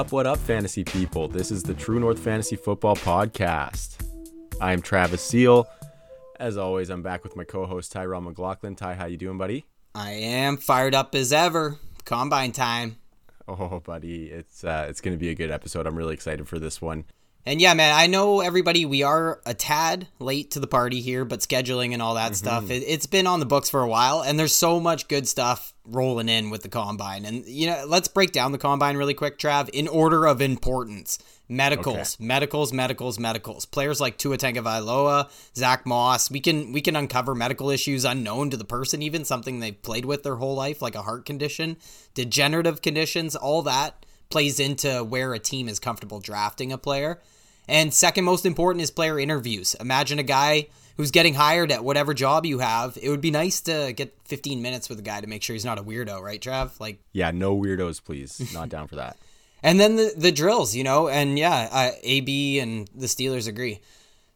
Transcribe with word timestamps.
up, 0.00 0.12
what 0.12 0.26
up, 0.26 0.38
fantasy 0.38 0.82
people? 0.82 1.28
This 1.28 1.50
is 1.50 1.62
the 1.62 1.74
True 1.74 2.00
North 2.00 2.18
Fantasy 2.18 2.56
Football 2.56 2.96
Podcast. 2.96 4.02
I 4.58 4.72
am 4.72 4.80
Travis 4.80 5.20
Seal. 5.20 5.68
As 6.38 6.56
always, 6.56 6.88
I'm 6.88 7.02
back 7.02 7.22
with 7.22 7.36
my 7.36 7.44
co-host 7.44 7.92
Tyrell 7.92 8.22
McLaughlin. 8.22 8.76
Ty, 8.76 8.94
how 8.94 9.04
you 9.04 9.18
doing, 9.18 9.36
buddy? 9.36 9.66
I 9.94 10.12
am 10.12 10.56
fired 10.56 10.94
up 10.94 11.14
as 11.14 11.34
ever. 11.34 11.76
Combine 12.06 12.52
time. 12.52 12.96
Oh, 13.46 13.82
buddy, 13.84 14.28
it's 14.28 14.64
uh, 14.64 14.86
it's 14.88 15.02
going 15.02 15.14
to 15.14 15.20
be 15.20 15.28
a 15.28 15.34
good 15.34 15.50
episode. 15.50 15.86
I'm 15.86 15.96
really 15.96 16.14
excited 16.14 16.48
for 16.48 16.58
this 16.58 16.80
one. 16.80 17.04
And 17.46 17.60
yeah, 17.60 17.72
man, 17.72 17.94
I 17.96 18.06
know 18.06 18.40
everybody, 18.40 18.84
we 18.84 19.02
are 19.02 19.40
a 19.46 19.54
tad 19.54 20.08
late 20.18 20.50
to 20.52 20.60
the 20.60 20.66
party 20.66 21.00
here, 21.00 21.24
but 21.24 21.40
scheduling 21.40 21.92
and 21.92 22.02
all 22.02 22.14
that 22.14 22.32
mm-hmm. 22.32 22.34
stuff, 22.34 22.70
it, 22.70 22.84
it's 22.86 23.06
been 23.06 23.26
on 23.26 23.40
the 23.40 23.46
books 23.46 23.70
for 23.70 23.82
a 23.82 23.88
while, 23.88 24.22
and 24.22 24.38
there's 24.38 24.54
so 24.54 24.78
much 24.78 25.08
good 25.08 25.26
stuff 25.26 25.72
rolling 25.86 26.28
in 26.28 26.50
with 26.50 26.62
the 26.62 26.68
combine. 26.68 27.24
And, 27.24 27.46
you 27.46 27.66
know, 27.66 27.84
let's 27.88 28.08
break 28.08 28.32
down 28.32 28.52
the 28.52 28.58
combine 28.58 28.96
really 28.96 29.14
quick, 29.14 29.38
Trav, 29.38 29.70
in 29.70 29.88
order 29.88 30.26
of 30.26 30.42
importance. 30.42 31.18
Medicals, 31.48 32.20
medicals, 32.20 32.72
medicals, 32.72 33.18
medicals. 33.18 33.66
Players 33.66 34.00
like 34.00 34.16
Tua 34.18 34.38
Tagovailoa, 34.38 35.28
Zack 35.56 35.84
Moss. 35.84 36.30
We 36.30 36.38
can 36.38 36.70
we 36.70 36.80
can 36.80 36.94
uncover 36.94 37.34
medical 37.34 37.70
issues 37.70 38.04
unknown 38.04 38.50
to 38.50 38.56
the 38.56 38.64
person, 38.64 39.02
even 39.02 39.24
something 39.24 39.58
they've 39.58 39.82
played 39.82 40.04
with 40.04 40.22
their 40.22 40.36
whole 40.36 40.54
life, 40.54 40.80
like 40.80 40.94
a 40.94 41.02
heart 41.02 41.26
condition, 41.26 41.76
degenerative 42.14 42.82
conditions. 42.82 43.34
All 43.34 43.62
that 43.62 44.06
plays 44.30 44.60
into 44.60 45.04
where 45.04 45.34
a 45.34 45.38
team 45.38 45.68
is 45.68 45.78
comfortable 45.78 46.20
drafting 46.20 46.72
a 46.72 46.78
player. 46.78 47.20
And 47.68 47.92
second 47.92 48.24
most 48.24 48.46
important 48.46 48.82
is 48.82 48.90
player 48.90 49.18
interviews. 49.18 49.74
Imagine 49.74 50.18
a 50.18 50.24
guy 50.24 50.68
who's 50.96 51.10
getting 51.10 51.34
hired 51.34 51.70
at 51.72 51.84
whatever 51.84 52.14
job 52.14 52.44
you 52.44 52.58
have. 52.58 52.98
It 53.00 53.08
would 53.10 53.20
be 53.20 53.30
nice 53.30 53.60
to 53.62 53.92
get 53.92 54.14
15 54.24 54.60
minutes 54.60 54.88
with 54.88 54.98
a 54.98 55.02
guy 55.02 55.20
to 55.20 55.26
make 55.26 55.42
sure 55.42 55.54
he's 55.54 55.64
not 55.64 55.78
a 55.78 55.82
weirdo, 55.82 56.20
right, 56.20 56.40
Trav? 56.40 56.78
Like 56.80 57.00
Yeah, 57.12 57.30
no 57.30 57.56
weirdos, 57.56 58.02
please. 58.02 58.52
Not 58.52 58.68
down 58.68 58.88
for 58.88 58.96
that. 58.96 59.16
and 59.62 59.78
then 59.78 59.96
the 59.96 60.12
the 60.16 60.32
drills, 60.32 60.74
you 60.74 60.84
know, 60.84 61.08
and 61.08 61.38
yeah, 61.38 61.68
uh, 61.70 61.90
AB 62.02 62.58
and 62.60 62.88
the 62.94 63.06
Steelers 63.06 63.48
agree. 63.48 63.80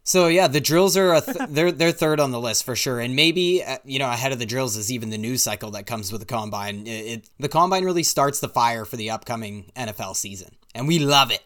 So 0.06 0.26
yeah, 0.26 0.48
the 0.48 0.60
drills 0.60 0.98
are 0.98 1.14
a 1.14 1.20
th- 1.22 1.36
they're 1.48 1.72
they're 1.72 1.90
third 1.90 2.20
on 2.20 2.30
the 2.30 2.40
list 2.40 2.64
for 2.64 2.76
sure, 2.76 3.00
and 3.00 3.16
maybe 3.16 3.64
uh, 3.64 3.78
you 3.84 3.98
know 3.98 4.10
ahead 4.10 4.32
of 4.32 4.38
the 4.38 4.46
drills 4.46 4.76
is 4.76 4.92
even 4.92 5.08
the 5.08 5.18
news 5.18 5.42
cycle 5.42 5.70
that 5.72 5.86
comes 5.86 6.12
with 6.12 6.20
the 6.20 6.26
combine. 6.26 6.86
It, 6.86 6.90
it 6.90 7.30
the 7.38 7.48
combine 7.48 7.84
really 7.84 8.02
starts 8.02 8.38
the 8.40 8.48
fire 8.48 8.84
for 8.84 8.96
the 8.96 9.10
upcoming 9.10 9.72
NFL 9.74 10.14
season, 10.16 10.54
and 10.74 10.86
we 10.86 10.98
love 10.98 11.30
it. 11.30 11.42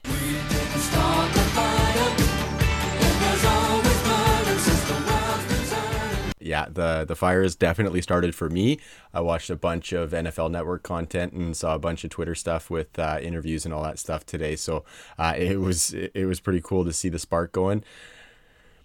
yeah, 6.41 6.67
the 6.69 7.05
the 7.07 7.15
fire 7.15 7.43
has 7.43 7.55
definitely 7.55 8.03
started 8.03 8.35
for 8.35 8.51
me. 8.51 8.81
I 9.15 9.21
watched 9.21 9.51
a 9.51 9.57
bunch 9.57 9.93
of 9.93 10.11
NFL 10.11 10.51
Network 10.51 10.83
content 10.83 11.33
and 11.33 11.57
saw 11.57 11.77
a 11.77 11.79
bunch 11.79 12.03
of 12.03 12.11
Twitter 12.11 12.35
stuff 12.35 12.71
with 12.71 12.99
uh, 12.99 13.19
interviews 13.23 13.65
and 13.65 13.73
all 13.73 13.85
that 13.85 14.01
stuff 14.01 14.27
today. 14.27 14.57
So 14.57 14.85
uh, 15.17 15.35
it 15.37 15.61
was 15.61 15.95
it 15.95 16.27
was 16.27 16.41
pretty 16.41 16.61
cool 16.61 16.85
to 16.85 16.93
see 16.93 17.09
the 17.09 17.21
spark 17.21 17.53
going. 17.53 17.85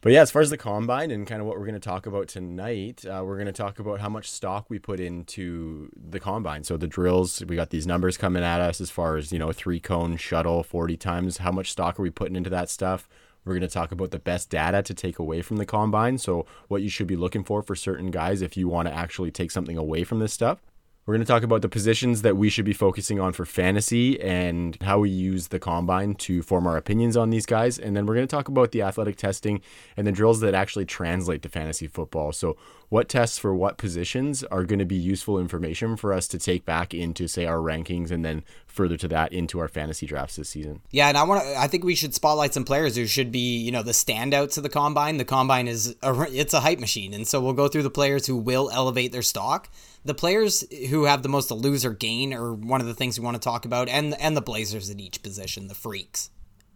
But 0.03 0.11
yeah, 0.11 0.21
as 0.21 0.31
far 0.31 0.41
as 0.41 0.49
the 0.49 0.57
combine 0.57 1.11
and 1.11 1.25
kind 1.25 1.39
of 1.39 1.47
what 1.47 1.57
we're 1.57 1.65
going 1.65 1.75
to 1.75 1.79
talk 1.79 2.05
about 2.05 2.27
tonight, 2.27 3.05
uh, 3.05 3.23
we're 3.23 3.37
going 3.37 3.45
to 3.45 3.53
talk 3.53 3.79
about 3.79 4.01
how 4.01 4.09
much 4.09 4.29
stock 4.29 4.65
we 4.67 4.77
put 4.77 4.99
into 4.99 5.89
the 5.95 6.19
combine. 6.19 6.65
So 6.65 6.75
the 6.75 6.87
drills, 6.87 7.41
we 7.47 7.55
got 7.55 7.69
these 7.69 7.87
numbers 7.87 8.17
coming 8.17 8.43
at 8.43 8.59
us 8.59 8.81
as 8.81 8.89
far 8.89 9.15
as 9.15 9.31
you 9.31 9.39
know, 9.39 9.53
three 9.53 9.79
cone 9.79 10.17
shuttle, 10.17 10.61
forty 10.61 10.97
times. 10.97 11.37
How 11.37 11.53
much 11.53 11.71
stock 11.71 11.97
are 11.97 12.01
we 12.03 12.09
putting 12.09 12.35
into 12.35 12.49
that 12.49 12.69
stuff? 12.69 13.07
We're 13.45 13.53
going 13.53 13.61
to 13.61 13.73
talk 13.73 13.93
about 13.93 14.11
the 14.11 14.19
best 14.19 14.49
data 14.49 14.83
to 14.83 14.93
take 14.93 15.19
away 15.19 15.41
from 15.41 15.55
the 15.55 15.65
combine. 15.65 16.17
So, 16.17 16.45
what 16.67 16.81
you 16.81 16.89
should 16.89 17.07
be 17.07 17.15
looking 17.15 17.45
for 17.45 17.63
for 17.63 17.73
certain 17.73 18.11
guys 18.11 18.41
if 18.41 18.57
you 18.57 18.67
want 18.67 18.89
to 18.89 18.93
actually 18.93 19.31
take 19.31 19.51
something 19.51 19.77
away 19.77 20.03
from 20.03 20.19
this 20.19 20.33
stuff. 20.33 20.59
We're 21.05 21.15
going 21.15 21.25
to 21.25 21.29
talk 21.29 21.43
about 21.43 21.61
the 21.61 21.67
positions 21.67 22.21
that 22.21 22.37
we 22.37 22.49
should 22.49 22.63
be 22.63 22.71
focusing 22.71 23.19
on 23.19 23.33
for 23.33 23.43
fantasy 23.43 24.21
and 24.21 24.77
how 24.81 24.99
we 24.99 25.09
use 25.09 25.49
the 25.49 25.59
combine 25.59 26.15
to 26.15 26.41
form 26.41 26.65
our 26.65 26.77
opinions 26.77 27.17
on 27.17 27.29
these 27.29 27.45
guys. 27.45 27.77
And 27.77 27.93
then 27.93 28.05
we're 28.05 28.15
going 28.15 28.25
to 28.25 28.33
talk 28.33 28.47
about 28.47 28.71
the 28.71 28.83
athletic 28.83 29.17
testing 29.17 29.59
and 29.97 30.07
the 30.07 30.13
drills 30.13 30.39
that 30.39 30.53
actually 30.53 30.85
translate 30.85 31.41
to 31.41 31.49
fantasy 31.49 31.87
football. 31.87 32.31
So, 32.31 32.55
what 32.87 33.09
tests 33.09 33.37
for 33.37 33.53
what 33.55 33.77
positions 33.77 34.43
are 34.45 34.63
going 34.63 34.79
to 34.79 34.85
be 34.85 34.95
useful 34.95 35.39
information 35.39 35.97
for 35.97 36.13
us 36.13 36.27
to 36.27 36.37
take 36.37 36.63
back 36.63 36.93
into, 36.93 37.27
say, 37.27 37.45
our 37.45 37.57
rankings 37.57 38.11
and 38.11 38.23
then 38.23 38.43
further 38.67 38.95
to 38.97 39.07
that 39.07 39.33
into 39.33 39.59
our 39.59 39.67
fantasy 39.67 40.05
drafts 40.05 40.35
this 40.35 40.49
season. 40.49 40.79
Yeah, 40.91 41.09
and 41.09 41.17
I 41.17 41.23
want 41.23 41.43
to. 41.43 41.59
I 41.59 41.67
think 41.67 41.83
we 41.83 41.95
should 41.95 42.13
spotlight 42.13 42.53
some 42.53 42.63
players 42.63 42.95
who 42.95 43.07
should 43.07 43.31
be, 43.31 43.57
you 43.57 43.71
know, 43.71 43.81
the 43.81 43.91
standouts 43.91 44.57
of 44.57 44.63
the 44.63 44.69
combine. 44.69 45.17
The 45.17 45.25
combine 45.25 45.67
is 45.67 45.95
a, 46.01 46.21
it's 46.31 46.53
a 46.53 46.59
hype 46.61 46.79
machine, 46.79 47.13
and 47.13 47.27
so 47.27 47.41
we'll 47.41 47.53
go 47.53 47.67
through 47.67 47.83
the 47.83 47.89
players 47.89 48.27
who 48.27 48.37
will 48.37 48.69
elevate 48.71 49.11
their 49.11 49.21
stock. 49.23 49.69
The 50.05 50.13
players 50.13 50.65
who 50.89 51.05
have 51.05 51.23
the 51.23 51.29
most 51.29 51.47
to 51.47 51.53
lose 51.53 51.85
or 51.85 51.93
gain 51.93 52.33
are 52.33 52.53
one 52.53 52.81
of 52.81 52.87
the 52.87 52.93
things 52.93 53.17
we 53.17 53.23
want 53.23 53.35
to 53.35 53.43
talk 53.43 53.65
about, 53.65 53.87
and 53.87 54.19
and 54.19 54.35
the 54.35 54.41
Blazers 54.41 54.89
at 54.89 54.99
each 54.99 55.23
position, 55.23 55.67
the 55.67 55.75
freaks. 55.75 56.29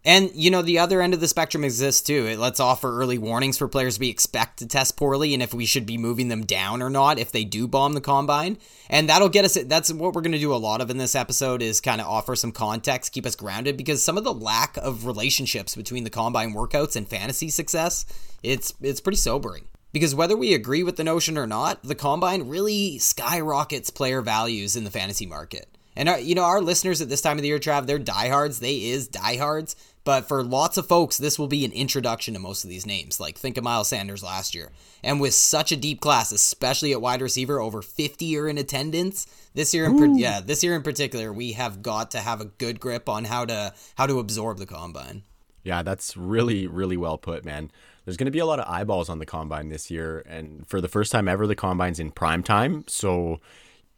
And 0.05 0.31
you 0.33 0.49
know 0.49 0.61
the 0.61 0.79
other 0.79 1.01
end 1.01 1.13
of 1.13 1.19
the 1.19 1.27
spectrum 1.27 1.65
exists 1.65 2.01
too. 2.01 2.25
It 2.27 2.39
lets 2.39 2.61
offer 2.61 2.97
early 2.97 3.17
warnings 3.17 3.57
for 3.57 3.67
players 3.67 3.99
we 3.99 4.07
expect 4.07 4.59
to 4.59 4.65
test 4.65 4.95
poorly, 4.95 5.33
and 5.33 5.43
if 5.43 5.53
we 5.53 5.65
should 5.65 5.85
be 5.85 5.97
moving 5.97 6.29
them 6.29 6.45
down 6.45 6.81
or 6.81 6.89
not 6.89 7.19
if 7.19 7.33
they 7.33 7.43
do 7.43 7.67
bomb 7.67 7.91
the 7.91 7.99
combine. 7.99 8.57
And 8.89 9.09
that'll 9.09 9.27
get 9.27 9.43
us. 9.43 9.57
That's 9.65 9.91
what 9.91 10.13
we're 10.13 10.21
going 10.21 10.31
to 10.31 10.39
do 10.39 10.53
a 10.53 10.55
lot 10.55 10.79
of 10.79 10.89
in 10.89 10.97
this 10.97 11.13
episode 11.13 11.61
is 11.61 11.81
kind 11.81 11.99
of 11.99 12.07
offer 12.07 12.37
some 12.37 12.53
context, 12.53 13.11
keep 13.11 13.25
us 13.25 13.35
grounded, 13.35 13.75
because 13.75 14.01
some 14.01 14.17
of 14.17 14.23
the 14.23 14.33
lack 14.33 14.77
of 14.77 15.05
relationships 15.05 15.75
between 15.75 16.05
the 16.05 16.09
combine 16.09 16.53
workouts 16.53 16.95
and 16.95 17.09
fantasy 17.09 17.49
success, 17.49 18.05
it's 18.41 18.73
it's 18.81 19.01
pretty 19.01 19.17
sobering. 19.17 19.65
Because 19.97 20.13
whether 20.13 20.37
we 20.37 20.53
agree 20.53 20.83
with 20.83 20.95
the 20.95 21.03
notion 21.03 21.39
or 21.39 21.47
not, 21.47 21.81
the 21.81 21.95
combine 21.95 22.49
really 22.49 22.99
skyrockets 22.99 23.89
player 23.89 24.21
values 24.21 24.75
in 24.75 24.83
the 24.83 24.91
fantasy 24.91 25.25
market. 25.25 25.67
And 25.95 26.07
our, 26.07 26.19
you 26.19 26.35
know, 26.35 26.43
our 26.43 26.61
listeners 26.61 27.01
at 27.01 27.09
this 27.09 27.21
time 27.21 27.39
of 27.39 27.41
the 27.41 27.47
year, 27.47 27.57
Trav, 27.57 27.87
they're 27.87 27.97
diehards. 27.97 28.59
They 28.59 28.75
is 28.75 29.07
diehards. 29.07 29.75
But 30.03 30.27
for 30.27 30.43
lots 30.43 30.77
of 30.77 30.85
folks, 30.85 31.17
this 31.17 31.39
will 31.39 31.47
be 31.47 31.65
an 31.65 31.71
introduction 31.71 32.35
to 32.35 32.39
most 32.39 32.63
of 32.63 32.69
these 32.69 32.85
names. 32.85 33.19
Like 33.19 33.39
think 33.39 33.57
of 33.57 33.63
Miles 33.63 33.87
Sanders 33.87 34.21
last 34.21 34.53
year. 34.53 34.71
And 35.03 35.19
with 35.19 35.33
such 35.33 35.71
a 35.71 35.75
deep 35.75 35.99
class, 35.99 36.31
especially 36.31 36.91
at 36.91 37.01
wide 37.01 37.23
receiver, 37.23 37.59
over 37.59 37.81
50 37.81 38.37
are 38.37 38.47
in 38.47 38.59
attendance. 38.59 39.25
This 39.55 39.73
year 39.73 39.85
in 39.85 39.97
per- 39.97 40.15
yeah, 40.15 40.41
this 40.41 40.63
year 40.63 40.75
in 40.75 40.83
particular, 40.83 41.33
we 41.33 41.53
have 41.53 41.81
got 41.81 42.11
to 42.11 42.19
have 42.19 42.39
a 42.39 42.45
good 42.45 42.79
grip 42.79 43.09
on 43.09 43.25
how 43.25 43.45
to 43.45 43.73
how 43.95 44.05
to 44.05 44.19
absorb 44.19 44.59
the 44.59 44.67
combine. 44.67 45.23
Yeah, 45.63 45.81
that's 45.81 46.15
really, 46.15 46.67
really 46.67 46.97
well 46.97 47.17
put, 47.17 47.43
man. 47.43 47.71
There's 48.07 48.15
going 48.15 48.27
to 48.27 48.31
be 48.31 48.39
a 48.39 48.45
lot 48.45 48.61
of 48.61 48.69
eyeballs 48.69 49.09
on 49.09 49.19
the 49.19 49.25
combine 49.25 49.67
this 49.67 49.91
year. 49.91 50.23
And 50.25 50.65
for 50.65 50.79
the 50.79 50.87
first 50.87 51.11
time 51.11 51.27
ever, 51.27 51.45
the 51.45 51.57
combine's 51.57 51.99
in 51.99 52.11
prime 52.11 52.41
time. 52.41 52.85
So, 52.87 53.41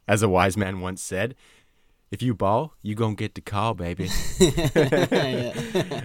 as 0.08 0.20
a 0.20 0.28
wise 0.28 0.56
man 0.56 0.80
once 0.80 1.00
said, 1.00 1.36
if 2.10 2.20
you 2.20 2.34
ball, 2.34 2.74
you 2.82 2.96
gonna 2.96 3.14
get 3.14 3.36
the 3.36 3.40
call, 3.40 3.74
baby. 3.74 4.10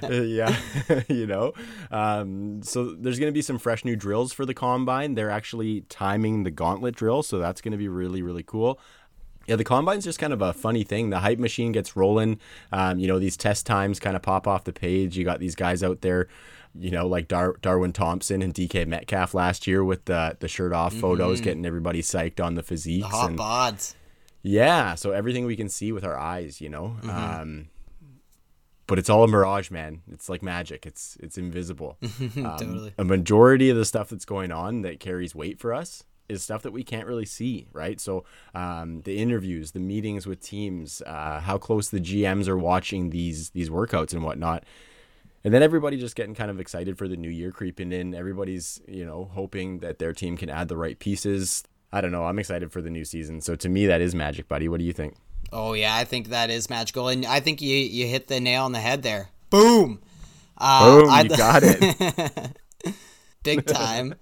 yeah, 0.08 0.56
you 1.10 1.26
know. 1.26 1.54
Um, 1.90 2.62
so 2.62 2.92
there's 2.92 3.18
gonna 3.18 3.32
be 3.32 3.42
some 3.42 3.58
fresh 3.58 3.84
new 3.84 3.96
drills 3.96 4.32
for 4.34 4.46
the 4.46 4.54
combine. 4.54 5.16
They're 5.16 5.32
actually 5.32 5.82
timing 5.90 6.44
the 6.44 6.52
gauntlet 6.52 6.96
drill, 6.96 7.24
so 7.24 7.40
that's 7.40 7.60
gonna 7.60 7.78
be 7.78 7.88
really 7.88 8.22
really 8.22 8.44
cool. 8.44 8.80
Yeah, 9.48 9.56
the 9.56 9.64
combine's 9.64 10.04
just 10.04 10.20
kind 10.20 10.34
of 10.34 10.44
a 10.44 10.54
funny 10.54 10.84
thing. 10.84 11.10
The 11.10 11.20
hype 11.20 11.40
machine 11.40 11.72
gets 11.72 11.96
rolling. 11.96 12.40
Um, 12.72 13.00
you 13.00 13.08
know, 13.08 13.18
these 13.18 13.36
test 13.38 13.66
times 13.66 14.00
kind 14.00 14.16
of 14.16 14.22
pop 14.22 14.48
off 14.48 14.64
the 14.64 14.74
page. 14.74 15.18
You 15.18 15.26
got 15.26 15.40
these 15.40 15.56
guys 15.56 15.82
out 15.82 16.02
there, 16.02 16.28
you 16.78 16.92
know, 16.92 17.08
like 17.08 17.28
Dar- 17.28 17.58
Darwin 17.62 17.94
Thompson 17.94 18.42
and 18.42 18.54
DK 18.54 18.88
Metcalf 18.88 19.34
last 19.34 19.68
year 19.68 19.84
with 19.84 20.06
the 20.06 20.38
the 20.40 20.48
shirt 20.48 20.74
off 20.74 20.94
photos, 20.94 21.42
getting 21.42 21.66
everybody 21.66 22.02
psyched 22.02 22.44
on 22.44 22.56
the 22.56 22.64
physiques. 22.64 23.08
Hot 23.08 23.30
and, 23.30 23.40
bods. 23.40 23.96
yeah, 24.42 24.96
so 24.96 25.12
everything 25.12 25.46
we 25.46 25.56
can 25.56 25.70
see 25.70 25.92
with 25.92 26.04
our 26.04 26.18
eyes, 26.18 26.62
you 26.62 26.70
know. 26.70 26.98
Um, 27.10 27.70
but 28.88 29.00
it's 29.00 29.10
all 29.10 29.24
a 29.24 29.28
mirage, 29.28 29.72
man. 29.72 30.02
It's 30.12 30.30
like 30.30 30.44
magic. 30.44 30.86
It's 30.86 31.18
it's 31.20 31.38
invisible. 31.38 31.98
Um, 32.36 32.58
Totally. 32.58 32.94
A 32.98 33.04
majority 33.04 33.70
of 33.70 33.78
the 33.78 33.86
stuff 33.86 34.10
that's 34.10 34.26
going 34.26 34.52
on 34.52 34.82
that 34.82 35.00
carries 35.00 35.34
weight 35.34 35.60
for 35.60 35.74
us 35.74 36.04
is 36.28 36.44
stuff 36.44 36.64
that 36.64 36.72
we 36.72 36.84
can't 36.84 37.08
really 37.08 37.26
see, 37.26 37.68
right? 37.72 38.00
So 38.00 38.26
um, 38.54 39.02
the 39.02 39.18
interviews, 39.20 39.72
the 39.72 39.80
meetings 39.80 40.26
with 40.28 40.42
teams, 40.42 41.02
uh, 41.06 41.40
how 41.40 41.58
close 41.58 41.90
the 41.90 42.00
GMs 42.00 42.48
are 42.48 42.58
watching 42.58 43.10
these 43.10 43.52
these 43.52 43.70
workouts 43.70 44.14
and 44.14 44.24
whatnot. 44.24 44.64
And 45.46 45.54
then 45.54 45.62
everybody 45.62 45.98
just 45.98 46.16
getting 46.16 46.34
kind 46.34 46.50
of 46.50 46.60
excited 46.60 46.98
for 46.98 47.08
the 47.08 47.16
new 47.16 47.30
year 47.30 47.52
creeping 47.52 47.92
in. 47.92 48.16
Everybody's, 48.16 48.82
you 48.88 49.06
know, 49.06 49.30
hoping 49.32 49.78
that 49.80 50.00
their 50.00 50.12
team 50.12 50.38
can 50.38 50.50
add 50.50 50.70
the 50.70 50.76
right 50.76 50.98
pieces. 50.98 51.64
I 51.94 52.02
don't 52.02 52.12
know. 52.12 52.26
I'm 52.26 52.40
excited 52.40 52.72
for 52.72 52.82
the 52.82 52.90
new 52.90 53.06
season. 53.06 53.42
So 53.42 53.56
to 53.58 53.70
me, 53.70 53.86
that 53.86 54.02
is 54.02 54.16
magic, 54.16 54.48
buddy. 54.48 54.68
What 54.68 54.80
do 54.80 54.86
you 54.86 54.92
think? 54.92 55.18
Oh 55.54 55.74
yeah, 55.74 55.96
I 55.96 56.04
think 56.04 56.30
that 56.30 56.50
is 56.50 56.68
magical, 56.68 57.10
and 57.10 57.28
I 57.28 57.42
think 57.42 57.62
you 57.62 57.78
you 57.78 58.08
hit 58.08 58.28
the 58.28 58.40
nail 58.40 58.64
on 58.64 58.72
the 58.72 58.80
head 58.80 59.04
there. 59.04 59.30
Boom. 59.52 60.02
Uh, 60.58 61.02
Boom, 61.02 61.10
I- 61.12 61.22
you 61.22 61.30
got 61.30 61.62
it. 61.64 62.58
big 63.44 63.68
time. 63.68 64.16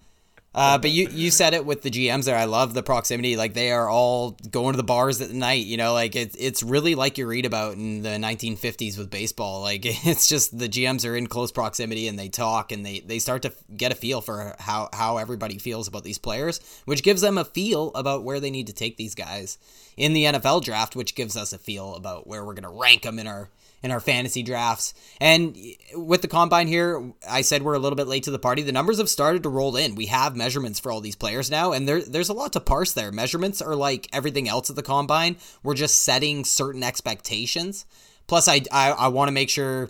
Uh, 0.55 0.77
but 0.77 0.91
you 0.91 1.07
you 1.09 1.31
said 1.31 1.55
it 1.55 1.65
with 1.65 1.81
the 1.81 1.89
GMs 1.89 2.25
there. 2.25 2.38
I 2.38 2.45
love 2.45 2.75
the 2.75 2.83
proximity. 2.83 3.35
Like 3.35 3.55
they 3.55 3.71
are 3.71 3.89
all 3.89 4.38
going 4.51 4.73
to 4.73 4.77
the 4.77 4.83
bars 4.83 5.19
at 5.19 5.31
night. 5.31 5.65
You 5.65 5.77
know, 5.77 5.94
like 5.94 6.15
it's 6.15 6.35
it's 6.35 6.61
really 6.61 6.94
like 6.94 7.17
you 7.17 7.25
read 7.25 7.47
about 7.47 7.73
in 7.73 8.03
the 8.03 8.09
1950s 8.09 8.97
with 8.97 9.09
baseball. 9.09 9.63
Like 9.73 9.85
it's 9.85 10.27
just 10.27 10.57
the 10.57 10.67
GMs 10.67 11.09
are 11.09 11.15
in 11.15 11.27
close 11.27 11.51
proximity 11.51 12.07
and 12.07 12.19
they 12.19 12.27
talk 12.27 12.71
and 12.71 12.85
they 12.85 13.00
they 13.00 13.17
start 13.17 13.44
to 13.44 13.53
get 13.75 13.91
a 13.91 13.95
feel 13.95 14.19
for 14.19 14.55
how 14.59 14.89
how 14.94 15.17
everybody 15.17 15.57
feels 15.57 15.88
about 15.88 16.03
these 16.03 16.17
players, 16.17 16.59
which 16.85 17.01
gives 17.01 17.21
them 17.21 17.38
a 17.38 17.45
feel 17.45 17.91
about 17.95 18.23
where 18.23 18.39
they 18.39 18.51
need 18.51 18.67
to 18.67 18.73
take 18.73 18.97
these 18.97 19.15
guys 19.15 19.57
in 19.95 20.13
the 20.13 20.25
NFL 20.25 20.63
draft, 20.63 20.95
which 20.95 21.15
gives 21.15 21.38
us 21.38 21.53
a 21.53 21.57
feel 21.57 21.95
about 21.95 22.27
where 22.27 22.44
we're 22.44 22.53
going 22.53 22.63
to 22.63 22.79
rank 22.79 23.03
them 23.03 23.19
in 23.19 23.25
our 23.25 23.50
in 23.83 23.91
our 23.91 24.00
fantasy 24.00 24.41
drafts. 24.41 24.94
And 25.19 25.57
with 25.94 26.21
the 26.21 26.27
combine 26.27 26.68
here, 26.68 27.12
I 27.30 27.41
said 27.41 27.62
we're 27.62 27.74
a 27.74 27.80
little 27.80 27.97
bit 27.97 28.07
late 28.07 28.24
to 28.24 28.31
the 28.31 28.39
party. 28.39 28.62
The 28.62 28.71
numbers 28.71 28.97
have 28.97 29.09
started 29.09 29.44
to 29.44 29.50
roll 29.50 29.75
in. 29.75 29.95
We 29.95 30.07
have 30.07 30.35
measurements 30.35 30.80
for 30.80 30.91
all 30.91 31.01
these 31.01 31.18
players 31.18 31.51
now, 31.51 31.74
and 31.74 31.88
there, 31.88 32.01
there's 32.01 32.30
a 32.30 32.33
lot 32.33 32.53
to 32.53 32.62
parse 32.62 32.94
there. 32.94 33.12
Measurements 33.12 33.62
are 33.62 33.75
like 33.75 34.07
everything 34.13 34.47
else 34.47 34.69
at 34.69 34.77
the 34.77 34.81
combine. 34.81 35.35
We're 35.62 35.75
just 35.75 36.00
setting 36.00 36.45
certain 36.45 36.81
expectations. 36.81 37.85
Plus, 38.25 38.47
I, 38.47 38.62
I, 38.71 38.91
I 38.91 39.07
want 39.09 39.27
to 39.27 39.33
make 39.33 39.50
sure 39.50 39.89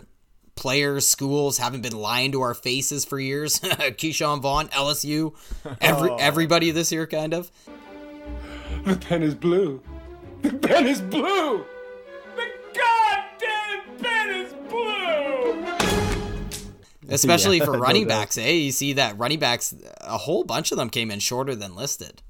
players, 0.56 1.06
schools 1.06 1.58
haven't 1.58 1.82
been 1.82 1.96
lying 1.96 2.32
to 2.32 2.42
our 2.42 2.54
faces 2.54 3.04
for 3.04 3.18
years. 3.20 3.60
Ke'Shawn 3.60 4.42
Vaughn, 4.42 4.68
LSU, 4.68 5.34
every, 5.80 6.10
oh. 6.10 6.16
everybody 6.16 6.72
this 6.72 6.90
year, 6.90 7.06
kind 7.06 7.32
of. 7.32 7.50
The 8.84 8.96
pen 8.96 9.22
is 9.22 9.36
blue. 9.36 9.80
The 10.42 10.52
pen 10.52 10.86
is 10.86 11.00
blue. 11.00 11.64
Especially 17.08 17.58
yeah, 17.58 17.64
for 17.64 17.78
running 17.78 18.06
backs, 18.06 18.38
eh? 18.38 18.50
You 18.50 18.72
see 18.72 18.94
that 18.94 19.18
running 19.18 19.38
backs, 19.38 19.74
a 20.00 20.18
whole 20.18 20.44
bunch 20.44 20.72
of 20.72 20.78
them 20.78 20.90
came 20.90 21.10
in 21.10 21.20
shorter 21.20 21.54
than 21.54 21.76
listed. 21.76 22.22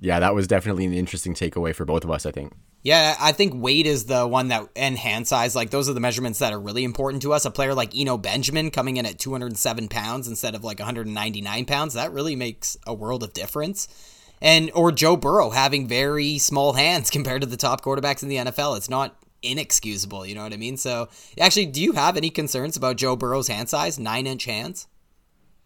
Yeah, 0.00 0.20
that 0.20 0.34
was 0.34 0.48
definitely 0.48 0.84
an 0.84 0.94
interesting 0.94 1.34
takeaway 1.34 1.74
for 1.74 1.84
both 1.84 2.02
of 2.02 2.10
us, 2.10 2.26
I 2.26 2.32
think. 2.32 2.54
Yeah, 2.82 3.14
I 3.20 3.30
think 3.30 3.54
weight 3.54 3.86
is 3.86 4.06
the 4.06 4.26
one 4.26 4.48
that, 4.48 4.68
and 4.74 4.98
hand 4.98 5.28
size, 5.28 5.54
like 5.54 5.70
those 5.70 5.88
are 5.88 5.92
the 5.92 6.00
measurements 6.00 6.40
that 6.40 6.52
are 6.52 6.58
really 6.58 6.82
important 6.82 7.22
to 7.22 7.32
us. 7.32 7.44
A 7.44 7.50
player 7.50 7.74
like 7.74 7.96
Eno 7.96 8.18
Benjamin 8.18 8.72
coming 8.72 8.96
in 8.96 9.06
at 9.06 9.20
207 9.20 9.88
pounds 9.88 10.26
instead 10.26 10.56
of 10.56 10.64
like 10.64 10.80
199 10.80 11.64
pounds, 11.66 11.94
that 11.94 12.12
really 12.12 12.34
makes 12.34 12.76
a 12.84 12.92
world 12.92 13.22
of 13.22 13.32
difference. 13.32 13.86
And, 14.40 14.72
or 14.74 14.90
Joe 14.90 15.16
Burrow 15.16 15.50
having 15.50 15.86
very 15.86 16.38
small 16.38 16.72
hands 16.72 17.10
compared 17.12 17.42
to 17.42 17.46
the 17.46 17.56
top 17.56 17.82
quarterbacks 17.82 18.24
in 18.24 18.28
the 18.28 18.36
NFL. 18.36 18.76
It's 18.76 18.90
not 18.90 19.16
inexcusable. 19.42 20.26
You 20.26 20.34
know 20.34 20.42
what 20.42 20.52
I 20.52 20.56
mean? 20.56 20.76
So, 20.76 21.08
actually, 21.38 21.66
do 21.66 21.82
you 21.82 21.92
have 21.92 22.16
any 22.16 22.30
concerns 22.30 22.76
about 22.76 22.96
Joe 22.96 23.16
Burrow's 23.16 23.48
hand 23.48 23.68
size, 23.68 23.98
nine 23.98 24.26
inch 24.26 24.44
hands? 24.44 24.86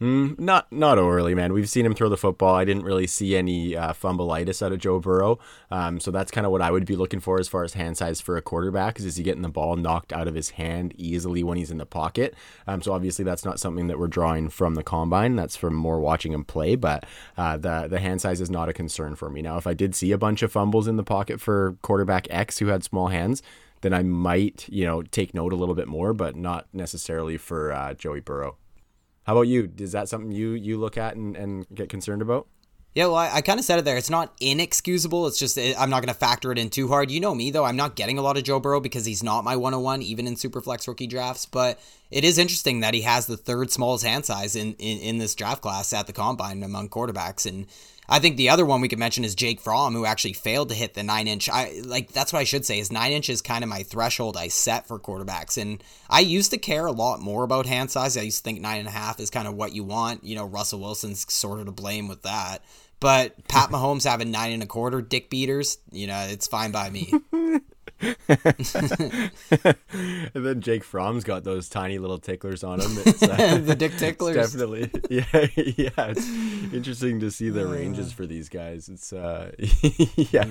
Mm, 0.00 0.38
not 0.38 0.70
not 0.70 0.98
overly, 0.98 1.34
man. 1.34 1.54
We've 1.54 1.70
seen 1.70 1.86
him 1.86 1.94
throw 1.94 2.10
the 2.10 2.18
football. 2.18 2.54
I 2.54 2.66
didn't 2.66 2.82
really 2.82 3.06
see 3.06 3.34
any 3.34 3.74
uh, 3.74 3.94
fumbleitis 3.94 4.60
out 4.60 4.72
of 4.72 4.78
Joe 4.78 5.00
Burrow, 5.00 5.38
um, 5.70 6.00
so 6.00 6.10
that's 6.10 6.30
kind 6.30 6.44
of 6.44 6.52
what 6.52 6.60
I 6.60 6.70
would 6.70 6.84
be 6.84 6.96
looking 6.96 7.18
for 7.18 7.40
as 7.40 7.48
far 7.48 7.64
as 7.64 7.72
hand 7.72 7.96
size 7.96 8.20
for 8.20 8.36
a 8.36 8.42
quarterback. 8.42 8.98
Is, 8.98 9.06
is 9.06 9.16
he 9.16 9.22
getting 9.22 9.40
the 9.40 9.48
ball 9.48 9.74
knocked 9.76 10.12
out 10.12 10.28
of 10.28 10.34
his 10.34 10.50
hand 10.50 10.92
easily 10.98 11.42
when 11.42 11.56
he's 11.56 11.70
in 11.70 11.78
the 11.78 11.86
pocket? 11.86 12.34
Um, 12.66 12.82
so 12.82 12.92
obviously 12.92 13.24
that's 13.24 13.44
not 13.46 13.58
something 13.58 13.86
that 13.86 13.98
we're 13.98 14.06
drawing 14.06 14.50
from 14.50 14.74
the 14.74 14.82
combine. 14.82 15.34
That's 15.34 15.56
from 15.56 15.72
more 15.72 15.98
watching 15.98 16.32
him 16.34 16.44
play. 16.44 16.76
But 16.76 17.06
uh, 17.38 17.56
the 17.56 17.86
the 17.88 17.98
hand 17.98 18.20
size 18.20 18.42
is 18.42 18.50
not 18.50 18.68
a 18.68 18.74
concern 18.74 19.16
for 19.16 19.30
me. 19.30 19.40
Now, 19.40 19.56
if 19.56 19.66
I 19.66 19.72
did 19.72 19.94
see 19.94 20.12
a 20.12 20.18
bunch 20.18 20.42
of 20.42 20.52
fumbles 20.52 20.88
in 20.88 20.96
the 20.96 21.04
pocket 21.04 21.40
for 21.40 21.78
quarterback 21.80 22.26
X 22.28 22.58
who 22.58 22.66
had 22.66 22.84
small 22.84 23.08
hands, 23.08 23.42
then 23.80 23.92
I 23.92 24.02
might, 24.02 24.68
you 24.68 24.84
know, 24.84 25.02
take 25.02 25.34
note 25.34 25.52
a 25.52 25.56
little 25.56 25.74
bit 25.74 25.88
more, 25.88 26.12
but 26.12 26.36
not 26.36 26.66
necessarily 26.72 27.36
for 27.36 27.72
uh, 27.72 27.94
Joey 27.94 28.20
Burrow. 28.20 28.56
How 29.24 29.32
about 29.32 29.48
you? 29.48 29.70
Is 29.78 29.92
that 29.92 30.08
something 30.08 30.30
you 30.30 30.50
you 30.50 30.78
look 30.78 30.96
at 30.96 31.16
and, 31.16 31.36
and 31.36 31.66
get 31.74 31.88
concerned 31.88 32.22
about? 32.22 32.46
Yeah, 32.96 33.08
well, 33.08 33.16
I, 33.16 33.30
I 33.30 33.40
kind 33.42 33.58
of 33.58 33.64
said 33.66 33.78
it 33.78 33.84
there. 33.84 33.98
It's 33.98 34.08
not 34.08 34.32
inexcusable. 34.40 35.26
It's 35.26 35.38
just 35.38 35.58
I'm 35.58 35.90
not 35.90 36.00
going 36.00 36.14
to 36.14 36.18
factor 36.18 36.50
it 36.50 36.58
in 36.58 36.70
too 36.70 36.88
hard. 36.88 37.10
You 37.10 37.20
know 37.20 37.34
me 37.34 37.50
though; 37.50 37.64
I'm 37.64 37.76
not 37.76 37.94
getting 37.94 38.16
a 38.16 38.22
lot 38.22 38.38
of 38.38 38.44
Joe 38.44 38.58
Burrow 38.58 38.80
because 38.80 39.04
he's 39.04 39.22
not 39.22 39.44
my 39.44 39.54
101, 39.54 40.00
even 40.00 40.26
in 40.26 40.34
Superflex 40.34 40.88
rookie 40.88 41.06
drafts. 41.06 41.44
But 41.44 41.78
it 42.10 42.24
is 42.24 42.38
interesting 42.38 42.80
that 42.80 42.94
he 42.94 43.02
has 43.02 43.26
the 43.26 43.36
third 43.36 43.70
smallest 43.70 44.06
hand 44.06 44.24
size 44.24 44.56
in, 44.56 44.72
in, 44.74 44.98
in 45.00 45.18
this 45.18 45.34
draft 45.34 45.60
class 45.60 45.92
at 45.92 46.06
the 46.06 46.14
combine 46.14 46.62
among 46.62 46.88
quarterbacks, 46.88 47.44
and 47.44 47.66
I 48.08 48.18
think 48.18 48.36
the 48.36 48.50
other 48.50 48.64
one 48.64 48.80
we 48.80 48.88
could 48.88 48.98
mention 48.98 49.24
is 49.24 49.34
Jake 49.34 49.60
Fromm, 49.60 49.94
who 49.94 50.04
actually 50.04 50.32
failed 50.32 50.68
to 50.68 50.74
hit 50.74 50.94
the 50.94 51.02
nine 51.02 51.26
inch. 51.26 51.48
I 51.48 51.80
like 51.84 52.12
that's 52.12 52.32
what 52.32 52.40
I 52.40 52.44
should 52.44 52.64
say 52.64 52.78
is 52.78 52.92
nine 52.92 53.12
inch 53.12 53.28
is 53.28 53.42
kind 53.42 53.64
of 53.64 53.70
my 53.70 53.82
threshold 53.82 54.36
I 54.36 54.48
set 54.48 54.86
for 54.86 54.98
quarterbacks, 54.98 55.60
and 55.60 55.82
I 56.08 56.20
used 56.20 56.50
to 56.52 56.58
care 56.58 56.86
a 56.86 56.92
lot 56.92 57.20
more 57.20 57.44
about 57.44 57.66
hand 57.66 57.90
size. 57.90 58.16
I 58.16 58.22
used 58.22 58.38
to 58.38 58.44
think 58.44 58.60
nine 58.60 58.78
and 58.78 58.88
a 58.88 58.92
half 58.92 59.20
is 59.20 59.30
kind 59.30 59.48
of 59.48 59.54
what 59.54 59.74
you 59.74 59.84
want. 59.84 60.24
You 60.24 60.36
know, 60.36 60.46
Russell 60.46 60.80
Wilson's 60.80 61.30
sort 61.32 61.60
of 61.60 61.66
to 61.66 61.72
blame 61.72 62.08
with 62.08 62.22
that. 62.22 62.62
But 63.00 63.46
Pat 63.48 63.70
Mahomes 63.70 64.08
having 64.08 64.30
nine 64.30 64.52
and 64.52 64.62
a 64.62 64.66
quarter 64.66 65.02
dick 65.02 65.30
beaters, 65.30 65.78
you 65.90 66.06
know, 66.06 66.26
it's 66.28 66.46
fine 66.46 66.70
by 66.72 66.90
me. 66.90 67.12
and 68.00 69.30
then 70.34 70.60
Jake 70.60 70.84
Fromm's 70.84 71.24
got 71.24 71.44
those 71.44 71.68
tiny 71.68 71.98
little 71.98 72.18
ticklers 72.18 72.62
on 72.62 72.80
him. 72.80 72.90
It's, 73.06 73.22
uh, 73.22 73.58
the 73.64 73.74
dick 73.74 73.96
ticklers. 73.96 74.36
definitely, 74.36 74.90
yeah, 75.10 75.24
yeah. 75.56 76.10
It's 76.10 76.28
interesting 76.74 77.20
to 77.20 77.30
see 77.30 77.48
the 77.48 77.66
ranges 77.66 78.12
for 78.12 78.26
these 78.26 78.48
guys. 78.48 78.88
It's, 78.88 79.12
uh, 79.12 79.52
yeah, 80.16 80.44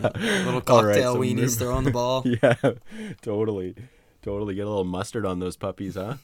little 0.45 0.61
cocktail 0.61 1.17
right, 1.17 1.21
weenies 1.21 1.59
throwing 1.59 1.83
the 1.83 1.91
ball. 1.91 2.23
yeah, 2.25 2.55
totally, 3.21 3.75
totally. 4.23 4.55
Get 4.55 4.65
a 4.65 4.69
little 4.69 4.83
mustard 4.83 5.25
on 5.25 5.39
those 5.39 5.55
puppies, 5.55 5.95
huh? 5.95 6.15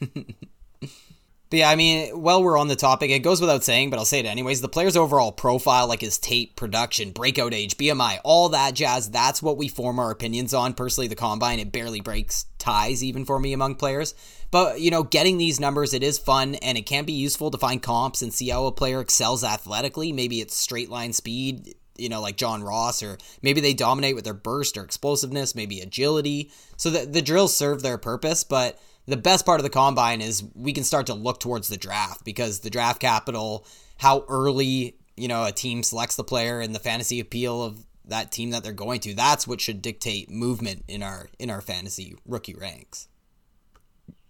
But 1.52 1.58
yeah, 1.58 1.68
I 1.68 1.76
mean, 1.76 2.18
while 2.18 2.42
we're 2.42 2.56
on 2.56 2.68
the 2.68 2.76
topic, 2.76 3.10
it 3.10 3.18
goes 3.18 3.38
without 3.38 3.62
saying, 3.62 3.90
but 3.90 3.98
I'll 3.98 4.06
say 4.06 4.20
it 4.20 4.24
anyways. 4.24 4.62
The 4.62 4.70
player's 4.70 4.96
overall 4.96 5.32
profile, 5.32 5.86
like 5.86 6.00
his 6.00 6.16
tape, 6.16 6.56
production, 6.56 7.10
breakout 7.10 7.52
age, 7.52 7.76
BMI, 7.76 8.20
all 8.24 8.48
that 8.48 8.72
jazz, 8.72 9.10
that's 9.10 9.42
what 9.42 9.58
we 9.58 9.68
form 9.68 9.98
our 9.98 10.10
opinions 10.10 10.54
on. 10.54 10.72
Personally, 10.72 11.08
the 11.08 11.14
combine, 11.14 11.58
it 11.58 11.70
barely 11.70 12.00
breaks 12.00 12.46
ties 12.58 13.04
even 13.04 13.26
for 13.26 13.38
me 13.38 13.52
among 13.52 13.74
players. 13.74 14.14
But, 14.50 14.80
you 14.80 14.90
know, 14.90 15.02
getting 15.02 15.36
these 15.36 15.60
numbers, 15.60 15.92
it 15.92 16.02
is 16.02 16.18
fun 16.18 16.54
and 16.54 16.78
it 16.78 16.86
can 16.86 17.04
be 17.04 17.12
useful 17.12 17.50
to 17.50 17.58
find 17.58 17.82
comps 17.82 18.22
and 18.22 18.32
see 18.32 18.48
how 18.48 18.64
a 18.64 18.72
player 18.72 19.02
excels 19.02 19.44
athletically. 19.44 20.10
Maybe 20.10 20.40
it's 20.40 20.56
straight 20.56 20.88
line 20.88 21.12
speed, 21.12 21.74
you 21.98 22.08
know, 22.08 22.22
like 22.22 22.38
John 22.38 22.62
Ross, 22.62 23.02
or 23.02 23.18
maybe 23.42 23.60
they 23.60 23.74
dominate 23.74 24.14
with 24.14 24.24
their 24.24 24.32
burst 24.32 24.78
or 24.78 24.84
explosiveness, 24.84 25.54
maybe 25.54 25.80
agility. 25.80 26.50
So 26.78 26.88
the, 26.88 27.04
the 27.04 27.20
drills 27.20 27.54
serve 27.54 27.82
their 27.82 27.98
purpose, 27.98 28.42
but 28.42 28.78
the 29.06 29.16
best 29.16 29.44
part 29.44 29.60
of 29.60 29.64
the 29.64 29.70
combine 29.70 30.20
is 30.20 30.44
we 30.54 30.72
can 30.72 30.84
start 30.84 31.06
to 31.06 31.14
look 31.14 31.40
towards 31.40 31.68
the 31.68 31.76
draft 31.76 32.24
because 32.24 32.60
the 32.60 32.70
draft 32.70 33.00
capital, 33.00 33.66
how 33.98 34.24
early 34.28 34.96
you 35.16 35.28
know 35.28 35.44
a 35.44 35.52
team 35.52 35.82
selects 35.82 36.16
the 36.16 36.24
player 36.24 36.60
and 36.60 36.74
the 36.74 36.78
fantasy 36.78 37.20
appeal 37.20 37.62
of 37.62 37.84
that 38.04 38.32
team 38.32 38.50
that 38.50 38.64
they're 38.64 38.72
going 38.72 39.00
to, 39.00 39.14
that's 39.14 39.46
what 39.46 39.60
should 39.60 39.82
dictate 39.82 40.30
movement 40.30 40.84
in 40.88 41.02
our 41.02 41.28
in 41.38 41.50
our 41.50 41.60
fantasy 41.60 42.16
rookie 42.26 42.54
ranks. 42.54 43.08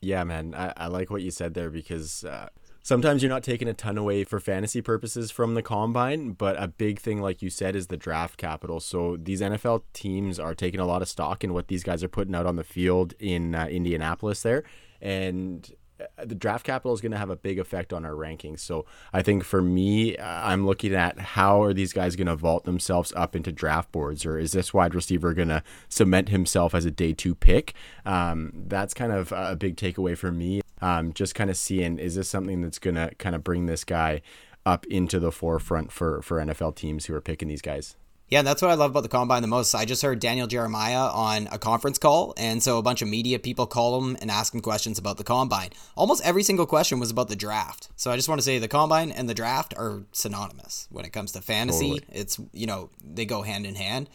Yeah, 0.01 0.25
man, 0.25 0.55
I, 0.57 0.73
I 0.77 0.87
like 0.89 1.11
what 1.11 1.23
you 1.23 1.31
said 1.31 1.55
there 1.55 1.71
because 1.71 2.25
uh, 2.25 2.49
sometimes 2.83 3.23
you're 3.23 3.31
not 3.31 3.43
taking 3.43 3.69
a 3.69 3.75
ton 3.75 3.97
away 3.97 4.25
for 4.25 4.41
fantasy 4.41 4.83
purposes 4.83 5.31
from 5.31 5.55
the 5.55 5.63
combine, 5.63 6.33
but 6.33 6.61
a 6.61 6.69
big 6.69 6.99
thing, 6.99 7.21
like 7.21 7.43
you 7.43 7.51
said, 7.51 7.77
is 7.77 7.87
the 7.87 7.97
draft 7.97 8.37
capital. 8.37 8.81
So 8.81 9.17
these 9.17 9.41
NFL 9.41 9.83
teams 9.93 10.39
are 10.39 10.55
taking 10.55 10.81
a 10.81 10.87
lot 10.87 11.03
of 11.03 11.09
stock 11.09 11.45
in 11.45 11.55
what 11.55 11.69
these 11.69 11.83
guys 11.83 12.03
are 12.03 12.09
putting 12.09 12.35
out 12.35 12.47
on 12.47 12.57
the 12.57 12.65
field 12.65 13.15
in 13.19 13.55
uh, 13.55 13.67
Indianapolis 13.67 14.43
there. 14.43 14.65
And 15.01 15.71
uh, 16.01 16.25
the 16.25 16.35
draft 16.35 16.65
capital 16.65 16.93
is 16.93 17.01
going 17.01 17.13
to 17.13 17.19
have 17.19 17.31
a 17.31 17.37
big 17.37 17.59
effect 17.59 17.93
on 17.93 18.05
our 18.05 18.13
rankings. 18.13 18.61
So 18.61 18.87
I 19.13 19.23
think 19.23 19.45
for 19.45 19.63
me, 19.63 20.17
uh, 20.17 20.25
I'm 20.25 20.67
looking 20.67 20.95
at 20.95 21.19
how 21.19 21.63
are 21.63 21.73
these 21.73 21.93
guys 21.93 22.17
going 22.17 22.27
to 22.27 22.37
vault 22.37 22.65
themselves 22.65 23.13
up 23.17 23.37
into 23.37 23.53
draft 23.53 23.93
boards, 23.93 24.27
or 24.27 24.39
is 24.39 24.53
this 24.53 24.75
wide 24.75 24.95
receiver 24.95 25.35
going 25.35 25.49
to 25.49 25.63
cement 25.89 26.29
himself 26.29 26.75
as 26.75 26.85
a 26.85 26.91
day 26.91 27.13
two 27.13 27.35
pick? 27.35 27.75
Um, 28.05 28.53
that's 28.67 28.95
kind 28.95 29.13
of 29.13 29.33
a 29.33 29.57
big 29.57 29.77
takeaway 29.77 30.17
for 30.17 30.33
me. 30.33 30.63
Um, 30.83 31.13
just 31.15 31.35
kind 31.35 31.49
of 31.49 31.57
seeing 31.57 31.99
is 31.99 32.17
this 32.17 32.29
something 32.29 32.61
that's 32.61 32.79
going 32.79 32.97
to 32.97 33.15
kind 33.15 33.35
of 33.35 33.43
bring 33.43 33.67
this 33.67 33.85
guy 33.85 34.21
up 34.67 34.85
into 34.87 35.19
the 35.19 35.33
forefront 35.33 35.91
for 35.93 36.23
for 36.23 36.39
NFL 36.39 36.75
teams 36.77 37.07
who 37.07 37.15
are 37.15 37.21
picking 37.21 37.49
these 37.49 37.63
guys. 37.63 37.97
Yeah, 38.29 38.41
that's 38.41 38.63
what 38.63 38.71
I 38.71 38.75
love 38.75 38.93
about 38.93 39.03
the 39.03 39.11
combine 39.11 39.43
the 39.43 39.49
most. 39.49 39.75
I 39.75 39.85
just 39.85 40.01
heard 40.01 40.19
Daniel 40.19 40.47
Jeremiah 40.47 41.11
on 41.13 41.49
a 41.53 41.59
conference 41.59 41.99
call, 41.99 42.33
and 42.39 42.63
so 42.63 42.79
a 42.79 42.83
bunch 42.83 43.03
of 43.03 43.09
media 43.09 43.39
people 43.39 43.67
call 43.67 44.01
him 44.01 44.17
and 44.23 44.31
ask 44.31 44.55
him 44.55 44.63
questions 44.63 44.99
about 44.99 45.19
the 45.19 45.25
combine. 45.25 45.69
Almost 45.97 46.25
every 46.25 46.43
single 46.43 46.65
question 46.65 46.99
was 46.99 47.11
about 47.11 47.29
the 47.29 47.37
draft. 47.37 47.91
So 47.95 48.11
I 48.11 48.17
just 48.17 48.31
want 48.31 48.39
to 48.39 48.43
say 48.43 48.59
the 48.59 48.69
combine 48.69 49.13
and 49.13 49.29
the 49.29 49.35
draft 49.35 49.75
are 49.77 50.05
synonymous 50.13 50.89
when 50.91 51.05
it 51.05 51.13
comes 51.13 51.33
to 51.33 51.43
fantasy. 51.43 51.99
Totally. 51.99 52.19
It's 52.19 52.41
you 52.55 52.67
know 52.67 52.89
they 53.05 53.27
go 53.27 53.43
hand 53.43 53.67
in 53.67 53.75
hand. 53.75 54.09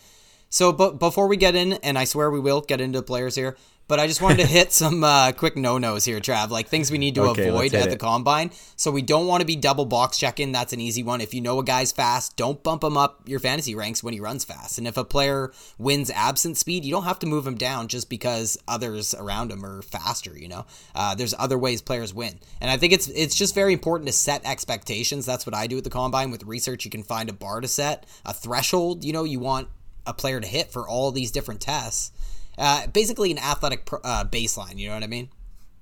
So, 0.50 0.72
but 0.72 0.98
before 0.98 1.28
we 1.28 1.38
get 1.38 1.56
in, 1.56 1.74
and 1.74 1.96
I 1.96 2.06
swear 2.06 2.32
we 2.32 2.40
will 2.40 2.62
get 2.62 2.82
into 2.82 3.00
the 3.00 3.06
players 3.06 3.36
here, 3.36 3.56
but 3.88 4.00
I 4.00 4.08
just 4.08 4.22
wanted 4.22 4.38
to 4.40 4.46
hit 4.48 4.72
some 4.72 5.04
uh, 5.04 5.32
quick 5.32 5.56
no 5.56 5.78
nos 5.78 6.06
here, 6.06 6.20
Trav. 6.20 6.50
Like 6.50 6.68
things 6.68 6.92
we 6.92 6.98
need 6.98 7.16
to 7.16 7.24
Okay, 7.24 7.48
avoid 7.48 7.74
at 7.74 7.90
the 7.90 7.98
combine. 7.98 8.52
So 8.76 8.92
we 8.92 9.02
don't 9.02 9.28
want 9.28 9.42
to 9.42 9.48
be 9.48 9.56
double 9.56 9.86
box 9.86 10.18
checking. 10.18 10.52
That's 10.52 10.74
an 10.74 10.82
easy 10.82 11.04
one. 11.04 11.22
If 11.22 11.34
you 11.34 11.42
know 11.42 11.60
a 11.60 11.64
guy's 11.64 11.92
fast, 11.92 12.36
don't 12.36 12.62
bump 12.64 12.84
him 12.84 12.98
up 12.98 13.22
your 13.26 13.40
fantasy 13.40 13.76
ranks 13.76 14.04
when 14.04 14.14
he 14.14 14.20
runs 14.20 14.44
fast. 14.44 14.78
And 14.78 14.88
if 14.88 14.98
a 14.98 15.04
player 15.04 15.52
wins 15.78 16.10
absent 16.12 16.58
speed, 16.58 16.86
you 16.86 16.92
don't 16.92 17.04
have 17.04 17.20
to 17.20 17.28
move 17.28 17.48
him 17.48 17.56
down 17.56 17.88
just 17.88 18.10
because 18.10 18.58
others 18.68 19.14
around 19.16 19.52
him 19.52 19.66
are 19.66 19.82
faster. 19.82 20.38
You 20.38 20.50
know, 20.50 20.66
uh, 20.96 21.16
there's 21.16 21.34
other 21.38 21.58
ways 21.58 21.82
players 21.82 22.14
win, 22.14 22.40
and 22.62 22.70
I 22.70 22.78
think 22.78 22.94
it's 22.94 23.08
it's 23.08 23.36
just 23.36 23.56
very 23.56 23.74
important 23.74 24.08
to 24.08 24.14
set 24.14 24.46
expectations. 24.46 25.26
That's 25.26 25.46
what 25.46 25.56
I 25.56 25.68
do 25.68 25.78
at 25.78 25.84
the 25.84 25.90
combine. 25.90 26.32
With 26.32 26.44
research, 26.44 26.86
you 26.86 26.92
can 26.92 27.04
find 27.04 27.30
a 27.30 27.34
bar 27.34 27.62
to 27.62 27.68
set, 27.68 28.06
a 28.26 28.34
threshold. 28.34 29.04
You 29.04 29.14
know, 29.14 29.24
you 29.24 29.40
want 29.40 29.70
a 30.06 30.14
player 30.14 30.40
to 30.40 30.48
hit 30.48 30.72
for 30.72 30.88
all 30.88 31.12
these 31.12 31.32
different 31.32 31.62
tests. 31.62 32.12
Uh, 32.58 32.88
basically, 32.88 33.32
an 33.32 33.38
athletic 33.38 33.86
pr- 33.86 33.98
uh, 34.04 34.26
baseline. 34.26 34.78
You 34.78 34.90
know 34.90 34.96
what 34.96 35.04
I 35.04 35.08
mean? 35.08 35.30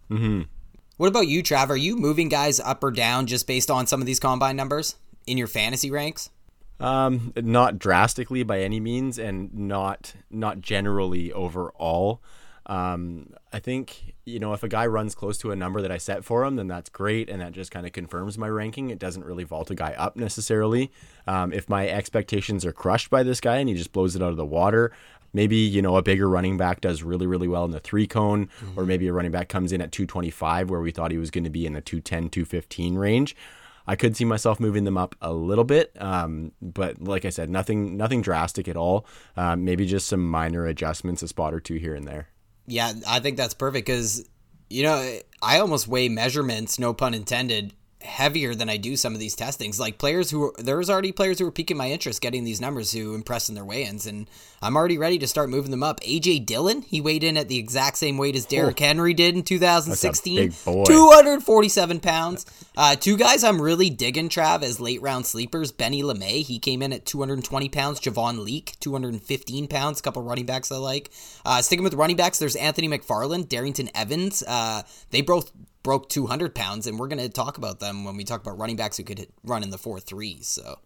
Mm-hmm. 0.10 0.41
What 0.98 1.08
about 1.08 1.27
you, 1.27 1.44
Trav? 1.44 1.70
Are 1.70 1.77
you 1.77 1.98
moving 1.98 2.29
guys 2.29 2.60
up 2.60 2.84
or 2.84 2.91
down 2.91 3.27
just 3.27 3.48
based 3.48 3.70
on 3.70 3.88
some 3.88 4.00
of 4.00 4.05
these 4.05 4.20
combine 4.20 4.55
numbers 4.55 4.96
in 5.27 5.38
your 5.38 5.48
fantasy 5.48 5.91
ranks? 5.91 6.29
Um, 6.79 7.34
not 7.38 7.79
drastically 7.79 8.44
by 8.44 8.60
any 8.62 8.79
means, 8.79 9.17
and 9.17 9.53
not 9.53 10.13
not 10.29 10.62
generally 10.62 11.32
overall. 11.32 12.22
Um, 12.67 13.34
I 13.53 13.60
think 13.60 14.15
you 14.25 14.39
know 14.39 14.53
if 14.53 14.63
a 14.63 14.67
guy 14.67 14.86
runs 14.88 15.15
close 15.15 15.38
to 15.39 15.51
a 15.51 15.55
number 15.55 15.82
that 15.82 15.91
I 15.91 15.98
set 15.98 16.25
for 16.25 16.44
him, 16.44 16.55
then 16.55 16.67
that's 16.67 16.89
great, 16.89 17.29
and 17.29 17.41
that 17.41 17.53
just 17.53 17.72
kind 17.72 17.86
of 17.86 17.94
confirms 17.94 18.38
my 18.38 18.50
ranking. 18.50 18.89
It 18.89 19.00
doesn't 19.00 19.24
really 19.24 19.44
vault 19.44 19.72
a 19.72 19.75
guy 19.75 19.94
up 19.94 20.15
necessarily. 20.15 20.91
Um, 21.27 21.53
if 21.53 21.70
my 21.70 21.88
expectations 21.88 22.65
are 22.65 22.74
crushed 22.74 23.10
by 23.10 23.24
this 23.24 23.39
guy 23.39 23.58
and 23.58 23.70
he 23.70 23.75
just 23.75 23.94
blows 23.94 24.15
it 24.15 24.22
out 24.22 24.32
of 24.32 24.38
the 24.38 24.46
water, 24.46 24.91
maybe 25.36 25.58
you 25.58 25.82
know 25.82 25.98
a 25.98 26.01
bigger 26.01 26.27
running 26.27 26.58
back 26.58 26.82
does 26.82 27.04
really 27.04 27.27
really 27.27 27.48
well 27.48 27.65
in 27.65 27.72
the 27.72 27.80
three 27.80 28.08
cone, 28.08 28.50
or 28.75 28.86
maybe 28.86 29.08
a 29.08 29.13
running 29.13 29.32
back 29.32 29.50
comes 29.50 29.72
in 29.72 29.82
at 29.82 29.92
225 29.92 30.72
where 30.72 30.80
we 30.80 30.89
thought 30.89 31.12
he 31.12 31.18
was 31.20 31.30
going 31.30 31.44
to 31.44 31.50
be 31.51 31.68
in 31.68 31.74
the 31.74 31.82
210 31.82 32.30
215 32.30 32.96
range. 32.96 33.36
I 33.88 33.96
could 33.96 34.18
see 34.18 34.25
myself 34.25 34.60
moving 34.60 34.84
them 34.84 34.98
up 34.98 35.15
a 35.22 35.32
little 35.32 35.63
bit, 35.63 35.92
um, 36.01 36.54
but 36.60 37.00
like 37.01 37.24
I 37.24 37.30
said, 37.30 37.50
nothing 37.50 37.98
nothing 37.98 38.22
drastic 38.24 38.68
at 38.68 38.77
all. 38.77 39.06
Um, 39.38 39.63
maybe 39.63 39.86
just 39.86 40.08
some 40.08 40.27
minor 40.27 40.65
adjustments, 40.65 41.22
a 41.22 41.27
spot 41.27 41.54
or 41.54 41.60
two 41.60 41.75
here 41.75 41.94
and 41.94 42.08
there. 42.08 42.30
Yeah, 42.65 42.94
I 43.08 43.20
think 43.20 43.38
that's 43.38 43.54
perfect 43.54 43.86
because, 43.86 44.27
you 44.72 44.84
know, 44.84 45.20
I 45.42 45.60
almost 45.60 45.88
weigh 45.88 46.10
measurements, 46.10 46.80
no 46.80 46.96
pun 46.96 47.13
intended, 47.13 47.74
heavier 48.15 48.55
than 48.55 48.69
I 48.69 48.77
do 48.77 48.95
some 48.95 49.13
of 49.13 49.19
these 49.19 49.36
testings. 49.36 49.79
Like 49.79 49.98
players 49.98 50.31
who 50.31 50.53
there's 50.57 50.89
already 50.89 51.12
players 51.12 51.38
who 51.38 51.48
are 51.48 51.51
piquing 51.51 51.77
my 51.77 51.91
interest 51.91 52.22
getting 52.22 52.45
these 52.45 52.62
numbers 52.62 52.91
who 52.91 53.13
impress 53.13 53.50
in 53.50 53.55
their 53.55 53.65
weigh-ins, 53.65 54.05
and 54.05 54.27
I'm 54.62 54.75
already 54.75 54.98
ready 54.98 55.19
to 55.19 55.27
start 55.27 55.50
moving 55.50 55.72
them 55.72 55.84
up. 55.84 56.00
AJ 56.01 56.45
Dillon, 56.45 56.81
he 56.81 57.01
weighed 57.01 57.24
in 57.24 57.38
at 57.38 57.50
the 57.50 57.57
exact 57.57 57.98
same 57.98 58.17
weight 58.17 58.36
as 58.36 58.45
Derrick 58.45 58.79
Henry 58.79 59.13
did 59.13 59.36
in 59.36 59.43
2016, 59.43 60.36
big 60.36 60.65
boy. 60.65 60.86
247 60.86 62.00
pounds. 62.00 62.45
Uh, 62.77 62.95
two 62.95 63.17
guys 63.17 63.43
I'm 63.43 63.62
really 63.62 63.89
digging, 63.89 64.29
Trav, 64.29 64.63
as 64.63 64.79
late 64.79 65.01
round 65.01 65.25
sleepers. 65.25 65.72
Benny 65.72 66.01
LeMay, 66.01 66.41
he 66.41 66.57
came 66.57 66.81
in 66.81 66.93
at 66.93 67.05
220 67.05 67.69
pounds. 67.69 68.00
Javon 68.00 68.43
Leake, 68.43 68.75
215 68.79 69.67
pounds. 69.67 70.00
A 70.00 70.03
couple 70.03 70.24
running 70.24 70.45
backs 70.45 70.72
I 70.72 70.77
like. 70.77 71.12
Uh, 71.45 71.62
sticking 71.62 71.84
with 71.84 71.93
running 71.93 72.15
backs, 72.15 72.39
there's 72.39 72.55
Anthony 72.55 72.88
McFarland, 72.88 73.48
Darrynton 73.48 73.89
Evans. 73.93 74.43
Uh, 74.48 74.84
they 75.12 75.22
both 75.22 75.51
broke 75.86 76.10
200 76.10 76.56
pounds, 76.56 76.88
and 76.88 76.98
we're 76.98 77.08
going 77.08 77.22
to 77.22 77.30
talk 77.30 77.60
about 77.60 77.80
them 77.80 78.04
when 78.04 78.18
we 78.18 78.24
talk 78.24 78.42
about 78.42 78.58
running 78.58 78.75
backs 78.75 78.98
who 78.98 79.04
could 79.04 79.20
hit, 79.20 79.32
run 79.44 79.62
in 79.62 79.70
the 79.70 79.77
4 79.77 80.00
3. 80.00 80.39
So. 80.42 80.80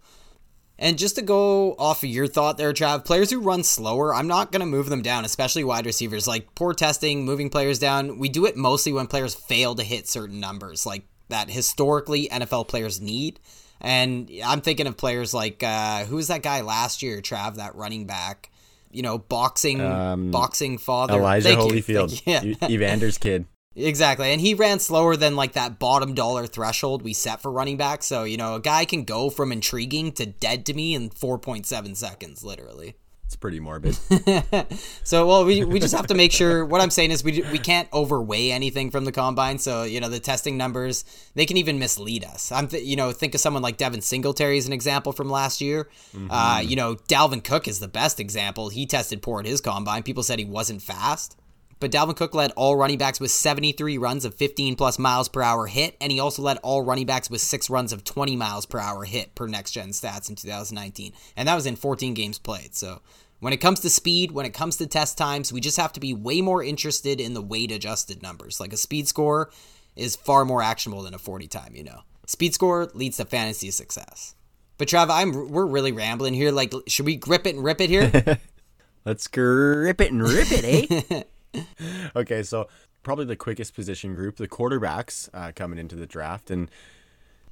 And 0.77 0.98
just 0.98 1.15
to 1.15 1.22
go 1.22 1.74
off 1.79 2.03
of 2.03 2.10
your 2.10 2.27
thought 2.27 2.58
there, 2.58 2.72
Trav, 2.74 3.06
players 3.06 3.32
who 3.32 3.39
run 3.39 3.63
slower, 3.63 4.13
I'm 4.13 4.27
not 4.27 4.51
going 4.51 4.60
to 4.60 4.65
move 4.65 4.89
them 4.89 5.01
down, 5.01 5.25
especially 5.25 5.63
wide 5.63 5.86
receivers. 5.86 6.27
Like 6.27 6.53
poor 6.53 6.74
testing, 6.74 7.25
moving 7.25 7.50
players 7.50 7.79
down, 7.79 8.20
we 8.20 8.29
do 8.29 8.46
it 8.46 8.56
mostly 8.56 8.91
when 8.94 9.08
players 9.08 9.34
fail 9.34 9.74
to 9.75 9.84
hit 9.84 10.08
certain 10.08 10.39
numbers, 10.39 10.86
like 10.86 11.03
that 11.29 11.50
historically 11.50 12.27
NFL 12.29 12.68
players 12.68 13.01
need. 13.01 13.39
And 13.82 14.29
I'm 14.46 14.60
thinking 14.62 14.88
of 14.88 14.98
players 14.98 15.34
like, 15.34 15.63
uh, 15.63 16.06
who 16.06 16.18
was 16.18 16.27
that 16.27 16.44
guy 16.44 16.62
last 16.62 17.01
year, 17.01 17.22
Trav, 17.22 17.56
that 17.56 17.75
running 17.75 18.06
back? 18.06 18.51
You 18.91 19.01
know, 19.01 19.18
boxing, 19.18 19.79
Um, 19.82 20.32
boxing 20.32 20.77
father. 20.77 21.15
Elijah 21.15 21.56
Holyfield. 21.56 22.22
Yeah. 22.25 22.41
Evander's 22.70 23.18
kid. 23.18 23.46
Exactly. 23.79 24.31
And 24.31 24.41
he 24.41 24.53
ran 24.53 24.79
slower 24.79 25.15
than 25.15 25.36
like 25.36 25.53
that 25.53 25.79
bottom 25.79 26.13
dollar 26.13 26.48
threshold 26.48 27.01
we 27.01 27.13
set 27.13 27.41
for 27.41 27.51
running 27.51 27.77
back. 27.77 28.03
So, 28.03 28.24
you 28.24 28.38
know, 28.38 28.55
a 28.55 28.59
guy 28.59 28.86
can 28.86 29.03
go 29.03 29.29
from 29.29 29.51
intriguing 29.51 30.12
to 30.13 30.25
dead 30.25 30.65
to 30.67 30.74
me 30.74 30.93
in 30.93 31.09
4.7 31.09 31.95
seconds, 31.95 32.43
literally. 32.43 32.95
It's 33.25 33.36
pretty 33.36 33.59
morbid. 33.59 33.98
So, 35.03 35.25
well, 35.25 35.45
we, 35.45 35.63
we 35.63 35.79
just 35.79 35.95
have 35.95 36.07
to 36.07 36.15
make 36.15 36.31
sure. 36.31 36.65
What 36.65 36.81
I'm 36.81 36.89
saying 36.91 37.12
is 37.12 37.24
we, 37.24 37.43
we 37.51 37.57
can't 37.57 37.88
overweigh 37.93 38.51
anything 38.51 38.91
from 38.91 39.05
the 39.05 39.12
combine. 39.12 39.57
So, 39.57 39.83
you 39.83 40.00
know, 40.00 40.09
the 40.09 40.19
testing 40.19 40.57
numbers, 40.57 41.03
they 41.33 41.45
can 41.48 41.57
even 41.57 41.79
mislead 41.79 42.24
us. 42.24 42.51
I'm, 42.51 42.67
th- 42.67 42.83
you 42.83 42.95
know, 42.95 43.12
think 43.12 43.33
of 43.33 43.41
someone 43.41 43.63
like 43.63 43.77
Devin 43.77 44.01
Singletary 44.01 44.57
as 44.57 44.67
an 44.67 44.74
example 44.74 45.13
from 45.13 45.29
last 45.29 45.62
year. 45.62 45.89
Uh, 46.29 46.62
you 46.63 46.75
know, 46.75 46.95
Dalvin 47.07 47.43
Cook 47.43 47.67
is 47.67 47.79
the 47.79 47.88
best 47.88 48.19
example. 48.19 48.69
He 48.69 48.86
tested 48.86 49.21
poor 49.21 49.39
at 49.39 49.45
his 49.45 49.62
combine. 49.62 50.03
People 50.03 50.24
said 50.24 50.38
he 50.38 50.45
wasn't 50.45 50.81
fast. 50.81 51.38
But 51.79 51.91
Dalvin 51.91 52.15
Cook 52.15 52.36
led 52.36 52.51
all 52.51 52.75
running 52.75 52.98
backs 52.98 53.21
with 53.21 53.31
73 53.31 53.98
runs 53.98 54.25
of 54.25 54.36
15 54.36 54.75
plus 54.75 55.00
miles 55.00 55.29
per 55.29 55.41
hour 55.41 55.67
hit, 55.67 55.95
and 56.01 56.12
he 56.12 56.19
also 56.19 56.41
led 56.41 56.57
all 56.57 56.81
running 56.81 57.05
backs 57.05 57.29
with 57.29 57.39
six 57.39 57.69
runs 57.69 57.93
of 57.93 58.03
20 58.03 58.36
miles 58.36 58.65
per 58.65 58.79
hour 58.79 59.05
hit 59.05 59.33
per 59.33 59.48
next 59.48 59.71
gen 59.71 59.89
stats 59.89 60.29
in 60.29 60.36
2019. 60.36 61.13
And 61.38 61.48
that 61.48 61.55
was 61.55 61.65
in 61.65 61.77
14 61.77 62.13
games 62.13 62.38
played. 62.38 62.75
So 62.75 63.01
when 63.39 63.53
it 63.53 63.57
comes 63.57 63.79
to 63.81 63.89
speed, 63.89 64.31
when 64.31 64.45
it 64.45 64.53
comes 64.53 64.75
to 64.77 64.88
test 64.88 65.17
times, 65.17 65.53
we 65.53 65.62
just 65.62 65.77
have 65.77 65.93
to 65.93 66.01
be 66.01 66.13
way 66.13 66.41
more 66.41 66.62
interested 66.62 67.21
in 67.21 67.33
the 67.33 67.41
weight 67.41 67.71
adjusted 67.71 68.21
numbers. 68.21 68.59
Like 68.59 68.74
a 68.74 68.77
speed 68.77 69.07
score 69.07 69.50
is 69.95 70.17
far 70.17 70.43
more 70.43 70.62
actionable 70.62 71.03
than 71.03 71.13
a 71.13 71.19
40 71.19 71.48
time, 71.48 71.75
you 71.75 71.83
know. 71.83 72.01
Speed 72.25 72.53
score 72.53 72.89
leads 72.93 73.17
to 73.17 73.25
fantasy 73.25 73.71
success. 73.71 74.36
But 74.77 74.89
Trav, 74.89 75.09
I'm 75.09 75.50
we're 75.50 75.65
really 75.65 75.91
rambling 75.91 76.33
here. 76.33 76.51
Like, 76.51 76.74
should 76.88 77.05
we 77.05 77.15
grip 77.15 77.48
it 77.48 77.55
and 77.55 77.63
rip 77.63 77.81
it 77.81 77.89
here? 77.89 78.39
Let's 79.05 79.27
grip 79.27 80.00
it 80.01 80.12
and 80.12 80.21
rip 80.21 80.48
it, 80.51 81.12
eh? 81.12 81.24
okay, 82.15 82.44
so 82.44 82.68
probably 83.03 83.25
the 83.25 83.36
quickest 83.36 83.74
position 83.74 84.15
group, 84.15 84.38
the 84.38 84.48
quarterbacks 84.48 85.29
uh, 85.34 85.51
coming 85.56 85.79
into 85.79 85.96
the 85.96 86.06
draft. 86.06 86.51
And, 86.51 86.70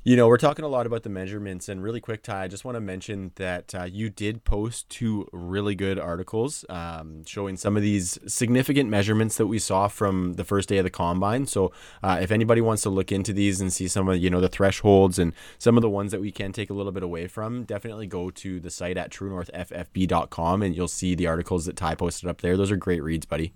you 0.03 0.15
know, 0.15 0.27
we're 0.27 0.37
talking 0.37 0.63
a 0.63 0.69
lot 0.69 0.85
about 0.85 1.03
the 1.03 1.09
measurements. 1.09 1.67
And 1.67 1.83
really 1.83 1.99
quick, 1.99 2.23
Ty, 2.23 2.43
I 2.43 2.47
just 2.47 2.63
want 2.63 2.75
to 2.75 2.79
mention 2.79 3.31
that 3.35 3.75
uh, 3.75 3.83
you 3.83 4.09
did 4.09 4.43
post 4.45 4.89
two 4.89 5.27
really 5.33 5.75
good 5.75 5.99
articles 5.99 6.63
um, 6.69 7.25
showing 7.25 7.57
some 7.57 7.75
of 7.75 7.83
these 7.83 8.17
significant 8.27 8.89
measurements 8.89 9.35
that 9.37 9.47
we 9.47 9.59
saw 9.59 9.87
from 9.87 10.33
the 10.33 10.45
first 10.45 10.69
day 10.69 10.77
of 10.77 10.83
the 10.83 10.89
combine. 10.89 11.45
So 11.45 11.71
uh, 12.03 12.19
if 12.21 12.31
anybody 12.31 12.61
wants 12.61 12.83
to 12.83 12.89
look 12.89 13.11
into 13.11 13.33
these 13.33 13.59
and 13.59 13.71
see 13.71 13.87
some 13.87 14.07
of, 14.07 14.17
you 14.17 14.29
know, 14.29 14.39
the 14.39 14.49
thresholds 14.49 15.19
and 15.19 15.33
some 15.57 15.77
of 15.77 15.81
the 15.81 15.89
ones 15.89 16.11
that 16.11 16.21
we 16.21 16.31
can 16.31 16.53
take 16.53 16.69
a 16.69 16.73
little 16.73 16.93
bit 16.93 17.03
away 17.03 17.27
from, 17.27 17.63
definitely 17.63 18.07
go 18.07 18.29
to 18.29 18.59
the 18.59 18.69
site 18.69 18.97
at 18.97 19.11
truenorthffb.com 19.11 20.61
and 20.61 20.75
you'll 20.75 20.87
see 20.87 21.15
the 21.15 21.27
articles 21.27 21.65
that 21.65 21.75
Ty 21.75 21.95
posted 21.95 22.29
up 22.29 22.41
there. 22.41 22.55
Those 22.55 22.71
are 22.71 22.77
great 22.77 23.03
reads, 23.03 23.25
buddy. 23.25 23.53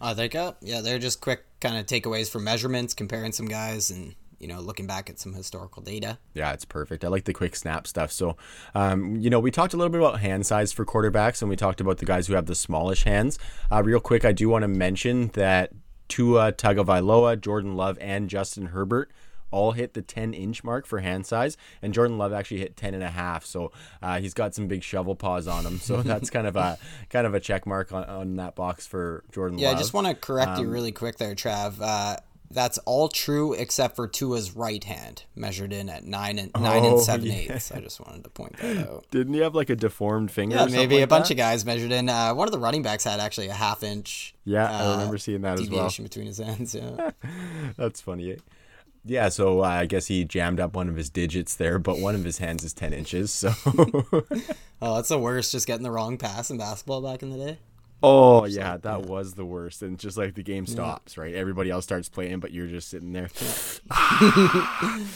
I 0.00 0.14
think, 0.14 0.34
uh, 0.34 0.52
yeah, 0.60 0.80
they're 0.80 0.98
just 0.98 1.20
quick 1.20 1.44
kind 1.60 1.76
of 1.76 1.86
takeaways 1.86 2.30
from 2.30 2.44
measurements, 2.44 2.94
comparing 2.94 3.32
some 3.32 3.46
guys, 3.46 3.90
and 3.90 4.14
you 4.38 4.48
know, 4.48 4.60
looking 4.60 4.86
back 4.86 5.08
at 5.08 5.18
some 5.18 5.32
historical 5.32 5.82
data. 5.82 6.18
Yeah, 6.34 6.52
it's 6.52 6.64
perfect. 6.64 7.04
I 7.04 7.08
like 7.08 7.24
the 7.24 7.32
quick 7.32 7.56
snap 7.56 7.86
stuff. 7.86 8.12
So, 8.12 8.36
um, 8.74 9.16
you 9.16 9.30
know, 9.30 9.40
we 9.40 9.50
talked 9.50 9.72
a 9.72 9.76
little 9.76 9.90
bit 9.90 10.00
about 10.00 10.20
hand 10.20 10.44
size 10.44 10.72
for 10.72 10.84
quarterbacks, 10.84 11.40
and 11.40 11.48
we 11.48 11.56
talked 11.56 11.80
about 11.80 11.98
the 11.98 12.04
guys 12.04 12.26
who 12.26 12.34
have 12.34 12.46
the 12.46 12.54
smallish 12.54 13.04
hands. 13.04 13.38
Uh, 13.72 13.82
real 13.82 14.00
quick, 14.00 14.24
I 14.24 14.32
do 14.32 14.48
want 14.48 14.62
to 14.62 14.68
mention 14.68 15.28
that 15.28 15.72
Tua 16.08 16.52
Tagovailoa, 16.52 17.40
Jordan 17.40 17.76
Love, 17.76 17.98
and 18.00 18.28
Justin 18.28 18.66
Herbert 18.66 19.10
all 19.56 19.72
hit 19.72 19.94
the 19.94 20.02
10 20.02 20.34
inch 20.34 20.62
mark 20.62 20.84
for 20.86 20.98
hand 21.00 21.24
size 21.24 21.56
and 21.80 21.94
jordan 21.94 22.18
love 22.18 22.32
actually 22.32 22.58
hit 22.60 22.76
10 22.76 22.92
and 22.94 23.02
a 23.02 23.08
half 23.10 23.44
so 23.44 23.72
uh, 24.02 24.20
he's 24.20 24.34
got 24.34 24.54
some 24.54 24.66
big 24.68 24.82
shovel 24.82 25.14
paws 25.14 25.46
on 25.48 25.64
him 25.64 25.78
so 25.78 26.02
that's 26.10 26.28
kind 26.30 26.46
of 26.46 26.56
a 26.56 26.76
kind 27.10 27.26
of 27.26 27.34
a 27.34 27.40
check 27.40 27.66
mark 27.66 27.92
on, 27.92 28.04
on 28.04 28.36
that 28.36 28.54
box 28.54 28.86
for 28.86 29.24
jordan 29.32 29.58
Yeah, 29.58 29.68
love 29.68 29.76
I 29.76 29.80
just 29.80 29.94
want 29.94 30.06
to 30.08 30.14
correct 30.14 30.50
Um, 30.58 30.64
you 30.64 30.70
really 30.70 30.92
quick 30.92 31.16
there, 31.16 31.34
Trav. 31.34 31.76
Uh, 31.80 32.16
that's 32.48 32.78
all 32.86 33.08
true 33.08 33.54
except 33.54 33.96
for 33.96 34.06
Tua's 34.06 34.54
right 34.54 34.82
hand, 34.84 35.24
measured 35.34 35.72
in 35.72 35.88
at 35.88 36.04
nine 36.04 36.38
and 36.38 36.52
nine 36.54 36.84
Oh, 36.84 36.92
and 36.92 37.00
seven 37.00 37.26
yeah. 37.26 37.34
eighths. 37.54 37.72
I 37.72 37.80
just 37.80 37.98
wanted 38.00 38.22
to 38.22 38.30
point 38.30 38.56
that 38.58 38.76
out. 38.88 39.04
didn't 39.10 39.34
he 39.34 39.40
have 39.40 39.56
like 39.56 39.68
a 39.68 39.74
deformed 39.74 40.30
finger 40.30 40.54
Yeah, 40.54 40.60
or 40.62 40.64
something 40.68 40.80
maybe 40.80 40.96
a 40.98 41.00
like 41.00 41.08
bunch 41.08 41.26
that? 41.28 41.34
of 41.34 41.38
guys 41.38 41.64
measured 41.64 41.90
in. 41.90 42.08
Uh, 42.08 42.32
one 42.34 42.46
of 42.46 42.52
the 42.52 42.60
running 42.60 42.82
backs 42.82 43.02
had 43.02 43.18
actually 43.18 43.48
a 43.48 43.52
half 43.54 43.82
inch. 43.82 44.32
Yeah, 44.44 44.64
uh, 44.70 44.88
I 44.90 44.92
remember 44.92 45.18
seeing 45.18 45.40
that 45.40 45.54
as 45.54 45.62
well. 45.62 45.70
deviation 45.70 46.04
between 46.04 46.26
his 46.26 46.38
hands. 46.38 46.72
Yeah. 46.74 47.10
That's 47.76 48.00
funny. 48.00 48.30
Eh? 48.32 48.36
Yeah, 49.06 49.28
so 49.28 49.60
uh, 49.62 49.68
I 49.68 49.86
guess 49.86 50.06
he 50.08 50.24
jammed 50.24 50.58
up 50.58 50.74
one 50.74 50.88
of 50.88 50.96
his 50.96 51.08
digits 51.10 51.54
there, 51.54 51.78
but 51.78 51.98
one 52.00 52.14
of 52.16 52.24
his 52.24 52.38
hands 52.38 52.64
is 52.64 52.72
10 52.72 52.92
inches. 52.92 53.30
So, 53.30 53.52
oh, 54.82 54.96
that's 54.96 55.08
the 55.10 55.18
worst. 55.18 55.52
Just 55.52 55.66
getting 55.66 55.84
the 55.84 55.90
wrong 55.92 56.18
pass 56.18 56.50
in 56.50 56.58
basketball 56.58 57.02
back 57.02 57.22
in 57.22 57.30
the 57.30 57.36
day. 57.38 57.58
oh, 58.02 58.44
yeah, 58.46 58.76
that 58.78 59.02
was 59.02 59.34
the 59.34 59.44
worst. 59.44 59.82
And 59.82 59.98
just 59.98 60.16
like 60.16 60.34
the 60.34 60.42
game 60.42 60.66
stops, 60.66 61.16
right? 61.16 61.34
Everybody 61.34 61.70
else 61.70 61.84
starts 61.84 62.08
playing, 62.08 62.40
but 62.40 62.50
you're 62.52 62.66
just 62.66 62.88
sitting 62.88 63.12
there. 63.12 63.28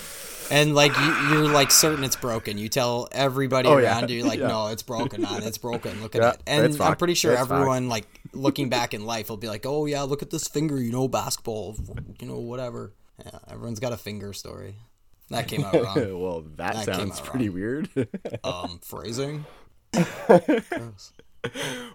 And 0.52 0.74
like 0.74 0.90
you, 0.98 1.14
you're 1.28 1.48
like 1.48 1.70
certain 1.70 2.02
it's 2.02 2.16
broken. 2.16 2.58
You 2.58 2.68
tell 2.68 3.06
everybody 3.12 3.68
Oh, 3.68 3.76
yeah. 3.78 3.98
around 4.00 4.10
you, 4.10 4.24
like, 4.24 4.40
Yeah. 4.40 4.48
no, 4.48 4.66
it's 4.66 4.82
broken, 4.82 5.22
man, 5.22 5.44
it's 5.44 5.58
broken. 5.58 6.02
Look 6.02 6.16
at 6.16 6.22
Yeah, 6.22 6.30
it. 6.30 6.40
And 6.44 6.64
I'm 6.64 6.72
fine. 6.72 6.96
pretty 6.96 7.14
sure 7.14 7.30
It's 7.34 7.46
fine. 7.46 7.52
everyone 7.58 7.88
like 7.88 8.06
looking 8.32 8.68
back 8.68 8.92
in 8.92 9.06
life, 9.06 9.28
he'll 9.28 9.36
be 9.36 9.46
like, 9.46 9.64
"Oh 9.64 9.86
yeah, 9.86 10.02
look 10.02 10.22
at 10.22 10.30
this 10.30 10.48
finger, 10.48 10.82
you 10.82 10.90
know, 10.90 11.06
basketball, 11.06 11.76
you 12.20 12.26
know, 12.26 12.40
whatever." 12.40 12.92
Yeah, 13.24 13.38
everyone's 13.48 13.80
got 13.80 13.92
a 13.92 13.96
finger 13.96 14.32
story. 14.32 14.76
That 15.30 15.48
came 15.48 15.64
out 15.64 15.74
wrong. 15.74 15.94
well, 16.20 16.40
that, 16.56 16.74
that 16.74 16.84
sounds 16.84 17.20
pretty 17.20 17.48
wrong. 17.48 17.86
weird. 17.94 18.08
um, 18.44 18.80
phrasing. 18.82 19.46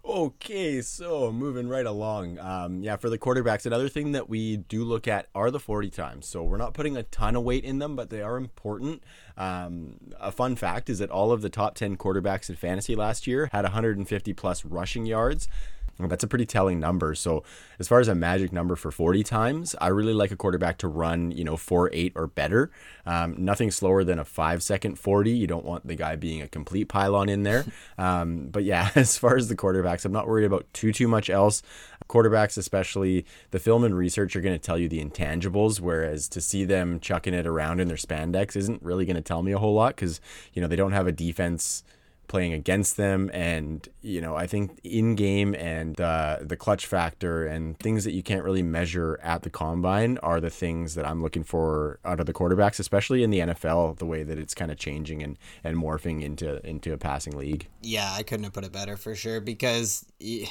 okay, 0.06 0.82
so 0.82 1.32
moving 1.32 1.68
right 1.68 1.86
along. 1.86 2.40
Um, 2.40 2.82
yeah, 2.82 2.96
for 2.96 3.10
the 3.10 3.18
quarterbacks, 3.18 3.66
another 3.66 3.90
thing 3.90 4.14
that 4.14 4.30
we 4.30 4.58
do 4.58 4.84
look 4.84 5.08
at 5.08 5.28
are 5.36 5.52
the 5.52 5.60
40 5.60 5.90
times. 5.90 6.28
So 6.28 6.44
we're 6.44 6.58
not 6.58 6.74
putting 6.74 6.98
a 6.98 7.04
ton 7.04 7.36
of 7.36 7.44
weight 7.44 7.64
in 7.64 7.80
them, 7.80 7.96
but 7.96 8.10
they 8.10 8.22
are 8.22 8.38
important. 8.38 9.04
Um, 9.38 9.98
a 10.20 10.32
fun 10.32 10.56
fact 10.56 10.90
is 10.90 11.00
that 11.00 11.10
all 11.10 11.32
of 11.32 11.42
the 11.42 11.50
top 11.50 11.76
10 11.76 11.98
quarterbacks 11.98 12.50
in 12.50 12.56
fantasy 12.56 12.96
last 12.96 13.28
year 13.28 13.50
had 13.52 13.64
150 13.64 14.34
plus 14.34 14.66
rushing 14.66 15.06
yards. 15.06 15.48
That's 15.98 16.24
a 16.24 16.28
pretty 16.28 16.46
telling 16.46 16.80
number. 16.80 17.16
So, 17.16 17.44
as 17.80 17.88
far 17.88 18.00
as 18.00 18.08
a 18.08 18.16
magic 18.16 18.52
number 18.52 18.76
for 18.76 18.92
40 18.92 19.24
times, 19.24 19.76
I 19.80 19.88
really 19.88 20.14
like 20.14 20.32
a 20.32 20.36
quarterback 20.36 20.78
to 20.80 20.88
run, 20.88 21.32
you 21.32 21.44
know, 21.44 21.56
4 21.56 21.90
8 21.94 22.14
or 22.16 22.28
better. 22.28 22.70
Um, 23.06 23.36
nothing 23.38 23.72
slower 23.72 24.04
than 24.04 24.20
a 24.20 24.26
five 24.26 24.62
second 24.62 25.00
40. 25.00 25.32
You 25.32 25.48
don't 25.48 25.66
want 25.66 25.88
the 25.88 25.96
guy 25.96 26.18
being 26.18 26.42
a 26.42 26.48
complete 26.48 26.86
pylon 26.86 27.30
in 27.30 27.44
there. 27.44 27.66
Um, 27.98 28.48
but 28.48 28.64
yeah, 28.64 28.92
as 28.96 29.18
far 29.18 29.38
as 29.38 29.48
the 29.48 29.56
quarterbacks, 29.56 30.06
I'm 30.06 30.12
not 30.12 30.28
worried 30.28 30.46
about 30.46 30.66
too, 30.74 30.92
too 30.92 31.08
much 31.08 31.30
else. 31.30 31.62
Quarterbacks, 32.10 32.58
especially 32.58 33.26
the 33.52 33.60
film 33.60 33.84
and 33.84 33.96
research, 33.96 34.36
are 34.36 34.42
going 34.42 34.56
to 34.56 34.60
tell 34.60 34.78
you 34.78 34.90
the 34.90 35.04
intangibles, 35.04 35.80
whereas 35.80 36.28
to 36.30 36.42
see 36.42 36.66
them 36.66 37.00
chucking 37.00 37.34
it 37.34 37.48
around 37.48 37.80
in 37.80 37.88
their 37.88 37.98
spandex 37.98 38.56
isn't 38.56 38.82
really 38.84 39.06
going 39.06 39.16
to 39.16 39.22
tell 39.22 39.44
me 39.44 39.54
a 39.54 39.58
whole 39.58 39.74
lot 39.74 39.96
because, 39.96 40.20
you 40.54 40.62
know, 40.62 40.68
they 40.68 40.76
don't 40.76 40.92
have 40.92 41.08
a 41.08 41.12
defense 41.12 41.84
playing 42.28 42.54
against 42.54 42.98
them. 42.98 43.30
And 43.34 43.88
you 44.06 44.22
know 44.22 44.36
i 44.36 44.46
think 44.46 44.80
in 44.84 45.16
game 45.16 45.56
and 45.56 46.00
uh, 46.00 46.38
the 46.42 46.56
clutch 46.56 46.86
factor 46.86 47.46
and 47.48 47.78
things 47.80 48.04
that 48.04 48.12
you 48.12 48.22
can't 48.22 48.44
really 48.44 48.62
measure 48.62 49.20
at 49.24 49.42
the 49.42 49.50
combine 49.50 50.18
are 50.20 50.40
the 50.40 50.50
things 50.50 50.94
that 50.94 51.06
i'm 51.06 51.22
looking 51.22 51.44
for 51.44 52.00
out 52.06 52.20
of 52.20 52.28
the 52.28 52.34
quarterbacks 52.34 52.80
especially 52.80 53.24
in 53.24 53.32
the 53.32 53.40
nfl 53.40 53.98
the 53.98 54.06
way 54.06 54.22
that 54.24 54.38
it's 54.38 54.54
kind 54.54 54.72
of 54.72 54.78
changing 54.78 55.24
and 55.24 55.38
and 55.64 55.76
morphing 55.76 56.22
into 56.22 56.66
into 56.66 56.94
a 56.94 56.98
passing 56.98 57.36
league. 57.36 57.68
Yeah 57.82 58.14
i 58.14 58.22
couldn't 58.22 58.44
have 58.44 58.54
put 58.54 58.64
it 58.64 58.72
better 58.72 58.96
for 58.96 59.16
sure 59.16 59.42
because 59.42 60.06
you 60.20 60.48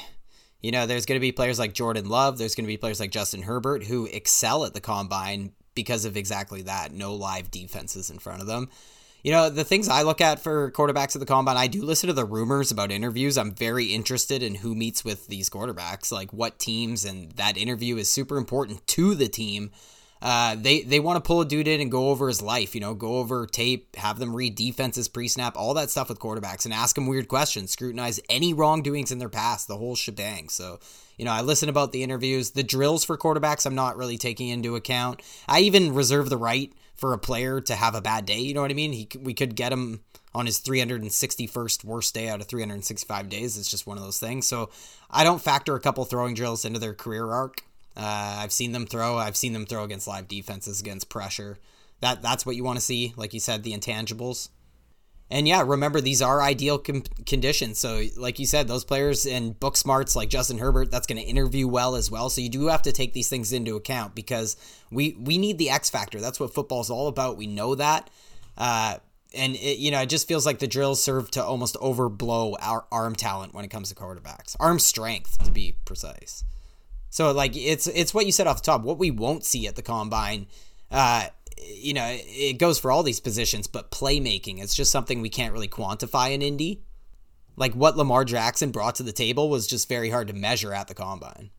know 0.71 0.85
there's 0.85 1.05
going 1.05 1.17
to 1.17 1.21
be 1.21 1.31
players 1.31 1.57
like 1.57 1.73
jordan 1.73 2.09
love 2.09 2.37
there's 2.37 2.55
going 2.55 2.65
to 2.65 2.67
be 2.67 2.77
players 2.77 2.99
like 2.99 3.11
justin 3.11 3.41
herbert 3.41 3.85
who 3.85 4.05
excel 4.07 4.65
at 4.65 4.73
the 4.73 4.81
combine 4.81 5.53
because 5.75 6.03
of 6.05 6.17
exactly 6.17 6.63
that 6.63 6.91
no 6.91 7.15
live 7.15 7.49
defenses 7.51 8.09
in 8.09 8.19
front 8.19 8.41
of 8.41 8.47
them 8.47 8.69
you 9.25 9.31
know, 9.31 9.49
the 9.49 9.63
things 9.63 9.89
I 9.89 10.03
look 10.03 10.21
at 10.21 10.39
for 10.39 10.69
quarterbacks 10.69 11.15
at 11.15 11.19
the 11.19 11.25
combine, 11.25 11.57
I 11.57 11.65
do 11.65 11.81
listen 11.81 12.05
to 12.09 12.13
the 12.13 12.23
rumors 12.23 12.69
about 12.69 12.91
interviews. 12.91 13.39
I'm 13.39 13.55
very 13.55 13.85
interested 13.85 14.43
in 14.43 14.53
who 14.53 14.75
meets 14.75 15.03
with 15.03 15.25
these 15.25 15.49
quarterbacks, 15.49 16.11
like 16.11 16.31
what 16.31 16.59
teams, 16.59 17.03
and 17.05 17.31
that 17.31 17.57
interview 17.57 17.97
is 17.97 18.07
super 18.07 18.37
important 18.37 18.85
to 18.85 19.15
the 19.15 19.27
team. 19.27 19.71
Uh, 20.21 20.55
they 20.55 20.83
they 20.83 20.99
want 20.99 21.17
to 21.17 21.27
pull 21.27 21.41
a 21.41 21.45
dude 21.45 21.67
in 21.67 21.81
and 21.81 21.89
go 21.89 22.09
over 22.09 22.27
his 22.27 22.39
life, 22.39 22.75
you 22.75 22.81
know, 22.81 22.93
go 22.93 23.17
over 23.17 23.47
tape, 23.47 23.95
have 23.95 24.19
them 24.19 24.35
read 24.35 24.53
defenses 24.53 25.07
pre-snap, 25.07 25.57
all 25.57 25.73
that 25.73 25.89
stuff 25.89 26.09
with 26.09 26.19
quarterbacks, 26.19 26.63
and 26.63 26.73
ask 26.73 26.93
them 26.93 27.07
weird 27.07 27.27
questions, 27.27 27.71
scrutinize 27.71 28.19
any 28.29 28.53
wrongdoings 28.53 29.11
in 29.11 29.17
their 29.17 29.27
past, 29.27 29.67
the 29.67 29.77
whole 29.77 29.95
shebang. 29.95 30.49
So, 30.49 30.79
you 31.17 31.25
know, 31.25 31.31
I 31.31 31.41
listen 31.41 31.67
about 31.67 31.93
the 31.93 32.03
interviews, 32.03 32.51
the 32.51 32.61
drills 32.61 33.03
for 33.03 33.17
quarterbacks. 33.17 33.65
I'm 33.65 33.73
not 33.73 33.97
really 33.97 34.19
taking 34.19 34.49
into 34.49 34.75
account. 34.75 35.23
I 35.47 35.61
even 35.61 35.95
reserve 35.95 36.29
the 36.29 36.37
right 36.37 36.71
for 36.95 37.13
a 37.13 37.17
player 37.17 37.61
to 37.61 37.75
have 37.75 37.95
a 37.95 38.01
bad 38.01 38.25
day. 38.25 38.39
You 38.39 38.53
know 38.53 38.61
what 38.61 38.71
I 38.71 38.75
mean? 38.75 38.93
He 38.93 39.09
we 39.19 39.33
could 39.33 39.55
get 39.55 39.71
him 39.71 40.01
on 40.33 40.45
his 40.45 40.59
361st 40.59 41.83
worst 41.85 42.13
day 42.13 42.27
out 42.27 42.41
of 42.41 42.47
365 42.47 43.29
days. 43.29 43.57
It's 43.57 43.71
just 43.71 43.87
one 43.87 43.97
of 43.97 44.03
those 44.03 44.19
things. 44.19 44.45
So 44.45 44.69
I 45.09 45.23
don't 45.23 45.41
factor 45.41 45.75
a 45.75 45.79
couple 45.79 46.03
throwing 46.03 46.35
drills 46.35 46.65
into 46.65 46.79
their 46.79 46.93
career 46.93 47.31
arc. 47.31 47.61
Uh, 47.95 48.39
I've 48.39 48.51
seen 48.51 48.73
them 48.73 48.85
throw. 48.85 49.17
I've 49.17 49.37
seen 49.37 49.53
them 49.53 49.65
throw 49.65 49.83
against 49.83 50.07
live 50.07 50.27
defenses, 50.27 50.81
against 50.81 51.09
pressure. 51.09 51.57
That 52.01 52.21
that's 52.21 52.45
what 52.45 52.55
you 52.55 52.63
want 52.63 52.77
to 52.77 52.85
see. 52.85 53.13
Like 53.15 53.33
you 53.33 53.39
said, 53.39 53.63
the 53.63 53.73
intangibles. 53.73 54.49
And 55.31 55.47
yeah, 55.47 55.63
remember 55.65 56.01
these 56.01 56.21
are 56.21 56.41
ideal 56.41 56.77
com- 56.77 57.03
conditions. 57.25 57.79
So, 57.79 58.03
like 58.15 58.37
you 58.37 58.45
said, 58.45 58.67
those 58.67 58.85
players 58.85 59.25
and 59.25 59.59
book 59.59 59.75
smarts 59.75 60.15
like 60.15 60.29
Justin 60.29 60.59
Herbert, 60.59 60.91
that's 60.91 61.07
going 61.07 61.19
to 61.19 61.27
interview 61.27 61.67
well 61.67 61.95
as 61.95 62.11
well. 62.11 62.29
So 62.29 62.41
you 62.41 62.49
do 62.49 62.67
have 62.67 62.83
to 62.83 62.91
take 62.91 63.13
these 63.13 63.27
things 63.27 63.51
into 63.51 63.75
account 63.75 64.13
because 64.13 64.55
we 64.91 65.17
we 65.19 65.37
need 65.37 65.57
the 65.57 65.71
X 65.71 65.89
factor. 65.89 66.21
That's 66.21 66.39
what 66.39 66.53
football 66.53 66.81
is 66.81 66.91
all 66.91 67.07
about. 67.07 67.37
We 67.37 67.47
know 67.47 67.73
that. 67.75 68.09
Uh, 68.55 68.97
and 69.33 69.55
it, 69.55 69.79
you 69.79 69.91
know, 69.91 70.01
it 70.01 70.09
just 70.09 70.27
feels 70.27 70.45
like 70.45 70.59
the 70.59 70.67
drills 70.67 71.03
serve 71.03 71.31
to 71.31 71.43
almost 71.43 71.75
overblow 71.75 72.55
our 72.61 72.85
arm 72.91 73.15
talent 73.15 73.53
when 73.53 73.65
it 73.65 73.69
comes 73.69 73.89
to 73.89 73.95
quarterbacks, 73.95 74.55
arm 74.59 74.79
strength 74.79 75.43
to 75.43 75.51
be 75.51 75.75
precise. 75.85 76.43
So, 77.09 77.31
like 77.31 77.57
it's 77.57 77.87
it's 77.87 78.13
what 78.13 78.25
you 78.27 78.31
said 78.31 78.45
off 78.45 78.57
the 78.61 78.65
top. 78.65 78.81
What 78.83 78.99
we 78.99 79.09
won't 79.09 79.43
see 79.43 79.67
at 79.67 79.75
the 79.75 79.81
combine. 79.81 80.47
Uh, 80.91 81.27
you 81.57 81.93
know, 81.93 82.07
it 82.09 82.57
goes 82.57 82.79
for 82.79 82.91
all 82.91 83.03
these 83.03 83.19
positions, 83.19 83.67
but 83.67 83.91
playmaking, 83.91 84.61
it's 84.61 84.75
just 84.75 84.91
something 84.91 85.21
we 85.21 85.29
can't 85.29 85.53
really 85.53 85.67
quantify 85.67 86.33
in 86.33 86.41
Indy. 86.41 86.81
Like 87.55 87.73
what 87.73 87.95
Lamar 87.95 88.25
Jackson 88.25 88.71
brought 88.71 88.95
to 88.95 89.03
the 89.03 89.13
table 89.13 89.49
was 89.49 89.67
just 89.67 89.87
very 89.87 90.09
hard 90.09 90.27
to 90.27 90.33
measure 90.33 90.73
at 90.73 90.87
the 90.87 90.93
combine. 90.93 91.51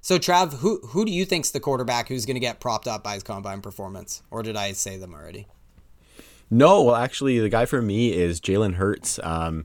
So 0.00 0.18
Trav, 0.18 0.58
who 0.58 0.80
who 0.88 1.04
do 1.04 1.10
you 1.10 1.24
think's 1.24 1.50
the 1.50 1.58
quarterback 1.58 2.08
who's 2.08 2.26
going 2.26 2.36
to 2.36 2.40
get 2.40 2.60
propped 2.60 2.86
up 2.86 3.02
by 3.02 3.14
his 3.14 3.22
combine 3.22 3.60
performance, 3.60 4.22
or 4.30 4.42
did 4.42 4.56
I 4.56 4.72
say 4.72 4.96
them 4.96 5.14
already? 5.14 5.48
No, 6.48 6.82
well, 6.82 6.94
actually, 6.94 7.40
the 7.40 7.48
guy 7.48 7.66
for 7.66 7.82
me 7.82 8.12
is 8.12 8.40
Jalen 8.40 8.74
Hurts. 8.74 9.18
Um, 9.22 9.64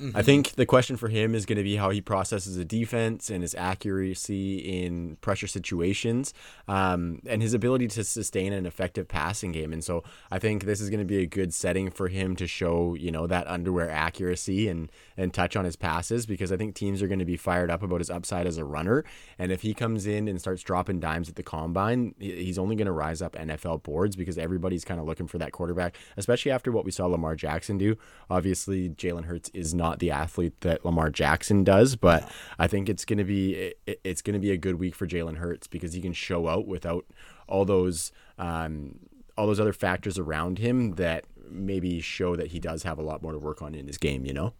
Mm-hmm. 0.00 0.16
I 0.16 0.22
think 0.22 0.52
the 0.52 0.64
question 0.64 0.96
for 0.96 1.08
him 1.08 1.34
is 1.34 1.44
going 1.44 1.58
to 1.58 1.62
be 1.62 1.76
how 1.76 1.90
he 1.90 2.00
processes 2.00 2.56
a 2.56 2.64
defense 2.64 3.28
and 3.28 3.42
his 3.42 3.54
accuracy 3.54 4.58
in 4.58 5.16
pressure 5.16 5.46
situations 5.46 6.32
um, 6.68 7.20
and 7.26 7.42
his 7.42 7.52
ability 7.52 7.88
to 7.88 8.04
sustain 8.04 8.54
an 8.54 8.64
effective 8.64 9.08
passing 9.08 9.52
game. 9.52 9.74
And 9.74 9.84
so 9.84 10.02
I 10.30 10.38
think 10.38 10.64
this 10.64 10.80
is 10.80 10.88
going 10.88 11.00
to 11.00 11.06
be 11.06 11.18
a 11.18 11.26
good 11.26 11.52
setting 11.52 11.90
for 11.90 12.08
him 12.08 12.34
to 12.36 12.46
show, 12.46 12.94
you 12.94 13.10
know, 13.10 13.26
that 13.26 13.46
underwear 13.46 13.90
accuracy 13.90 14.68
and, 14.68 14.90
and 15.18 15.34
touch 15.34 15.54
on 15.54 15.66
his 15.66 15.76
passes 15.76 16.24
because 16.24 16.50
I 16.50 16.56
think 16.56 16.74
teams 16.74 17.02
are 17.02 17.08
going 17.08 17.18
to 17.18 17.26
be 17.26 17.36
fired 17.36 17.70
up 17.70 17.82
about 17.82 18.00
his 18.00 18.10
upside 18.10 18.46
as 18.46 18.56
a 18.56 18.64
runner. 18.64 19.04
And 19.38 19.52
if 19.52 19.60
he 19.60 19.74
comes 19.74 20.06
in 20.06 20.28
and 20.28 20.40
starts 20.40 20.62
dropping 20.62 21.00
dimes 21.00 21.28
at 21.28 21.34
the 21.34 21.42
combine, 21.42 22.14
he's 22.18 22.58
only 22.58 22.74
going 22.74 22.86
to 22.86 22.92
rise 22.92 23.20
up 23.20 23.34
NFL 23.34 23.82
boards 23.82 24.16
because 24.16 24.38
everybody's 24.38 24.84
kind 24.84 24.98
of 24.98 25.04
looking 25.04 25.26
for 25.26 25.36
that 25.38 25.52
quarterback, 25.52 25.96
especially 26.16 26.52
after 26.52 26.72
what 26.72 26.86
we 26.86 26.90
saw 26.90 27.06
Lamar 27.06 27.36
Jackson 27.36 27.76
do. 27.76 27.96
Obviously, 28.30 28.88
Jalen 28.88 29.24
Hurts 29.24 29.50
is 29.52 29.74
not 29.74 29.89
not 29.90 29.98
the 29.98 30.10
athlete 30.10 30.60
that 30.60 30.84
Lamar 30.84 31.10
Jackson 31.10 31.64
does, 31.64 31.96
but 31.96 32.30
I 32.58 32.66
think 32.68 32.88
it's 32.88 33.04
going 33.04 33.18
to 33.18 33.24
be 33.24 33.74
it's 33.86 34.22
going 34.22 34.34
to 34.34 34.40
be 34.40 34.52
a 34.52 34.56
good 34.56 34.76
week 34.76 34.94
for 34.94 35.06
Jalen 35.06 35.36
Hurts 35.36 35.66
because 35.66 35.92
he 35.92 36.00
can 36.00 36.12
show 36.12 36.48
out 36.48 36.66
without 36.66 37.04
all 37.48 37.64
those 37.64 38.12
um, 38.38 39.00
all 39.36 39.46
those 39.46 39.60
other 39.60 39.72
factors 39.72 40.18
around 40.18 40.58
him 40.58 40.92
that 40.92 41.24
maybe 41.48 42.00
show 42.00 42.36
that 42.36 42.48
he 42.48 42.60
does 42.60 42.84
have 42.84 42.98
a 42.98 43.02
lot 43.02 43.22
more 43.22 43.32
to 43.32 43.38
work 43.38 43.60
on 43.60 43.74
in 43.74 43.86
his 43.86 43.98
game. 43.98 44.24
You 44.24 44.32
know. 44.32 44.54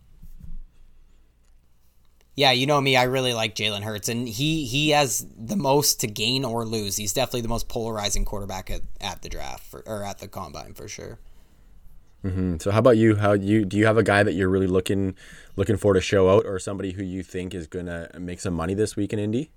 Yeah, 2.37 2.53
you 2.53 2.67
know 2.67 2.81
me. 2.81 2.97
I 2.97 3.03
really 3.05 3.35
like 3.35 3.55
Jalen 3.55 3.83
Hurts, 3.83 4.09
and 4.09 4.29
he 4.29 4.65
he 4.65 4.91
has 4.91 5.27
the 5.37 5.57
most 5.57 6.01
to 6.01 6.07
gain 6.07 6.45
or 6.45 6.65
lose. 6.65 6.97
He's 6.97 7.13
definitely 7.13 7.43
the 7.43 7.49
most 7.49 7.69
polarizing 7.69 8.25
quarterback 8.25 8.71
at, 8.71 8.83
at 9.01 9.23
the 9.23 9.29
draft 9.29 9.67
for, 9.67 9.83
or 9.87 10.03
at 10.03 10.19
the 10.19 10.29
combine 10.29 10.75
for 10.75 10.89
sure. 10.89 11.19
Mm-hmm. 12.25 12.59
So 12.59 12.71
how 12.71 12.79
about 12.81 12.97
you? 12.97 13.17
How 13.17 13.33
you 13.33 13.65
do 13.65 13.77
you 13.77 13.87
have 13.87 13.97
a 13.97 14.03
guy 14.03 14.23
that 14.23 14.35
you're 14.35 14.49
really 14.49 14.67
looking 14.67 15.17
looking 15.57 15.77
for 15.77 15.95
to 15.95 16.01
show 16.01 16.29
out, 16.31 16.45
or 16.45 16.59
somebody 16.59 16.93
who 16.93 17.03
you 17.03 17.23
think 17.23 17.55
is 17.55 17.67
gonna 17.67 18.11
make 18.19 18.41
some 18.41 18.55
money 18.55 18.75
this 18.75 18.97
week 18.97 19.13
in 19.13 19.19
Indy? 19.19 19.51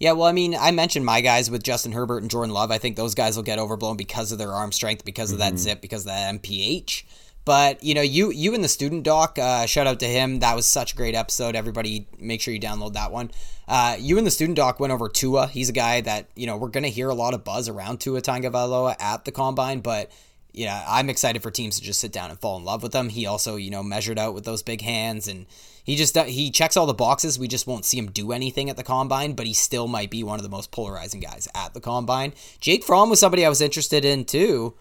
Yeah, 0.00 0.12
well, 0.12 0.26
I 0.26 0.32
mean, 0.32 0.54
I 0.54 0.70
mentioned 0.72 1.06
my 1.06 1.20
guys 1.20 1.50
with 1.50 1.62
Justin 1.62 1.92
Herbert 1.92 2.22
and 2.22 2.30
Jordan 2.30 2.52
Love. 2.52 2.70
I 2.70 2.78
think 2.78 2.96
those 2.96 3.14
guys 3.14 3.36
will 3.36 3.44
get 3.44 3.58
overblown 3.58 3.96
because 3.96 4.32
of 4.32 4.38
their 4.38 4.52
arm 4.52 4.72
strength, 4.72 5.04
because 5.04 5.30
of 5.30 5.38
mm-hmm. 5.38 5.54
that 5.54 5.58
zip, 5.58 5.80
because 5.80 6.02
of 6.02 6.06
that 6.06 6.34
MPH. 6.34 7.04
But 7.44 7.82
you 7.82 7.94
know, 7.94 8.02
you 8.02 8.30
you 8.30 8.54
and 8.54 8.64
the 8.64 8.68
student 8.68 9.02
doc, 9.04 9.38
uh, 9.38 9.66
shout 9.66 9.86
out 9.86 10.00
to 10.00 10.06
him. 10.06 10.40
That 10.40 10.56
was 10.56 10.66
such 10.66 10.94
a 10.94 10.96
great 10.96 11.14
episode. 11.14 11.54
Everybody, 11.54 12.08
make 12.18 12.40
sure 12.40 12.54
you 12.54 12.60
download 12.60 12.94
that 12.94 13.12
one. 13.12 13.30
Uh, 13.68 13.96
you 13.98 14.18
and 14.18 14.26
the 14.26 14.30
student 14.30 14.56
doc 14.56 14.80
went 14.80 14.92
over 14.92 15.08
Tua. 15.08 15.46
He's 15.46 15.68
a 15.68 15.72
guy 15.72 16.00
that 16.00 16.28
you 16.34 16.46
know 16.46 16.56
we're 16.56 16.68
gonna 16.68 16.88
hear 16.88 17.08
a 17.08 17.14
lot 17.14 17.34
of 17.34 17.44
buzz 17.44 17.68
around 17.68 17.98
Tua 18.00 18.22
Tagovailoa 18.22 18.96
at 18.98 19.24
the 19.24 19.32
combine, 19.32 19.80
but 19.80 20.10
yeah, 20.54 20.84
I'm 20.88 21.10
excited 21.10 21.42
for 21.42 21.50
teams 21.50 21.78
to 21.78 21.82
just 21.84 22.00
sit 22.00 22.12
down 22.12 22.30
and 22.30 22.38
fall 22.38 22.56
in 22.56 22.64
love 22.64 22.82
with 22.82 22.94
him. 22.94 23.08
He 23.08 23.26
also, 23.26 23.56
you 23.56 23.70
know, 23.70 23.82
measured 23.82 24.18
out 24.18 24.34
with 24.34 24.44
those 24.44 24.62
big 24.62 24.80
hands 24.80 25.26
and 25.26 25.46
he 25.82 25.96
just 25.96 26.16
he 26.16 26.50
checks 26.50 26.76
all 26.76 26.86
the 26.86 26.94
boxes. 26.94 27.38
We 27.38 27.48
just 27.48 27.66
won't 27.66 27.84
see 27.84 27.98
him 27.98 28.10
do 28.10 28.32
anything 28.32 28.70
at 28.70 28.76
the 28.76 28.84
combine, 28.84 29.32
but 29.34 29.46
he 29.46 29.52
still 29.52 29.88
might 29.88 30.10
be 30.10 30.22
one 30.22 30.38
of 30.38 30.44
the 30.44 30.48
most 30.48 30.70
polarizing 30.70 31.20
guys 31.20 31.48
at 31.54 31.74
the 31.74 31.80
combine. 31.80 32.32
Jake 32.60 32.84
Fromm 32.84 33.10
was 33.10 33.20
somebody 33.20 33.44
I 33.44 33.48
was 33.48 33.60
interested 33.60 34.04
in 34.04 34.24
too. 34.24 34.74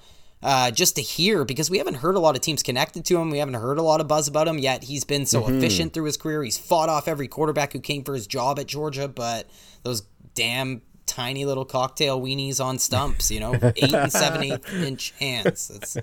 Uh, 0.44 0.70
just 0.70 0.98
to 0.98 1.02
hear 1.02 1.46
because 1.46 1.70
we 1.70 1.78
haven't 1.78 1.94
heard 1.96 2.16
a 2.16 2.20
lot 2.20 2.36
of 2.36 2.42
teams 2.42 2.62
connected 2.62 3.06
to 3.06 3.18
him. 3.18 3.30
We 3.30 3.38
haven't 3.38 3.54
heard 3.54 3.78
a 3.78 3.82
lot 3.82 4.02
of 4.02 4.10
buzz 4.10 4.28
about 4.28 4.46
him 4.46 4.60
yet. 4.60 4.84
He's 4.84 5.06
been 5.06 5.26
so 5.26 5.42
mm-hmm. 5.42 5.58
efficient 5.58 5.94
through 5.94 6.04
his 6.04 6.18
career. 6.18 6.44
He's 6.44 6.58
fought 6.58 6.90
off 6.90 7.08
every 7.08 7.30
quarterback 7.30 7.72
who 7.72 7.80
came 7.80 8.04
for 8.04 8.14
his 8.14 8.28
job 8.28 8.60
at 8.60 8.68
Georgia, 8.68 9.08
but 9.08 9.48
those 9.84 10.02
damn 10.36 10.82
tiny 11.06 11.46
little 11.46 11.66
cocktail 11.66 12.22
weenies 12.22 12.64
on 12.64 12.80
stumps, 12.80 13.32
you 13.32 13.40
know, 13.40 13.54
eight 13.76 13.94
and 13.94 14.12
seven 14.12 14.44
eighth 14.52 14.74
inch 14.74 15.14
hands. 15.20 15.72
It's 15.74 15.98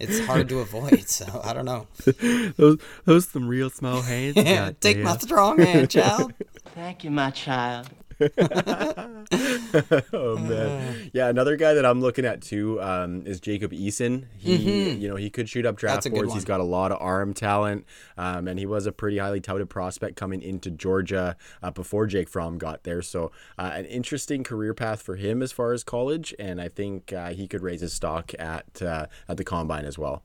it's 0.00 0.26
hard 0.26 0.48
to 0.48 0.60
avoid. 0.60 1.08
So 1.08 1.40
I 1.44 1.52
don't 1.52 1.64
know. 1.64 1.86
those 2.56 2.78
those 3.04 3.28
some 3.28 3.48
real 3.48 3.70
small 3.70 4.02
hands. 4.02 4.34
Take 4.80 4.98
my 4.98 5.16
strong 5.16 5.58
hand, 5.58 5.90
child. 5.90 6.34
Thank 6.74 7.04
you, 7.04 7.10
my 7.10 7.30
child. 7.30 7.88
oh 10.12 10.36
man, 10.38 11.10
yeah. 11.12 11.28
Another 11.28 11.56
guy 11.56 11.74
that 11.74 11.84
I'm 11.84 12.00
looking 12.00 12.24
at 12.24 12.40
too 12.40 12.80
um, 12.80 13.26
is 13.26 13.40
Jacob 13.40 13.72
Eason. 13.72 14.24
He, 14.38 14.56
Mm-hmm. 14.56 15.00
you 15.02 15.08
know, 15.08 15.16
he 15.16 15.28
could 15.30 15.48
shoot 15.48 15.66
up 15.66 15.76
draft 15.76 16.10
boards. 16.10 16.32
He's 16.32 16.44
got 16.44 16.60
a 16.60 16.64
lot 16.64 16.92
of 16.92 16.98
arm 17.00 17.34
talent, 17.34 17.84
um, 18.16 18.48
and 18.48 18.58
he 18.58 18.64
was 18.66 18.86
a 18.86 18.92
pretty 18.92 19.18
highly 19.18 19.40
touted 19.40 19.68
prospect 19.68 20.16
coming 20.16 20.40
into 20.42 20.70
Georgia 20.70 21.36
uh, 21.62 21.70
before 21.70 22.06
Jake 22.06 22.28
Fromm 22.28 22.56
got 22.58 22.84
there. 22.84 23.02
So, 23.02 23.32
uh, 23.58 23.70
an 23.74 23.84
interesting 23.84 24.42
career 24.44 24.72
path 24.74 25.02
for 25.02 25.16
him 25.16 25.42
as 25.42 25.52
far 25.52 25.72
as 25.72 25.84
college, 25.84 26.34
and 26.38 26.60
I 26.60 26.68
think 26.68 27.12
uh, 27.12 27.30
he 27.30 27.46
could 27.46 27.62
raise 27.62 27.82
his 27.82 27.92
stock 27.92 28.32
at 28.38 28.80
uh, 28.82 29.06
at 29.28 29.36
the 29.36 29.44
combine 29.44 29.84
as 29.84 29.98
well. 29.98 30.22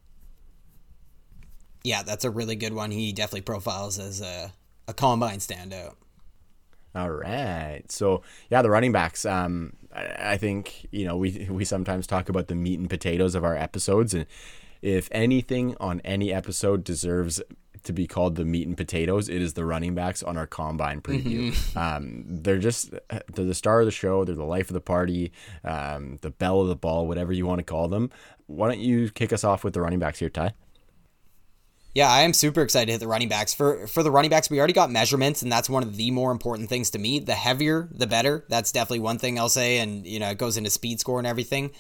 Yeah, 1.84 2.04
that's 2.04 2.23
a 2.25 2.30
really 2.30 2.56
good 2.56 2.73
one. 2.73 2.91
He 2.91 3.12
definitely 3.12 3.41
profiles 3.41 3.97
as 3.99 4.21
a, 4.21 4.54
a 4.88 4.93
combine 4.93 5.39
standout. 5.39 5.95
All 6.93 7.12
right. 7.12 7.84
So 7.89 8.21
yeah, 8.49 8.62
the 8.62 8.69
running 8.69 8.91
backs. 8.91 9.25
Um, 9.25 9.73
I, 9.95 10.34
I 10.34 10.38
think 10.38 10.88
you 10.91 11.06
know 11.06 11.15
we 11.17 11.47
we 11.49 11.65
sometimes 11.65 12.08
talk 12.08 12.30
about 12.30 12.47
the 12.47 12.56
meat 12.56 12.80
and 12.80 12.89
potatoes 12.89 13.36
of 13.36 13.43
our 13.43 13.56
episodes, 13.56 14.13
and 14.13 14.25
if 14.82 15.08
anything 15.12 15.75
on 15.80 16.01
any 16.01 16.34
episode 16.34 16.84
deserves 16.84 17.41
to 17.84 17.93
be 17.93 18.06
called 18.08 18.36
the 18.36 18.45
meat 18.45 18.67
and 18.67 18.77
potatoes, 18.77 19.27
it 19.27 19.41
is 19.41 19.54
the 19.54 19.65
running 19.65 19.95
backs 19.95 20.21
on 20.21 20.38
our 20.38 20.47
combine 20.47 21.01
preview. 21.01 21.56
Um, 21.75 22.23
they're 22.27 22.60
just 22.60 22.91
they're 22.91 23.45
the 23.45 23.56
star 23.56 23.80
of 23.80 23.86
the 23.86 23.91
show. 23.91 24.25
They're 24.25 24.36
the 24.36 24.43
life 24.43 24.69
of 24.69 24.73
the 24.73 24.82
party, 24.82 25.32
um, 25.63 26.17
the 26.21 26.30
bell 26.30 26.62
of 26.62 26.67
the 26.67 26.75
ball, 26.75 27.08
whatever 27.08 27.32
you 27.32 27.45
want 27.45 27.60
to 27.60 27.63
call 27.63 27.88
them. 27.88 28.10
Why 28.47 28.67
don't 28.67 28.80
you 28.80 29.10
kick 29.10 29.32
us 29.32 29.43
off 29.45 29.63
with 29.63 29.73
the 29.73 29.82
running 29.82 29.99
backs 29.99 30.19
here, 30.19 30.30
Ty? 30.30 30.54
Yeah, 31.93 32.10
I 32.10 32.21
am 32.21 32.34
super 32.34 32.62
excited 32.62 32.86
to 32.86 32.91
hit 32.93 32.99
the 32.99 33.08
running 33.08 33.27
backs. 33.27 33.54
For 33.54 33.86
for 33.88 34.01
the 34.01 34.12
running 34.12 34.30
backs, 34.30 34.49
we 34.49 34.60
already 34.60 34.73
got 34.73 34.89
measurements, 34.89 35.41
and 35.41 35.51
that's 35.51 35.69
one 35.69 35.84
of 35.84 35.97
the 35.97 36.12
more 36.12 36.32
important 36.32 36.69
things 36.69 36.91
to 36.91 36.99
me. 36.99 37.19
The 37.19 37.34
heavier, 37.34 37.89
the 37.91 38.08
better. 38.08 38.45
That's 38.47 38.71
definitely 38.71 39.01
one 39.01 39.17
thing 39.17 39.38
I'll 39.38 39.49
say, 39.49 39.80
and 39.80 40.06
you 40.06 40.19
know, 40.19 40.30
it 40.30 40.38
goes 40.38 40.58
into 40.58 40.69
speed 40.69 40.99
score 40.99 41.19
and 41.19 41.27
everything. 41.27 41.71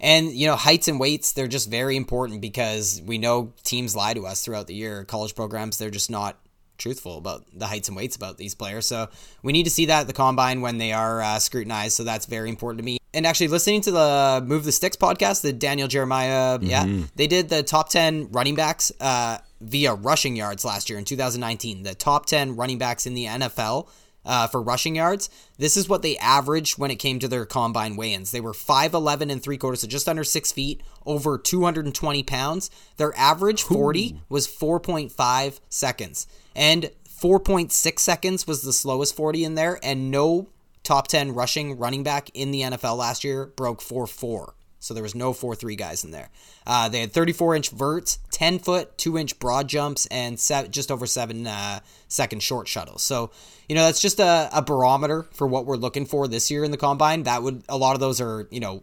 And 0.00 0.32
you 0.32 0.46
know, 0.46 0.56
heights 0.56 0.88
and 0.88 0.98
weights, 0.98 1.32
they're 1.32 1.46
just 1.46 1.70
very 1.70 1.96
important 1.96 2.40
because 2.40 3.00
we 3.04 3.18
know 3.18 3.52
teams 3.62 3.94
lie 3.94 4.14
to 4.14 4.26
us 4.26 4.44
throughout 4.44 4.66
the 4.66 4.74
year. 4.74 5.04
College 5.04 5.36
programs, 5.36 5.78
they're 5.78 5.90
just 5.90 6.10
not 6.10 6.36
truthful 6.78 7.18
about 7.18 7.44
the 7.52 7.66
heights 7.66 7.88
and 7.88 7.96
weights 7.96 8.16
about 8.16 8.38
these 8.38 8.54
players. 8.54 8.86
So 8.86 9.08
we 9.42 9.52
need 9.52 9.64
to 9.64 9.70
see 9.70 9.86
that 9.86 10.00
at 10.00 10.06
the 10.06 10.12
combine 10.14 10.62
when 10.62 10.78
they 10.78 10.92
are 10.92 11.20
uh, 11.20 11.38
scrutinized. 11.38 11.96
So 11.96 12.02
that's 12.04 12.26
very 12.26 12.48
important 12.48 12.78
to 12.78 12.84
me. 12.84 12.98
And 13.12 13.26
actually, 13.26 13.48
listening 13.48 13.82
to 13.82 13.90
the 13.90 14.42
Move 14.44 14.64
the 14.64 14.72
Sticks 14.72 14.96
podcast, 14.96 15.42
the 15.42 15.52
Daniel 15.52 15.88
Jeremiah, 15.88 16.58
yeah, 16.62 16.86
they 17.14 17.26
did 17.26 17.48
the 17.48 17.62
top 17.62 17.88
10 17.88 18.30
running 18.30 18.54
backs 18.54 18.90
uh, 19.00 19.38
via 19.60 19.94
rushing 19.94 20.36
yards 20.36 20.64
last 20.64 20.88
year 20.88 20.98
in 20.98 21.04
2019. 21.04 21.82
The 21.82 21.94
top 21.94 22.26
10 22.26 22.56
running 22.56 22.78
backs 22.78 23.06
in 23.06 23.14
the 23.14 23.26
NFL 23.26 23.88
uh, 24.24 24.46
for 24.46 24.60
rushing 24.60 24.96
yards. 24.96 25.30
This 25.58 25.76
is 25.76 25.88
what 25.88 26.02
they 26.02 26.16
averaged 26.18 26.78
when 26.78 26.90
it 26.90 26.96
came 26.96 27.18
to 27.18 27.28
their 27.28 27.46
combine 27.46 27.96
weigh 27.96 28.14
ins. 28.14 28.30
They 28.30 28.40
were 28.40 28.52
5'11 28.52 29.30
and 29.30 29.42
three 29.42 29.58
quarters, 29.58 29.80
so 29.80 29.88
just 29.88 30.08
under 30.08 30.24
six 30.24 30.52
feet, 30.52 30.82
over 31.06 31.38
220 31.38 32.22
pounds. 32.22 32.70
Their 32.96 33.16
average 33.16 33.62
40 33.62 34.20
was 34.28 34.46
4.5 34.46 35.60
seconds. 35.68 36.26
And 36.54 36.90
4.6 37.08 37.98
seconds 37.98 38.46
was 38.46 38.62
the 38.62 38.72
slowest 38.72 39.14
40 39.14 39.44
in 39.44 39.54
there, 39.54 39.78
and 39.82 40.10
no 40.10 40.48
top 40.82 41.08
10 41.08 41.34
rushing 41.34 41.78
running 41.78 42.02
back 42.02 42.30
in 42.34 42.50
the 42.50 42.62
NFL 42.62 42.96
last 42.96 43.24
year 43.24 43.46
broke 43.56 43.82
4 43.82 44.06
4. 44.06 44.54
So 44.82 44.94
there 44.94 45.02
was 45.02 45.14
no 45.14 45.34
4 45.34 45.54
3 45.54 45.76
guys 45.76 46.04
in 46.04 46.10
there. 46.10 46.30
Uh, 46.66 46.88
they 46.88 47.00
had 47.00 47.12
34 47.12 47.56
inch 47.56 47.70
verts, 47.70 48.18
10 48.40 48.58
foot, 48.58 48.96
2 48.96 49.18
inch 49.18 49.38
broad 49.38 49.68
jumps, 49.68 50.06
and 50.06 50.40
se- 50.40 50.68
just 50.70 50.90
over 50.90 51.04
7 51.04 51.46
uh, 51.46 51.80
second 52.08 52.42
short 52.42 52.66
shuttles. 52.66 53.02
So, 53.02 53.32
you 53.68 53.74
know, 53.74 53.84
that's 53.84 54.00
just 54.00 54.18
a, 54.18 54.48
a 54.50 54.62
barometer 54.62 55.26
for 55.34 55.46
what 55.46 55.66
we're 55.66 55.76
looking 55.76 56.06
for 56.06 56.26
this 56.26 56.50
year 56.50 56.64
in 56.64 56.70
the 56.70 56.78
combine. 56.78 57.24
That 57.24 57.42
would, 57.42 57.64
a 57.68 57.76
lot 57.76 57.92
of 57.92 58.00
those 58.00 58.18
are, 58.18 58.48
you 58.50 58.58
know, 58.58 58.82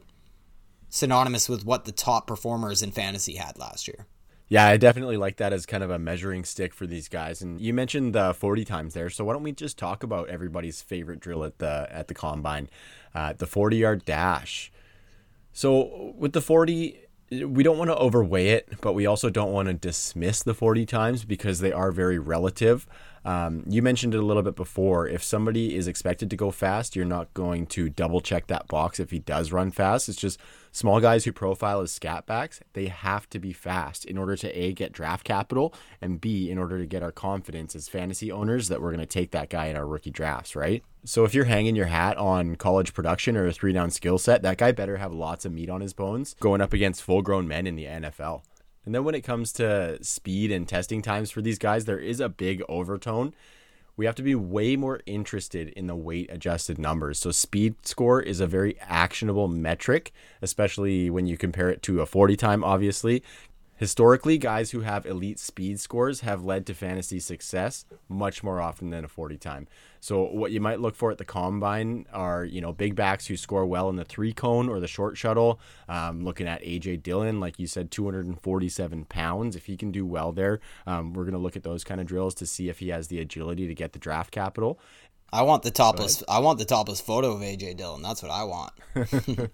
synonymous 0.89 1.49
with 1.49 1.65
what 1.65 1.85
the 1.85 1.91
top 1.91 2.27
performers 2.27 2.83
in 2.83 2.91
fantasy 2.91 3.33
had 3.33 3.57
last 3.57 3.87
year. 3.87 4.05
Yeah, 4.47 4.67
I 4.67 4.77
definitely 4.77 5.17
like 5.17 5.37
that 5.37 5.53
as 5.53 5.65
kind 5.65 5.83
of 5.83 5.89
a 5.89 5.97
measuring 5.97 6.45
stick 6.45 6.71
for 6.75 6.85
these 6.85 7.09
guys. 7.09 7.41
And 7.41 7.59
you 7.59 7.73
mentioned 7.73 8.13
the 8.13 8.35
40 8.35 8.63
times 8.63 8.93
there, 8.93 9.09
so 9.09 9.25
why 9.25 9.33
don't 9.33 9.41
we 9.41 9.53
just 9.53 9.79
talk 9.79 10.03
about 10.03 10.29
everybody's 10.29 10.83
favorite 10.83 11.19
drill 11.19 11.43
at 11.43 11.57
the 11.57 11.87
at 11.89 12.09
the 12.09 12.13
combine, 12.13 12.69
uh, 13.15 13.33
the 13.33 13.47
40 13.47 13.77
yard 13.77 14.05
dash. 14.05 14.71
So 15.51 16.13
with 16.15 16.33
the 16.33 16.41
40, 16.41 17.06
we 17.29 17.63
don't 17.63 17.77
want 17.77 17.89
to 17.89 17.97
overweigh 17.97 18.49
it, 18.49 18.69
but 18.81 18.93
we 18.93 19.05
also 19.05 19.29
don't 19.29 19.51
want 19.51 19.67
to 19.67 19.73
dismiss 19.73 20.43
the 20.43 20.53
40 20.53 20.85
times 20.85 21.25
because 21.25 21.59
they 21.59 21.71
are 21.71 21.91
very 21.91 22.17
relative. 22.19 22.87
Um, 23.27 23.65
you 23.67 23.81
mentioned 23.81 24.15
it 24.15 24.19
a 24.19 24.25
little 24.25 24.41
bit 24.41 24.55
before. 24.55 25.05
If 25.05 25.21
somebody 25.21 25.75
is 25.75 25.85
expected 25.85 26.29
to 26.29 26.37
go 26.37 26.49
fast, 26.49 26.95
you're 26.95 27.03
not 27.03 27.33
going 27.33 27.65
to 27.67 27.89
double 27.89 28.21
check 28.21 28.47
that 28.47 28.69
box 28.69 29.01
if 29.01 29.11
he 29.11 29.19
does 29.19 29.51
run 29.51 29.69
fast. 29.69 30.07
It's 30.07 30.17
just 30.17 30.39
small 30.71 31.01
guys 31.01 31.25
who 31.25 31.33
profile 31.33 31.81
as 31.81 31.91
scat 31.91 32.25
backs, 32.25 32.61
they 32.71 32.85
have 32.87 33.29
to 33.31 33.37
be 33.37 33.51
fast 33.51 34.05
in 34.05 34.17
order 34.17 34.37
to 34.37 34.49
A, 34.57 34.71
get 34.71 34.93
draft 34.93 35.25
capital, 35.25 35.73
and 36.01 36.21
B, 36.21 36.49
in 36.49 36.57
order 36.57 36.79
to 36.79 36.85
get 36.85 37.03
our 37.03 37.11
confidence 37.11 37.75
as 37.75 37.89
fantasy 37.89 38.31
owners 38.31 38.69
that 38.69 38.81
we're 38.81 38.91
going 38.91 39.01
to 39.01 39.05
take 39.05 39.31
that 39.31 39.49
guy 39.49 39.65
in 39.65 39.75
our 39.75 39.85
rookie 39.85 40.09
drafts, 40.09 40.55
right? 40.55 40.81
So 41.03 41.25
if 41.25 41.33
you're 41.33 41.45
hanging 41.45 41.75
your 41.75 41.87
hat 41.87 42.15
on 42.15 42.55
college 42.55 42.93
production 42.93 43.35
or 43.35 43.45
a 43.45 43.51
three 43.51 43.73
down 43.73 43.91
skill 43.91 44.19
set, 44.19 44.41
that 44.43 44.57
guy 44.57 44.71
better 44.71 44.97
have 44.97 45.11
lots 45.11 45.43
of 45.43 45.51
meat 45.51 45.69
on 45.69 45.81
his 45.81 45.91
bones 45.91 46.37
going 46.39 46.61
up 46.61 46.71
against 46.71 47.03
full 47.03 47.21
grown 47.21 47.45
men 47.45 47.67
in 47.67 47.75
the 47.75 47.85
NFL. 47.85 48.43
And 48.87 48.95
then 48.95 49.03
when 49.03 49.15
it 49.15 49.25
comes 49.25 49.51
to 49.53 50.01
speed 50.01 50.49
and 50.49 50.65
testing 50.65 51.01
times 51.01 51.29
for 51.29 51.41
these 51.41 51.59
guys, 51.59 51.83
there 51.83 51.99
is 51.99 52.21
a 52.21 52.29
big 52.29 52.63
overtone. 52.69 53.33
We 53.97 54.05
have 54.05 54.15
to 54.15 54.23
be 54.23 54.33
way 54.33 54.77
more 54.77 55.01
interested 55.05 55.67
in 55.71 55.87
the 55.87 55.95
weight 55.95 56.29
adjusted 56.31 56.79
numbers. 56.79 57.19
So, 57.19 57.31
speed 57.31 57.85
score 57.85 58.21
is 58.21 58.39
a 58.39 58.47
very 58.47 58.79
actionable 58.79 59.49
metric, 59.49 60.13
especially 60.41 61.09
when 61.09 61.27
you 61.27 61.37
compare 61.37 61.69
it 61.69 61.83
to 61.83 61.99
a 61.99 62.05
40 62.05 62.37
time, 62.37 62.63
obviously. 62.63 63.23
Historically, 63.75 64.37
guys 64.37 64.71
who 64.71 64.79
have 64.79 65.05
elite 65.05 65.39
speed 65.39 65.81
scores 65.81 66.21
have 66.21 66.45
led 66.45 66.65
to 66.67 66.73
fantasy 66.73 67.19
success 67.19 67.83
much 68.07 68.41
more 68.41 68.61
often 68.61 68.91
than 68.91 69.03
a 69.03 69.09
40 69.09 69.35
time. 69.35 69.67
So 70.07 70.23
what 70.23 70.53
you 70.53 70.61
might 70.61 70.79
look 70.79 70.95
for 70.95 71.11
at 71.11 71.17
the 71.17 71.25
combine 71.25 72.05
are, 72.13 72.45
you 72.45 72.61
know, 72.61 72.71
big 72.71 72.95
backs 72.95 73.27
who 73.27 73.35
score 73.35 73.65
well 73.65 73.89
in 73.89 73.97
the 73.97 74.05
three 74.05 74.31
cone 74.31 74.69
or 74.69 74.79
the 74.79 74.87
short 74.87 75.17
shuttle. 75.17 75.59
Um, 75.89 76.23
looking 76.23 76.47
at 76.47 76.63
AJ 76.63 77.03
Dillon, 77.03 77.41
like 77.41 77.59
you 77.59 77.67
said, 77.67 77.91
247 77.91 79.03
pounds. 79.03 79.57
If 79.57 79.65
he 79.65 79.75
can 79.75 79.91
do 79.91 80.05
well 80.05 80.31
there, 80.31 80.61
um, 80.85 81.11
we're 81.11 81.25
going 81.25 81.33
to 81.33 81.39
look 81.39 81.57
at 81.57 81.63
those 81.63 81.83
kind 81.83 81.99
of 81.99 82.07
drills 82.07 82.33
to 82.35 82.45
see 82.45 82.69
if 82.69 82.79
he 82.79 82.87
has 82.87 83.09
the 83.09 83.19
agility 83.19 83.67
to 83.67 83.75
get 83.75 83.91
the 83.91 83.99
draft 83.99 84.31
capital. 84.31 84.79
I 85.33 85.41
want 85.41 85.63
the 85.63 85.71
topless. 85.71 86.23
I 86.29 86.39
want 86.39 86.57
the 86.57 86.63
topless 86.63 87.01
photo 87.01 87.33
of 87.33 87.41
AJ 87.41 87.75
Dillon. 87.75 88.01
That's 88.01 88.23
what 88.23 88.31
I 88.31 88.45
want. 88.45 88.71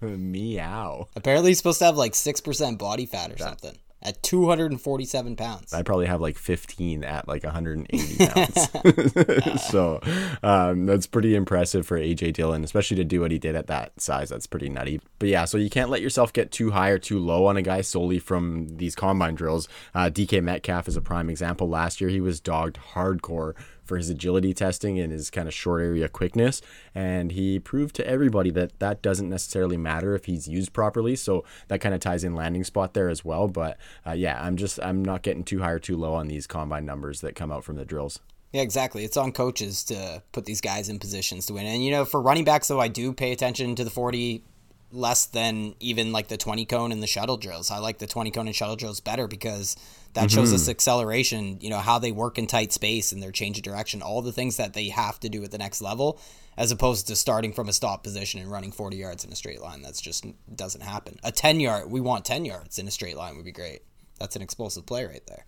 Meow. 0.02 1.08
Apparently, 1.16 1.50
he's 1.50 1.58
supposed 1.58 1.80
to 1.80 1.86
have 1.86 1.96
like 1.96 2.14
six 2.14 2.40
percent 2.40 2.78
body 2.78 3.06
fat 3.06 3.32
or 3.32 3.38
something 3.38 3.76
at 4.04 4.22
247 4.22 5.36
pounds. 5.36 5.72
I 5.72 5.82
probably 5.82 6.06
have 6.06 6.20
like 6.20 6.36
15 6.36 7.04
at 7.04 7.26
like 7.26 7.42
180 7.42 8.26
pounds. 8.26 9.62
so 9.68 10.00
um, 10.42 10.86
that's 10.86 11.06
pretty 11.06 11.34
impressive 11.34 11.86
for 11.86 11.98
AJ 11.98 12.34
Dillon, 12.34 12.64
especially 12.64 12.96
to 12.98 13.04
do 13.04 13.20
what 13.20 13.30
he 13.30 13.38
did 13.38 13.54
at 13.54 13.66
that 13.68 13.98
size. 14.00 14.28
That's 14.28 14.46
pretty 14.46 14.68
nutty. 14.68 15.00
But 15.18 15.28
yeah, 15.28 15.44
so 15.46 15.56
you 15.58 15.70
can't 15.70 15.90
let 15.90 16.02
yourself 16.02 16.32
get 16.32 16.52
too 16.52 16.72
high 16.72 16.90
or 16.90 16.98
too 16.98 17.18
low 17.18 17.46
on 17.46 17.56
a 17.56 17.62
guy 17.62 17.80
solely 17.80 18.18
from 18.18 18.76
these 18.76 18.94
combine 18.94 19.34
drills. 19.34 19.68
Uh, 19.94 20.10
DK 20.10 20.42
Metcalf 20.42 20.88
is 20.88 20.96
a 20.96 21.00
prime 21.00 21.30
example. 21.30 21.68
Last 21.68 22.00
year, 22.00 22.10
he 22.10 22.20
was 22.20 22.40
dogged 22.40 22.78
hardcore 22.94 23.54
for 23.84 23.96
his 23.96 24.10
agility 24.10 24.54
testing 24.54 24.98
and 24.98 25.12
his 25.12 25.30
kind 25.30 25.48
of 25.48 25.54
short 25.54 25.82
area 25.82 26.08
quickness. 26.08 26.60
And 26.94 27.32
he 27.32 27.58
proved 27.58 27.94
to 27.96 28.06
everybody 28.06 28.50
that 28.50 28.78
that 28.80 29.02
doesn't 29.02 29.28
necessarily 29.28 29.76
matter 29.76 30.14
if 30.14 30.24
he's 30.24 30.48
used 30.48 30.72
properly. 30.72 31.16
So 31.16 31.44
that 31.68 31.80
kind 31.80 31.94
of 31.94 32.00
ties 32.00 32.24
in 32.24 32.34
landing 32.34 32.64
spot 32.64 32.94
there 32.94 33.08
as 33.08 33.24
well. 33.24 33.48
But 33.48 33.78
uh, 34.06 34.12
yeah, 34.12 34.42
I'm 34.42 34.56
just, 34.56 34.80
I'm 34.82 35.04
not 35.04 35.22
getting 35.22 35.44
too 35.44 35.60
high 35.60 35.72
or 35.72 35.78
too 35.78 35.96
low 35.96 36.14
on 36.14 36.28
these 36.28 36.46
combine 36.46 36.86
numbers 36.86 37.20
that 37.20 37.34
come 37.34 37.52
out 37.52 37.64
from 37.64 37.76
the 37.76 37.84
drills. 37.84 38.20
Yeah, 38.52 38.62
exactly. 38.62 39.04
It's 39.04 39.16
on 39.16 39.32
coaches 39.32 39.82
to 39.84 40.22
put 40.30 40.44
these 40.44 40.60
guys 40.60 40.88
in 40.88 41.00
positions 41.00 41.46
to 41.46 41.54
win. 41.54 41.66
And, 41.66 41.84
you 41.84 41.90
know, 41.90 42.04
for 42.04 42.22
running 42.22 42.44
backs, 42.44 42.68
though, 42.68 42.78
I 42.80 42.86
do 42.86 43.12
pay 43.12 43.32
attention 43.32 43.74
to 43.74 43.82
the 43.82 43.90
40 43.90 44.44
less 44.92 45.26
than 45.26 45.74
even 45.80 46.12
like 46.12 46.28
the 46.28 46.36
20 46.36 46.64
cone 46.66 46.92
and 46.92 47.02
the 47.02 47.06
shuttle 47.08 47.36
drills. 47.36 47.70
I 47.72 47.78
like 47.78 47.98
the 47.98 48.06
20 48.06 48.30
cone 48.30 48.46
and 48.46 48.54
shuttle 48.54 48.76
drills 48.76 49.00
better 49.00 49.26
because 49.26 49.76
that 50.14 50.30
shows 50.30 50.52
us 50.52 50.62
mm-hmm. 50.62 50.70
acceleration, 50.70 51.58
you 51.60 51.70
know, 51.70 51.78
how 51.78 51.98
they 51.98 52.12
work 52.12 52.38
in 52.38 52.46
tight 52.46 52.72
space 52.72 53.12
and 53.12 53.22
their 53.22 53.32
change 53.32 53.58
of 53.58 53.64
direction, 53.64 54.00
all 54.00 54.22
the 54.22 54.32
things 54.32 54.56
that 54.56 54.72
they 54.72 54.88
have 54.88 55.20
to 55.20 55.28
do 55.28 55.42
at 55.44 55.50
the 55.50 55.58
next 55.58 55.82
level, 55.82 56.20
as 56.56 56.70
opposed 56.70 57.08
to 57.08 57.16
starting 57.16 57.52
from 57.52 57.68
a 57.68 57.72
stop 57.72 58.02
position 58.02 58.40
and 58.40 58.50
running 58.50 58.72
40 58.72 58.96
yards 58.96 59.24
in 59.24 59.32
a 59.32 59.36
straight 59.36 59.60
line. 59.60 59.82
That's 59.82 60.00
just 60.00 60.24
doesn't 60.54 60.82
happen. 60.82 61.18
A 61.22 61.32
10 61.32 61.60
yard, 61.60 61.90
we 61.90 62.00
want 62.00 62.24
10 62.24 62.44
yards 62.44 62.78
in 62.78 62.88
a 62.88 62.90
straight 62.90 63.16
line 63.16 63.36
would 63.36 63.44
be 63.44 63.52
great. 63.52 63.82
That's 64.18 64.36
an 64.36 64.42
explosive 64.42 64.86
play 64.86 65.04
right 65.04 65.26
there. 65.26 65.46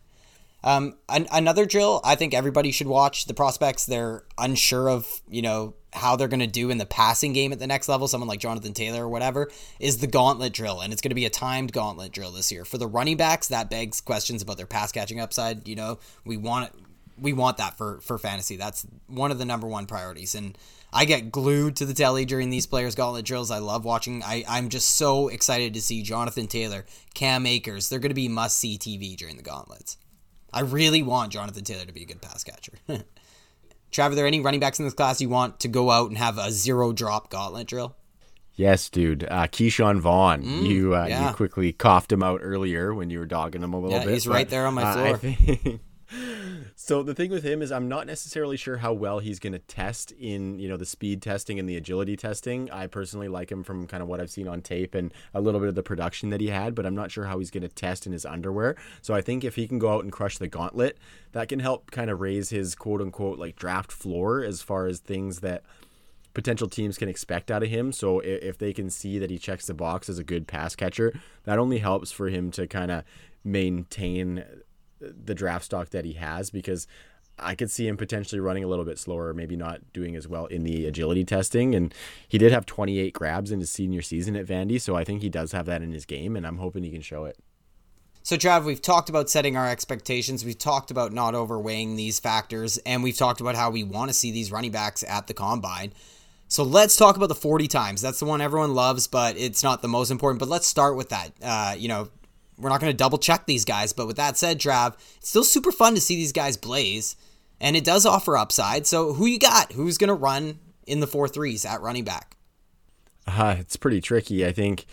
Um, 0.66 0.96
an- 1.08 1.28
another 1.30 1.64
drill 1.64 2.00
I 2.02 2.16
think 2.16 2.34
everybody 2.34 2.72
should 2.72 2.88
watch. 2.88 3.26
The 3.26 3.34
prospects 3.34 3.86
they're 3.86 4.24
unsure 4.36 4.90
of, 4.90 5.06
you 5.30 5.40
know, 5.40 5.74
how 5.92 6.16
they're 6.16 6.26
going 6.26 6.40
to 6.40 6.48
do 6.48 6.70
in 6.70 6.78
the 6.78 6.84
passing 6.84 7.32
game 7.32 7.52
at 7.52 7.60
the 7.60 7.68
next 7.68 7.88
level. 7.88 8.08
Someone 8.08 8.26
like 8.26 8.40
Jonathan 8.40 8.74
Taylor 8.74 9.04
or 9.04 9.08
whatever 9.08 9.48
is 9.78 9.98
the 9.98 10.08
gauntlet 10.08 10.52
drill, 10.52 10.80
and 10.80 10.92
it's 10.92 11.00
going 11.00 11.10
to 11.10 11.14
be 11.14 11.24
a 11.24 11.30
timed 11.30 11.72
gauntlet 11.72 12.10
drill 12.10 12.32
this 12.32 12.50
year 12.50 12.64
for 12.64 12.78
the 12.78 12.88
running 12.88 13.16
backs. 13.16 13.46
That 13.46 13.70
begs 13.70 14.00
questions 14.00 14.42
about 14.42 14.56
their 14.56 14.66
pass 14.66 14.90
catching 14.90 15.20
upside. 15.20 15.68
You 15.68 15.76
know, 15.76 15.98
we 16.24 16.36
want. 16.36 16.72
We 17.18 17.32
want 17.32 17.56
that 17.58 17.78
for 17.78 18.00
for 18.00 18.18
fantasy. 18.18 18.56
That's 18.56 18.84
one 19.06 19.30
of 19.30 19.38
the 19.38 19.46
number 19.46 19.68
one 19.68 19.86
priorities, 19.86 20.34
and 20.34 20.58
I 20.92 21.04
get 21.04 21.30
glued 21.30 21.76
to 21.76 21.86
the 21.86 21.94
telly 21.94 22.24
during 22.24 22.50
these 22.50 22.66
players' 22.66 22.96
gauntlet 22.96 23.24
drills. 23.24 23.52
I 23.52 23.58
love 23.58 23.84
watching. 23.84 24.22
I, 24.22 24.44
I'm 24.48 24.68
just 24.68 24.96
so 24.96 25.28
excited 25.28 25.74
to 25.74 25.80
see 25.80 26.02
Jonathan 26.02 26.48
Taylor, 26.48 26.84
Cam 27.14 27.46
Akers. 27.46 27.88
They're 27.88 28.00
going 28.00 28.10
to 28.10 28.14
be 28.14 28.28
must 28.28 28.58
see 28.58 28.76
TV 28.76 29.16
during 29.16 29.36
the 29.36 29.42
gauntlets. 29.42 29.96
I 30.52 30.60
really 30.60 31.02
want 31.02 31.32
Jonathan 31.32 31.64
Taylor 31.64 31.84
to 31.84 31.92
be 31.92 32.02
a 32.02 32.06
good 32.06 32.22
pass 32.22 32.44
catcher. 32.44 32.72
Trav, 33.92 34.12
are 34.12 34.14
there 34.14 34.26
any 34.26 34.40
running 34.40 34.60
backs 34.60 34.78
in 34.78 34.84
this 34.84 34.94
class 34.94 35.20
you 35.20 35.28
want 35.28 35.60
to 35.60 35.68
go 35.68 35.90
out 35.90 36.08
and 36.08 36.18
have 36.18 36.38
a 36.38 36.50
zero 36.50 36.92
drop 36.92 37.30
gauntlet 37.30 37.66
drill? 37.66 37.96
Yes, 38.54 38.88
dude. 38.88 39.24
Uh, 39.24 39.46
Ke'Shawn 39.46 40.00
Vaughn. 40.00 40.42
you 40.64 40.94
uh, 40.94 41.06
yeah. 41.06 41.28
you 41.28 41.34
quickly 41.34 41.72
coughed 41.72 42.10
him 42.10 42.22
out 42.22 42.40
earlier 42.42 42.94
when 42.94 43.10
you 43.10 43.18
were 43.18 43.26
dogging 43.26 43.62
him 43.62 43.74
a 43.74 43.76
little 43.76 43.90
bit. 43.90 43.98
Yeah, 43.98 44.04
bit. 44.06 44.14
he's 44.14 44.26
right 44.26 44.48
there 44.48 44.66
on 44.66 44.74
my 44.74 44.82
uh, 44.82 44.92
floor. 44.94 45.06
I 45.06 45.16
think- 45.18 45.80
so 46.74 47.02
the 47.02 47.14
thing 47.14 47.30
with 47.30 47.44
him 47.44 47.62
is 47.62 47.72
I'm 47.72 47.88
not 47.88 48.06
necessarily 48.06 48.56
sure 48.56 48.78
how 48.78 48.92
well 48.92 49.18
he's 49.18 49.38
going 49.38 49.52
to 49.52 49.58
test 49.58 50.12
in 50.12 50.58
you 50.58 50.68
know 50.68 50.76
the 50.76 50.86
speed 50.86 51.22
testing 51.22 51.58
and 51.58 51.68
the 51.68 51.76
agility 51.76 52.16
testing. 52.16 52.70
I 52.70 52.86
personally 52.86 53.28
like 53.28 53.50
him 53.50 53.62
from 53.62 53.86
kind 53.86 54.02
of 54.02 54.08
what 54.08 54.20
I've 54.20 54.30
seen 54.30 54.48
on 54.48 54.62
tape 54.62 54.94
and 54.94 55.12
a 55.34 55.40
little 55.40 55.60
bit 55.60 55.68
of 55.68 55.74
the 55.74 55.82
production 55.82 56.30
that 56.30 56.40
he 56.40 56.48
had, 56.48 56.74
but 56.74 56.86
I'm 56.86 56.94
not 56.94 57.10
sure 57.10 57.24
how 57.24 57.38
he's 57.38 57.50
going 57.50 57.62
to 57.62 57.68
test 57.68 58.06
in 58.06 58.12
his 58.12 58.24
underwear. 58.24 58.76
So 59.02 59.14
I 59.14 59.20
think 59.20 59.44
if 59.44 59.56
he 59.56 59.66
can 59.68 59.78
go 59.78 59.90
out 59.92 60.04
and 60.04 60.12
crush 60.12 60.38
the 60.38 60.48
gauntlet, 60.48 60.98
that 61.32 61.48
can 61.48 61.60
help 61.60 61.90
kind 61.90 62.10
of 62.10 62.20
raise 62.20 62.50
his 62.50 62.74
quote 62.74 63.00
unquote 63.00 63.38
like 63.38 63.56
draft 63.56 63.92
floor 63.92 64.44
as 64.44 64.62
far 64.62 64.86
as 64.86 65.00
things 65.00 65.40
that 65.40 65.62
potential 66.36 66.68
teams 66.68 66.98
can 66.98 67.08
expect 67.08 67.50
out 67.50 67.62
of 67.62 67.70
him. 67.70 67.92
So 67.92 68.20
if 68.20 68.58
they 68.58 68.74
can 68.74 68.90
see 68.90 69.18
that 69.18 69.30
he 69.30 69.38
checks 69.38 69.66
the 69.66 69.74
box 69.74 70.10
as 70.10 70.18
a 70.18 70.24
good 70.24 70.46
pass 70.46 70.76
catcher, 70.76 71.18
that 71.44 71.58
only 71.58 71.78
helps 71.78 72.12
for 72.12 72.28
him 72.28 72.50
to 72.52 72.66
kind 72.66 72.90
of 72.90 73.04
maintain 73.42 74.44
the 75.12 75.34
draft 75.34 75.64
stock 75.64 75.90
that 75.90 76.04
he 76.04 76.14
has 76.14 76.50
because 76.50 76.86
I 77.38 77.54
could 77.54 77.70
see 77.70 77.86
him 77.86 77.96
potentially 77.96 78.40
running 78.40 78.64
a 78.64 78.66
little 78.66 78.84
bit 78.84 78.98
slower, 78.98 79.34
maybe 79.34 79.56
not 79.56 79.80
doing 79.92 80.16
as 80.16 80.26
well 80.26 80.46
in 80.46 80.62
the 80.62 80.86
agility 80.86 81.24
testing. 81.24 81.74
And 81.74 81.94
he 82.26 82.38
did 82.38 82.52
have 82.52 82.64
28 82.66 83.12
grabs 83.12 83.52
in 83.52 83.60
his 83.60 83.70
senior 83.70 84.02
season 84.02 84.36
at 84.36 84.46
Vandy, 84.46 84.80
so 84.80 84.96
I 84.96 85.04
think 85.04 85.22
he 85.22 85.28
does 85.28 85.52
have 85.52 85.66
that 85.66 85.82
in 85.82 85.92
his 85.92 86.06
game, 86.06 86.36
and 86.36 86.46
I'm 86.46 86.58
hoping 86.58 86.82
he 86.82 86.90
can 86.90 87.02
show 87.02 87.24
it. 87.24 87.38
So, 88.22 88.36
Trav, 88.36 88.64
we've 88.64 88.82
talked 88.82 89.08
about 89.08 89.30
setting 89.30 89.56
our 89.56 89.68
expectations. 89.68 90.44
We've 90.44 90.58
talked 90.58 90.90
about 90.90 91.12
not 91.12 91.34
overweighing 91.34 91.94
these 91.94 92.18
factors, 92.18 92.76
and 92.78 93.04
we've 93.04 93.16
talked 93.16 93.40
about 93.40 93.54
how 93.54 93.70
we 93.70 93.84
want 93.84 94.08
to 94.08 94.14
see 94.14 94.32
these 94.32 94.50
running 94.50 94.72
backs 94.72 95.04
at 95.04 95.28
the 95.28 95.34
combine. 95.34 95.92
So, 96.48 96.64
let's 96.64 96.96
talk 96.96 97.16
about 97.16 97.28
the 97.28 97.36
40 97.36 97.68
times. 97.68 98.02
That's 98.02 98.18
the 98.18 98.24
one 98.24 98.40
everyone 98.40 98.74
loves, 98.74 99.06
but 99.06 99.36
it's 99.36 99.62
not 99.62 99.80
the 99.80 99.86
most 99.86 100.10
important. 100.10 100.40
But 100.40 100.48
let's 100.48 100.66
start 100.66 100.96
with 100.96 101.10
that. 101.10 101.32
Uh, 101.40 101.76
you 101.78 101.86
know, 101.86 102.08
we're 102.58 102.70
not 102.70 102.80
going 102.80 102.92
to 102.92 102.96
double 102.96 103.18
check 103.18 103.46
these 103.46 103.64
guys, 103.64 103.92
but 103.92 104.06
with 104.06 104.16
that 104.16 104.36
said, 104.36 104.58
Trav, 104.58 104.94
it's 105.16 105.28
still 105.28 105.44
super 105.44 105.72
fun 105.72 105.94
to 105.94 106.00
see 106.00 106.16
these 106.16 106.32
guys 106.32 106.56
blaze, 106.56 107.16
and 107.60 107.76
it 107.76 107.84
does 107.84 108.06
offer 108.06 108.36
upside. 108.36 108.86
So, 108.86 109.12
who 109.12 109.26
you 109.26 109.38
got? 109.38 109.72
Who's 109.72 109.98
going 109.98 110.08
to 110.08 110.14
run 110.14 110.58
in 110.86 111.00
the 111.00 111.06
four 111.06 111.28
threes 111.28 111.64
at 111.64 111.80
running 111.80 112.04
back? 112.04 112.36
Uh, 113.26 113.56
it's 113.58 113.76
pretty 113.76 114.00
tricky. 114.00 114.46
I 114.46 114.52
think, 114.52 114.86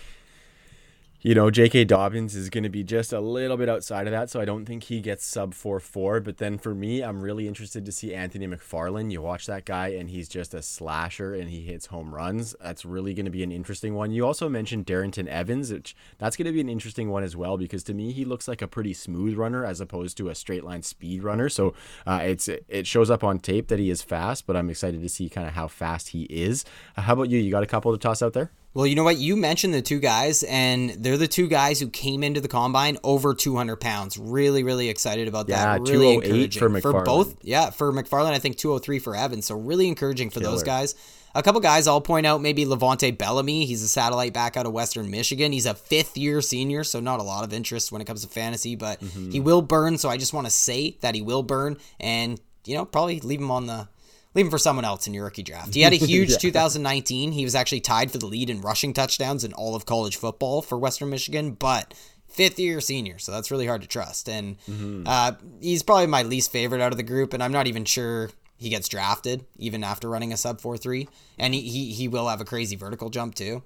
you 1.24 1.34
know, 1.34 1.50
J.K. 1.50 1.86
Dobbins 1.86 2.36
is 2.36 2.50
going 2.50 2.66
to 2.66 2.70
be 2.70 2.84
just 2.84 3.14
a 3.14 3.22
little 3.22 3.56
bit 3.56 3.70
outside 3.70 4.08
of 4.08 4.12
that, 4.12 4.30
so 4.30 4.42
I 4.42 4.46
don't 4.46 4.66
think 4.66 4.84
he 4.84 5.00
gets 5.00 5.26
sub 5.26 5.54
4 5.54 5.80
4. 5.80 6.20
But 6.20 6.38
then 6.38 6.58
for 6.58 6.76
me, 6.76 7.02
I'm 7.02 7.22
really 7.22 7.48
interested 7.48 7.86
to 7.86 7.94
see 7.94 8.14
Anthony 8.14 8.46
McFarland. 8.46 9.10
You 9.10 9.22
watch 9.22 9.46
that 9.46 9.64
guy, 9.64 9.88
and 9.88 10.10
he's 10.10 10.28
just 10.28 10.54
a 10.54 10.62
slasher 10.62 11.34
and 11.34 11.50
he 11.50 11.62
hits 11.62 11.86
home 11.86 12.14
runs. 12.14 12.58
That's 12.62 12.84
really 12.84 13.14
going 13.14 13.24
to 13.24 13.32
be 13.32 13.42
an 13.42 13.54
interesting 13.54 13.94
one. 13.94 14.12
You 14.12 14.26
also 14.26 14.50
mentioned 14.50 14.86
Darrynton 14.86 15.28
Evans, 15.28 15.72
which 15.72 15.96
that's 16.18 16.36
going 16.36 16.48
to 16.48 16.52
be 16.52 16.60
an 16.60 16.68
interesting 16.68 17.10
one 17.10 17.24
as 17.24 17.38
well, 17.38 17.58
because 17.58 17.86
to 17.86 17.94
me, 17.94 18.12
he 18.12 18.26
looks 18.26 18.50
like 18.50 18.62
a 18.62 18.68
pretty 18.68 18.94
smooth 18.94 19.38
runner 19.38 19.66
as 19.66 19.80
opposed 19.80 20.18
to 20.18 20.28
a 20.28 20.36
straight 20.36 20.66
line 20.66 20.84
speed 20.84 21.24
runner. 21.24 21.48
So 21.48 21.74
uh, 22.06 22.20
it's 22.24 22.50
it 22.50 22.86
shows 22.86 23.10
up 23.10 23.24
on 23.24 23.40
tape 23.40 23.70
that 23.70 23.80
he 23.80 23.90
is 23.90 24.02
fast, 24.02 24.46
but 24.46 24.58
I'm 24.58 24.70
excited 24.70 25.02
to 25.02 25.08
see 25.08 25.30
kind 25.30 25.48
of 25.48 25.54
how 25.54 25.70
fast 25.70 26.10
he 26.10 26.24
is. 26.24 26.66
Uh, 26.98 27.04
how 27.04 27.14
about 27.14 27.30
you? 27.30 27.40
You 27.40 27.50
got 27.50 27.64
a 27.64 27.68
couple 27.68 27.94
to 27.94 27.98
toss 27.98 28.22
out 28.22 28.34
there? 28.34 28.52
Well, 28.76 28.88
you 28.88 28.96
know 28.96 29.04
what? 29.04 29.18
You 29.18 29.36
mentioned 29.36 29.74
the 29.74 29.84
two 29.84 30.00
guys, 30.00 30.42
and 30.44 30.90
they're 30.92 31.18
the 31.18 31.28
two 31.28 31.48
guys 31.48 31.80
who 31.80 31.90
came 31.90 32.24
into 32.24 32.42
the 32.42 32.48
combine 32.48 32.98
over 33.04 33.36
200 33.36 33.76
pounds. 33.76 34.18
Really, 34.18 34.64
really 34.64 34.90
excited 34.90 35.28
about 35.28 35.48
Yeah, 35.48 35.78
that. 35.78 35.82
Really 35.82 36.16
208 36.20 36.26
encouraging 36.56 36.82
for 36.82 36.94
McFarland. 36.94 37.06
both. 37.06 37.36
Yeah, 37.44 37.70
for 37.70 37.94
McFarland, 37.94 38.32
I 38.34 38.40
think 38.40 38.58
203 38.58 38.98
for 39.00 39.16
Evans. 39.16 39.46
So 39.46 39.56
really 39.56 39.88
encouraging 39.88 40.32
for 40.32 40.40
those 40.40 40.64
guys. 40.64 40.96
A 41.36 41.42
couple 41.42 41.62
guys 41.62 41.88
I'll 41.88 42.02
point 42.02 42.26
out 42.28 42.42
maybe 42.42 42.64
Levante 42.66 43.10
Bellamy. 43.12 43.66
He's 43.66 43.82
a 43.82 43.88
satellite 43.88 44.34
back 44.34 44.56
out 44.56 44.66
of 44.68 44.72
Western 44.72 45.10
Michigan. 45.10 45.52
He's 45.52 45.66
a 45.66 45.74
fifth 45.74 46.16
year 46.18 46.42
senior, 46.42 46.84
so 46.84 47.00
not 47.00 47.20
a 47.20 47.24
lot 47.24 47.44
of 47.44 47.54
interest 47.54 47.92
when 47.92 48.02
it 48.02 48.06
comes 48.06 48.22
to 48.24 48.28
fantasy, 48.28 48.76
but 48.76 49.00
Mm-hmm. 49.02 49.32
he 49.32 49.40
will 49.40 49.62
burn. 49.64 49.98
So 49.98 50.10
I 50.10 50.18
just 50.18 50.32
want 50.34 50.46
to 50.46 50.52
say 50.52 50.98
that 51.02 51.16
he 51.16 51.22
will 51.24 51.42
burn, 51.44 51.78
and 52.00 52.40
you 52.66 52.76
know 52.76 52.86
probably 52.86 53.20
leave 53.20 53.40
him 53.40 53.50
on 53.52 53.66
the 53.66 53.88
leave 54.36 54.46
him 54.46 54.52
for 54.52 54.58
someone 54.58 54.86
else 54.86 55.08
in 55.08 55.14
your 55.14 55.26
rookie 55.26 55.44
draft. 55.44 55.74
He 55.74 55.82
had 55.82 55.94
a 55.94 55.96
huge 56.06 56.38
2019. 56.38 57.32
He 57.32 57.44
was 57.44 57.56
actually 57.56 57.82
tied 57.82 58.12
for 58.12 58.18
the 58.18 58.26
lead 58.26 58.50
in 58.50 58.62
rushing 58.62 58.94
touchdowns 58.94 59.44
in 59.44 59.54
all 59.54 59.76
of 59.76 59.86
college 59.86 60.18
football 60.18 60.62
for 60.62 60.78
Western 60.78 61.10
Michigan, 61.10 61.52
but 61.52 61.94
fifth 62.28 62.60
year 62.60 62.82
senior, 62.82 63.20
so 63.20 63.32
that's 63.32 63.52
really 63.52 63.68
hard 63.68 63.82
to 63.82 63.88
trust. 63.88 64.28
And 64.28 64.58
uh, 65.06 65.34
he's 65.62 65.84
probably 65.84 66.08
my 66.08 66.24
least 66.24 66.52
favorite 66.52 66.82
out 66.82 66.92
of 66.92 66.98
the 66.98 67.04
group, 67.04 67.34
and 67.34 67.44
I'm 67.44 67.52
not 67.52 67.68
even 67.68 67.86
sure 67.86 68.32
he 68.58 68.70
gets 68.70 68.88
drafted 68.88 69.46
even 69.58 69.84
after 69.84 70.10
running 70.10 70.32
a 70.34 70.38
sub 70.38 70.62
four 70.62 70.78
three. 70.78 71.08
And 71.38 71.54
he, 71.54 71.62
he 71.62 71.92
he 71.94 72.08
will 72.08 72.28
have 72.28 72.42
a 72.42 72.46
crazy 72.46 72.76
vertical 72.76 73.10
jump 73.10 73.36
too. 73.36 73.64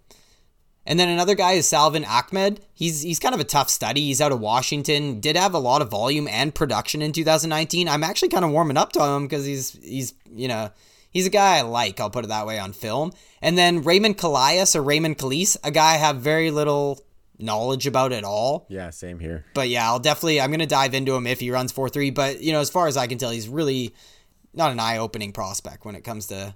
And 0.88 0.98
then 0.98 1.10
another 1.10 1.36
guy 1.36 1.52
is 1.54 1.68
Salvon 1.68 2.06
Ahmed. 2.06 2.62
He's 2.74 3.02
he's 3.02 3.20
kind 3.20 3.36
of 3.36 3.42
a 3.42 3.44
tough 3.44 3.70
study. 3.70 4.06
He's 4.06 4.22
out 4.22 4.32
of 4.32 4.40
Washington. 4.40 5.20
Did 5.20 5.36
have 5.36 5.54
a 5.54 5.60
lot 5.60 5.82
of 5.82 5.92
volume 5.92 6.30
and 6.30 6.56
production 6.56 7.02
in 7.02 7.12
2019. 7.12 7.90
I'm 7.90 8.06
actually 8.06 8.30
kind 8.30 8.46
of 8.46 8.52
warming 8.52 8.78
up 8.78 8.94
to 8.94 9.04
him 9.04 9.28
because 9.28 9.46
he's 9.46 9.72
he's 9.84 10.14
you 10.34 10.48
know 10.48 10.72
he's 11.12 11.28
a 11.28 11.30
guy 11.30 11.58
I 11.58 11.62
like. 11.62 12.00
I'll 12.00 12.10
put 12.10 12.24
it 12.24 12.30
that 12.30 12.48
way 12.48 12.58
on 12.58 12.72
film. 12.72 13.12
And 13.42 13.58
then 13.58 13.84
Raymond 13.84 14.18
Calais 14.18 14.64
or 14.76 14.82
Raymond 14.82 15.18
Calise, 15.18 15.58
a 15.62 15.72
guy 15.72 15.96
I 15.96 15.98
have 15.98 16.18
very 16.18 16.52
little 16.52 17.04
knowledge 17.38 17.86
about 17.86 18.14
at 18.14 18.24
all. 18.24 18.66
Yeah, 18.70 18.90
same 18.92 19.20
here. 19.20 19.46
But 19.54 19.68
yeah, 19.68 19.86
I'll 19.86 20.00
definitely 20.00 20.40
I'm 20.40 20.52
gonna 20.52 20.66
dive 20.66 20.94
into 20.94 21.14
him 21.16 21.28
if 21.28 21.42
he 21.42 21.52
runs 21.52 21.74
four 21.74 21.90
three. 21.90 22.12
But 22.12 22.40
you 22.40 22.54
know, 22.54 22.62
as 22.62 22.70
far 22.70 22.88
as 22.88 22.96
I 22.96 23.08
can 23.08 23.18
tell, 23.18 23.32
he's 23.32 23.50
really 23.50 23.94
not 24.54 24.72
an 24.72 24.80
eye 24.80 25.00
opening 25.00 25.34
prospect 25.34 25.84
when 25.84 25.96
it 25.96 26.06
comes 26.06 26.28
to 26.28 26.56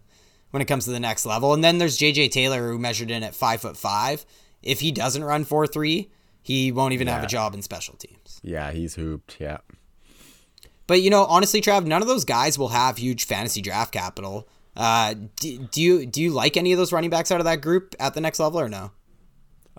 when 0.51 0.61
it 0.61 0.65
comes 0.65 0.85
to 0.85 0.91
the 0.91 0.99
next 0.99 1.25
level. 1.25 1.53
And 1.53 1.63
then 1.63 1.77
there's 1.77 1.97
JJ 1.97 2.31
Taylor 2.31 2.69
who 2.69 2.77
measured 2.77 3.11
in 3.11 3.23
at 3.23 3.35
five 3.35 3.61
foot 3.61 3.75
five. 3.75 4.25
If 4.61 4.79
he 4.79 4.91
doesn't 4.91 5.23
run 5.23 5.43
four 5.43 5.65
three, 5.65 6.11
he 6.41 6.71
won't 6.71 6.93
even 6.93 7.07
have 7.07 7.23
a 7.23 7.27
job 7.27 7.53
in 7.53 7.61
special 7.61 7.95
teams. 7.95 8.39
Yeah, 8.43 8.71
he's 8.71 8.95
hooped. 8.95 9.37
Yeah. 9.39 9.57
But 10.87 11.01
you 11.01 11.09
know, 11.09 11.25
honestly, 11.25 11.61
Trav, 11.61 11.85
none 11.85 12.01
of 12.01 12.07
those 12.07 12.25
guys 12.25 12.57
will 12.59 12.69
have 12.69 12.97
huge 12.97 13.25
fantasy 13.25 13.61
draft 13.61 13.93
capital. 13.93 14.47
Uh, 14.75 15.15
do, 15.39 15.57
do 15.57 15.81
you 15.81 16.05
do 16.05 16.21
you 16.21 16.31
like 16.31 16.57
any 16.57 16.71
of 16.71 16.77
those 16.77 16.91
running 16.91 17.09
backs 17.09 17.31
out 17.31 17.39
of 17.39 17.45
that 17.45 17.61
group 17.61 17.95
at 17.99 18.13
the 18.13 18.21
next 18.21 18.39
level 18.39 18.59
or 18.59 18.69
no? 18.69 18.91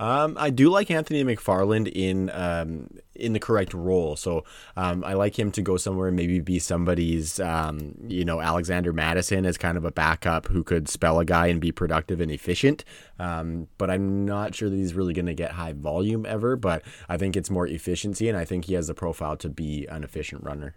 Um, 0.02 0.36
I 0.36 0.50
do 0.50 0.68
like 0.68 0.90
Anthony 0.90 1.22
McFarland 1.22 1.86
in 1.86 2.28
um, 2.30 2.88
in 3.14 3.34
the 3.34 3.38
correct 3.38 3.72
role. 3.72 4.16
So 4.16 4.42
um, 4.76 5.04
I 5.04 5.12
like 5.12 5.38
him 5.38 5.52
to 5.52 5.62
go 5.62 5.76
somewhere 5.76 6.08
and 6.08 6.16
maybe 6.16 6.40
be 6.40 6.58
somebody's, 6.58 7.38
um, 7.38 7.94
you 8.08 8.24
know, 8.24 8.40
Alexander 8.40 8.92
Mattison 8.92 9.46
as 9.46 9.56
kind 9.56 9.78
of 9.78 9.84
a 9.84 9.92
backup 9.92 10.48
who 10.48 10.64
could 10.64 10.88
spell 10.88 11.20
a 11.20 11.24
guy 11.24 11.46
and 11.46 11.60
be 11.60 11.70
productive 11.70 12.20
and 12.20 12.32
efficient. 12.32 12.84
Um, 13.20 13.68
but 13.78 13.90
I'm 13.90 14.24
not 14.24 14.56
sure 14.56 14.68
that 14.68 14.74
he's 14.74 14.94
really 14.94 15.14
going 15.14 15.26
to 15.26 15.34
get 15.34 15.52
high 15.52 15.72
volume 15.72 16.26
ever. 16.26 16.56
But 16.56 16.82
I 17.08 17.16
think 17.16 17.36
it's 17.36 17.48
more 17.48 17.68
efficiency, 17.68 18.28
and 18.28 18.36
I 18.36 18.44
think 18.44 18.64
he 18.64 18.74
has 18.74 18.88
the 18.88 18.94
profile 18.94 19.36
to 19.36 19.48
be 19.48 19.86
an 19.86 20.02
efficient 20.02 20.42
runner. 20.42 20.74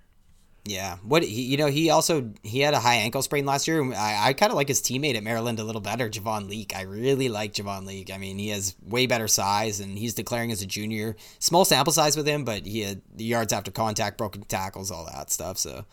Yeah. 0.67 0.97
What 1.03 1.27
you 1.29 1.57
know, 1.57 1.67
he 1.67 1.91
also 1.91 2.31
he 2.41 2.59
had 2.59 2.73
a 2.73 2.79
high 2.79 2.95
ankle 2.95 3.21
sprain 3.21 3.45
last 3.45 3.67
year. 3.67 3.83
I, 3.93 4.29
I 4.29 4.33
kind 4.33 4.51
of 4.51 4.55
like 4.55 4.67
his 4.67 4.81
teammate 4.81 5.15
at 5.15 5.23
Maryland 5.23 5.59
a 5.59 5.63
little 5.63 5.81
better, 5.81 6.09
Javon 6.09 6.49
Leake. 6.49 6.75
I 6.75 6.81
really 6.81 7.29
like 7.29 7.53
Javon 7.53 7.85
Leake. 7.85 8.11
I 8.11 8.17
mean, 8.17 8.39
he 8.39 8.49
has 8.49 8.75
way 8.81 9.05
better 9.05 9.27
size, 9.27 9.79
and 9.79 9.97
he's 9.97 10.15
declaring 10.15 10.51
as 10.51 10.63
a 10.63 10.65
junior. 10.65 11.15
Small 11.37 11.65
sample 11.65 11.93
size 11.93 12.17
with 12.17 12.27
him, 12.27 12.45
but 12.45 12.65
he 12.65 12.81
had 12.81 13.03
the 13.13 13.25
yards 13.25 13.53
after 13.53 13.69
contact, 13.69 14.17
broken 14.17 14.41
tackles, 14.43 14.89
all 14.89 15.05
that 15.05 15.29
stuff. 15.29 15.59
So 15.59 15.85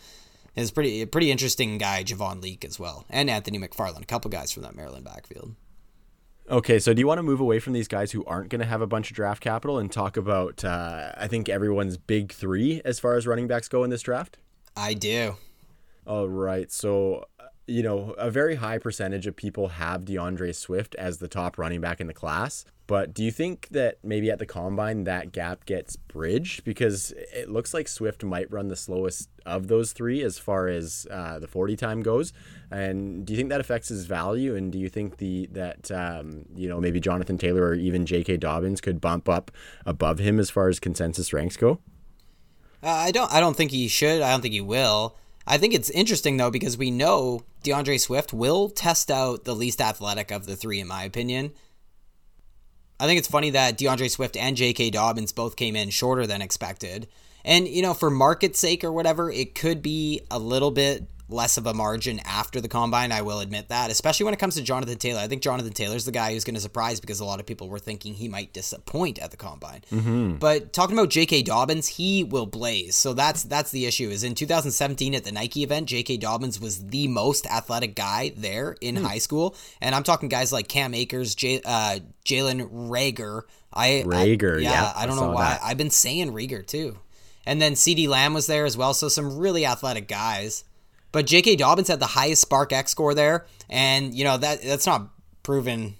it's 0.56 0.70
pretty 0.70 1.04
pretty 1.04 1.30
interesting 1.30 1.76
guy, 1.76 2.02
Javon 2.02 2.42
Leake 2.42 2.64
as 2.64 2.80
well, 2.80 3.04
and 3.10 3.28
Anthony 3.28 3.58
McFarland, 3.58 4.02
a 4.02 4.06
couple 4.06 4.30
guys 4.30 4.52
from 4.52 4.62
that 4.62 4.74
Maryland 4.74 5.04
backfield. 5.04 5.54
Okay, 6.50 6.78
so 6.78 6.92
do 6.92 7.00
you 7.00 7.06
want 7.06 7.18
to 7.18 7.22
move 7.22 7.40
away 7.40 7.60
from 7.60 7.72
these 7.72 7.88
guys 7.88 8.12
who 8.12 8.24
aren't 8.24 8.48
going 8.48 8.60
to 8.60 8.66
have 8.66 8.80
a 8.80 8.86
bunch 8.86 9.10
of 9.10 9.16
draft 9.16 9.42
capital 9.42 9.78
and 9.78 9.92
talk 9.92 10.16
about, 10.16 10.64
uh, 10.64 11.12
I 11.16 11.28
think, 11.28 11.48
everyone's 11.48 11.96
big 11.96 12.32
three 12.32 12.82
as 12.84 12.98
far 12.98 13.14
as 13.14 13.26
running 13.26 13.46
backs 13.46 13.68
go 13.68 13.84
in 13.84 13.90
this 13.90 14.02
draft? 14.02 14.38
I 14.76 14.94
do. 14.94 15.36
All 16.06 16.28
right. 16.28 16.70
So 16.72 17.26
you 17.66 17.82
know, 17.82 18.10
a 18.18 18.30
very 18.30 18.56
high 18.56 18.78
percentage 18.78 19.26
of 19.26 19.36
people 19.36 19.68
have 19.68 20.04
D'Andre 20.04 20.52
Swift 20.52 20.94
as 20.96 21.18
the 21.18 21.28
top 21.28 21.58
running 21.58 21.80
back 21.80 22.00
in 22.00 22.06
the 22.06 22.14
class. 22.14 22.64
But 22.88 23.14
do 23.14 23.22
you 23.22 23.30
think 23.30 23.68
that 23.70 23.98
maybe 24.02 24.30
at 24.30 24.38
the 24.38 24.46
combine 24.46 25.04
that 25.04 25.32
gap 25.32 25.64
gets 25.64 25.94
bridged? 25.96 26.64
Because 26.64 27.12
it 27.32 27.48
looks 27.48 27.72
like 27.72 27.86
Swift 27.86 28.24
might 28.24 28.50
run 28.50 28.68
the 28.68 28.76
slowest 28.76 29.30
of 29.46 29.68
those 29.68 29.92
three 29.92 30.22
as 30.22 30.38
far 30.38 30.66
as 30.66 31.06
uh, 31.10 31.38
the 31.38 31.46
40 31.46 31.76
time 31.76 32.02
goes. 32.02 32.32
And 32.70 33.24
do 33.24 33.32
you 33.32 33.36
think 33.36 33.50
that 33.50 33.60
affects 33.60 33.88
his 33.88 34.06
value? 34.06 34.56
And 34.56 34.72
do 34.72 34.78
you 34.78 34.88
think 34.88 35.18
the 35.18 35.48
that 35.52 35.90
um, 35.92 36.44
you 36.54 36.68
know 36.68 36.80
maybe 36.80 37.00
Jonathan 37.00 37.38
Taylor 37.38 37.62
or 37.62 37.74
even 37.74 38.04
J.K. 38.04 38.38
Dobbins 38.38 38.80
could 38.80 39.00
bump 39.00 39.28
up 39.28 39.52
above 39.86 40.18
him 40.18 40.40
as 40.40 40.50
far 40.50 40.68
as 40.68 40.80
consensus 40.80 41.32
ranks 41.32 41.56
go? 41.56 41.78
Uh, 42.82 42.88
I 42.88 43.10
don't. 43.10 43.32
I 43.32 43.40
don't 43.40 43.56
think 43.56 43.70
he 43.70 43.88
should. 43.88 44.22
I 44.22 44.30
don't 44.30 44.40
think 44.40 44.54
he 44.54 44.60
will. 44.60 45.16
I 45.46 45.58
think 45.58 45.74
it's 45.74 45.90
interesting 45.90 46.36
though 46.36 46.50
because 46.50 46.78
we 46.78 46.90
know 46.90 47.42
D'Andre 47.62 47.98
Swift 47.98 48.32
will 48.32 48.68
test 48.68 49.10
out 49.10 49.44
the 49.44 49.54
least 49.54 49.80
athletic 49.80 50.30
of 50.30 50.46
the 50.46 50.56
three, 50.56 50.80
in 50.80 50.86
my 50.86 51.04
opinion. 51.04 51.52
I 53.00 53.06
think 53.06 53.18
it's 53.18 53.28
funny 53.28 53.50
that 53.50 53.76
D'Andre 53.76 54.06
Swift 54.08 54.36
and 54.36 54.56
J.K. 54.56 54.90
Dobbins 54.90 55.32
both 55.32 55.56
came 55.56 55.74
in 55.74 55.90
shorter 55.90 56.26
than 56.26 56.40
expected. 56.40 57.08
And, 57.44 57.66
you 57.66 57.82
know, 57.82 57.94
for 57.94 58.10
market 58.10 58.54
sake 58.54 58.84
or 58.84 58.92
whatever, 58.92 59.28
it 59.28 59.56
could 59.56 59.82
be 59.82 60.20
a 60.30 60.38
little 60.38 60.70
bit 60.70 61.11
less 61.32 61.56
of 61.56 61.66
a 61.66 61.74
margin 61.74 62.20
after 62.24 62.60
the 62.60 62.68
combine. 62.68 63.10
I 63.12 63.22
will 63.22 63.40
admit 63.40 63.68
that, 63.68 63.90
especially 63.90 64.24
when 64.24 64.34
it 64.34 64.40
comes 64.40 64.54
to 64.56 64.62
Jonathan 64.62 64.98
Taylor. 64.98 65.20
I 65.20 65.28
think 65.28 65.42
Jonathan 65.42 65.72
Taylor's 65.72 66.04
the 66.04 66.12
guy 66.12 66.32
who's 66.32 66.44
going 66.44 66.54
to 66.54 66.60
surprise 66.60 67.00
because 67.00 67.20
a 67.20 67.24
lot 67.24 67.40
of 67.40 67.46
people 67.46 67.68
were 67.68 67.78
thinking 67.78 68.14
he 68.14 68.28
might 68.28 68.52
disappoint 68.52 69.18
at 69.18 69.30
the 69.30 69.36
combine. 69.36 69.82
Mm-hmm. 69.90 70.36
But 70.36 70.72
talking 70.72 70.96
about 70.96 71.10
J.K. 71.10 71.42
Dobbins, 71.42 71.88
he 71.88 72.24
will 72.24 72.46
blaze. 72.46 72.94
So 72.94 73.14
that's 73.14 73.42
that's 73.44 73.70
the 73.70 73.86
issue. 73.86 74.10
Is 74.10 74.24
in 74.24 74.34
2017 74.34 75.14
at 75.14 75.24
the 75.24 75.32
Nike 75.32 75.62
event, 75.62 75.88
J.K. 75.88 76.18
Dobbins 76.18 76.60
was 76.60 76.86
the 76.86 77.08
most 77.08 77.46
athletic 77.46 77.94
guy 77.94 78.32
there 78.36 78.76
in 78.80 78.96
mm. 78.96 79.04
high 79.04 79.18
school, 79.18 79.56
and 79.80 79.94
I'm 79.94 80.02
talking 80.02 80.28
guys 80.28 80.52
like 80.52 80.68
Cam 80.68 80.94
Akers, 80.94 81.34
J, 81.34 81.60
uh, 81.64 81.98
Jalen 82.24 82.88
Reagor. 82.88 83.42
I 83.72 84.04
Reagor, 84.06 84.58
I, 84.58 84.60
yeah, 84.60 84.70
yeah, 84.70 84.92
I 84.94 85.06
don't 85.06 85.18
I 85.18 85.22
know 85.22 85.30
why 85.30 85.50
that. 85.50 85.60
I've 85.62 85.78
been 85.78 85.90
saying 85.90 86.32
Rager 86.32 86.66
too. 86.66 86.98
And 87.44 87.60
then 87.60 87.72
CeeDee 87.72 88.08
Lamb 88.08 88.34
was 88.34 88.46
there 88.46 88.64
as 88.64 88.76
well, 88.76 88.94
so 88.94 89.08
some 89.08 89.38
really 89.38 89.66
athletic 89.66 90.06
guys. 90.08 90.64
But 91.12 91.26
J.K. 91.26 91.56
Dobbins 91.56 91.88
had 91.88 92.00
the 92.00 92.06
highest 92.06 92.48
SPARQ-x 92.48 92.90
score 92.90 93.14
there, 93.14 93.46
and 93.68 94.14
you 94.14 94.24
know 94.24 94.36
that 94.38 94.62
that's 94.62 94.86
not 94.86 95.10
proven 95.42 95.94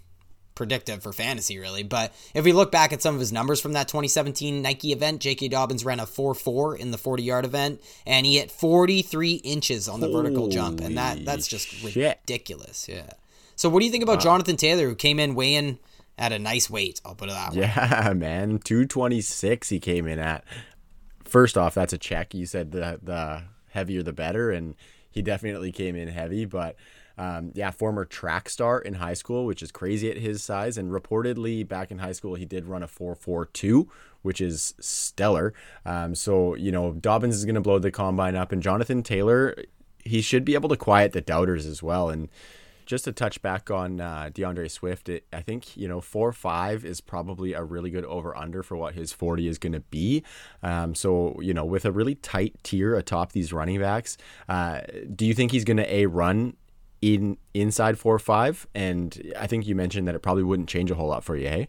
predictive 0.55 1.03
for 1.03 1.13
fantasy 1.13 1.59
really. 1.59 1.83
But 1.83 2.13
if 2.35 2.45
we 2.45 2.53
look 2.53 2.71
back 2.73 2.93
at 2.93 3.03
some 3.03 3.15
of 3.15 3.21
his 3.21 3.33
numbers 3.33 3.61
from 3.61 3.73
that 3.73 3.89
2017 3.89 4.63
Nike 4.63 4.93
event, 4.93 5.21
J.K. 5.21 5.49
Dobbins 5.49 5.85
ran 5.85 6.01
a 6.01 6.07
4.4 6.07 6.79
in 6.79 6.91
the 6.91 6.99
40 6.99 7.23
yard 7.23 7.45
event, 7.45 7.81
and 8.07 8.27
he 8.27 8.39
hit 8.39 8.51
43 8.51 9.35
inches 9.35 9.89
on 9.89 10.01
the 10.01 10.07
Holy 10.09 10.23
vertical 10.23 10.49
jump, 10.49 10.81
and 10.81 10.97
that 10.97 11.25
that's 11.25 11.47
just 11.47 11.69
shit. 11.69 12.19
ridiculous. 12.27 12.89
Yeah. 12.89 13.11
So 13.55 13.69
what 13.69 13.81
do 13.81 13.87
you 13.87 13.93
think 13.93 14.03
about 14.03 14.17
wow. 14.17 14.23
Jonathan 14.23 14.57
Taylor, 14.57 14.89
who 14.89 14.95
came 14.95 15.21
in 15.21 15.35
weighing 15.35 15.79
at 16.19 16.33
a 16.33 16.39
nice 16.39 16.71
weight? 16.71 17.01
I'll 17.05 17.15
put 17.15 17.29
it 17.29 17.33
that 17.33 17.53
way. 17.53 17.61
Yeah, 17.61 18.13
man, 18.17 18.59
226 18.59 19.69
he 19.69 19.79
came 19.79 20.07
in 20.07 20.19
at 20.19 20.45
first 21.25 21.57
off, 21.57 21.75
that's 21.75 21.93
a 21.93 21.99
check. 21.99 22.35
You 22.35 22.47
said 22.47 22.73
the 22.73 23.01
the 23.03 23.45
heavier 23.71 24.03
the 24.03 24.13
better, 24.13 24.51
and 24.51 24.75
he 25.13 25.23
definitely 25.23 25.71
came 25.71 25.95
in 25.95 26.09
heavy. 26.09 26.45
But 26.45 26.77
um, 27.19 27.53
yeah, 27.55 27.71
former 27.71 28.05
track 28.05 28.49
star 28.49 28.81
in 28.81 28.95
high 28.95 29.15
school, 29.15 29.45
which 29.45 29.63
is 29.63 29.71
crazy 29.71 30.11
at 30.11 30.17
his 30.17 30.43
size. 30.43 30.79
And 30.79 30.91
reportedly, 30.91 31.67
back 31.67 31.91
in 31.91 31.99
high 31.99 32.13
school, 32.13 32.35
he 32.35 32.45
did 32.45 32.67
run 32.67 32.83
a 32.83 32.89
4.42, 32.89 33.87
which 34.23 34.41
is 34.41 34.75
stellar. 34.81 35.53
Um, 35.85 36.15
so 36.15 36.55
you 36.55 36.73
know, 36.73 36.93
Dobbins 36.93 37.37
is 37.37 37.45
going 37.45 37.55
to 37.55 37.61
blow 37.61 37.79
the 37.79 37.91
combine 37.91 38.35
up, 38.35 38.51
and 38.51 38.63
Jonathan 38.63 39.03
Taylor, 39.03 39.57
he 40.05 40.21
should 40.21 40.45
be 40.45 40.55
able 40.55 40.69
to 40.71 40.77
quiet 40.77 41.13
the 41.13 41.21
doubters 41.21 41.67
as 41.67 41.83
well. 41.83 42.09
And 42.11 42.29
just 42.87 43.05
to 43.05 43.13
touch 43.13 43.41
back 43.43 43.71
on 43.71 44.01
uh, 44.01 44.31
D'Andre 44.33 44.69
Swift, 44.69 45.09
it, 45.09 45.25
I 45.33 45.41
think 45.41 45.77
you 45.77 45.89
know 45.89 46.01
four 46.01 46.33
five 46.33 46.85
is 46.85 47.01
probably 47.01 47.53
a 47.53 47.63
really 47.63 47.91
good 47.91 48.05
over 48.05 48.37
under 48.37 48.63
for 48.63 48.77
what 48.77 48.95
his 48.95 49.13
forty 49.13 49.49
is 49.49 49.59
going 49.59 49.73
to 49.73 49.81
be. 49.81 50.23
Um, 50.63 50.95
so 50.95 51.39
you 51.41 51.55
know, 51.55 51.65
with 51.65 51.85
a 51.85 51.93
really 51.93 52.15
tight 52.15 52.57
tier 52.63 52.95
atop 52.95 53.33
these 53.33 53.53
running 53.53 53.81
backs, 53.81 54.17
uh, 54.49 54.81
do 55.15 55.27
you 55.27 55.35
think 55.35 55.53
he's 55.53 55.65
going 55.65 55.79
to 55.79 55.95
a 55.95 56.07
run 56.07 56.57
in 57.01 57.37
inside 57.55 57.99
four 57.99 58.19
five? 58.19 58.67
And 58.75 59.33
I 59.39 59.47
think 59.47 59.67
you 59.67 59.75
mentioned 59.75 60.09
that 60.09 60.15
it 60.15 60.21
probably 60.21 60.43
wouldn't 60.43 60.69
change 60.69 60.91
a 60.91 60.95
whole 60.95 61.09
lot 61.09 61.25
for 61.25 61.37
you, 61.37 61.49
hey? 61.49 61.69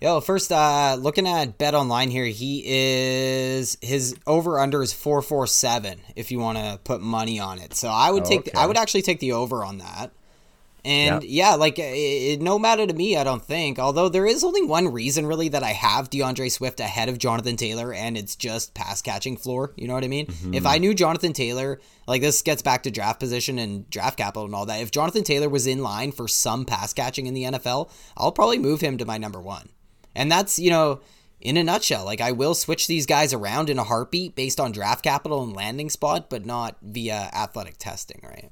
Yo, 0.00 0.20
first, 0.20 0.52
uh, 0.52 0.94
looking 1.00 1.26
at 1.26 1.56
Bet 1.56 1.74
Online 1.74 2.10
here, 2.10 2.26
he 2.26 2.62
is 2.66 3.78
his 3.80 4.14
over 4.26 4.58
under 4.58 4.82
is 4.82 4.92
four 4.92 5.22
four 5.22 5.46
seven. 5.46 6.00
If 6.14 6.30
you 6.30 6.38
want 6.38 6.58
to 6.58 6.78
put 6.84 7.00
money 7.00 7.40
on 7.40 7.58
it, 7.58 7.74
so 7.74 7.88
I 7.88 8.10
would 8.10 8.24
Oh, 8.24 8.28
take 8.28 8.40
okay. 8.40 8.50
I 8.54 8.66
would 8.66 8.76
actually 8.76 9.02
take 9.02 9.20
the 9.20 9.32
over 9.32 9.64
on 9.64 9.78
that. 9.78 10.12
And 10.84 11.24
yeah, 11.24 11.54
like 11.54 11.78
it, 11.80 11.82
it, 11.82 12.40
no 12.42 12.58
matter 12.60 12.86
to 12.86 12.92
me, 12.94 13.16
I 13.16 13.24
don't 13.24 13.42
think. 13.42 13.78
Although 13.78 14.08
there 14.08 14.26
is 14.26 14.44
only 14.44 14.62
one 14.62 14.92
reason 14.92 15.26
really 15.26 15.48
that 15.48 15.64
I 15.64 15.72
have 15.72 16.10
D'Andre 16.10 16.48
Swift 16.48 16.78
ahead 16.78 17.08
of 17.08 17.18
Jonathan 17.18 17.56
Taylor, 17.56 17.92
and 17.92 18.16
it's 18.18 18.36
just 18.36 18.72
pass 18.74 19.02
catching 19.02 19.36
floor. 19.36 19.72
You 19.76 19.88
know 19.88 19.94
what 19.94 20.04
I 20.04 20.08
mean? 20.08 20.32
If 20.52 20.64
I 20.66 20.76
knew 20.78 20.94
Jonathan 20.94 21.32
Taylor, 21.32 21.80
like 22.06 22.20
this 22.20 22.42
gets 22.42 22.62
back 22.62 22.82
to 22.84 22.90
draft 22.92 23.18
position 23.18 23.58
and 23.58 23.88
draft 23.90 24.18
capital 24.18 24.44
and 24.44 24.54
all 24.54 24.66
that. 24.66 24.80
If 24.82 24.90
Jonathan 24.92 25.24
Taylor 25.24 25.48
was 25.48 25.66
in 25.66 25.82
line 25.82 26.12
for 26.12 26.28
some 26.28 26.64
pass 26.66 26.92
catching 26.92 27.26
in 27.26 27.34
the 27.34 27.44
NFL, 27.44 27.90
I'll 28.16 28.30
probably 28.30 28.58
move 28.58 28.80
him 28.80 28.98
to 28.98 29.04
my 29.06 29.18
number 29.18 29.40
one. 29.40 29.70
And 30.16 30.32
that's, 30.32 30.58
you 30.58 30.70
know, 30.70 31.00
in 31.40 31.56
a 31.56 31.62
nutshell. 31.62 32.04
Like 32.04 32.20
I 32.20 32.32
will 32.32 32.54
switch 32.54 32.86
these 32.86 33.06
guys 33.06 33.32
around 33.32 33.70
in 33.70 33.78
a 33.78 33.84
heartbeat 33.84 34.34
based 34.34 34.58
on 34.58 34.72
draft 34.72 35.04
capital 35.04 35.44
and 35.44 35.54
landing 35.54 35.90
spot, 35.90 36.28
but 36.28 36.44
not 36.44 36.76
via 36.82 37.30
athletic 37.32 37.76
testing, 37.78 38.20
right? 38.24 38.50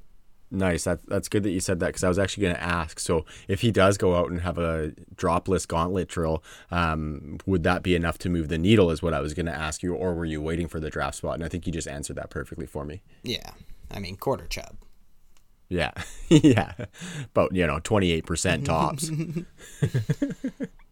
Nice. 0.51 0.83
That, 0.83 1.05
that's 1.07 1.27
good 1.27 1.43
that 1.43 1.49
you 1.49 1.59
said 1.59 1.79
that 1.79 1.87
because 1.87 2.03
I 2.03 2.07
was 2.07 2.19
actually 2.19 2.43
going 2.43 2.55
to 2.55 2.63
ask. 2.63 2.99
So, 2.99 3.25
if 3.47 3.61
he 3.61 3.71
does 3.71 3.97
go 3.97 4.15
out 4.15 4.29
and 4.29 4.41
have 4.41 4.57
a 4.57 4.93
dropless 5.15 5.65
gauntlet 5.65 6.07
drill, 6.07 6.43
um, 6.69 7.39
would 7.45 7.63
that 7.63 7.81
be 7.81 7.95
enough 7.95 8.19
to 8.19 8.29
move 8.29 8.47
the 8.47 8.59
needle? 8.59 8.91
Is 8.91 9.01
what 9.01 9.13
I 9.13 9.19
was 9.19 9.33
going 9.33 9.47
to 9.47 9.55
ask 9.55 9.81
you, 9.81 9.95
or 9.95 10.13
were 10.13 10.23
you 10.23 10.41
waiting 10.41 10.67
for 10.67 10.79
the 10.79 10.89
draft 10.89 11.17
spot? 11.17 11.33
And 11.33 11.43
I 11.43 11.49
think 11.49 11.65
you 11.65 11.73
just 11.73 11.87
answered 11.87 12.15
that 12.17 12.29
perfectly 12.29 12.67
for 12.67 12.85
me. 12.85 13.01
Yeah. 13.23 13.51
I 13.91 13.99
mean, 13.99 14.15
quarter 14.15 14.45
chub. 14.45 14.77
Yeah, 15.67 15.91
yeah, 16.29 16.73
but 17.33 17.55
you 17.55 17.65
know, 17.65 17.79
twenty 17.79 18.11
eight 18.11 18.25
percent 18.25 18.65
tops. 18.65 19.09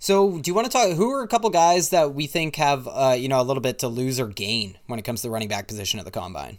So, 0.00 0.38
do 0.38 0.48
you 0.48 0.54
want 0.54 0.66
to 0.66 0.70
talk? 0.70 0.90
Who 0.92 1.10
are 1.10 1.22
a 1.22 1.28
couple 1.28 1.50
guys 1.50 1.90
that 1.90 2.14
we 2.14 2.28
think 2.28 2.54
have, 2.56 2.86
uh, 2.86 3.16
you 3.18 3.28
know, 3.28 3.40
a 3.40 3.42
little 3.42 3.60
bit 3.60 3.80
to 3.80 3.88
lose 3.88 4.20
or 4.20 4.28
gain 4.28 4.78
when 4.86 4.98
it 4.98 5.02
comes 5.02 5.22
to 5.22 5.26
the 5.26 5.32
running 5.32 5.48
back 5.48 5.66
position 5.66 5.98
at 5.98 6.04
the 6.04 6.12
combine? 6.12 6.58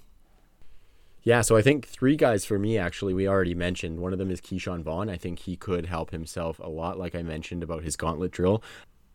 Yeah, 1.23 1.41
so 1.41 1.55
I 1.55 1.61
think 1.61 1.87
three 1.87 2.15
guys 2.15 2.45
for 2.45 2.57
me 2.57 2.77
actually 2.77 3.13
we 3.13 3.27
already 3.27 3.53
mentioned. 3.53 3.99
One 3.99 4.13
of 4.13 4.19
them 4.19 4.31
is 4.31 4.41
Ke'Shawn 4.41 4.83
Vaughn. 4.83 5.09
I 5.09 5.17
think 5.17 5.39
he 5.39 5.55
could 5.55 5.85
help 5.85 6.11
himself 6.11 6.59
a 6.59 6.69
lot, 6.69 6.97
like 6.97 7.13
I 7.13 7.23
mentioned 7.23 7.61
about 7.61 7.83
his 7.83 7.95
gauntlet 7.95 8.31
drill. 8.31 8.63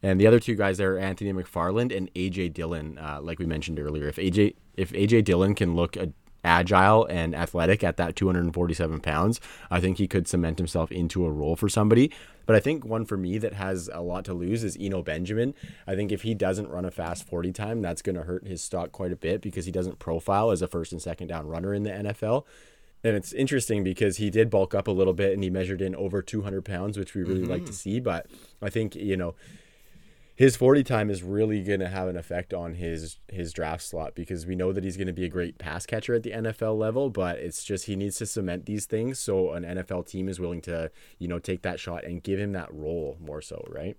And 0.03 0.21
the 0.21 0.27
other 0.27 0.39
two 0.39 0.55
guys 0.55 0.81
are 0.81 0.99
Anthony 0.99 1.33
McFarland 1.33 1.97
and 1.97 2.13
AJ 2.15 2.53
Dillon, 2.53 2.99
uh, 2.99 3.21
like 3.23 3.39
we 3.39 3.47
mentioned 3.47 3.81
earlier. 3.81 4.07
If 4.07 4.17
AJ 4.17 4.55
if 4.77 4.93
AJ 4.93 5.25
Dillon 5.25 5.55
can 5.55 5.75
look 5.75 5.97
a, 5.97 6.13
agile 6.45 7.07
and 7.07 7.35
athletic 7.35 7.83
at 7.83 7.97
that 7.97 8.15
247 8.15 9.01
pounds, 9.01 9.41
I 9.71 9.81
think 9.81 9.99
he 9.99 10.07
could 10.07 10.29
cement 10.29 10.59
himself 10.59 10.93
into 10.93 11.25
a 11.25 11.31
role 11.31 11.57
for 11.57 11.69
somebody. 11.69 12.13
But 12.47 12.57
I 12.57 12.61
think 12.61 12.85
one 12.85 13.07
for 13.07 13.17
me 13.17 13.39
that 13.39 13.55
has 13.55 13.89
a 13.93 14.03
lot 14.03 14.25
to 14.27 14.35
lose 14.35 14.65
is 14.65 14.77
Eno 14.79 15.03
Benjamin. 15.03 15.55
I 15.87 15.95
think 15.95 16.13
if 16.13 16.23
he 16.23 16.35
doesn't 16.35 16.69
run 16.69 16.85
a 16.85 16.91
fast 16.91 17.27
40 17.27 17.53
time, 17.53 17.81
that's 17.81 18.03
going 18.03 18.17
to 18.17 18.23
hurt 18.23 18.47
his 18.47 18.63
stock 18.63 18.93
quite 18.93 19.13
a 19.13 19.17
bit 19.17 19.41
because 19.41 19.65
he 19.65 19.73
doesn't 19.73 19.99
profile 19.99 20.51
as 20.51 20.61
a 20.61 20.69
first 20.69 20.93
and 20.93 21.01
second 21.01 21.29
down 21.29 21.47
runner 21.47 21.73
in 21.73 21.85
the 21.85 21.91
NFL. 21.91 22.45
And 23.03 23.17
it's 23.17 23.33
interesting 23.35 23.85
because 23.85 24.17
he 24.17 24.31
did 24.31 24.49
bulk 24.49 24.75
up 24.75 24.89
a 24.89 24.91
little 24.91 25.13
bit 25.13 25.35
and 25.35 25.43
he 25.45 25.51
measured 25.51 25.83
in 25.83 25.95
over 25.95 26.23
200 26.23 26.65
pounds, 26.65 26.99
which 26.99 27.15
we 27.15 27.23
really 27.23 27.43
mm-hmm. 27.43 27.51
like 27.51 27.67
to 27.67 27.73
see. 27.73 28.01
But 28.01 28.27
I 28.63 28.71
think, 28.71 28.95
you 28.95 29.17
know, 29.17 29.35
his 30.37 30.57
40 30.57 30.83
time 30.83 31.11
is 31.11 31.23
really 31.23 31.63
going 31.63 31.81
to 31.81 31.89
have 31.89 32.09
an 32.09 32.17
effect 32.17 32.53
on 32.53 32.75
his 32.75 33.19
his 33.29 33.53
draft 33.53 33.83
slot 33.83 34.15
because 34.15 34.47
we 34.47 34.57
know 34.57 34.73
that 34.73 34.85
he's 34.85 34.97
going 34.97 35.07
to 35.07 35.13
be 35.13 35.25
a 35.25 35.29
great 35.29 35.59
pass 35.59 35.87
catcher 35.87 36.15
at 36.15 36.23
the 36.23 36.33
NFL 36.33 36.77
level 36.77 37.11
but 37.11 37.39
it's 37.39 37.65
just 37.65 37.87
he 37.87 37.97
needs 37.97 38.19
to 38.19 38.27
cement 38.27 38.67
these 38.67 38.87
things 38.87 39.19
so 39.19 39.53
an 39.53 39.65
NFL 39.65 40.07
team 40.07 40.29
is 40.29 40.41
willing 40.41 40.61
to 40.63 40.91
you 41.19 41.29
know 41.29 41.39
take 41.39 41.63
that 41.63 41.79
shot 41.79 42.05
and 42.05 42.23
give 42.23 42.39
him 42.39 42.53
that 42.53 42.73
role 42.73 43.17
more 43.21 43.41
so 43.41 43.65
right? 43.69 43.97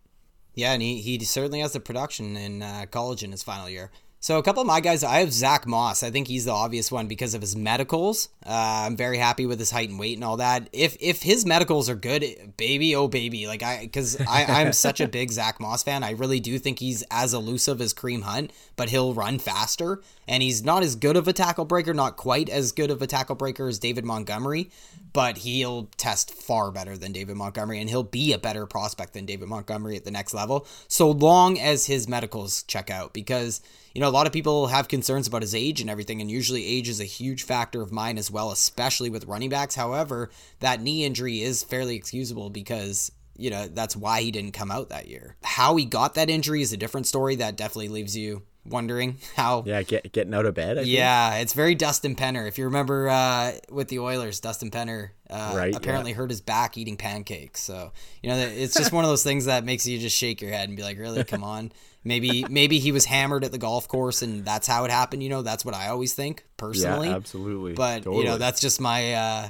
Yeah 0.54 0.74
and 0.74 0.82
he, 0.82 1.00
he 1.02 1.24
certainly 1.24 1.60
has 1.60 1.74
the 1.74 1.80
production 1.80 2.36
in 2.36 2.62
uh, 2.62 2.86
college 2.92 3.24
in 3.24 3.32
his 3.32 3.44
final 3.44 3.70
year 3.70 3.92
so 4.26 4.40
a 4.40 4.42
couple 4.42 4.60
of 4.60 4.66
my 4.66 4.80
guys, 4.80 5.04
I 5.04 5.20
have 5.20 5.32
Zack 5.32 5.68
Moss. 5.68 6.02
I 6.02 6.10
think 6.10 6.28
he's 6.28 6.46
the 6.46 6.52
obvious 6.52 6.92
one 6.92 7.06
because 7.06 7.36
of 7.36 7.42
his 7.42 7.56
medicals. 7.56 8.30
Uh, 8.44 8.86
I'm 8.88 8.98
very 8.98 9.20
happy 9.20 9.46
with 9.46 9.60
his 9.60 9.70
height 9.70 9.90
and 9.90 10.00
weight 10.00 10.18
and 10.18 10.24
all 10.24 10.38
that. 10.38 10.68
If 10.74 10.98
if 11.00 11.22
his 11.22 11.46
medicals 11.46 11.92
are 11.92 11.96
good, 11.96 12.26
baby, 12.58 12.96
oh 12.96 13.08
baby, 13.08 13.46
like 13.46 13.62
I 13.62 13.82
because 13.82 14.20
I 14.20 14.46
I'm 14.46 14.74
such 14.86 15.00
a 15.00 15.08
big 15.08 15.32
Zack 15.32 15.60
Moss 15.60 15.84
fan. 15.84 16.04
I 16.04 16.14
really 16.14 16.40
do 16.40 16.58
think 16.58 16.80
he's 16.80 17.04
as 17.12 17.36
elusive 17.36 17.80
as 17.82 17.94
Kareem 17.94 18.24
Hunt, 18.24 18.50
but 18.76 18.90
he'll 18.90 19.14
run 19.14 19.38
faster. 19.38 20.02
And 20.28 20.42
he's 20.42 20.64
not 20.64 20.82
as 20.82 20.96
good 20.96 21.18
of 21.18 21.28
a 21.28 21.34
tackle 21.34 21.66
breaker, 21.66 21.94
not 21.94 22.18
quite 22.18 22.50
as 22.50 22.72
good 22.72 22.90
of 22.90 23.04
a 23.04 23.08
tackle 23.08 23.36
breaker 23.36 23.68
as 23.68 23.78
David 23.78 24.06
Montgomery, 24.06 24.72
but 25.14 25.38
he'll 25.38 25.88
test 25.98 26.34
far 26.34 26.72
better 26.72 26.98
than 26.98 27.12
David 27.12 27.36
Montgomery, 27.36 27.80
and 27.80 27.92
he'll 27.92 28.02
be 28.02 28.34
a 28.34 28.40
better 28.40 28.66
prospect 28.66 29.14
than 29.14 29.28
David 29.28 29.50
Montgomery 29.50 29.96
at 29.96 30.04
the 30.04 30.10
next 30.10 30.34
level, 30.34 30.66
so 30.88 31.12
long 31.12 31.60
as 31.60 31.86
his 31.86 32.08
medicals 32.08 32.64
check 32.64 32.90
out. 32.90 33.14
Because 33.14 33.62
you 33.96 34.02
know, 34.02 34.10
a 34.10 34.12
lot 34.12 34.28
of 34.28 34.34
people 34.34 34.68
have 34.68 34.90
concerns 34.90 35.26
about 35.26 35.42
his 35.42 35.56
age 35.56 35.80
and 35.80 35.90
everything, 35.90 36.20
and 36.20 36.30
usually 36.30 36.66
age 36.66 36.90
is 36.90 37.00
a 37.00 37.06
huge 37.06 37.44
factor 37.44 37.82
of 37.82 37.94
mine 37.94 38.18
as 38.18 38.30
well, 38.30 38.52
especially 38.52 39.10
with 39.10 39.26
running 39.26 39.50
backs. 39.50 39.74
However, 39.74 40.30
that 40.60 40.82
knee 40.82 41.06
injury 41.06 41.42
is 41.42 41.64
fairly 41.64 41.96
excusable 41.96 42.50
because 42.50 43.10
you 43.38 43.50
know 43.50 43.68
that's 43.68 43.96
why 43.96 44.22
he 44.22 44.32
didn't 44.32 44.52
come 44.52 44.70
out 44.70 44.90
that 44.90 45.08
year. 45.08 45.38
How 45.44 45.78
he 45.78 45.86
got 45.86 46.16
that 46.16 46.30
injury 46.30 46.62
is 46.62 46.74
a 46.74 46.78
different 46.78 47.08
story. 47.08 47.38
That 47.38 47.56
definitely 47.56 47.88
leaves 47.88 48.18
you 48.18 48.44
wondering 48.66 49.18
how. 49.36 49.64
Yeah, 49.66 49.82
get, 49.84 50.12
getting 50.12 50.34
out 50.34 50.46
of 50.46 50.56
bed. 50.56 50.78
I 50.78 50.82
yeah, 50.82 51.32
think. 51.32 51.44
it's 51.44 51.54
very 51.54 51.76
Dustin 51.76 52.16
Penner. 52.16 52.48
If 52.48 52.58
you 52.58 52.66
remember 52.66 53.10
uh, 53.10 53.54
with 53.70 53.88
the 53.90 54.00
Oilers, 54.00 54.40
Dustin 54.40 54.72
Penner 54.72 55.10
uh, 55.30 55.54
right, 55.56 55.76
apparently 55.76 56.12
yeah. 56.12 56.18
hurt 56.18 56.30
his 56.30 56.42
back 56.42 56.78
eating 56.78 56.98
pancakes. 56.98 57.62
So 57.62 57.92
you 58.22 58.30
know, 58.30 58.38
it's 58.38 58.76
just 58.76 58.92
one 58.92 59.04
of 59.04 59.10
those 59.10 59.24
things 59.24 59.46
that 59.46 59.64
makes 59.64 59.88
you 59.88 60.00
just 60.00 60.18
shake 60.18 60.42
your 60.42 60.52
head 60.52 60.68
and 60.68 60.78
be 60.78 60.84
like, 60.84 60.98
"Really? 60.98 61.24
Come 61.24 61.44
on." 61.44 61.72
Maybe 62.08 62.46
maybe 62.48 62.78
he 62.78 62.92
was 62.92 63.04
hammered 63.06 63.44
at 63.44 63.52
the 63.52 63.58
golf 63.58 63.88
course 63.88 64.22
and 64.22 64.46
that's 64.46 64.68
how 64.68 64.86
it 64.86 64.92
happened. 64.92 65.24
You 65.24 65.30
know, 65.30 65.42
that's 65.42 65.66
what 65.66 65.74
I 65.74 65.88
always 65.88 66.14
think 66.14 66.46
personally. 66.56 67.08
Yeah, 67.08 67.16
absolutely. 67.16 67.74
But 67.74 68.04
totally. 68.04 68.20
you 68.20 68.26
know, 68.26 68.38
that's 68.38 68.62
just 68.62 68.80
my 68.80 69.14
uh, 69.16 69.50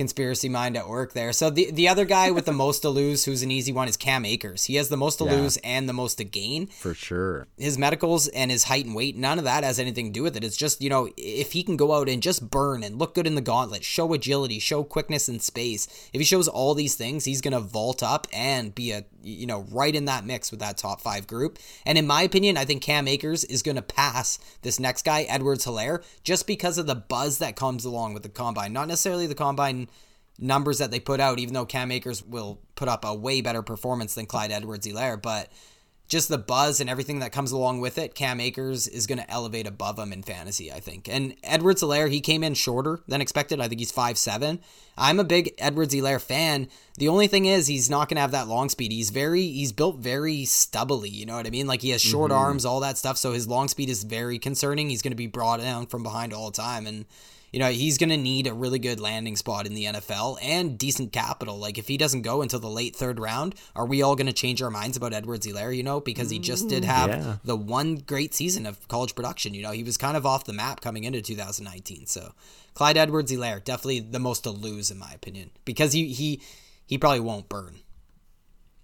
conspiracy 0.00 0.48
mind 0.48 0.78
at 0.78 0.88
work 0.88 1.12
there. 1.12 1.30
So 1.30 1.50
the 1.50 1.70
the 1.70 1.86
other 1.86 2.06
guy 2.06 2.30
with 2.30 2.46
the 2.46 2.52
most 2.64 2.80
to 2.80 2.88
lose, 2.88 3.26
who's 3.26 3.42
an 3.42 3.50
easy 3.50 3.70
one, 3.70 3.86
is 3.86 3.98
Cam 3.98 4.24
Akers. 4.24 4.64
He 4.64 4.76
has 4.76 4.88
the 4.88 4.96
most 4.96 5.18
to 5.18 5.24
yeah. 5.24 5.32
lose 5.32 5.58
and 5.58 5.86
the 5.86 5.92
most 5.92 6.14
to 6.14 6.24
gain. 6.24 6.68
For 6.68 6.94
sure. 6.94 7.48
His 7.58 7.76
medicals 7.76 8.26
and 8.28 8.50
his 8.50 8.64
height 8.64 8.86
and 8.86 8.94
weight, 8.94 9.18
none 9.18 9.38
of 9.38 9.44
that 9.44 9.62
has 9.62 9.78
anything 9.78 10.06
to 10.06 10.12
do 10.12 10.22
with 10.22 10.38
it. 10.38 10.42
It's 10.42 10.56
just, 10.56 10.80
you 10.80 10.88
know, 10.88 11.10
if 11.18 11.52
he 11.52 11.62
can 11.62 11.76
go 11.76 11.92
out 11.92 12.08
and 12.08 12.22
just 12.22 12.48
burn 12.48 12.82
and 12.82 12.98
look 12.98 13.14
good 13.14 13.26
in 13.26 13.34
the 13.34 13.42
gauntlet, 13.42 13.84
show 13.84 14.14
agility, 14.14 14.58
show 14.58 14.82
quickness 14.84 15.28
in 15.28 15.38
space, 15.38 15.86
if 16.14 16.18
he 16.18 16.24
shows 16.24 16.48
all 16.48 16.72
these 16.72 16.94
things, 16.94 17.26
he's 17.26 17.42
gonna 17.42 17.60
vault 17.60 18.02
up 18.02 18.26
and 18.32 18.74
be 18.74 18.92
a 18.92 19.04
you 19.22 19.46
know, 19.46 19.66
right 19.70 19.94
in 19.94 20.06
that 20.06 20.24
mix 20.24 20.50
with 20.50 20.60
that 20.60 20.76
top 20.76 21.00
five 21.00 21.26
group. 21.26 21.58
And 21.84 21.98
in 21.98 22.06
my 22.06 22.22
opinion, 22.22 22.56
I 22.56 22.64
think 22.64 22.82
Cam 22.82 23.08
Akers 23.08 23.44
is 23.44 23.62
going 23.62 23.76
to 23.76 23.82
pass 23.82 24.38
this 24.62 24.80
next 24.80 25.04
guy, 25.04 25.22
Edwards 25.22 25.64
Helaire, 25.64 26.02
just 26.24 26.46
because 26.46 26.78
of 26.78 26.86
the 26.86 26.94
buzz 26.94 27.38
that 27.38 27.56
comes 27.56 27.84
along 27.84 28.14
with 28.14 28.22
the 28.22 28.28
combine. 28.28 28.72
Not 28.72 28.88
necessarily 28.88 29.26
the 29.26 29.34
combine 29.34 29.88
numbers 30.38 30.78
that 30.78 30.90
they 30.90 31.00
put 31.00 31.20
out, 31.20 31.38
even 31.38 31.54
though 31.54 31.66
Cam 31.66 31.92
Akers 31.92 32.24
will 32.24 32.60
put 32.74 32.88
up 32.88 33.04
a 33.04 33.14
way 33.14 33.40
better 33.40 33.62
performance 33.62 34.14
than 34.14 34.26
Clyde 34.26 34.50
Edwards 34.50 34.86
Helaire, 34.86 35.20
but 35.20 35.50
just 36.10 36.28
the 36.28 36.38
buzz 36.38 36.80
and 36.80 36.90
everything 36.90 37.20
that 37.20 37.30
comes 37.30 37.52
along 37.52 37.80
with 37.80 37.96
it, 37.96 38.16
Cam 38.16 38.40
Akers 38.40 38.88
is 38.88 39.06
going 39.06 39.18
to 39.18 39.30
elevate 39.30 39.68
above 39.68 39.96
him 39.96 40.12
in 40.12 40.24
fantasy, 40.24 40.72
I 40.72 40.80
think. 40.80 41.08
And 41.08 41.36
Edwards 41.44 41.82
Helaire, 41.82 42.10
he 42.10 42.20
came 42.20 42.42
in 42.42 42.54
shorter 42.54 42.98
than 43.06 43.20
expected. 43.20 43.60
I 43.60 43.68
think 43.68 43.78
he's 43.78 43.92
five 43.92 44.18
seven. 44.18 44.58
I'm 44.98 45.20
a 45.20 45.24
big 45.24 45.54
Edwards 45.56 45.94
Helaire 45.94 46.20
fan. 46.20 46.68
The 46.98 47.08
only 47.08 47.28
thing 47.28 47.46
is 47.46 47.68
he's 47.68 47.88
not 47.88 48.08
going 48.08 48.16
to 48.16 48.22
have 48.22 48.32
that 48.32 48.48
long 48.48 48.68
speed. 48.68 48.90
He's 48.90 49.10
very 49.10 49.42
he's 49.42 49.70
built 49.70 49.98
very 49.98 50.44
stubbly, 50.44 51.08
you 51.08 51.26
know 51.26 51.36
what 51.36 51.46
I 51.46 51.50
mean? 51.50 51.68
Like 51.68 51.80
he 51.80 51.90
has 51.90 52.02
short 52.02 52.32
mm-hmm. 52.32 52.40
arms, 52.40 52.64
all 52.64 52.80
that 52.80 52.98
stuff, 52.98 53.16
so 53.16 53.32
his 53.32 53.46
long 53.46 53.68
speed 53.68 53.88
is 53.88 54.02
very 54.02 54.40
concerning. 54.40 54.90
He's 54.90 55.02
going 55.02 55.12
to 55.12 55.16
be 55.16 55.28
brought 55.28 55.60
down 55.60 55.86
from 55.86 56.02
behind 56.02 56.34
all 56.34 56.50
the 56.50 56.56
time 56.60 56.88
and 56.88 57.06
you 57.52 57.58
know, 57.58 57.70
he's 57.70 57.98
going 57.98 58.10
to 58.10 58.16
need 58.16 58.46
a 58.46 58.54
really 58.54 58.78
good 58.78 59.00
landing 59.00 59.36
spot 59.36 59.66
in 59.66 59.74
the 59.74 59.84
NFL 59.84 60.38
and 60.42 60.78
decent 60.78 61.12
capital. 61.12 61.58
Like, 61.58 61.78
if 61.78 61.88
he 61.88 61.96
doesn't 61.96 62.22
go 62.22 62.42
until 62.42 62.60
the 62.60 62.68
late 62.68 62.94
third 62.94 63.18
round, 63.18 63.54
are 63.74 63.86
we 63.86 64.02
all 64.02 64.14
going 64.14 64.28
to 64.28 64.32
change 64.32 64.62
our 64.62 64.70
minds 64.70 64.96
about 64.96 65.12
Edwards 65.12 65.46
Helaire, 65.46 65.76
you 65.76 65.82
know, 65.82 66.00
because 66.00 66.30
he 66.30 66.38
just 66.38 66.68
did 66.68 66.84
mm. 66.84 66.86
have 66.86 67.10
yeah. 67.10 67.36
the 67.44 67.56
one 67.56 67.96
great 67.96 68.34
season 68.34 68.66
of 68.66 68.86
college 68.88 69.14
production. 69.14 69.54
You 69.54 69.62
know, 69.62 69.72
he 69.72 69.82
was 69.82 69.96
kind 69.96 70.16
of 70.16 70.24
off 70.24 70.44
the 70.44 70.52
map 70.52 70.80
coming 70.80 71.04
into 71.04 71.20
2019. 71.20 72.06
So, 72.06 72.32
Clyde 72.74 72.96
Edwards 72.96 73.32
Helaire, 73.32 73.62
definitely 73.62 74.00
the 74.00 74.20
most 74.20 74.44
to 74.44 74.50
lose, 74.50 74.90
in 74.90 74.98
my 74.98 75.10
opinion, 75.12 75.50
because 75.64 75.92
he, 75.92 76.12
he, 76.12 76.40
he 76.86 76.98
probably 76.98 77.20
won't 77.20 77.48
burn. 77.48 77.80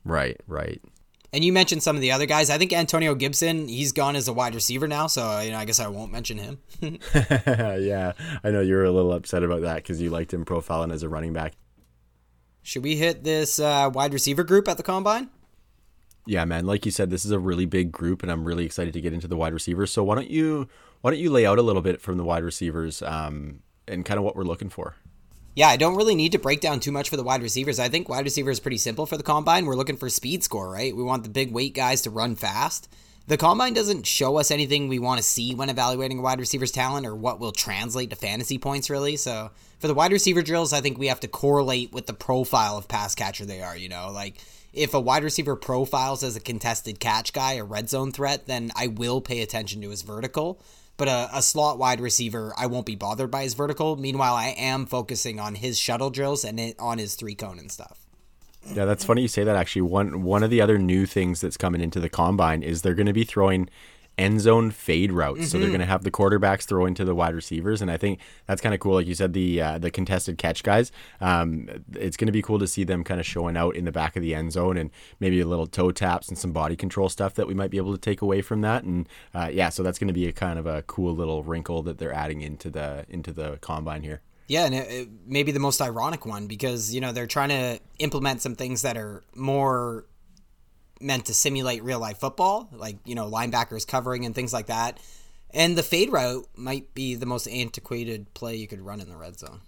Right, 0.05 0.41
right. 0.47 0.83
And 1.37 1.45
you 1.45 1.53
mentioned 1.53 1.83
some 1.83 1.97
of 1.97 2.01
the 2.01 2.13
other 2.13 2.25
guys. 2.25 2.49
I 2.49 2.57
think 2.57 2.73
Antonio 2.73 3.15
Gibson, 3.15 3.69
he's 3.69 3.93
gone 3.93 4.17
as 4.17 4.27
a 4.27 4.33
wide 4.33 4.55
receiver 4.55 4.89
now, 4.89 5.07
so 5.07 5.39
you 5.41 5.51
know, 5.51 5.59
I 5.59 5.67
guess 5.67 5.79
I 5.79 5.87
won't 5.87 6.11
mention 6.11 6.39
him. 6.39 6.59
yeah, 6.81 8.13
I 8.43 8.51
know 8.51 8.63
you 8.63 8.75
were 8.75 8.85
a 8.85 8.91
little 8.91 9.13
upset 9.13 9.43
about 9.43 9.61
that 9.61 9.77
because 9.77 10.01
you 10.01 10.09
liked 10.09 10.33
him 10.33 10.47
profiling 10.47 10.91
as 10.91 11.03
a 11.03 11.11
running 11.11 11.35
back. 11.35 11.53
Should 12.63 12.85
we 12.85 12.97
hit 12.97 13.23
this 13.23 13.59
uh, 13.59 13.91
wide 13.93 14.15
receiver 14.15 14.45
group 14.45 14.67
at 14.67 14.79
the 14.79 14.83
combine? 14.83 15.29
Yeah, 16.25 16.47
man. 16.47 16.65
Like 16.65 16.87
you 16.87 16.91
said, 16.91 17.11
this 17.11 17.27
is 17.27 17.33
a 17.33 17.39
really 17.39 17.67
big 17.67 17.93
group, 17.93 18.23
and 18.23 18.33
I'm 18.33 18.47
really 18.47 18.65
excited 18.65 18.95
to 18.95 19.03
get 19.03 19.13
into 19.13 19.29
the 19.29 19.37
wide 19.37 19.53
receivers. 19.53 19.93
So 19.93 20.03
why 20.03 20.15
don't 20.15 20.31
you 20.31 20.69
why 21.03 21.11
don't 21.11 21.21
you 21.21 21.29
lay 21.29 21.45
out 21.45 21.59
a 21.59 21.63
little 21.63 21.83
bit 21.83 22.01
from 22.01 22.17
the 22.17 22.25
wide 22.25 22.45
receivers 22.45 23.03
um, 23.03 23.61
and 23.87 24.07
kind 24.07 24.17
of 24.17 24.25
what 24.25 24.37
we're 24.37 24.45
looking 24.45 24.71
for? 24.71 24.97
Yeah, 25.57 25.69
I 25.69 25.79
don't 25.79 25.97
really 25.97 26.15
need 26.15 26.33
to 26.33 26.39
break 26.39 26.61
down 26.61 26.81
too 26.81 26.93
much 26.93 27.09
for 27.09 27.17
the 27.17 27.23
wide 27.23 27.41
receivers. 27.41 27.79
I 27.79 27.89
think 27.89 28.11
wide 28.11 28.27
receiver 28.27 28.51
is 28.51 28.61
pretty 28.61 28.77
simple 28.77 29.07
for 29.07 29.17
the 29.17 29.23
combine. 29.23 29.65
We're 29.65 29.75
looking 29.75 29.97
for 29.97 30.11
speed 30.11 30.45
score, 30.45 30.71
right? 30.71 30.95
We 30.95 31.03
want 31.03 31.23
the 31.23 31.31
big 31.31 31.51
weight 31.51 31.75
guys 31.75 32.03
to 32.03 32.11
run 32.11 32.37
fast. 32.37 32.91
The 33.27 33.39
combine 33.39 33.73
doesn't 33.73 34.07
show 34.07 34.37
us 34.37 34.51
anything 34.51 34.87
we 34.87 34.99
want 34.99 35.17
to 35.17 35.23
see 35.23 35.55
when 35.55 35.71
evaluating 35.71 36.19
a 36.19 36.23
wide 36.23 36.41
receiver's 36.41 36.73
talent 36.73 37.07
or 37.07 37.17
what 37.17 37.41
will 37.41 37.53
translate 37.53 38.11
to 38.11 38.17
fantasy 38.17 38.59
points, 38.59 38.91
really. 38.91 39.17
So 39.17 39.51
for 39.79 39.89
the 39.89 39.95
wide 39.95 40.13
receiver 40.13 40.43
drills, 40.43 40.75
I 40.75 40.83
think 40.83 40.99
we 40.99 41.07
have 41.07 41.21
to 41.21 41.29
correlate 41.29 41.91
with 41.91 42.07
the 42.07 42.13
profile 42.13 42.77
of 42.77 42.87
pass 42.87 43.15
catcher 43.15 43.47
they 43.47 43.63
are. 43.63 43.79
You 43.79 43.89
know, 43.89 44.11
like 44.13 44.37
if 44.75 44.93
a 44.93 45.01
wide 45.01 45.25
receiver 45.25 45.57
profiles 45.57 46.23
as 46.23 46.37
a 46.37 46.41
contested 46.41 47.01
catch 47.01 47.33
guy, 47.33 47.55
a 47.55 47.65
red 47.65 47.89
zone 47.89 48.13
threat, 48.13 48.47
then 48.47 48.73
I 48.77 48.89
will 48.89 49.23
pay 49.23 49.41
attention 49.41 49.81
to 49.81 49.89
his 49.89 50.03
vertical. 50.03 50.61
But 50.97 51.09
a, 51.09 51.29
a 51.33 51.43
slot 51.43 51.79
wide 51.79 52.01
receiver, 52.01 52.55
I 52.57 52.67
won't 52.67 52.87
be 52.87 52.97
bothered 52.97 53.31
by 53.31 53.43
his 53.43 53.55
vertical. 53.55 53.97
Meanwhile, 53.97 54.35
I 54.35 54.49
am 54.57 54.87
focusing 54.87 55.39
on 55.39 55.55
his 55.55 55.79
shuttle 55.79 56.11
drills 56.11 56.45
and 56.45 56.59
it, 56.59 56.77
on 56.79 56.99
his 56.99 57.15
three 57.15 57.35
cone 57.35 57.59
and 57.59 57.71
stuff. 57.71 58.07
Yeah, 58.73 58.85
that's 58.85 59.05
funny 59.05 59.23
you 59.23 59.29
say 59.29 59.45
that. 59.45 59.57
Actually, 59.57 59.83
one 59.83 60.23
one 60.23 60.43
of 60.43 60.51
the 60.51 60.61
other 60.61 60.79
new 60.79 61.07
things 61.07 61.41
that's 61.41 61.57
coming 61.57 61.81
into 61.81 62.01
the 62.01 62.09
combine 62.09 62.63
is 62.63 62.83
they're 62.83 62.95
going 62.95 63.07
to 63.07 63.13
be 63.13 63.25
throwing 63.25 63.69
end 64.19 64.41
zone 64.41 64.71
fade 64.71 65.13
routes. 65.13 65.41
Mm-hmm. 65.41 65.47
So 65.47 65.59
they're 65.59 65.67
mm-hmm. 65.67 65.73
going 65.73 65.81
to 65.81 65.87
have 65.87 66.05
the 66.05 66.11
quarterbacks 66.11 66.65
throw 66.65 66.87
into 66.87 67.05
the 67.05 67.15
wide 67.15 67.35
receivers, 67.35 67.83
and 67.83 67.91
I 67.91 67.97
think 67.97 68.21
that's 68.47 68.61
kind 68.61 68.75
of 68.75 68.81
cool. 68.81 68.95
Like 68.95 69.07
you 69.07 69.15
said, 69.15 69.33
the 69.33 69.61
uh, 69.61 69.79
the 69.79 69.91
contested 69.91 70.39
catch 70.39 70.63
guys. 70.63 70.93
Um, 71.21 71.69
it's 71.95 72.17
going 72.17 72.27
to 72.27 72.33
be 72.33 72.43
cool 72.43 72.59
to 72.59 72.67
see 72.67 72.85
them 72.85 73.05
kind 73.05 73.21
of 73.21 73.27
showing 73.27 73.57
out 73.57 73.77
in 73.77 73.85
the 73.85 73.93
back 73.93 74.17
of 74.17 74.23
the 74.23 74.35
end 74.35 74.53
zone, 74.53 74.77
and 74.77 74.91
maybe 75.21 75.41
a 75.41 75.47
little 75.47 75.67
toe 75.67 75.93
taps 75.93 76.29
and 76.29 76.39
some 76.39 76.53
body 76.53 76.77
control 76.77 77.09
stuff 77.09 77.35
that 77.35 77.47
we 77.47 77.55
might 77.55 77.71
be 77.71 77.77
able 77.77 77.93
to 77.93 78.01
take 78.01 78.23
away 78.23 78.43
from 78.43 78.61
that. 78.63 78.85
And 78.85 79.09
uh, 79.35 79.51
yeah, 79.53 79.69
so 79.69 79.83
that's 79.83 79.99
going 79.99 80.09
to 80.09 80.15
be 80.15 80.27
a 80.27 80.33
kind 80.33 80.59
of 80.59 80.67
a 80.67 80.83
cool 80.83 81.15
little 81.15 81.43
wrinkle 81.43 81.83
that 81.83 81.99
they're 81.99 82.13
adding 82.13 82.41
into 82.41 82.71
the 82.71 83.07
into 83.09 83.33
the 83.33 83.59
combine 83.61 84.03
here. 84.03 84.23
Yeah, 84.49 84.65
and 84.67 84.75
it, 84.75 84.91
it, 84.91 85.09
maybe 85.27 85.51
the 85.51 85.61
most 85.61 85.81
ironic 85.81 86.25
one 86.25 86.47
because 86.47 86.95
you 86.95 87.01
know 87.01 87.13
they're 87.13 87.27
trying 87.27 87.49
to 87.49 87.81
implement 87.99 88.43
some 88.43 88.55
things 88.55 88.83
that 88.83 88.97
are 88.97 89.25
more 89.35 90.07
meant 91.01 91.27
to 91.27 91.35
simulate 91.35 91.83
real 91.83 92.01
life 92.01 92.19
football, 92.19 92.69
like, 92.73 92.97
you 93.05 93.15
know, 93.15 93.31
linebackers 93.31 93.87
covering 93.87 94.25
and 94.25 94.35
things 94.35 94.53
like 94.53 94.67
that. 94.67 94.99
And 95.51 95.77
the 95.77 95.83
fade 95.83 96.13
route 96.13 96.47
might 96.57 96.95
be 96.95 97.15
the 97.15 97.27
most 97.27 97.47
antiquated 97.47 98.33
play 98.35 98.57
you 98.57 98.67
could 98.67 98.81
run 98.81 99.01
in 99.01 99.09
the 99.09 99.17
red 99.17 99.39
zone. 99.39 99.61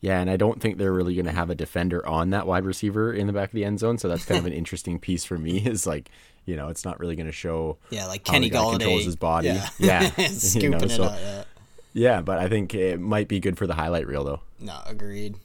Yeah, 0.00 0.20
and 0.20 0.30
I 0.30 0.36
don't 0.36 0.60
think 0.60 0.78
they're 0.78 0.92
really 0.92 1.14
going 1.14 1.26
to 1.26 1.32
have 1.32 1.50
a 1.50 1.54
defender 1.54 2.06
on 2.06 2.30
that 2.30 2.46
wide 2.46 2.64
receiver 2.64 3.12
in 3.12 3.26
the 3.26 3.32
back 3.32 3.48
of 3.48 3.54
the 3.54 3.64
end 3.64 3.80
zone. 3.80 3.98
So 3.98 4.08
that's 4.08 4.24
kind 4.24 4.38
of 4.38 4.46
an 4.46 4.52
interesting 4.54 4.98
piece 4.98 5.24
for 5.24 5.38
me. 5.38 5.58
Is 5.58 5.86
like, 5.86 6.10
you 6.44 6.54
know, 6.56 6.68
it's 6.68 6.84
not 6.84 7.00
really 7.00 7.16
going 7.16 7.26
to 7.26 7.32
show. 7.32 7.78
Yeah, 7.90 8.06
like 8.06 8.22
Kenny 8.22 8.50
Golladay 8.50 8.78
controls 8.78 9.04
his 9.04 9.16
body. 9.16 9.48
Yeah, 9.48 9.68
yeah. 9.78 10.28
scooping 10.28 10.62
you 10.62 10.78
know, 10.78 10.86
so, 10.86 11.04
it 11.04 11.10
out. 11.10 11.18
Yeah. 11.18 11.44
yeah, 11.92 12.20
but 12.20 12.38
I 12.38 12.48
think 12.48 12.74
it 12.74 13.00
might 13.00 13.28
be 13.28 13.40
good 13.40 13.58
for 13.58 13.66
the 13.66 13.74
highlight 13.74 14.06
reel, 14.06 14.24
though. 14.24 14.40
No, 14.60 14.78
agreed. 14.86 15.36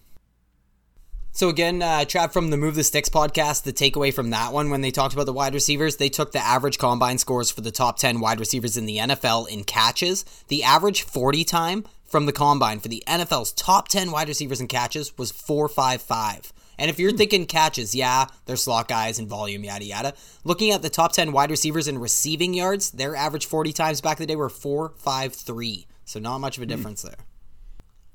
So 1.34 1.48
again, 1.48 1.82
uh, 1.82 2.00
Trav 2.00 2.34
from 2.34 2.50
the 2.50 2.58
Move 2.58 2.76
the 2.76 2.84
Sticks 2.84 3.08
podcast, 3.08 3.64
the 3.64 3.72
takeaway 3.72 4.14
from 4.14 4.32
that 4.32 4.52
one 4.52 4.70
when 4.70 4.82
they 4.82 4.92
talked 4.92 5.14
about 5.14 5.26
the 5.26 5.34
wide 5.34 5.54
receivers, 5.54 5.96
they 5.96 6.10
took 6.10 6.34
the 6.34 6.46
average 6.46 6.78
combine 6.78 7.18
scores 7.18 7.50
for 7.50 7.62
the 7.62 7.72
top 7.72 7.98
10 7.98 8.20
wide 8.20 8.40
receivers 8.40 8.76
in 8.76 8.86
the 8.86 8.98
NFL 8.98 9.48
in 9.48 9.64
catches. 9.64 10.26
The 10.50 10.64
average 10.64 11.04
40 11.04 11.46
time 11.46 11.86
from 12.06 12.26
the 12.26 12.34
combine 12.34 12.82
for 12.82 12.90
the 12.90 13.02
NFL's 13.08 13.54
top 13.54 13.88
10 13.88 14.12
wide 14.12 14.28
receivers 14.28 14.60
in 14.60 14.68
catches 14.68 15.18
was 15.18 15.32
455. 15.32 16.52
And 16.78 16.90
if 16.90 17.00
you're 17.00 17.14
thinking 17.14 17.46
catches, 17.46 17.96
yeah, 17.96 18.26
they're 18.46 18.58
slot 18.58 18.90
guys 18.90 19.18
and 19.18 19.30
volume, 19.30 19.64
yada 19.64 19.86
yada. 19.86 20.14
Looking 20.44 20.72
at 20.72 20.82
the 20.82 20.90
top 20.90 21.14
10 21.14 21.32
wide 21.32 21.50
receivers 21.50 21.88
in 21.88 21.98
receiving 21.98 22.54
yards, 22.54 22.92
their 22.92 23.16
average 23.16 23.46
40 23.46 23.72
times 23.72 24.02
back 24.02 24.20
in 24.20 24.24
the 24.24 24.28
day 24.28 24.36
were 24.36 24.50
453. 24.50 25.88
So 26.04 26.20
not 26.20 26.40
much 26.40 26.58
of 26.58 26.64
a 26.64 26.66
difference 26.66 27.04
there 27.04 27.16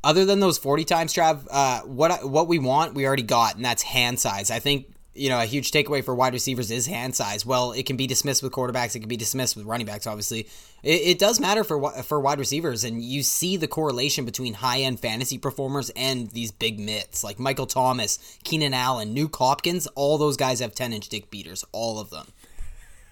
other 0.07 0.25
than 0.25 0.39
those 0.39 0.57
40 0.57 0.85
times, 0.85 1.13
Trav, 1.13 1.49
uh, 1.51 1.81
what 1.81 2.31
what 2.31 2.47
we 2.47 2.61
want, 2.61 2.95
we 2.95 3.05
already 3.05 3.25
got, 3.25 3.57
and 3.57 3.65
that's 3.65 3.83
hand 3.83 4.21
size. 4.21 4.53
I 4.53 4.61
think 4.61 4.95
you 5.15 5.29
know 5.29 5.41
a 5.41 5.47
huge 5.47 5.73
takeaway 5.73 6.05
for 6.05 6.15
wide 6.15 6.33
receivers 6.33 6.71
is 6.71 6.87
hand 6.87 7.17
size. 7.17 7.45
Well, 7.45 7.73
it 7.73 7.87
can 7.87 7.97
be 7.97 8.07
dismissed 8.07 8.41
with 8.41 8.53
quarterbacks, 8.53 8.95
it 8.95 9.01
can 9.01 9.09
be 9.09 9.17
dismissed 9.17 9.57
with 9.57 9.67
running 9.67 9.85
backs. 9.85 10.07
Obviously, 10.07 10.49
it, 10.85 11.01
it 11.03 11.19
does 11.19 11.41
matter 11.41 11.65
for 11.65 11.91
for 12.05 12.21
wide 12.21 12.39
receivers, 12.39 12.85
and 12.85 13.03
you 13.03 13.25
see 13.25 13.57
the 13.57 13.67
correlation 13.67 14.25
between 14.25 14.55
high 14.55 14.79
end 14.79 15.01
fantasy 15.01 15.39
performers 15.39 15.91
and 15.97 16.31
these 16.31 16.53
big 16.53 16.79
mitts 16.79 17.25
like 17.25 17.41
Michael 17.41 17.67
Thomas, 17.67 18.39
Keenan 18.45 18.75
Allen, 18.75 19.13
Nuk 19.13 19.35
Hopkins. 19.35 19.89
All 19.97 20.19
those 20.19 20.37
guys 20.37 20.61
have 20.61 20.73
10 20.73 20.93
inch 20.93 21.09
dick 21.09 21.33
beaters, 21.33 21.65
all 21.73 21.99
of 21.99 22.11
them. 22.11 22.29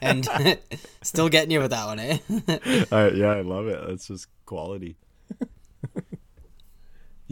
And 0.00 0.28
still 1.02 1.28
getting 1.28 1.50
you 1.50 1.58
with 1.58 1.72
that 1.72 1.86
one, 1.86 1.98
eh? 1.98 2.18
uh, 2.92 3.10
yeah, 3.12 3.30
I 3.30 3.40
love 3.40 3.66
it. 3.66 3.80
That's 3.88 4.06
just 4.06 4.28
quality. 4.46 4.96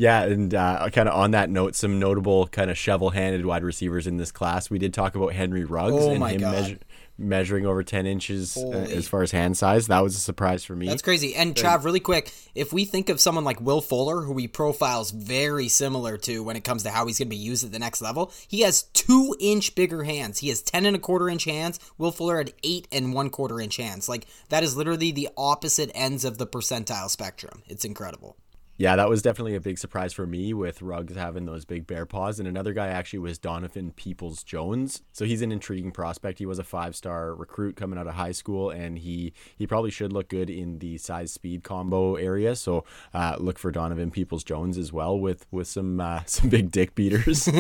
Yeah, 0.03 0.25
and 0.25 0.53
uh, 0.53 0.91
kind 0.91 1.09
of 1.09 1.15
on 1.15 1.31
that 1.31 1.49
note, 1.49 1.77
some 1.77 2.01
notable 2.01 2.49
kind 2.49 2.73
of 2.73 2.77
shovel-handed 2.77 3.47
wide 3.47 3.63
receivers 3.63 4.09
in 4.09 4.17
this 4.17 4.33
class. 4.33 4.69
We 4.69 4.81
did 4.81 4.93
talk 4.93 5.15
about 5.15 5.33
Henry 5.33 5.65
Ruggs 5.65 5.95
oh 5.97 6.11
and 6.11 6.25
him 6.25 6.41
measure, 6.41 6.79
measuring 7.17 7.67
over 7.67 7.85
10 7.85 8.05
inches 8.05 8.57
uh, 8.57 8.71
as 8.71 9.07
far 9.07 9.23
as 9.23 9.31
hand 9.31 9.57
size. 9.57 9.87
That 9.87 10.01
was 10.01 10.17
a 10.17 10.19
surprise 10.19 10.65
for 10.65 10.75
me. 10.75 10.89
That's 10.89 11.03
crazy. 11.03 11.37
And 11.37 11.55
Trav, 11.55 11.85
really 11.85 12.01
quick, 12.01 12.35
if 12.53 12.73
we 12.73 12.85
think 12.85 13.11
of 13.11 13.21
someone 13.21 13.45
like 13.45 13.61
Will 13.61 13.81
Fuller, 13.81 14.23
who 14.23 14.37
he 14.39 14.49
profiles 14.49 15.13
very 15.13 15.69
similar 15.69 16.19
to 16.19 16.43
when 16.43 16.57
it 16.57 16.65
comes 16.65 16.83
to 16.83 16.91
how 16.91 17.07
he's 17.07 17.21
going 17.21 17.29
to 17.29 17.31
be 17.31 17.37
used 17.37 17.65
at 17.65 17.71
the 17.71 17.79
next 17.79 18.03
level, 18.03 18.33
he 18.49 18.63
has 18.63 18.83
two 18.95 19.37
inch 19.39 19.77
bigger 19.77 20.03
hands. 20.03 20.41
He 20.41 20.49
has 20.49 20.63
ten 20.63 20.85
and 20.85 20.97
a 20.97 20.99
quarter 20.99 21.29
inch 21.29 21.45
hands. 21.45 21.79
Will 21.97 22.11
Fuller 22.11 22.39
had 22.39 22.55
eight 22.65 22.89
and 22.91 23.15
one 23.15 23.31
quarter 23.31 23.61
inch 23.61 23.77
hands. 23.77 24.09
Like 24.09 24.27
that 24.49 24.65
is 24.65 24.77
literally 24.77 25.13
the 25.13 25.29
opposite 25.37 25.93
ends 25.95 26.25
of 26.25 26.39
the 26.39 26.47
percentile 26.49 27.09
spectrum. 27.09 27.63
It's 27.69 27.85
incredible. 27.85 28.37
Yeah, 28.83 28.97
that 28.97 29.09
was 29.09 29.23
definitely 29.23 29.55
a 29.55 29.61
big 29.61 29.79
surprise 29.79 30.13
for 30.13 30.27
me 30.27 30.53
with 30.53 30.83
Ruggs 30.83 31.15
having 31.15 31.45
those 31.45 31.65
big 31.65 31.87
bear 31.87 32.05
paws. 32.05 32.41
And 32.41 32.49
another 32.49 32.73
guy 32.73 32.89
actually 32.89 33.21
was 33.21 33.39
Donovan 33.39 33.93
Peoples 33.93 34.43
Jones. 34.43 35.03
So 35.13 35.25
he's 35.25 35.41
an 35.41 35.53
intriguing 35.53 35.93
prospect. 35.93 36.41
He 36.41 36.47
was 36.47 36.59
a 36.59 36.65
five 36.65 36.97
star 36.97 37.33
recruit 37.33 37.77
coming 37.77 37.97
out 37.97 38.09
of 38.09 38.15
high 38.15 38.33
school, 38.33 38.71
and 38.71 38.99
he 38.99 39.35
he 39.57 39.69
probably 39.69 39.93
should 39.93 40.13
look 40.13 40.29
good 40.29 40.51
in 40.51 40.81
the 40.81 40.99
size 40.99 41.31
speed 41.33 41.63
combo 41.63 42.17
area. 42.17 42.57
So 42.57 42.85
uh, 43.15 43.37
look 43.39 43.57
for 43.57 43.71
Donovan 43.71 44.11
Peoples 44.11 44.43
Jones 44.43 44.77
as 44.77 44.93
well 44.93 45.17
with 45.17 45.47
with 45.53 45.69
some 45.69 46.01
uh, 46.01 46.23
some 46.27 46.49
big 46.49 46.73
dick 46.73 46.97
beaters. 46.97 47.49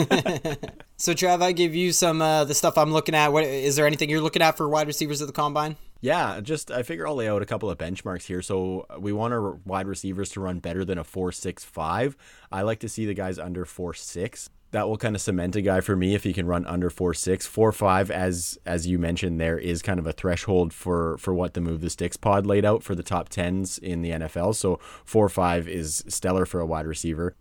So 0.98 1.14
Trav, 1.14 1.42
I 1.42 1.50
give 1.50 1.74
you 1.74 1.90
some 1.90 2.22
uh, 2.22 2.44
the 2.44 2.54
stuff 2.54 2.78
I'm 2.78 2.92
looking 2.92 3.16
at. 3.16 3.32
What 3.32 3.42
is 3.42 3.74
there 3.74 3.88
anything 3.88 4.08
you're 4.08 4.20
looking 4.20 4.40
at 4.40 4.56
for 4.56 4.68
wide 4.68 4.86
receivers 4.86 5.20
at 5.20 5.26
the 5.26 5.32
combine? 5.32 5.74
Yeah, 6.02 6.40
just 6.40 6.72
I 6.72 6.82
figure 6.82 7.06
I'll 7.06 7.14
lay 7.14 7.28
out 7.28 7.42
a 7.42 7.46
couple 7.46 7.70
of 7.70 7.78
benchmarks 7.78 8.24
here. 8.24 8.42
So 8.42 8.86
uh, 8.90 8.98
we 8.98 9.12
want 9.12 9.32
our 9.32 9.52
wide 9.64 9.86
receivers 9.86 10.30
to 10.30 10.40
run 10.40 10.58
better 10.58 10.84
than 10.84 10.98
a 10.98 11.04
four 11.04 11.30
six 11.30 11.64
five. 11.64 12.16
I 12.50 12.62
like 12.62 12.80
to 12.80 12.88
see 12.88 13.06
the 13.06 13.14
guys 13.14 13.38
under 13.38 13.64
four 13.64 13.94
six. 13.94 14.50
That 14.72 14.88
will 14.88 14.96
kind 14.96 15.14
of 15.14 15.22
cement 15.22 15.54
a 15.54 15.62
guy 15.62 15.80
for 15.80 15.94
me 15.94 16.14
if 16.16 16.24
he 16.24 16.32
can 16.32 16.46
run 16.46 16.66
under 16.66 16.90
four 16.90 17.14
six. 17.14 17.46
Four 17.46 17.70
five, 17.70 18.10
as 18.10 18.58
as 18.66 18.88
you 18.88 18.98
mentioned, 18.98 19.40
there 19.40 19.58
is 19.58 19.80
kind 19.80 20.00
of 20.00 20.06
a 20.08 20.12
threshold 20.12 20.72
for 20.72 21.18
for 21.18 21.32
what 21.32 21.54
the 21.54 21.60
move 21.60 21.80
the 21.80 21.90
sticks 21.90 22.16
pod 22.16 22.46
laid 22.46 22.64
out 22.64 22.82
for 22.82 22.96
the 22.96 23.04
top 23.04 23.28
tens 23.28 23.78
in 23.78 24.02
the 24.02 24.10
NFL. 24.10 24.56
So 24.56 24.80
four 25.04 25.28
five 25.28 25.68
is 25.68 26.02
stellar 26.08 26.46
for 26.46 26.58
a 26.58 26.66
wide 26.66 26.86
receiver. 26.86 27.36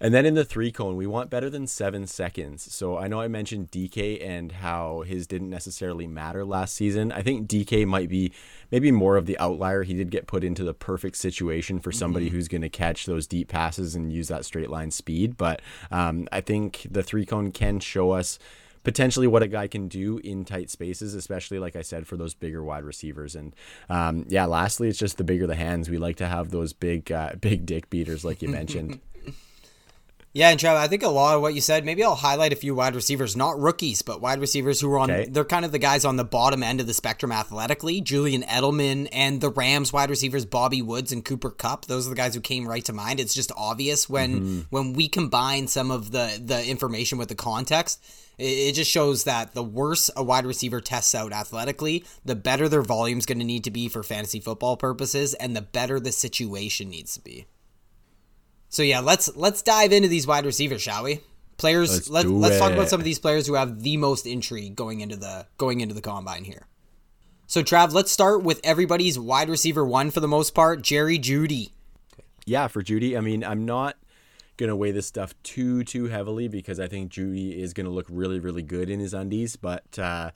And 0.00 0.14
then 0.14 0.24
in 0.24 0.34
the 0.34 0.44
three 0.44 0.72
cone, 0.72 0.96
we 0.96 1.06
want 1.06 1.28
better 1.28 1.50
than 1.50 1.66
seven 1.66 2.06
seconds. 2.06 2.72
So 2.74 2.96
I 2.96 3.06
know 3.06 3.20
I 3.20 3.28
mentioned 3.28 3.70
DK 3.70 4.26
and 4.26 4.52
how 4.52 5.02
his 5.02 5.26
didn't 5.26 5.50
necessarily 5.50 6.06
matter 6.06 6.44
last 6.44 6.74
season. 6.74 7.12
I 7.12 7.22
think 7.22 7.48
DK 7.48 7.86
might 7.86 8.08
be 8.08 8.32
maybe 8.70 8.90
more 8.90 9.16
of 9.16 9.26
the 9.26 9.38
outlier. 9.38 9.82
He 9.82 9.92
did 9.92 10.10
get 10.10 10.26
put 10.26 10.42
into 10.42 10.64
the 10.64 10.72
perfect 10.72 11.16
situation 11.16 11.80
for 11.80 11.92
somebody 11.92 12.30
who's 12.30 12.48
going 12.48 12.62
to 12.62 12.70
catch 12.70 13.04
those 13.04 13.26
deep 13.26 13.48
passes 13.48 13.94
and 13.94 14.10
use 14.10 14.28
that 14.28 14.46
straight 14.46 14.70
line 14.70 14.90
speed. 14.90 15.36
But 15.36 15.60
um, 15.90 16.28
I 16.32 16.40
think 16.40 16.86
the 16.90 17.02
three 17.02 17.26
cone 17.26 17.52
can 17.52 17.78
show 17.78 18.12
us 18.12 18.38
potentially 18.82 19.26
what 19.26 19.42
a 19.42 19.48
guy 19.48 19.66
can 19.66 19.88
do 19.88 20.18
in 20.18 20.44
tight 20.44 20.70
spaces, 20.70 21.14
especially 21.14 21.58
like 21.58 21.76
I 21.76 21.82
said 21.82 22.06
for 22.06 22.16
those 22.16 22.34
bigger 22.34 22.64
wide 22.64 22.84
receivers. 22.84 23.34
And 23.34 23.54
um, 23.88 24.24
yeah, 24.28 24.46
lastly, 24.46 24.88
it's 24.88 24.98
just 24.98 25.18
the 25.18 25.24
bigger 25.24 25.46
the 25.46 25.54
hands. 25.54 25.90
We 25.90 25.98
like 25.98 26.16
to 26.16 26.26
have 26.26 26.50
those 26.50 26.72
big, 26.72 27.12
uh, 27.12 27.32
big 27.40 27.66
dick 27.66 27.90
beaters, 27.90 28.24
like 28.24 28.42
you 28.42 28.48
mentioned. 28.48 29.00
Yeah, 30.32 30.50
and 30.50 30.60
Trav, 30.60 30.76
I 30.76 30.86
think 30.86 31.02
a 31.02 31.08
lot 31.08 31.34
of 31.34 31.42
what 31.42 31.54
you 31.54 31.60
said, 31.60 31.84
maybe 31.84 32.04
I'll 32.04 32.14
highlight 32.14 32.52
a 32.52 32.56
few 32.56 32.72
wide 32.72 32.94
receivers, 32.94 33.36
not 33.36 33.58
rookies, 33.58 34.02
but 34.02 34.20
wide 34.20 34.40
receivers 34.40 34.80
who 34.80 34.92
are 34.92 34.98
on, 34.98 35.10
Okay. 35.10 35.28
they're 35.28 35.44
kind 35.44 35.64
of 35.64 35.72
the 35.72 35.78
guys 35.80 36.04
on 36.04 36.16
the 36.16 36.24
bottom 36.24 36.62
end 36.62 36.80
of 36.80 36.86
the 36.86 36.94
spectrum 36.94 37.32
athletically. 37.32 38.00
Julian 38.00 38.42
Edelman 38.44 39.08
and 39.10 39.40
the 39.40 39.50
Rams 39.50 39.92
wide 39.92 40.08
receivers, 40.08 40.44
Bobby 40.44 40.82
Woods 40.82 41.10
and 41.10 41.24
Cooper 41.24 41.50
Kupp. 41.50 41.86
Those 41.86 42.06
are 42.06 42.10
the 42.10 42.16
guys 42.16 42.36
who 42.36 42.40
came 42.40 42.68
right 42.68 42.84
to 42.84 42.92
mind. 42.92 43.18
It's 43.18 43.34
just 43.34 43.50
obvious 43.56 44.08
when, 44.08 44.34
mm-hmm. 44.40 44.60
when 44.70 44.92
we 44.92 45.08
combine 45.08 45.66
some 45.66 45.90
of 45.90 46.12
the, 46.12 46.40
the 46.40 46.64
information 46.64 47.18
with 47.18 47.28
the 47.28 47.34
context. 47.34 48.00
It 48.38 48.44
it 48.44 48.72
just 48.74 48.90
shows 48.90 49.24
that 49.24 49.52
the 49.52 49.64
worse 49.64 50.10
a 50.16 50.22
wide 50.22 50.46
receiver 50.46 50.80
tests 50.80 51.14
out 51.14 51.32
athletically, 51.32 52.04
the 52.24 52.36
better 52.36 52.68
their 52.68 52.82
volume's 52.82 53.26
going 53.26 53.40
to 53.40 53.44
need 53.44 53.64
to 53.64 53.70
be 53.70 53.88
for 53.88 54.02
fantasy 54.02 54.38
football 54.40 54.76
purposes, 54.76 55.34
and 55.34 55.56
the 55.56 55.60
better 55.60 55.98
the 56.00 56.12
situation 56.12 56.88
needs 56.88 57.14
to 57.14 57.20
be. 57.20 57.46
So 58.70 58.82
yeah, 58.82 59.00
let's 59.00 59.36
let's 59.36 59.62
dive 59.62 59.92
into 59.92 60.08
these 60.08 60.26
wide 60.26 60.46
receivers, 60.46 60.80
shall 60.80 61.04
we? 61.04 61.20
Players, 61.58 61.90
Let's 61.90 62.08
let, 62.08 62.26
let's 62.26 62.58
talk 62.58 62.72
about 62.72 62.88
some 62.88 63.00
of 63.00 63.04
these 63.04 63.18
players 63.18 63.46
who 63.46 63.52
have 63.52 63.82
the 63.82 63.98
most 63.98 64.26
intrigue 64.26 64.74
going 64.74 65.00
into 65.00 65.16
the 65.16 65.46
going 65.58 65.80
into 65.82 65.94
the 65.94 66.00
combine 66.00 66.44
here. 66.44 66.66
So 67.46 67.62
Trav, 67.62 67.92
let's 67.92 68.10
start 68.10 68.42
with 68.42 68.60
everybody's 68.64 69.18
wide 69.18 69.50
receiver 69.50 69.84
one 69.84 70.10
for 70.10 70.20
the 70.20 70.28
most 70.28 70.54
part, 70.54 70.80
Jerry 70.82 71.18
Jeudy. 71.18 71.72
yeah, 72.46 72.68
for 72.68 72.80
Jeudy, 72.80 73.18
I 73.18 73.20
mean, 73.20 73.44
I'm 73.44 73.66
not 73.66 73.96
gonna 74.56 74.76
weigh 74.76 74.92
this 74.92 75.06
stuff 75.06 75.34
too 75.42 75.82
too 75.84 76.04
heavily 76.06 76.46
because 76.48 76.78
I 76.78 76.86
think 76.86 77.10
Jeudy 77.10 77.58
is 77.58 77.74
gonna 77.74 77.90
look 77.90 78.06
really 78.08 78.38
really 78.38 78.62
good 78.62 78.88
in 78.88 79.00
his 79.00 79.12
undies. 79.12 79.56
But 79.56 79.98
uh, 79.98 80.30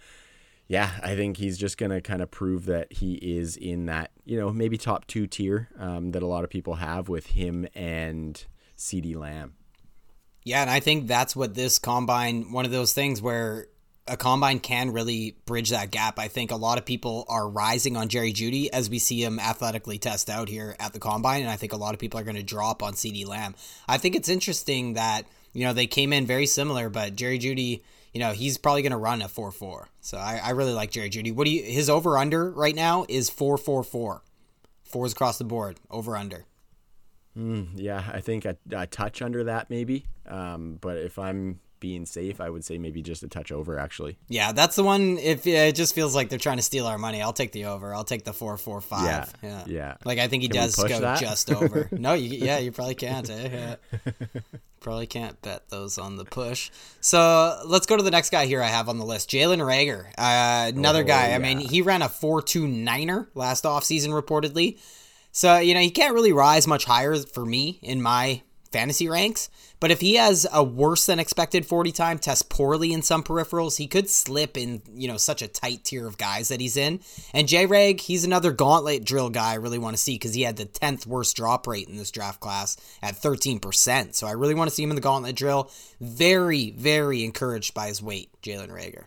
yeah, 0.67 0.91
I 1.03 1.15
think 1.15 1.37
he's 1.37 1.57
just 1.57 1.79
gonna 1.79 2.01
kind 2.01 2.21
of 2.21 2.31
prove 2.31 2.67
that 2.67 2.93
he 2.93 3.15
is 3.15 3.57
in 3.57 3.87
that 3.87 4.11
you 4.25 4.39
know 4.39 4.53
maybe 4.53 4.79
top 4.79 5.07
two 5.07 5.27
tier 5.27 5.69
um, 5.79 6.13
that 6.13 6.23
a 6.23 6.27
lot 6.27 6.45
of 6.45 6.51
people 6.51 6.75
have 6.77 7.09
with 7.09 7.27
him 7.27 7.67
and 7.75 8.45
CeeDee 8.77 9.17
Lamb. 9.17 9.55
Yeah, 10.43 10.61
and 10.61 10.71
I 10.71 10.81
think 10.81 11.07
that's 11.07 11.35
what 11.35 11.55
this 11.55 11.79
combine 11.79 12.53
one 12.53 12.65
of 12.65 12.71
those 12.71 12.93
things 12.93 13.23
where 13.23 13.69
a 14.07 14.17
combine 14.17 14.61
can 14.61 14.93
really 14.93 15.37
bridge 15.47 15.71
that 15.71 15.91
gap. 15.91 16.19
I 16.19 16.29
think 16.29 16.51
a 16.51 16.57
lot 16.57 16.77
of 16.77 16.85
people 16.85 17.25
are 17.29 17.49
rising 17.49 17.97
on 17.97 18.09
Jerry 18.09 18.33
Jeudy 18.35 18.69
as 18.71 18.91
we 18.91 18.99
see 18.99 19.25
him 19.25 19.41
athletically 19.41 19.99
test 19.99 20.29
out 20.29 20.49
here 20.49 20.77
at 20.79 20.93
the 20.93 20.99
combine, 20.99 21.41
and 21.41 21.51
I 21.51 21.57
think 21.57 21.73
a 21.73 21.79
lot 21.79 21.95
of 21.95 22.01
people 22.01 22.21
are 22.21 22.25
going 22.25 22.37
to 22.37 22.43
drop 22.43 22.83
on 22.83 22.93
CeeDee 22.93 23.27
Lamb. 23.27 23.55
I 23.89 23.97
think 23.97 24.15
it's 24.15 24.29
interesting 24.29 24.95
that 24.95 25.25
you 25.53 25.65
know 25.65 25.73
they 25.73 25.87
came 25.87 26.13
in 26.13 26.27
very 26.27 26.47
similar, 26.47 26.91
but 26.91 27.17
Jerry 27.17 27.39
Jeudy, 27.39 27.83
you 28.15 28.21
know, 28.21 28.31
he's 28.33 28.57
probably 28.57 28.81
going 28.83 28.93
to 28.93 28.97
run 28.97 29.21
a 29.21 29.29
four 29.29 29.51
four. 29.51 29.89
So 30.01 30.17
I, 30.17 30.41
I 30.43 30.51
really 30.51 30.73
like 30.73 30.93
Jerry 30.93 31.11
Jeudy. 31.11 31.35
What 31.35 31.45
do 31.45 31.51
you? 31.51 31.63
His 31.65 31.91
over 31.91 32.17
under 32.17 32.51
right 32.51 32.75
now 32.75 33.05
is 33.09 33.29
four 33.29 33.59
four 33.59 33.83
four. 33.83 34.23
Fours 34.85 35.13
across 35.13 35.39
the 35.39 35.45
board, 35.45 35.81
over 35.91 36.17
under. 36.17 36.47
Yeah, 37.75 38.05
I 38.13 38.21
think 38.21 38.45
a, 38.45 38.57
a 38.71 38.87
touch 38.87 39.21
under 39.21 39.45
that 39.45 39.69
maybe. 39.69 40.07
Um, 40.27 40.79
but 40.81 40.97
if 40.99 41.19
I'm 41.19 41.59
being 41.81 42.07
safe, 42.07 42.41
I 42.41 42.49
would 42.51 42.65
say 42.65 42.79
maybe 42.79 43.03
just 43.03 43.23
a 43.23 43.29
touch 43.29 43.53
over 43.53 43.79
actually. 43.79 44.17
Yeah, 44.29 44.53
that's 44.53 44.77
the 44.77 44.85
one. 44.85 45.19
If 45.19 45.47
yeah, 45.47 45.65
it 45.65 45.75
just 45.75 45.95
feels 45.95 46.15
like 46.15 46.29
they're 46.29 46.39
trying 46.39 46.57
to 46.57 46.63
steal 46.63 46.87
our 46.87 46.99
money, 46.99 47.21
I'll 47.23 47.33
take 47.33 47.53
the 47.53 47.67
over. 47.67 47.95
I'll 47.95 48.05
take 48.05 48.25
the 48.25 48.33
four 48.33 48.57
four 48.57 48.81
five. 48.81 49.33
Yeah, 49.43 49.65
yeah. 49.67 49.95
Like 50.05 50.19
I 50.19 50.29
think 50.29 50.43
he 50.43 50.49
Can 50.49 50.63
does 50.63 50.77
go 50.77 51.01
that? 51.01 51.21
just 51.21 51.51
over. 51.51 51.89
no, 51.93 52.15
you, 52.15 52.31
yeah, 52.45 52.59
you 52.59 52.73
probably 52.73 52.95
can't. 52.95 53.29
Eh? 53.29 53.49
Yeah. 53.53 54.13
probably 54.81 55.07
can't 55.07 55.41
bet 55.41 55.69
those 55.71 55.97
on 55.97 56.17
the 56.17 56.25
push. 56.27 56.71
So 57.01 57.59
let's 57.67 57.87
go 57.87 57.97
to 57.97 58.03
the 58.03 58.11
next 58.11 58.31
guy 58.31 58.47
here. 58.47 58.63
I 58.63 58.67
have 58.69 58.89
on 58.89 58.99
the 58.99 59.05
list, 59.05 59.31
Jalen 59.31 59.59
Reagor, 59.61 60.07
uh, 60.19 60.73
another 60.77 61.01
Oh, 61.01 61.05
guy. 61.05 61.33
I 61.33 61.39
mean, 61.39 61.59
he 61.59 61.81
ran 61.83 62.03
a 62.03 62.09
four 62.09 62.43
two 62.43 62.67
niner 62.69 63.29
last 63.35 63.65
offseason 63.65 64.09
reportedly. 64.09 64.79
So 65.33 65.59
you 65.59 65.75
know 65.75 65.81
he 65.81 65.91
can't 65.91 66.15
really 66.15 66.33
rise 66.33 66.67
much 66.67 66.85
higher 66.85 67.17
for 67.17 67.45
me 67.45 67.79
in 67.83 68.01
my 68.01 68.43
fantasy 68.71 69.09
ranks. 69.09 69.49
But 69.81 69.91
if 69.91 70.01
he 70.01 70.15
has 70.15 70.47
a 70.53 70.65
worse 70.65 71.07
than 71.07 71.19
expected 71.19 71.67
40 71.67 71.93
time, 71.93 72.19
tests 72.19 72.43
poorly 72.43 72.93
in 72.93 73.03
some 73.03 73.23
peripherals, 73.23 73.77
he 73.77 73.87
could 73.87 74.09
slip 74.09 74.57
in, 74.57 74.83
you 74.95 75.09
know, 75.09 75.17
such 75.17 75.43
a 75.43 75.49
tight 75.49 75.85
tier 75.85 76.07
of 76.07 76.17
guys 76.17 76.49
that 76.49 76.61
he's 76.61 76.77
in. 76.77 77.01
And 77.33 77.49
J 77.49 77.67
Reg, 77.67 78.01
he's 78.01 78.25
another 78.25 78.53
gauntlet 78.53 79.05
drill 79.05 79.31
guy 79.31 79.53
I 79.53 79.57
really 79.57 79.79
want 79.79 79.97
to 79.97 80.03
see 80.03 80.15
because 80.15 80.35
he 80.35 80.43
had 80.43 80.57
the 80.57 80.67
10th 80.67 81.07
worst 81.07 81.37
drop 81.37 81.67
rate 81.67 81.89
in 81.89 81.97
this 81.97 82.11
draft 82.11 82.41
class 82.41 82.77
at 83.03 83.15
13%. 83.15 84.15
So 84.15 84.27
I 84.27 84.33
really 84.33 84.55
want 84.55 84.71
to 84.71 84.75
see 84.75 84.83
him 84.83 84.91
in 84.91 84.97
the 84.97 85.03
gauntlet 85.03 85.37
drill. 85.37 85.71
Very, 86.01 86.71
very 86.71 87.23
encouraged 87.23 87.75
by 87.75 87.89
his 87.89 88.03
weight, 88.03 88.31
Jalen 88.43 88.71
Reagor. 88.71 89.05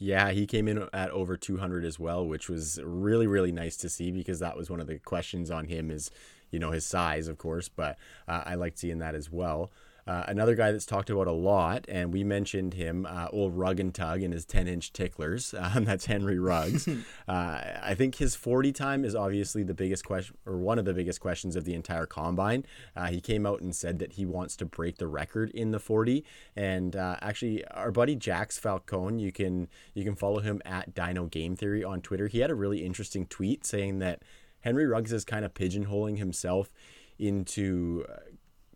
Yeah, 0.00 0.30
he 0.30 0.46
came 0.46 0.68
in 0.68 0.88
at 0.92 1.10
over 1.10 1.36
200 1.36 1.84
as 1.84 1.98
well, 1.98 2.24
which 2.24 2.48
was 2.48 2.78
really, 2.84 3.26
really 3.26 3.50
nice 3.50 3.76
to 3.78 3.88
see 3.88 4.12
because 4.12 4.38
that 4.38 4.56
was 4.56 4.70
one 4.70 4.78
of 4.78 4.86
the 4.86 5.00
questions 5.00 5.50
on 5.50 5.64
him 5.64 5.90
is, 5.90 6.10
you 6.50 6.58
know, 6.58 6.70
his 6.70 6.86
size, 6.86 7.28
of 7.28 7.38
course, 7.38 7.68
but 7.68 7.98
uh, 8.26 8.42
I 8.44 8.54
liked 8.54 8.78
seeing 8.78 8.98
that 8.98 9.14
as 9.14 9.30
well. 9.30 9.70
Uh, 10.08 10.24
another 10.26 10.54
guy 10.54 10.72
that's 10.72 10.86
talked 10.86 11.10
about 11.10 11.26
a 11.26 11.32
lot, 11.32 11.84
and 11.86 12.14
we 12.14 12.24
mentioned 12.24 12.72
him, 12.72 13.06
uh, 13.06 13.28
old 13.30 13.52
Rug 13.58 13.78
and 13.78 13.94
Tug 13.94 14.22
and 14.22 14.32
his 14.32 14.46
10 14.46 14.66
inch 14.66 14.92
ticklers. 14.92 15.54
Um, 15.68 15.84
that's 15.84 16.06
Henry 16.06 16.38
Ruggs. 16.38 16.88
uh, 17.28 17.60
I 17.82 17.94
think 17.94 18.14
his 18.14 18.34
40 18.34 18.72
time 18.72 19.04
is 19.04 19.14
obviously 19.14 19.62
the 19.64 19.74
biggest 19.74 20.02
question, 20.02 20.34
or 20.46 20.56
one 20.56 20.78
of 20.78 20.86
the 20.86 20.94
biggest 20.94 21.20
questions 21.20 21.56
of 21.56 21.66
the 21.66 21.74
entire 21.74 22.06
combine. 22.06 22.64
Uh, 22.96 23.08
he 23.08 23.20
came 23.20 23.44
out 23.44 23.60
and 23.60 23.76
said 23.76 23.98
that 23.98 24.14
he 24.14 24.24
wants 24.24 24.56
to 24.56 24.64
break 24.64 24.96
the 24.96 25.08
record 25.08 25.50
in 25.50 25.72
the 25.72 25.78
40. 25.78 26.24
And 26.56 26.96
uh, 26.96 27.16
actually, 27.20 27.66
our 27.66 27.90
buddy 27.90 28.16
Jax 28.16 28.58
Falcone, 28.58 29.22
you 29.22 29.30
can 29.30 29.68
you 29.92 30.04
can 30.04 30.14
follow 30.14 30.38
him 30.38 30.62
at 30.64 30.94
Dino 30.94 31.26
Game 31.26 31.54
Theory 31.54 31.84
on 31.84 32.00
Twitter. 32.00 32.28
He 32.28 32.38
had 32.38 32.50
a 32.50 32.54
really 32.54 32.82
interesting 32.82 33.26
tweet 33.26 33.66
saying 33.66 33.98
that 33.98 34.22
Henry 34.60 34.86
Ruggs 34.86 35.12
is 35.12 35.24
kind 35.24 35.44
of 35.44 35.54
pigeonholing 35.54 36.18
himself 36.18 36.70
into 37.18 38.04
uh, 38.08 38.16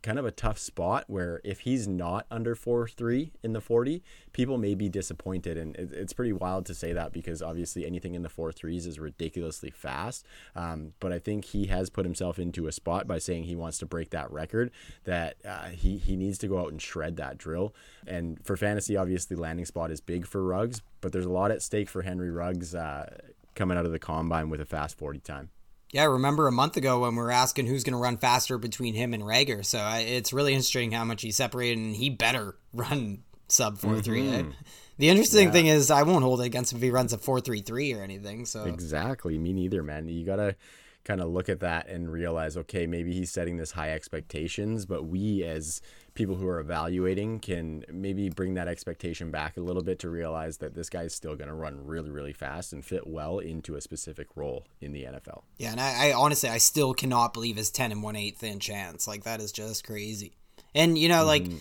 kind 0.03 0.19
of 0.19 0.25
a 0.25 0.31
tough 0.31 0.59
spot 0.59 1.05
where 1.07 1.41
if 1.45 1.61
he's 1.61 1.87
not 1.87 2.27
under 2.31 2.55
4 2.55 2.89
3 2.89 3.33
in 3.43 3.53
the 3.53 3.61
40, 3.61 4.03
people 4.33 4.59
may 4.59 4.75
be 4.75 4.89
disappointed. 4.89 5.57
And 5.57 5.77
it's 5.77 6.13
pretty 6.13 6.33
wild 6.33 6.67
to 6.67 6.75
say 6.75 6.93
that 6.93 7.13
because 7.13 7.41
obviously 7.41 7.87
anything 7.87 8.15
in 8.15 8.23
the 8.23 8.29
4 8.29 8.51
3s 8.51 8.87
is 8.87 8.99
ridiculously 8.99 9.71
fast. 9.71 10.27
Um, 10.55 10.93
but 11.01 11.13
I 11.13 11.19
think 11.19 11.47
he 11.47 11.67
has 11.67 11.89
put 11.89 12.05
himself 12.05 12.39
into 12.39 12.67
a 12.67 12.73
spot 12.73 13.07
by 13.07 13.19
saying 13.19 13.45
he 13.45 13.57
wants 13.57 13.79
to 13.79 13.87
break 13.87 14.11
that 14.11 14.31
record, 14.31 14.73
that 15.05 15.37
uh, 15.45 15.69
he, 15.69 15.99
he 15.99 16.17
needs 16.17 16.39
to 16.39 16.49
go 16.49 16.59
out 16.59 16.73
and 16.73 16.83
shred 16.83 17.17
that 17.17 17.39
drill. 17.39 17.75
And 18.07 18.45
for 18.45 18.57
fantasy, 18.57 18.97
obviously, 18.97 19.37
landing 19.37 19.67
spot 19.67 19.91
is 19.91 20.01
big 20.01 20.27
for 20.27 20.43
Ruggs, 20.43 20.83
but 21.01 21.13
there's 21.13 21.27
a 21.27 21.31
lot 21.31 21.51
at 21.51 21.63
stake 21.63 21.89
for 21.89 22.03
Henry 22.03 22.31
Ruggs 22.31 22.75
uh, 22.75 23.19
coming 23.55 23.79
out 23.79 23.87
of 23.87 23.93
the 23.93 23.99
combine 23.99 24.51
with 24.51 24.61
a 24.61 24.65
fast 24.65 24.99
40 24.99 25.21
time. 25.21 25.51
Yeah, 25.93 26.03
I 26.03 26.07
remember 26.07 26.49
a 26.49 26.53
month 26.53 26.79
ago 26.79 27.01
when 27.01 27.15
we 27.15 27.23
were 27.23 27.31
asking 27.31 27.67
who's 27.67 27.85
going 27.85 27.93
to 27.93 27.99
run 27.99 28.17
faster 28.17 28.57
between 28.57 28.95
him 28.95 29.13
and 29.13 29.23
Reagor. 29.23 29.65
So 29.65 29.79
I, 29.79 29.99
it's 30.01 30.33
really 30.33 30.55
interesting 30.55 30.91
how 30.91 31.05
much 31.05 31.21
he 31.21 31.31
separated, 31.31 31.79
and 31.79 31.95
he 31.95 32.09
better 32.09 32.57
run 32.73 33.23
sub 33.49 33.79
4 33.79 34.01
3. 34.01 34.23
Mm-hmm. 34.23 34.51
The 34.99 35.09
interesting 35.11 35.47
yeah. 35.49 35.53
thing 35.53 35.67
is, 35.67 35.91
I 35.91 36.03
won't 36.03 36.25
hold 36.25 36.41
it 36.41 36.47
against 36.47 36.73
him 36.73 36.79
if 36.79 36.83
he 36.83 36.91
runs 36.91 37.13
a 37.13 37.19
4 37.19 37.41
3 37.41 37.61
3 37.61 37.95
or 37.95 38.03
anything. 38.03 38.47
So 38.47 38.65
Exactly. 38.65 39.39
Me 39.39 39.53
neither, 39.53 39.83
man. 39.83 40.09
You 40.09 40.25
got 40.25 40.37
to 40.37 40.57
kind 41.05 41.21
of 41.21 41.29
look 41.29 41.49
at 41.49 41.61
that 41.61 41.89
and 41.89 42.11
realize, 42.11 42.57
okay, 42.57 42.87
maybe 42.87 43.13
he's 43.13 43.31
setting 43.31 43.59
this 43.59 43.73
high 43.73 43.93
expectations, 43.93 44.87
but 44.87 45.05
we 45.05 45.45
as 45.45 45.83
people 46.15 46.35
who 46.35 46.47
are 46.47 46.61
evaluating 46.61 47.41
can 47.41 47.85
maybe 47.91 48.29
bring 48.29 48.55
that 48.55 48.69
expectation 48.69 49.31
back 49.31 49.57
a 49.57 49.61
little 49.61 49.83
bit 49.83 49.99
to 50.01 50.11
realize 50.11 50.59
that 50.59 50.75
this 50.75 50.91
guy's 50.91 51.15
still 51.15 51.37
going 51.37 51.49
to 51.49 51.55
run 51.55 51.87
really, 51.87 52.11
really 52.11 52.33
fast 52.33 52.73
and 52.73 52.85
fit 52.85 53.07
well 53.07 53.39
into 53.39 53.77
a 53.77 53.81
specific 53.81 54.29
role 54.35 54.67
in 54.81 54.93
the 54.93 55.05
NFL. 55.05 55.43
Yeah, 55.59 55.73
and 55.73 55.81
I, 55.81 56.09
I 56.09 56.13
honestly, 56.13 56.49
I 56.49 56.59
still 56.59 56.93
cannot 56.93 57.33
believe 57.33 57.57
his 57.57 57.71
10 57.71 57.93
and 57.93 58.03
1 58.03 58.15
8th 58.15 58.43
in 58.43 58.59
chance. 58.59 59.09
Like, 59.09 59.25
that 59.25 59.41
is 59.41 59.53
just 59.53 59.85
crazy. 59.85 60.33
And, 60.75 60.99
you 60.99 61.09
know, 61.09 61.25
like, 61.25 61.45
mm-hmm. 61.45 61.57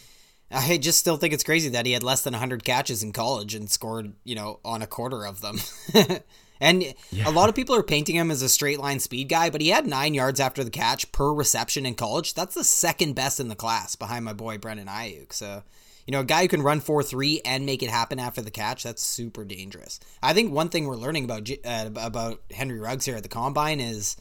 I 0.52 0.78
just 0.78 1.00
still 1.00 1.16
think 1.16 1.34
it's 1.34 1.46
crazy 1.46 1.70
that 1.70 1.86
he 1.86 1.94
had 1.94 2.04
less 2.04 2.24
than 2.24 2.34
100 2.34 2.66
catches 2.66 3.04
in 3.04 3.14
college 3.14 3.56
and 3.56 3.70
scored, 3.70 4.14
you 4.26 4.36
know, 4.36 4.60
on 4.66 4.82
a 4.82 4.88
quarter 4.88 5.26
of 5.26 5.40
them. 5.42 5.60
And 6.62 6.94
yeah. 7.10 7.28
a 7.28 7.32
lot 7.32 7.50
of 7.50 7.56
people 7.56 7.76
are 7.76 7.84
painting 7.84 8.16
him 8.16 8.30
as 8.30 8.44
a 8.44 8.48
straight 8.48 8.80
line 8.80 9.00
speed 9.00 9.28
guy, 9.28 9.50
but 9.50 9.62
he 9.62 9.70
had 9.70 9.88
nine 9.88 10.14
yards 10.14 10.40
after 10.40 10.64
the 10.64 10.70
catch 10.70 11.12
per 11.12 11.34
reception 11.34 11.88
in 11.88 11.96
college. 11.96 12.36
That's 12.36 12.54
the 12.54 12.64
second 12.64 13.16
best 13.16 13.40
in 13.40 13.48
the 13.48 13.56
class 13.56 13.96
behind 13.96 14.24
my 14.24 14.34
boy 14.34 14.60
Brandon 14.60 14.88
Aiyuk. 14.88 15.34
So, 15.34 15.64
you 16.06 16.12
know, 16.12 16.20
a 16.20 16.24
guy 16.24 16.44
who 16.44 16.48
can 16.48 16.62
run 16.62 16.80
4 16.80 17.02
3 17.02 17.42
and 17.46 17.66
make 17.66 17.82
it 17.82 17.90
happen 17.90 18.20
after 18.20 18.44
the 18.44 18.52
catch, 18.52 18.84
that's 18.84 19.02
super 19.02 19.44
dangerous. 19.44 20.00
I 20.22 20.34
think 20.34 20.54
one 20.54 20.70
thing 20.70 20.86
we're 20.86 20.96
learning 20.98 21.26
about, 21.26 21.50
uh, 21.66 21.90
about 21.96 22.42
Henry 22.52 22.80
Ruggs 22.80 23.06
here 23.06 23.16
at 23.16 23.24
the 23.24 23.30
combine 23.30 23.80
is 23.80 24.16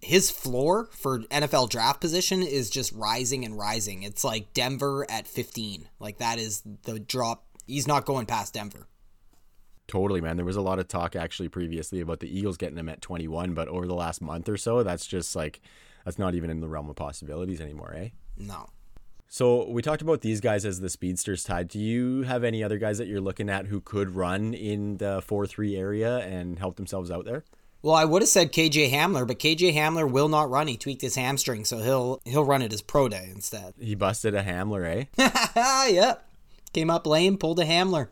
his 0.00 0.30
floor 0.30 0.88
for 0.90 1.20
NFL 1.24 1.68
draft 1.68 2.00
position 2.00 2.42
is 2.42 2.70
just 2.70 2.92
rising 2.92 3.44
and 3.44 3.58
rising. 3.58 4.04
It's 4.04 4.24
like 4.24 4.54
Denver 4.54 5.06
at 5.10 5.26
15. 5.26 5.88
Like 6.00 6.16
that 6.16 6.38
is 6.38 6.62
the 6.84 6.98
drop. 6.98 7.44
He's 7.66 7.86
not 7.86 8.06
going 8.06 8.24
past 8.24 8.54
Denver. 8.54 8.86
Totally, 9.86 10.20
man. 10.20 10.36
There 10.36 10.46
was 10.46 10.56
a 10.56 10.62
lot 10.62 10.78
of 10.78 10.88
talk 10.88 11.14
actually 11.14 11.48
previously 11.48 12.00
about 12.00 12.20
the 12.20 12.38
Eagles 12.38 12.56
getting 12.56 12.78
him 12.78 12.88
at 12.88 13.02
21, 13.02 13.52
but 13.54 13.68
over 13.68 13.86
the 13.86 13.94
last 13.94 14.22
month 14.22 14.48
or 14.48 14.56
so, 14.56 14.82
that's 14.82 15.06
just 15.06 15.36
like 15.36 15.60
that's 16.04 16.18
not 16.18 16.34
even 16.34 16.50
in 16.50 16.60
the 16.60 16.68
realm 16.68 16.88
of 16.88 16.96
possibilities 16.96 17.60
anymore, 17.60 17.94
eh? 17.96 18.08
No. 18.36 18.70
So 19.28 19.68
we 19.68 19.82
talked 19.82 20.02
about 20.02 20.20
these 20.20 20.40
guys 20.40 20.64
as 20.64 20.80
the 20.80 20.88
speedsters 20.88 21.44
tied. 21.44 21.68
Do 21.68 21.80
you 21.80 22.22
have 22.22 22.44
any 22.44 22.62
other 22.62 22.78
guys 22.78 22.98
that 22.98 23.08
you're 23.08 23.20
looking 23.20 23.50
at 23.50 23.66
who 23.66 23.80
could 23.80 24.14
run 24.14 24.54
in 24.54 24.98
the 24.98 25.22
4-3 25.26 25.76
area 25.76 26.18
and 26.18 26.58
help 26.58 26.76
themselves 26.76 27.10
out 27.10 27.24
there? 27.24 27.42
Well, 27.82 27.94
I 27.94 28.04
would 28.04 28.22
have 28.22 28.28
said 28.28 28.52
KJ 28.52 28.90
Hamler, 28.90 29.26
but 29.26 29.38
KJ 29.38 29.74
Hamler 29.74 30.10
will 30.10 30.28
not 30.28 30.48
run. 30.48 30.68
He 30.68 30.76
tweaked 30.78 31.02
his 31.02 31.16
hamstring, 31.16 31.66
so 31.66 31.78
he'll 31.78 32.20
he'll 32.24 32.44
run 32.44 32.62
it 32.62 32.72
as 32.72 32.80
pro 32.80 33.10
day 33.10 33.28
instead. 33.30 33.74
He 33.78 33.94
busted 33.94 34.34
a 34.34 34.42
Hamler, 34.42 35.06
eh? 35.18 35.88
yep. 35.90 36.26
Came 36.72 36.88
up 36.88 37.06
lame, 37.06 37.36
pulled 37.36 37.60
a 37.60 37.64
Hamler. 37.66 38.08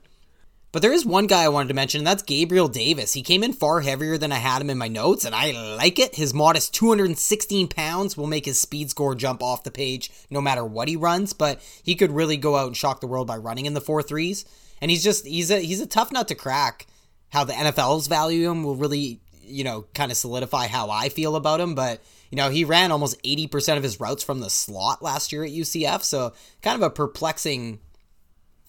But 0.73 0.81
there 0.81 0.93
is 0.93 1.05
one 1.05 1.27
guy 1.27 1.43
I 1.43 1.51
wanted 1.51 1.69
to 1.69 1.75
mention, 1.75 1.99
and 1.99 2.07
that's 2.07 2.23
Gabriel 2.23 2.67
Davis. 2.67 3.13
He 3.13 3.23
came 3.23 3.45
in 3.45 3.53
far 3.53 3.83
heavier 3.83 4.17
than 4.17 4.33
I 4.33 4.37
had 4.37 4.63
him 4.63 4.71
in 4.71 4.79
my 4.79 4.89
notes, 4.89 5.27
and 5.27 5.35
I 5.35 5.51
like 5.77 5.99
it. 5.99 6.15
His 6.15 6.33
modest 6.33 6.73
216 6.73 7.69
pounds 7.69 8.17
will 8.17 8.27
make 8.27 8.47
his 8.47 8.59
speed 8.59 8.89
score 8.89 9.15
jump 9.15 9.43
off 9.43 9.65
the 9.65 9.71
page 9.71 10.11
no 10.31 10.41
matter 10.41 10.65
what 10.65 10.89
he 10.89 10.97
runs, 10.97 11.35
but 11.35 11.61
he 11.83 11.95
could 11.95 12.11
really 12.11 12.39
go 12.39 12.57
out 12.57 12.69
and 12.69 12.77
shock 12.77 13.03
the 13.03 13.07
world 13.07 13.27
by 13.27 13.37
running 13.37 13.67
in 13.67 13.75
the 13.75 13.83
four 13.83 14.03
threes. 14.03 14.47
And 14.81 14.91
he's 14.91 15.05
just 15.05 15.27
he's 15.27 15.51
a 15.51 15.61
he's 15.61 15.83
a 15.83 15.87
tough 15.87 16.11
nut 16.11 16.29
to 16.29 16.35
crack. 16.35 16.87
How 17.29 17.45
the 17.45 17.53
NFL's 17.53 18.07
value 18.07 18.51
him 18.51 18.65
will 18.65 18.77
really, 18.77 19.21
you 19.43 19.65
know, 19.65 19.85
kind 19.95 20.11
of 20.11 20.17
solidify 20.17 20.69
how 20.69 20.89
I 20.89 21.11
feel 21.11 21.37
about 21.37 21.61
him. 21.61 21.75
But, 21.75 22.03
you 22.31 22.37
know, 22.37 22.49
he 22.49 22.65
ran 22.65 22.93
almost 22.93 23.23
80% 23.23 23.77
of 23.77 23.83
his 23.83 24.01
routes 24.01 24.23
from 24.23 24.41
the 24.41 24.51
slot 24.51 25.03
last 25.03 25.33
year 25.33 25.45
at 25.45 25.51
UCF. 25.51 26.03
So 26.03 26.33
kind 26.63 26.77
of 26.77 26.83
a 26.83 26.91
perplexing 26.91 27.79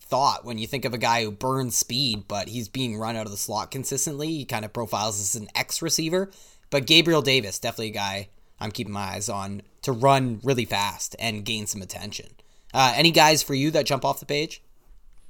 thought 0.05 0.45
when 0.45 0.57
you 0.57 0.67
think 0.67 0.85
of 0.85 0.93
a 0.93 0.97
guy 0.97 1.23
who 1.23 1.31
burns 1.31 1.75
speed, 1.75 2.27
but 2.27 2.47
he's 2.47 2.67
being 2.67 2.97
run 2.97 3.15
out 3.15 3.25
of 3.25 3.31
the 3.31 3.37
slot 3.37 3.71
consistently. 3.71 4.27
He 4.27 4.45
kind 4.45 4.65
of 4.65 4.73
profiles 4.73 5.19
as 5.19 5.35
an 5.35 5.47
X 5.55 5.81
receiver. 5.81 6.29
But 6.69 6.87
Gabriel 6.87 7.21
Davis, 7.21 7.59
definitely 7.59 7.89
a 7.89 7.93
guy 7.93 8.29
I'm 8.59 8.71
keeping 8.71 8.93
my 8.93 9.13
eyes 9.13 9.29
on 9.29 9.61
to 9.83 9.91
run 9.91 10.39
really 10.43 10.65
fast 10.65 11.15
and 11.19 11.45
gain 11.45 11.67
some 11.67 11.81
attention. 11.81 12.27
Uh, 12.73 12.93
any 12.95 13.11
guys 13.11 13.43
for 13.43 13.53
you 13.53 13.71
that 13.71 13.85
jump 13.85 14.05
off 14.05 14.19
the 14.19 14.25
page? 14.25 14.61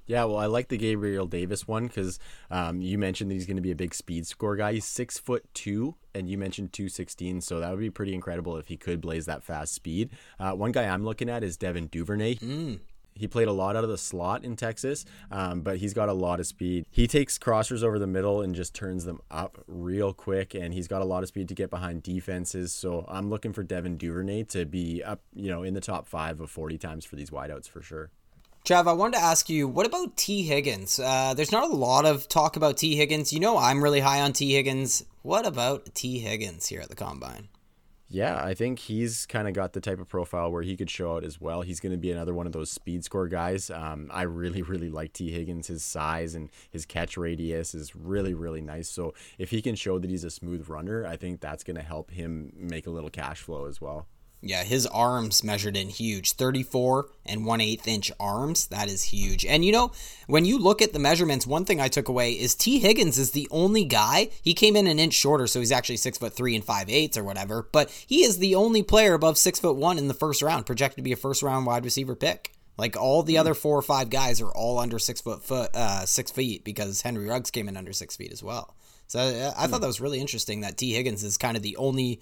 Yeah, 0.05 0.25
well, 0.25 0.37
I 0.37 0.47
like 0.47 0.67
the 0.67 0.77
Gabriel 0.77 1.27
Davis 1.27 1.65
one 1.65 1.87
because 1.87 2.19
um, 2.51 2.81
you 2.81 2.97
mentioned 2.97 3.31
that 3.31 3.35
he's 3.35 3.45
going 3.45 3.55
to 3.57 3.61
be 3.61 3.71
a 3.71 3.75
big 3.75 3.95
speed 3.95 4.27
score 4.27 4.55
guy. 4.57 4.73
He's 4.73 4.85
six 4.85 5.17
foot 5.17 5.45
two, 5.53 5.95
and 6.13 6.29
you 6.29 6.37
mentioned 6.37 6.73
two 6.73 6.89
sixteen, 6.89 7.39
so 7.39 7.61
that 7.61 7.71
would 7.71 7.79
be 7.79 7.89
pretty 7.89 8.13
incredible 8.13 8.57
if 8.57 8.67
he 8.67 8.75
could 8.75 8.99
blaze 8.99 9.25
that 9.27 9.43
fast 9.43 9.73
speed. 9.73 10.09
Uh, 10.39 10.51
one 10.51 10.73
guy 10.73 10.83
I'm 10.83 11.05
looking 11.05 11.29
at 11.29 11.41
is 11.41 11.55
Devin 11.55 11.87
Duvernay. 11.87 12.35
Mm. 12.35 12.79
He 13.15 13.27
played 13.27 13.47
a 13.47 13.51
lot 13.51 13.75
out 13.75 13.83
of 13.83 13.89
the 13.89 13.97
slot 13.97 14.43
in 14.43 14.55
Texas, 14.55 15.05
um, 15.31 15.61
but 15.61 15.77
he's 15.77 15.93
got 15.93 16.09
a 16.09 16.13
lot 16.13 16.39
of 16.39 16.47
speed. 16.47 16.85
He 16.89 17.07
takes 17.07 17.37
crossers 17.37 17.83
over 17.83 17.99
the 17.99 18.07
middle 18.07 18.41
and 18.41 18.55
just 18.55 18.73
turns 18.73 19.05
them 19.05 19.21
up 19.29 19.63
real 19.67 20.13
quick, 20.13 20.53
and 20.53 20.73
he's 20.73 20.87
got 20.87 21.01
a 21.01 21.05
lot 21.05 21.23
of 21.23 21.29
speed 21.29 21.47
to 21.49 21.55
get 21.55 21.69
behind 21.69 22.03
defenses. 22.03 22.73
So 22.73 23.05
I'm 23.07 23.29
looking 23.29 23.53
for 23.53 23.63
Devin 23.63 23.97
Duvernay 23.97 24.43
to 24.45 24.65
be 24.65 25.03
up, 25.03 25.21
you 25.33 25.49
know, 25.49 25.63
in 25.63 25.73
the 25.73 25.81
top 25.81 26.07
five 26.07 26.41
of 26.41 26.49
40 26.49 26.77
times 26.77 27.05
for 27.05 27.15
these 27.15 27.29
wideouts 27.29 27.69
for 27.69 27.81
sure. 27.81 28.09
Trav, 28.65 28.87
I 28.87 28.93
wanted 28.93 29.17
to 29.17 29.23
ask 29.23 29.49
you, 29.49 29.67
what 29.67 29.85
about 29.85 30.15
Tee 30.15 30.43
Higgins? 30.43 30.97
Uh, 30.97 31.33
there's 31.33 31.51
not 31.51 31.69
a 31.69 31.75
lot 31.75 32.05
of 32.05 32.29
talk 32.29 32.55
about 32.55 32.77
Tee 32.77 32.95
Higgins. 32.95 33.33
You 33.33 33.41
know, 33.41 33.57
I'm 33.57 33.83
really 33.83 33.99
high 33.99 34.21
on 34.21 34.31
Tee 34.31 34.53
Higgins. 34.53 35.03
What 35.21 35.45
about 35.45 35.93
Tee 35.93 36.19
Higgins 36.19 36.67
here 36.67 36.79
at 36.79 36.87
the 36.87 36.95
combine? 36.95 37.49
Yeah, 38.13 38.45
I 38.45 38.53
think 38.53 38.77
he's 38.77 39.25
kind 39.25 39.47
of 39.47 39.55
got 39.55 39.73
the 39.73 39.81
type 39.81 39.99
of 39.99 40.07
profile 40.07 40.51
where 40.51 40.61
he 40.61 40.77
could 40.77 40.91
show 40.91 41.15
out 41.15 41.23
as 41.23 41.41
well. 41.41 41.63
He's 41.63 41.79
going 41.79 41.93
to 41.93 41.97
be 41.97 42.11
another 42.11 42.35
one 42.35 42.45
of 42.45 42.51
those 42.51 42.69
speed 42.69 43.03
score 43.03 43.27
guys. 43.27 43.71
Um, 43.71 44.07
I 44.13 44.21
really, 44.21 44.61
really 44.61 44.91
like 44.91 45.13
Tee 45.13 45.31
Higgins. 45.31 45.65
His 45.65 45.83
size 45.83 46.35
and 46.35 46.51
his 46.69 46.85
catch 46.85 47.17
radius 47.17 47.73
is 47.73 47.95
really, 47.95 48.35
really 48.35 48.61
nice. 48.61 48.87
So 48.87 49.15
if 49.39 49.49
he 49.49 49.63
can 49.63 49.73
show 49.73 49.97
that 49.97 50.11
he's 50.11 50.23
a 50.23 50.29
smooth 50.29 50.69
runner, 50.69 51.07
I 51.07 51.17
think 51.17 51.41
that's 51.41 51.63
going 51.63 51.77
to 51.77 51.81
help 51.81 52.11
him 52.11 52.53
make 52.55 52.85
a 52.85 52.91
little 52.91 53.09
cash 53.09 53.41
flow 53.41 53.65
as 53.65 53.81
well. 53.81 54.05
Yeah, 54.45 54.63
his 54.63 54.85
arms 54.87 55.41
measured 55.41 55.77
in 55.77 55.87
huge 55.87 56.33
34 56.33 57.07
and 57.25 57.45
1 57.45 57.61
8 57.61 57.87
inch 57.87 58.11
arms. 58.19 58.67
That 58.67 58.89
is 58.89 59.03
huge. 59.03 59.45
And 59.45 59.63
you 59.63 59.71
know, 59.71 59.93
when 60.27 60.43
you 60.43 60.59
look 60.59 60.81
at 60.81 60.91
the 60.91 60.99
measurements, 60.99 61.47
one 61.47 61.63
thing 61.63 61.79
I 61.79 61.87
took 61.87 62.09
away 62.09 62.33
is 62.33 62.53
Tee 62.53 62.79
Higgins 62.79 63.17
is 63.17 63.31
the 63.31 63.47
only 63.51 63.85
guy. 63.85 64.29
He 64.41 64.53
came 64.53 64.75
in 64.75 64.85
an 64.85 64.99
inch 64.99 65.13
shorter, 65.13 65.47
so 65.47 65.59
he's 65.59 65.71
actually 65.71 65.97
6 65.97 66.17
foot 66.17 66.33
3 66.33 66.55
and 66.55 66.63
5 66.65 66.89
eighths 66.89 67.17
or 67.17 67.23
whatever, 67.23 67.69
but 67.71 67.89
he 68.05 68.23
is 68.23 68.39
the 68.39 68.55
only 68.55 68.83
player 68.83 69.13
above 69.13 69.37
6 69.37 69.59
foot 69.61 69.77
1 69.77 69.97
in 69.97 70.09
the 70.09 70.13
first 70.13 70.41
round, 70.41 70.65
projected 70.65 70.97
to 70.97 71.03
be 71.03 71.13
a 71.13 71.17
first 71.17 71.41
round 71.41 71.65
wide 71.65 71.85
receiver 71.85 72.15
pick. 72.15 72.51
Like 72.77 72.97
all 72.97 73.23
the 73.23 73.37
other 73.37 73.53
four 73.53 73.77
or 73.77 73.83
five 73.83 74.09
guys 74.09 74.41
are 74.41 74.51
all 74.51 74.79
under 74.79 74.97
six 74.97 75.21
foot 75.21 75.43
foot 75.43 75.69
uh, 75.75 76.05
six 76.05 76.31
feet 76.31 76.63
because 76.63 77.01
Henry 77.01 77.27
Ruggs 77.27 77.51
came 77.51 77.69
in 77.69 77.77
under 77.77 77.93
six 77.93 78.15
feet 78.15 78.31
as 78.31 78.41
well. 78.41 78.75
So 79.07 79.19
uh, 79.19 79.53
I 79.55 79.67
thought 79.67 79.81
that 79.81 79.87
was 79.87 80.01
really 80.01 80.19
interesting 80.19 80.61
that 80.61 80.77
Tee 80.77 80.93
Higgins 80.93 81.23
is 81.23 81.37
kind 81.37 81.55
of 81.55 81.61
the 81.61 81.77
only 81.77 82.19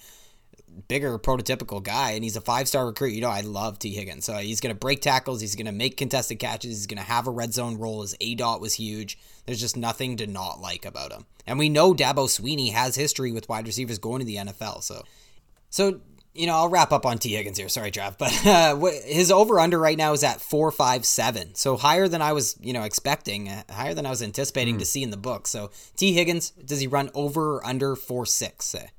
bigger 0.88 1.18
prototypical 1.20 1.82
guy 1.82 2.12
and 2.12 2.24
he's 2.24 2.36
a 2.36 2.42
five 2.42 2.68
star 2.68 2.86
recruit. 2.86 3.14
You 3.14 3.22
know, 3.22 3.30
I 3.30 3.42
love 3.42 3.80
Tee 3.80 3.94
Higgins. 3.94 4.26
So 4.26 4.36
he's 4.36 4.62
going 4.62 4.74
to 4.74 4.80
break 4.80 5.02
tackles. 5.02 5.42
He's 5.42 5.56
going 5.56 5.66
to 5.66 5.72
make 5.72 5.98
contested 5.98 6.40
catches. 6.40 6.72
He's 6.72 6.88
going 6.88 6.98
to 6.98 7.04
have 7.04 7.28
a 7.28 7.32
red 7.32 7.54
zone 7.54 7.78
role. 7.78 8.02
His 8.02 8.16
A 8.22 8.36
dot 8.36 8.62
was 8.62 8.76
huge. 8.76 9.18
There's 9.46 9.60
just 9.60 9.78
nothing 9.78 10.18
to 10.18 10.28
not 10.28 10.60
like 10.60 10.86
about 10.86 11.12
him. 11.12 11.26
And 11.46 11.60
we 11.60 11.70
know 11.70 11.94
Dabo 11.94 12.28
Swinney 12.28 12.72
has 12.72 12.96
history 12.96 13.32
with 13.32 13.50
wide 13.50 13.68
receivers 13.68 14.00
going 14.00 14.20
to 14.20 14.26
the 14.26 14.38
NFL. 14.38 14.84
So, 14.84 15.04
so 15.70 16.02
you 16.34 16.48
know, 16.48 16.56
I'll 16.56 16.70
wrap 16.70 16.92
up 16.92 17.06
on 17.06 17.18
Tee 17.18 17.36
Higgins 17.36 17.58
here. 17.58 17.70
Sorry, 17.70 17.92
Trav, 17.92 18.18
but 18.20 18.46
uh, 18.46 18.78
his 19.06 19.32
over 19.32 19.60
under 19.60 19.78
right 19.78 19.98
now 19.98 20.14
is 20.14 20.24
at 20.24 20.42
four 20.42 20.72
five 20.72 21.06
seven, 21.06 21.56
so 21.56 21.78
higher 21.78 22.08
than 22.08 22.22
I 22.22 22.34
was, 22.34 22.58
you 22.62 22.74
know, 22.74 22.84
expecting, 22.84 23.50
uh, 23.50 23.64
higher 23.70 23.94
than 23.94 24.06
I 24.06 24.10
was 24.10 24.22
anticipating 24.22 24.76
mm. 24.76 24.80
to 24.80 24.86
see 24.86 25.04
in 25.04 25.10
the 25.10 25.18
book. 25.18 25.48
So 25.48 25.72
Tee 25.96 26.14
Higgins, 26.14 26.52
does 26.52 26.80
he 26.80 26.88
run 26.88 27.10
over 27.14 27.56
or 27.56 27.66
under 27.66 27.96
four 27.96 28.26
six? 28.26 28.66
Say. 28.66 28.90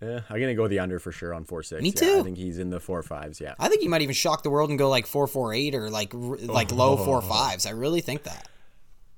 Yeah, 0.00 0.20
I'm 0.28 0.40
gonna 0.40 0.54
go 0.54 0.68
the 0.68 0.78
under 0.78 0.98
for 0.98 1.12
sure 1.12 1.32
on 1.32 1.44
four 1.44 1.62
six. 1.62 1.82
Me 1.82 1.88
yeah, 1.88 2.00
too. 2.00 2.20
I 2.20 2.22
think 2.22 2.36
he's 2.36 2.58
in 2.58 2.70
the 2.70 2.80
four 2.80 3.02
fives. 3.02 3.40
Yeah. 3.40 3.54
I 3.58 3.68
think 3.68 3.80
he 3.80 3.88
might 3.88 4.02
even 4.02 4.14
shock 4.14 4.42
the 4.42 4.50
world 4.50 4.70
and 4.70 4.78
go 4.78 4.88
like 4.88 5.06
four 5.06 5.26
four 5.26 5.54
eight 5.54 5.74
or 5.74 5.88
like 5.88 6.12
like 6.14 6.72
oh. 6.72 6.76
low 6.76 6.96
four 6.96 7.22
fives. 7.22 7.66
I 7.66 7.70
really 7.70 8.00
think 8.00 8.24
that. 8.24 8.48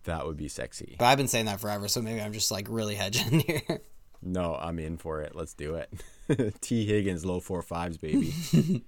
That 0.05 0.26
would 0.26 0.37
be 0.37 0.49
sexy. 0.49 0.97
But 0.99 1.07
I've 1.07 1.18
been 1.18 1.29
saying 1.29 1.47
that 1.47 1.61
forever, 1.61 1.89
so 1.89 2.01
maybe 2.01 2.20
I'm 2.20 2.33
just 2.33 2.51
like 2.51 2.66
really 2.70 2.95
hedging 2.95 3.41
here. 3.47 3.81
No, 4.22 4.55
I'm 4.55 4.79
in 4.79 4.97
for 4.97 5.20
it. 5.20 5.35
Let's 5.35 5.55
do 5.55 5.74
it. 5.74 6.61
Tee 6.61 6.87
Higgins, 6.87 7.24
low 7.26 7.41
four 7.41 7.62
fives, 7.62 7.99
baby. 7.99 8.33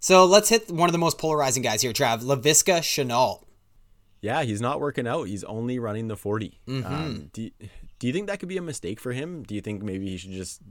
So 0.00 0.24
let's 0.24 0.48
hit 0.48 0.70
one 0.70 0.88
of 0.88 0.92
the 0.92 0.98
most 0.98 1.18
polarizing 1.18 1.62
guys 1.62 1.82
here, 1.82 1.92
Trav. 1.92 2.22
Laviska 2.22 2.80
Shenault. 2.80 3.44
Yeah, 4.22 4.42
he's 4.42 4.60
not 4.60 4.80
working 4.80 5.06
out. 5.06 5.28
He's 5.28 5.44
only 5.44 5.78
running 5.78 6.08
the 6.08 6.16
40. 6.16 6.58
Mm-hmm. 6.66 6.86
Um, 6.86 7.30
do, 7.34 7.50
do 7.98 8.06
you 8.06 8.12
think 8.12 8.26
that 8.26 8.40
could 8.40 8.48
be 8.48 8.56
a 8.56 8.62
mistake 8.62 8.98
for 8.98 9.12
him? 9.12 9.42
Do 9.42 9.54
you 9.54 9.60
think 9.60 9.82
maybe 9.82 10.08
he 10.08 10.16
should 10.16 10.32
just 10.32 10.62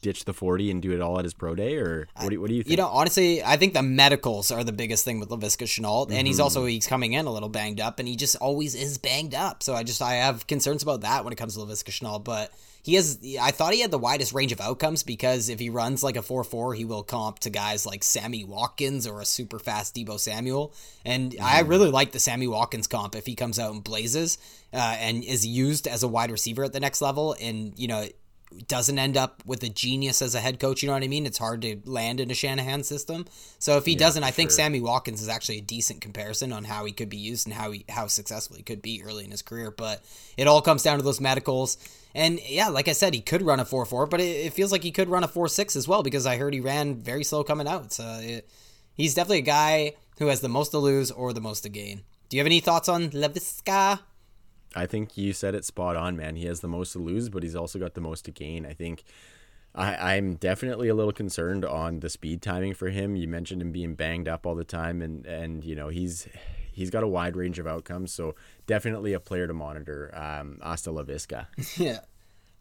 ditch 0.00 0.24
the 0.24 0.32
40 0.32 0.70
and 0.70 0.82
do 0.82 0.92
it 0.92 1.00
all 1.00 1.18
at 1.18 1.24
his 1.24 1.34
pro 1.34 1.54
day 1.54 1.76
or 1.76 2.08
what 2.16 2.30
do, 2.30 2.40
what 2.40 2.48
do 2.48 2.54
you 2.54 2.62
think? 2.62 2.70
You 2.70 2.76
know, 2.76 2.88
honestly, 2.88 3.42
I 3.42 3.56
think 3.56 3.74
the 3.74 3.82
medicals 3.82 4.50
are 4.50 4.64
the 4.64 4.72
biggest 4.72 5.04
thing 5.04 5.20
with 5.20 5.28
Laviska 5.28 5.64
Shenault 5.64 6.04
and 6.04 6.12
mm-hmm. 6.12 6.26
he's 6.26 6.40
also 6.40 6.64
he's 6.64 6.86
coming 6.86 7.12
in 7.12 7.26
a 7.26 7.32
little 7.32 7.48
banged 7.48 7.80
up 7.80 7.98
and 7.98 8.08
he 8.08 8.16
just 8.16 8.36
always 8.36 8.74
is 8.74 8.98
banged 8.98 9.34
up. 9.34 9.62
So 9.62 9.74
I 9.74 9.82
just 9.82 10.02
I 10.02 10.14
have 10.14 10.46
concerns 10.46 10.82
about 10.82 11.02
that 11.02 11.24
when 11.24 11.32
it 11.32 11.36
comes 11.36 11.54
to 11.54 11.60
Laviska 11.60 11.90
Shenault, 11.90 12.24
but 12.24 12.52
he 12.82 12.94
has 12.94 13.18
I 13.40 13.50
thought 13.50 13.74
he 13.74 13.80
had 13.80 13.90
the 13.90 13.98
widest 13.98 14.32
range 14.32 14.52
of 14.52 14.60
outcomes 14.60 15.02
because 15.02 15.48
if 15.48 15.60
he 15.60 15.68
runs 15.68 16.02
like 16.02 16.16
a 16.16 16.22
4-4, 16.22 16.76
he 16.76 16.84
will 16.84 17.02
comp 17.02 17.38
to 17.40 17.50
guys 17.50 17.84
like 17.84 18.02
Sammy 18.02 18.44
Watkins 18.44 19.06
or 19.06 19.20
a 19.20 19.24
super 19.24 19.58
fast 19.58 19.94
Deebo 19.94 20.18
Samuel. 20.18 20.72
And 21.04 21.32
mm. 21.32 21.42
I 21.42 21.60
really 21.60 21.90
like 21.90 22.12
the 22.12 22.20
Sammy 22.20 22.46
Watkins 22.46 22.86
comp 22.86 23.14
if 23.14 23.26
he 23.26 23.34
comes 23.34 23.58
out 23.58 23.72
and 23.72 23.84
blazes 23.84 24.38
uh, 24.72 24.96
and 24.98 25.22
is 25.24 25.46
used 25.46 25.86
as 25.86 26.02
a 26.02 26.08
wide 26.08 26.30
receiver 26.30 26.64
at 26.64 26.72
the 26.72 26.80
next 26.80 27.02
level 27.02 27.36
and 27.40 27.78
you 27.78 27.88
know 27.88 28.06
doesn't 28.66 28.98
end 28.98 29.16
up 29.16 29.42
with 29.46 29.62
a 29.62 29.68
genius 29.68 30.20
as 30.22 30.34
a 30.34 30.40
head 30.40 30.58
coach. 30.58 30.82
You 30.82 30.88
know 30.88 30.94
what 30.94 31.04
I 31.04 31.08
mean? 31.08 31.26
It's 31.26 31.38
hard 31.38 31.62
to 31.62 31.80
land 31.84 32.20
in 32.20 32.30
a 32.30 32.34
Shanahan 32.34 32.82
system. 32.82 33.26
So 33.58 33.76
if 33.76 33.86
he 33.86 33.92
yeah, 33.92 33.98
doesn't, 33.98 34.24
I 34.24 34.30
think 34.30 34.50
Sammy 34.50 34.80
Watkins 34.80 35.22
is 35.22 35.28
actually 35.28 35.58
a 35.58 35.62
decent 35.62 36.00
comparison 36.00 36.52
on 36.52 36.64
how 36.64 36.84
he 36.84 36.92
could 36.92 37.08
be 37.08 37.16
used 37.16 37.46
and 37.46 37.54
how 37.54 37.70
he 37.70 37.84
how 37.88 38.06
successful 38.06 38.56
he 38.56 38.62
could 38.62 38.82
be 38.82 39.02
early 39.04 39.24
in 39.24 39.30
his 39.30 39.42
career. 39.42 39.70
But 39.70 40.04
it 40.36 40.46
all 40.46 40.62
comes 40.62 40.82
down 40.82 40.98
to 40.98 41.04
those 41.04 41.20
medicals. 41.20 41.78
And 42.14 42.40
yeah, 42.48 42.68
like 42.68 42.88
I 42.88 42.92
said, 42.92 43.14
he 43.14 43.20
could 43.20 43.42
run 43.42 43.60
a 43.60 43.64
four 43.64 43.84
four, 43.86 44.06
but 44.06 44.20
it, 44.20 44.46
it, 44.46 44.52
feels 44.52 44.72
like 44.72 44.82
he 44.82 44.90
could 44.90 45.08
run 45.08 45.22
a 45.22 45.28
four 45.28 45.48
six 45.48 45.76
as 45.76 45.86
well 45.86 46.02
because 46.02 46.26
I 46.26 46.36
heard 46.36 46.54
he 46.54 46.60
ran 46.60 46.96
very 46.96 47.22
slow 47.22 47.44
coming 47.44 47.68
out. 47.68 47.92
So 47.92 48.04
it, 48.20 48.48
he's 48.94 49.14
definitely 49.14 49.38
a 49.38 49.42
guy 49.42 49.94
who 50.18 50.26
has 50.26 50.40
the 50.40 50.48
most 50.48 50.70
to 50.70 50.78
lose 50.78 51.10
or 51.10 51.32
the 51.32 51.40
most 51.40 51.60
to 51.62 51.68
gain. 51.68 52.02
Do 52.28 52.36
you 52.36 52.40
have 52.40 52.46
any 52.46 52.60
thoughts 52.60 52.88
on 52.88 53.10
Laviska? 53.10 54.00
I 54.74 54.86
think 54.86 55.16
you 55.16 55.32
said 55.32 55.54
it 55.54 55.64
spot 55.64 55.96
on, 55.96 56.16
man. 56.16 56.36
He 56.36 56.46
has 56.46 56.60
the 56.60 56.68
most 56.68 56.92
to 56.92 56.98
lose, 56.98 57.28
but 57.28 57.42
he's 57.42 57.56
also 57.56 57.78
got 57.78 57.94
the 57.94 58.00
most 58.00 58.24
to 58.26 58.30
gain. 58.30 58.64
I 58.64 58.72
think 58.72 59.02
I, 59.74 60.14
I'm 60.14 60.34
definitely 60.34 60.88
a 60.88 60.94
little 60.94 61.12
concerned 61.12 61.64
on 61.64 62.00
the 62.00 62.10
speed 62.10 62.42
timing 62.42 62.74
for 62.74 62.90
him. 62.90 63.16
You 63.16 63.28
mentioned 63.28 63.62
him 63.62 63.72
being 63.72 63.94
banged 63.94 64.28
up 64.28 64.46
all 64.46 64.54
the 64.54 64.64
time, 64.64 65.02
and 65.02 65.26
and 65.26 65.64
you 65.64 65.74
know 65.74 65.88
he's 65.88 66.28
he's 66.72 66.90
got 66.90 67.02
a 67.02 67.08
wide 67.08 67.36
range 67.36 67.58
of 67.58 67.66
outcomes. 67.66 68.12
So 68.12 68.34
definitely 68.66 69.12
a 69.12 69.20
player 69.20 69.46
to 69.46 69.54
monitor. 69.54 70.10
Um, 70.14 70.58
hasta 70.62 70.90
la 70.90 71.02
visca. 71.02 71.46
Yeah. 71.78 72.00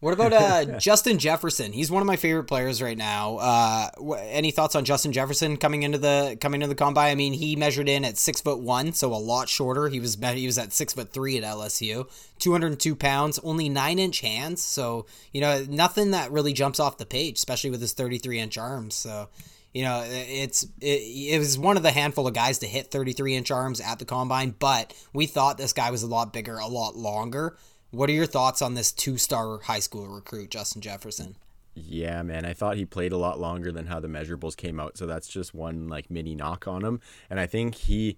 What 0.01 0.13
about 0.13 0.31
uh, 0.31 0.79
Justin 0.79 1.19
Jefferson? 1.19 1.73
He's 1.73 1.91
one 1.91 2.01
of 2.01 2.07
my 2.07 2.15
favorite 2.15 2.45
players 2.45 2.81
right 2.81 2.97
now. 2.97 3.37
Uh, 3.37 3.89
any 4.29 4.51
thoughts 4.51 4.75
on 4.75 4.85
Justin 4.85 5.11
Jefferson 5.11 5.57
coming 5.57 5.83
into 5.83 5.97
the 5.97 6.37
coming 6.39 6.61
into 6.61 6.73
the 6.73 6.79
combine? 6.79 7.11
I 7.11 7.15
mean, 7.15 7.33
he 7.33 7.57
measured 7.57 7.89
in 7.89 8.05
at 8.05 8.17
six 8.17 8.39
foot 8.39 8.59
one, 8.59 8.93
so 8.93 9.13
a 9.13 9.15
lot 9.15 9.49
shorter. 9.49 9.89
He 9.89 9.99
was 9.99 10.15
he 10.15 10.45
was 10.45 10.57
at 10.57 10.71
six 10.71 10.93
foot 10.93 11.11
three 11.11 11.37
at 11.37 11.43
LSU, 11.43 12.09
two 12.39 12.53
hundred 12.53 12.67
and 12.67 12.79
two 12.79 12.95
pounds, 12.95 13.39
only 13.39 13.67
nine 13.67 13.99
inch 13.99 14.21
hands. 14.21 14.63
So 14.63 15.05
you 15.33 15.41
know, 15.41 15.65
nothing 15.69 16.11
that 16.11 16.31
really 16.31 16.53
jumps 16.53 16.79
off 16.79 16.97
the 16.97 17.05
page, 17.05 17.35
especially 17.35 17.71
with 17.71 17.81
his 17.81 17.91
thirty 17.91 18.19
three 18.19 18.39
inch 18.39 18.57
arms. 18.57 18.95
So 18.95 19.27
you 19.73 19.83
know, 19.83 20.03
it's 20.07 20.63
it, 20.79 21.33
it 21.33 21.39
was 21.39 21.57
one 21.57 21.75
of 21.75 21.83
the 21.83 21.91
handful 21.91 22.25
of 22.25 22.33
guys 22.33 22.59
to 22.59 22.67
hit 22.67 22.89
33 22.89 23.35
inch 23.35 23.51
arms 23.51 23.79
at 23.79 23.99
the 23.99 24.05
combine, 24.05 24.55
but 24.57 24.93
we 25.13 25.27
thought 25.27 25.59
this 25.59 25.73
guy 25.73 25.91
was 25.91 26.01
a 26.01 26.07
lot 26.07 26.33
bigger, 26.33 26.57
a 26.57 26.67
lot 26.67 26.95
longer. 26.95 27.55
What 27.91 28.09
are 28.09 28.13
your 28.13 28.27
thoughts 28.27 28.61
on 28.61 28.75
this 28.75 28.91
two 28.91 29.17
star 29.17 29.59
high 29.59 29.79
school 29.79 30.07
recruit, 30.07 30.51
Justin 30.51 30.81
Jefferson? 30.81 31.35
Yeah, 31.73 32.21
man. 32.23 32.45
I 32.45 32.53
thought 32.53 32.77
he 32.77 32.85
played 32.85 33.11
a 33.11 33.17
lot 33.17 33.39
longer 33.39 33.71
than 33.71 33.87
how 33.87 33.99
the 33.99 34.07
measurables 34.07 34.55
came 34.55 34.79
out. 34.79 34.97
So 34.97 35.05
that's 35.05 35.27
just 35.27 35.53
one 35.53 35.87
like 35.87 36.11
mini 36.11 36.35
knock 36.35 36.67
on 36.67 36.83
him. 36.83 36.99
And 37.29 37.39
I 37.39 37.47
think 37.47 37.75
he 37.75 38.17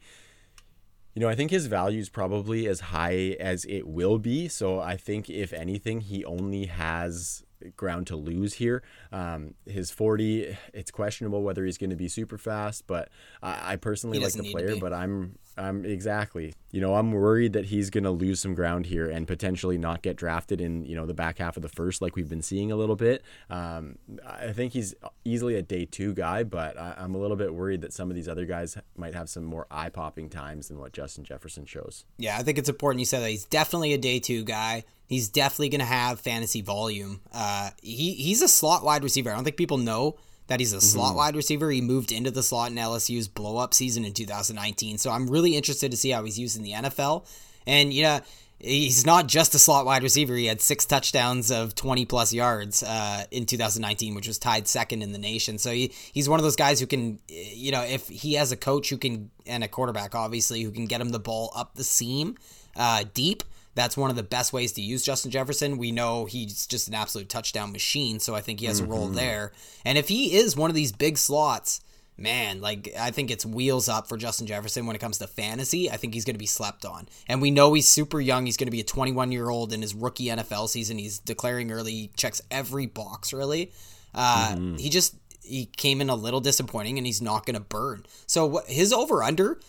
you 1.13 1.19
know, 1.19 1.28
I 1.28 1.36
think 1.36 1.51
his 1.51 1.65
value 1.65 1.99
is 1.99 2.09
probably 2.09 2.67
as 2.67 2.80
high 2.80 3.36
as 3.39 3.65
it 3.65 3.86
will 3.86 4.17
be. 4.17 4.47
So 4.47 4.80
I 4.80 4.95
think 4.95 5.30
if 5.30 5.51
anything, 5.51 6.01
he 6.01 6.24
only 6.24 6.65
has 6.67 7.43
ground 7.76 8.07
to 8.07 8.16
lose 8.16 8.53
here. 8.55 8.84
Um, 9.12 9.55
his 9.66 9.91
40, 9.91 10.57
it's 10.74 10.91
questionable 10.91 11.43
whether 11.43 11.66
he's 11.66 11.78
going 11.78 11.89
to 11.89 11.95
be 11.95 12.07
super 12.07 12.38
fast, 12.38 12.88
but 12.88 13.09
I, 13.41 13.74
I 13.74 13.76
personally 13.76 14.20
like 14.20 14.34
the 14.34 14.51
player, 14.51 14.76
but 14.80 14.93
I'm, 14.93 15.38
I'm 15.57 15.86
exactly, 15.86 16.53
you 16.72 16.82
know, 16.82 16.95
I'm 16.95 17.12
worried 17.12 17.53
that 17.53 17.66
he's 17.66 17.89
going 17.89 18.05
to 18.05 18.12
lose 18.12 18.39
some 18.39 18.55
ground 18.55 18.86
here 18.86 19.09
and 19.09 19.28
potentially 19.28 19.78
not 19.78 20.01
get 20.01 20.16
drafted 20.16 20.62
in, 20.62 20.86
you 20.86 20.95
know, 20.95 21.05
the 21.05 21.14
back 21.14 21.38
half 21.39 21.57
of 21.57 21.64
the 21.64 21.70
first, 21.70 22.01
like 22.01 22.16
we've 22.16 22.30
been 22.30 22.41
seeing 22.41 22.72
a 22.72 22.76
little 22.76 22.95
bit. 22.95 23.22
Um, 23.49 23.97
I 24.26 24.53
think 24.53 24.74
he's 24.74 24.95
easily 25.26 25.55
a 25.55 25.62
day 25.62 25.86
two 25.86 26.14
guy, 26.14 26.43
but 26.43 26.78
I, 26.78 26.95
I'm 26.97 27.16
a 27.16 27.18
little 27.18 27.38
bit 27.38 27.53
worried 27.53 27.82
that 27.82 27.93
some 27.93 28.09
of 28.09 28.16
these 28.16 28.28
other 28.28 28.45
guys 28.45 28.78
might 28.95 29.14
have 29.14 29.30
some 29.30 29.43
more 29.43 29.68
eye 29.70 29.89
popping 29.89 30.30
times 30.30 30.70
than 30.70 30.80
what 30.80 30.93
Justin 30.93 31.24
Jefferson 31.24 31.66
shows. 31.66 32.05
Yeah, 32.18 32.38
I 32.38 32.43
think 32.43 32.57
it's 32.57 32.70
important 32.70 32.99
you 32.99 33.05
said 33.05 33.22
that 33.22 33.30
he's 33.30 33.45
definitely 33.45 33.93
a 33.93 33.97
day 33.97 34.20
two 34.20 34.43
guy 34.43 34.86
he's 35.12 35.28
definitely 35.28 35.68
going 35.68 35.80
to 35.80 35.86
have 35.86 36.22
fantasy 36.22 36.62
volume. 36.62 37.20
Uh, 37.34 37.72
he 37.84 38.14
he's 38.14 38.41
a 38.41 38.47
slot 38.47 38.82
wide 38.84 39.03
receiver. 39.03 39.30
I 39.30 39.36
don't 39.36 39.43
think 39.43 39.57
people 39.57 39.78
know 39.78 40.16
that 40.47 40.62
he's 40.62 40.72
a 40.72 40.78
mm-hmm. 40.78 40.86
slot 40.86 41.16
wide 41.16 41.36
receiver. 41.36 41.70
He 41.70 41.82
moved 41.82 42.14
into 42.14 42.32
the 42.32 42.41
slot 42.41 42.72
in 42.72 42.78
LSU's 42.78 43.28
blow 43.28 43.57
up 43.57 43.74
season 43.74 44.05
in 44.05 44.14
2019. 44.14 44.97
So 44.97 45.12
I'm 45.12 45.28
really 45.28 45.57
interested 45.57 45.91
to 45.91 45.97
see 45.97 46.12
how 46.12 46.24
he's 46.24 46.39
used 46.39 46.55
in 46.55 46.64
the 46.64 46.72
NFL. 46.72 47.28
And 47.68 47.91
you 47.91 48.03
know, 48.03 48.22
he's 48.57 49.05
not 49.05 49.28
just 49.28 49.53
a 49.53 49.59
slot 49.59 49.86
wide 49.86 50.01
receiver. 50.01 50.34
He 50.34 50.45
had 50.45 50.62
six 50.62 50.86
touchdowns 50.86 51.51
of 51.51 51.76
20 51.76 52.05
plus 52.05 52.32
yards 52.32 52.82
uh, 52.82 53.26
in 53.32 53.45
2019, 53.45 54.16
which 54.16 54.30
was 54.30 54.38
tied 54.39 54.66
second 54.66 55.01
in 55.01 55.12
the 55.12 55.20
nation. 55.20 55.57
So 55.57 55.72
he, 55.72 55.91
he's 56.14 56.30
one 56.30 56.39
of 56.39 56.45
those 56.45 56.55
guys 56.55 56.80
who 56.80 56.88
can, 56.88 57.20
you 57.28 57.74
know, 57.74 57.84
if 57.84 58.07
he 58.07 58.36
has 58.36 58.53
a 58.53 58.57
coach 58.57 58.89
who 58.89 58.97
can 58.97 59.30
and 59.45 59.62
a 59.62 59.68
quarterback 59.68 60.16
obviously 60.16 60.62
who 60.62 60.72
can 60.72 60.86
get 60.86 61.01
him 61.01 61.09
the 61.09 61.20
ball 61.20 61.51
up 61.53 61.76
the 61.76 61.84
seam 61.84 62.38
uh, 62.78 63.03
deep 63.14 63.43
that's 63.76 63.95
one 63.95 64.09
of 64.09 64.15
the 64.15 64.24
best 64.24 64.53
ways 64.53 64.74
to 64.74 64.82
use 64.82 65.03
Justin 65.03 65.32
Jefferson. 65.32 65.78
We 65.78 65.91
know 65.91 66.26
he's 66.26 66.67
just 66.67 66.88
an 66.88 66.93
absolute 66.93 67.30
touchdown 67.30 67.72
machine, 67.72 68.19
so 68.19 68.36
I 68.36 68.41
think 68.41 68.59
he 68.59 68.65
has 68.65 68.82
mm-hmm. 68.82 68.91
a 68.91 68.95
role 68.95 69.05
mm-hmm. 69.07 69.15
there. 69.15 69.51
And 69.86 69.97
if 69.97 70.07
he 70.07 70.36
is 70.36 70.55
one 70.55 70.69
of 70.69 70.76
these 70.76 70.91
big 70.91 71.17
slots, 71.17 71.82
man, 72.17 72.61
like 72.61 72.93
I 72.99 73.11
think 73.11 73.32
it's 73.32 73.45
wheels 73.45 73.89
up 73.89 74.07
for 74.07 74.17
Justin 74.17 74.47
Jefferson 74.47 74.86
when 74.86 74.95
it 74.95 74.99
comes 74.99 75.17
to 75.19 75.28
fantasy. 75.28 75.89
I 75.89 75.97
think 75.97 76.13
he's 76.13 76.26
going 76.26 76.36
to 76.36 76.39
be 76.39 76.45
slept 76.45 76.86
on. 76.86 77.07
And 77.28 77.41
we 77.41 77.51
know 77.51 77.74
he's 77.74 77.88
super 77.88 78.19
young. 78.19 78.45
He's 78.45 78.57
going 78.57 78.67
to 78.67 78.72
be 78.72 78.82
a 78.82 78.86
21 78.86 79.32
year 79.32 79.49
old 79.49 79.74
in 79.74 79.82
his 79.82 79.93
rookie 79.93 80.26
NFL 80.26 80.69
season. 80.69 80.97
He's 80.97 81.19
declaring 81.19 81.72
early, 81.72 81.91
he 81.91 82.11
checks 82.15 82.41
every 82.51 82.86
box 82.86 83.34
really. 83.34 83.72
Uh, 84.13 84.55
mm-hmm. 84.55 84.76
He 84.76 84.89
just 84.89 85.15
he 85.43 85.65
came 85.65 86.01
in 86.01 86.09
a 86.09 86.15
little 86.15 86.39
disappointing, 86.39 86.97
and 86.97 87.07
he's 87.07 87.22
not 87.22 87.45
going 87.45 87.55
to 87.55 87.61
burn. 87.61 88.05
So 88.28 88.61
his 88.67 88.93
over 88.93 89.24
under 89.24 89.59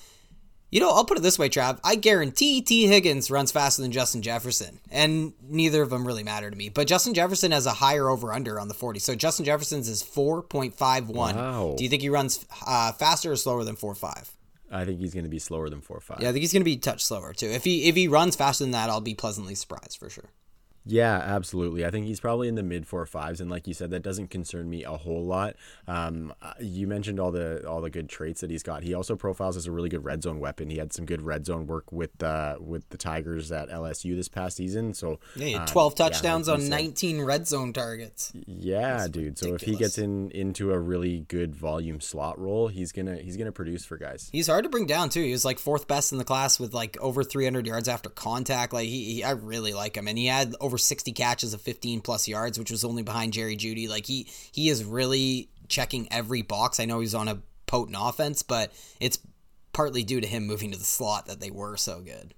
you 0.73 0.81
know, 0.81 0.91
I'll 0.91 1.05
put 1.05 1.19
it 1.19 1.21
this 1.21 1.39
way, 1.39 1.51
Trav. 1.51 1.79
I 1.85 1.97
guarantee 1.97 2.63
Tee 2.63 2.87
Higgins 2.87 3.31
runs 3.31 3.53
faster 3.53 3.83
than 3.83 3.93
Justin 3.93 4.23
Jefferson, 4.23 4.81
and 4.91 5.35
neither 5.47 5.83
of 5.83 5.91
them 5.91 6.07
really 6.07 6.25
matter 6.25 6.51
to 6.51 6.57
me. 6.57 6.71
But 6.71 6.87
Justin 6.87 7.13
Jefferson 7.13 7.53
has 7.53 7.67
a 7.67 7.73
higher 7.73 8.09
over 8.09 8.33
under 8.33 8.59
on 8.59 8.69
the 8.69 8.75
40. 8.75 8.99
So 8.99 9.15
Justin 9.15 9.45
Jefferson's 9.45 9.87
is 9.87 10.03
4.51. 10.03 11.15
Wow. 11.15 11.75
Do 11.77 11.85
you 11.85 11.91
think 11.91 12.01
he 12.01 12.09
runs 12.09 12.47
uh, 12.67 12.93
faster 12.93 13.31
or 13.33 13.37
slower 13.37 13.65
than 13.65 13.77
4.5? 13.77 14.31
I 14.71 14.87
think 14.87 14.99
he's 14.99 15.13
going 15.13 15.25
to 15.25 15.31
be 15.31 15.39
slower 15.39 15.69
than 15.69 15.83
4.5. 15.83 16.21
Yeah, 16.21 16.31
I 16.31 16.33
think 16.33 16.41
he's 16.41 16.55
going 16.55 16.63
to 16.63 16.65
be 16.65 16.79
touch 16.79 17.05
slower 17.05 17.35
too. 17.35 17.49
If 17.49 17.65
he 17.65 17.91
if 17.91 17.95
he 17.95 18.09
runs 18.09 18.35
faster 18.35 18.65
than 18.65 18.71
that, 18.71 18.89
I'll 18.89 19.03
be 19.03 19.15
pleasantly 19.15 19.55
surprised 19.55 19.99
for 19.99 20.09
sure. 20.09 20.31
Yeah, 20.85 21.17
absolutely. 21.17 21.87
I 21.87 21.91
think 21.91 22.07
he's 22.07 22.21
probably 22.21 22.49
in 22.49 22.57
the 22.57 22.63
mid 22.63 22.87
four 22.87 23.07
fives, 23.07 23.41
and 23.41 23.51
like 23.51 23.67
you 23.69 23.75
said, 23.75 23.91
that 23.91 24.03
doesn't 24.03 24.29
concern 24.29 24.69
me 24.69 24.83
a 24.83 24.97
whole 24.97 25.25
lot. 25.25 25.55
Um, 25.87 26.35
uh, 26.43 26.55
you 26.61 26.87
mentioned 26.87 27.21
all 27.21 27.31
the 27.31 27.67
all 27.69 27.81
the 27.81 27.91
good 27.91 28.09
traits 28.09 28.41
that 28.41 28.51
he's 28.51 28.63
got. 28.63 28.83
He 28.83 28.93
also 28.95 29.15
profiles 29.15 29.57
as 29.57 29.67
a 29.67 29.73
really 29.73 29.89
good 29.89 30.05
red 30.05 30.23
zone 30.23 30.41
weapon. 30.41 30.71
He 30.71 30.79
had 30.79 30.93
some 30.93 31.07
good 31.07 31.23
red 31.23 31.47
zone 31.47 31.67
work 31.67 31.93
with 31.93 32.23
uh, 32.23 32.57
with 32.61 32.89
the 32.89 32.97
Tigers 32.97 33.53
at 33.53 33.69
LSU 33.69 34.17
this 34.17 34.29
past 34.29 34.57
season. 34.57 34.93
So 34.95 35.21
yeah, 35.37 35.59
um, 35.59 35.67
twelve 35.67 35.95
touchdowns 35.95 36.49
yeah, 36.49 36.55
on 36.55 36.69
nineteen 36.69 37.23
red 37.23 37.47
zone 37.47 37.73
targets. 37.73 38.33
Yeah, 38.35 38.99
That's 38.99 39.11
dude. 39.11 39.25
Ridiculous. 39.25 39.41
So 39.41 39.55
if 39.55 39.63
he 39.63 39.77
gets 39.77 39.99
in 39.99 40.31
into 40.33 40.73
a 40.73 40.79
really 40.79 41.21
good 41.29 41.55
volume 41.55 42.01
slot 42.01 42.41
role, 42.41 42.67
he's 42.69 42.91
gonna 42.91 43.17
he's 43.17 43.37
gonna 43.37 43.53
produce 43.53 43.85
for 43.85 43.97
guys. 43.97 44.29
He's 44.33 44.49
hard 44.49 44.65
to 44.65 44.71
bring 44.71 44.87
down 44.87 45.11
too. 45.11 45.23
He 45.23 45.33
was 45.33 45.45
like 45.45 45.61
fourth 45.61 45.87
best 45.87 46.11
in 46.11 46.19
the 46.19 46.25
class 46.25 46.59
with 46.59 46.75
like 46.75 46.99
over 47.01 47.23
three 47.23 47.45
hundred 47.45 47.67
yards 47.67 47.87
after 47.89 48.11
contact. 48.11 48.73
Like 48.73 48.89
he, 48.89 49.15
he 49.15 49.25
I 49.25 49.33
really 49.33 49.73
like 49.73 49.97
him, 49.97 50.09
and 50.09 50.19
he 50.19 50.27
had 50.27 50.57
over 50.61 50.72
over 50.73 50.79
60 50.79 51.13
catches 51.13 51.53
of 51.53 51.61
15 51.61 52.01
plus 52.01 52.27
yards, 52.27 52.59
which 52.59 52.71
was 52.71 52.83
only 52.83 53.03
behind 53.03 53.35
Jerry 53.35 53.57
Jeudy. 53.57 53.89
Like 53.89 54.07
he 54.07 54.27
he 54.53 54.71
is 54.71 54.85
really 54.85 55.51
checking 55.69 56.11
every 56.11 56.41
box. 56.41 56.81
I 56.81 56.87
know 56.87 57.01
he's 57.01 57.15
on 57.15 57.29
a 57.29 57.43
potent 57.67 57.97
offense, 58.01 58.43
but 58.43 58.73
it's 58.99 59.19
partly 59.75 60.03
due 60.03 60.21
to 60.23 60.27
him 60.27 60.47
moving 60.47 60.73
to 60.73 60.79
the 60.79 60.85
slot 60.85 61.27
that 61.27 61.41
they 61.41 61.51
were 61.51 61.77
so 61.77 62.01
good. 62.01 62.33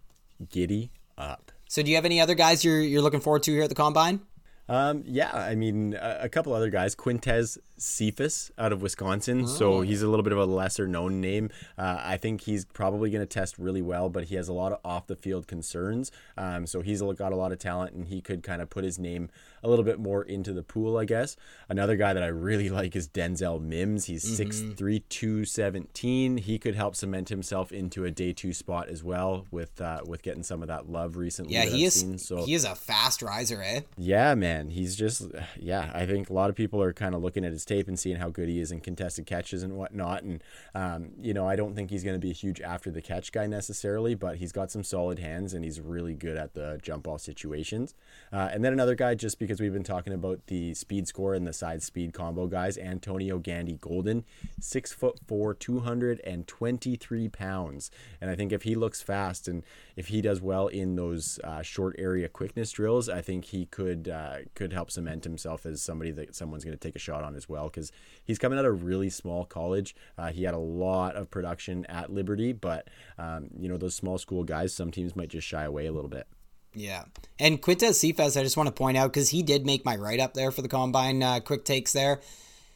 Giddy 0.51 0.91
up. 1.16 1.53
So 1.68 1.80
do 1.82 1.91
you 1.91 1.97
have 1.97 2.05
any 2.05 2.20
other 2.20 2.35
guys 2.35 2.64
you're 2.64 2.80
you're 2.80 3.03
looking 3.03 3.20
forward 3.20 3.45
to 3.45 3.53
here 3.53 3.62
at 3.62 3.68
the 3.68 3.76
combine? 3.76 4.20
Um, 4.68 5.05
yeah, 5.07 5.30
I 5.30 5.55
mean, 5.55 5.95
a, 5.95 6.20
a 6.22 6.28
couple 6.28 6.55
other 6.55 6.70
guys. 6.70 6.97
Quintez 6.97 7.59
Cephus 7.76 8.50
out 8.58 8.72
of 8.72 8.82
Wisconsin. 8.82 9.46
So 9.46 9.80
he's 9.82 10.02
a 10.02 10.08
little 10.08 10.22
bit 10.22 10.32
of 10.32 10.38
a 10.38 10.44
lesser 10.46 10.86
known 10.86 11.20
name. 11.20 11.50
Uh, 11.78 11.98
I 12.00 12.16
think 12.16 12.42
he's 12.42 12.64
probably 12.64 13.10
going 13.10 13.22
to 13.22 13.26
test 13.26 13.58
really 13.58 13.82
well, 13.82 14.08
but 14.08 14.24
he 14.24 14.34
has 14.36 14.48
a 14.48 14.52
lot 14.52 14.72
of 14.72 14.78
off 14.84 15.06
the 15.06 15.16
field 15.16 15.46
concerns. 15.46 16.10
Um, 16.36 16.66
so 16.66 16.80
he's 16.80 17.02
got 17.02 17.32
a 17.32 17.36
lot 17.36 17.52
of 17.52 17.58
talent 17.58 17.92
and 17.94 18.06
he 18.08 18.20
could 18.20 18.42
kind 18.42 18.60
of 18.62 18.70
put 18.70 18.84
his 18.84 18.98
name 18.98 19.28
a 19.62 19.68
little 19.68 19.84
bit 19.84 19.98
more 19.98 20.22
into 20.22 20.52
the 20.52 20.62
pool, 20.62 20.96
I 20.96 21.04
guess. 21.04 21.36
Another 21.68 21.96
guy 21.96 22.12
that 22.12 22.22
I 22.22 22.26
really 22.28 22.68
like 22.80 22.94
is 22.96 23.08
Denzel 23.08 23.60
Mims. 23.60 24.06
He's 24.06 24.24
Mm-hmm. 24.24 24.72
6'3, 24.72 25.02
217. 25.08 26.36
He 26.38 26.58
could 26.58 26.74
help 26.74 26.96
cement 26.96 27.28
himself 27.28 27.72
into 27.72 28.04
a 28.04 28.10
day 28.10 28.32
two 28.32 28.52
spot 28.52 28.88
as 28.88 29.02
well 29.04 29.46
with 29.50 29.80
uh, 29.80 30.00
with 30.06 30.22
getting 30.22 30.42
some 30.42 30.62
of 30.62 30.68
that 30.68 30.88
love 30.88 31.16
recently. 31.16 31.54
Yeah, 31.54 31.64
he 31.64 31.82
I've 31.82 31.88
is. 31.88 31.94
seen. 32.00 32.18
So 32.18 32.44
He 32.44 32.54
is 32.54 32.64
a 32.64 32.74
fast 32.74 33.22
riser, 33.22 33.62
eh? 33.62 33.80
yeah, 33.96 34.34
man, 34.34 34.70
he's 34.70 34.96
just 34.96 35.26
yeah. 35.58 35.90
I 35.94 36.06
think 36.06 36.30
a 36.30 36.32
lot 36.32 36.50
of 36.50 36.56
people 36.56 36.82
are 36.82 36.92
kind 36.92 37.14
of 37.14 37.22
looking 37.22 37.44
at 37.44 37.52
his 37.52 37.64
tape 37.74 37.88
and 37.88 37.98
seeing 37.98 38.16
how 38.16 38.30
good 38.30 38.48
he 38.48 38.60
is 38.60 38.70
in 38.70 38.80
contested 38.80 39.26
catches 39.26 39.62
and 39.62 39.74
whatnot. 39.74 40.22
And 40.22 40.42
um, 40.74 41.10
you 41.20 41.34
know, 41.34 41.48
I 41.48 41.56
don't 41.56 41.74
think 41.74 41.90
he's 41.90 42.04
going 42.04 42.14
to 42.14 42.20
be 42.20 42.30
a 42.30 42.34
huge 42.34 42.60
after 42.60 42.90
the 42.90 43.02
catch 43.02 43.32
guy 43.32 43.46
necessarily, 43.46 44.14
but 44.14 44.36
he's 44.36 44.52
got 44.52 44.70
some 44.70 44.84
solid 44.84 45.18
hands 45.18 45.54
and 45.54 45.64
he's 45.64 45.80
really 45.80 46.14
good 46.14 46.36
at 46.36 46.54
the 46.54 46.78
jump 46.82 47.04
ball 47.04 47.18
situations. 47.18 47.94
Uh, 48.32 48.48
and 48.52 48.64
then 48.64 48.72
another 48.72 48.94
guy, 48.94 49.14
just 49.14 49.38
because 49.38 49.60
we've 49.60 49.72
been 49.72 49.82
talking 49.94 50.12
about 50.12 50.46
the 50.46 50.74
speed 50.74 51.08
score 51.08 51.34
and 51.34 51.46
the 51.46 51.52
side 51.52 51.82
speed 51.82 52.12
combo 52.12 52.46
guys, 52.46 52.78
Antonio 52.78 53.38
Gandy 53.38 53.78
Golden, 53.80 54.24
six 54.60 54.92
foot 54.92 55.18
four, 55.26 55.54
two 55.54 55.80
hundred 55.80 56.20
and 56.24 56.46
twenty 56.46 56.96
three 56.96 57.28
pounds. 57.28 57.90
And 58.20 58.30
I 58.30 58.34
think 58.34 58.52
if 58.52 58.62
he 58.62 58.74
looks 58.74 59.02
fast 59.02 59.48
and 59.48 59.62
if 59.96 60.08
he 60.08 60.20
does 60.20 60.40
well 60.40 60.68
in 60.68 60.96
those 60.96 61.38
uh, 61.44 61.62
short 61.62 61.96
area 61.98 62.28
quickness 62.28 62.70
drills, 62.72 63.08
I 63.08 63.20
think 63.20 63.46
he 63.46 63.66
could 63.66 64.08
uh, 64.08 64.36
could 64.54 64.72
help 64.72 64.90
cement 64.90 65.24
himself 65.24 65.66
as 65.66 65.82
somebody 65.82 66.10
that 66.12 66.34
someone's 66.34 66.64
going 66.64 66.76
to 66.76 66.84
take 66.88 66.96
a 66.96 66.98
shot 66.98 67.22
on 67.22 67.34
as 67.36 67.48
well 67.48 67.53
because 67.62 67.92
he's 68.24 68.38
coming 68.38 68.59
out 68.59 68.64
of 68.64 68.70
a 68.70 68.74
really 68.74 69.11
small 69.11 69.44
college. 69.44 69.94
Uh, 70.18 70.32
he 70.32 70.44
had 70.44 70.55
a 70.55 70.59
lot 70.59 71.16
of 71.16 71.30
production 71.30 71.86
at 71.86 72.12
Liberty, 72.12 72.52
but 72.52 72.88
um, 73.18 73.48
you 73.59 73.68
know 73.68 73.76
those 73.76 73.94
small 73.94 74.18
school 74.18 74.44
guys, 74.44 74.74
some 74.74 74.90
teams 74.90 75.14
might 75.14 75.28
just 75.28 75.46
shy 75.46 75.64
away 75.64 75.86
a 75.86 75.92
little 75.92 76.11
bit. 76.11 76.26
Yeah. 76.74 77.05
And 77.38 77.62
Quintez 77.62 77.94
Cephus, 77.94 78.36
I 78.36 78.42
just 78.42 78.57
want 78.57 78.66
to 78.66 78.72
point 78.72 78.96
out 78.96 79.12
because 79.12 79.30
he 79.30 79.42
did 79.42 79.64
make 79.64 79.84
my 79.84 79.96
write 79.96 80.20
up 80.20 80.34
there 80.34 80.50
for 80.50 80.62
the 80.62 80.68
combine 80.68 81.22
uh, 81.22 81.40
quick 81.40 81.64
takes 81.64 81.92
there. 81.92 82.20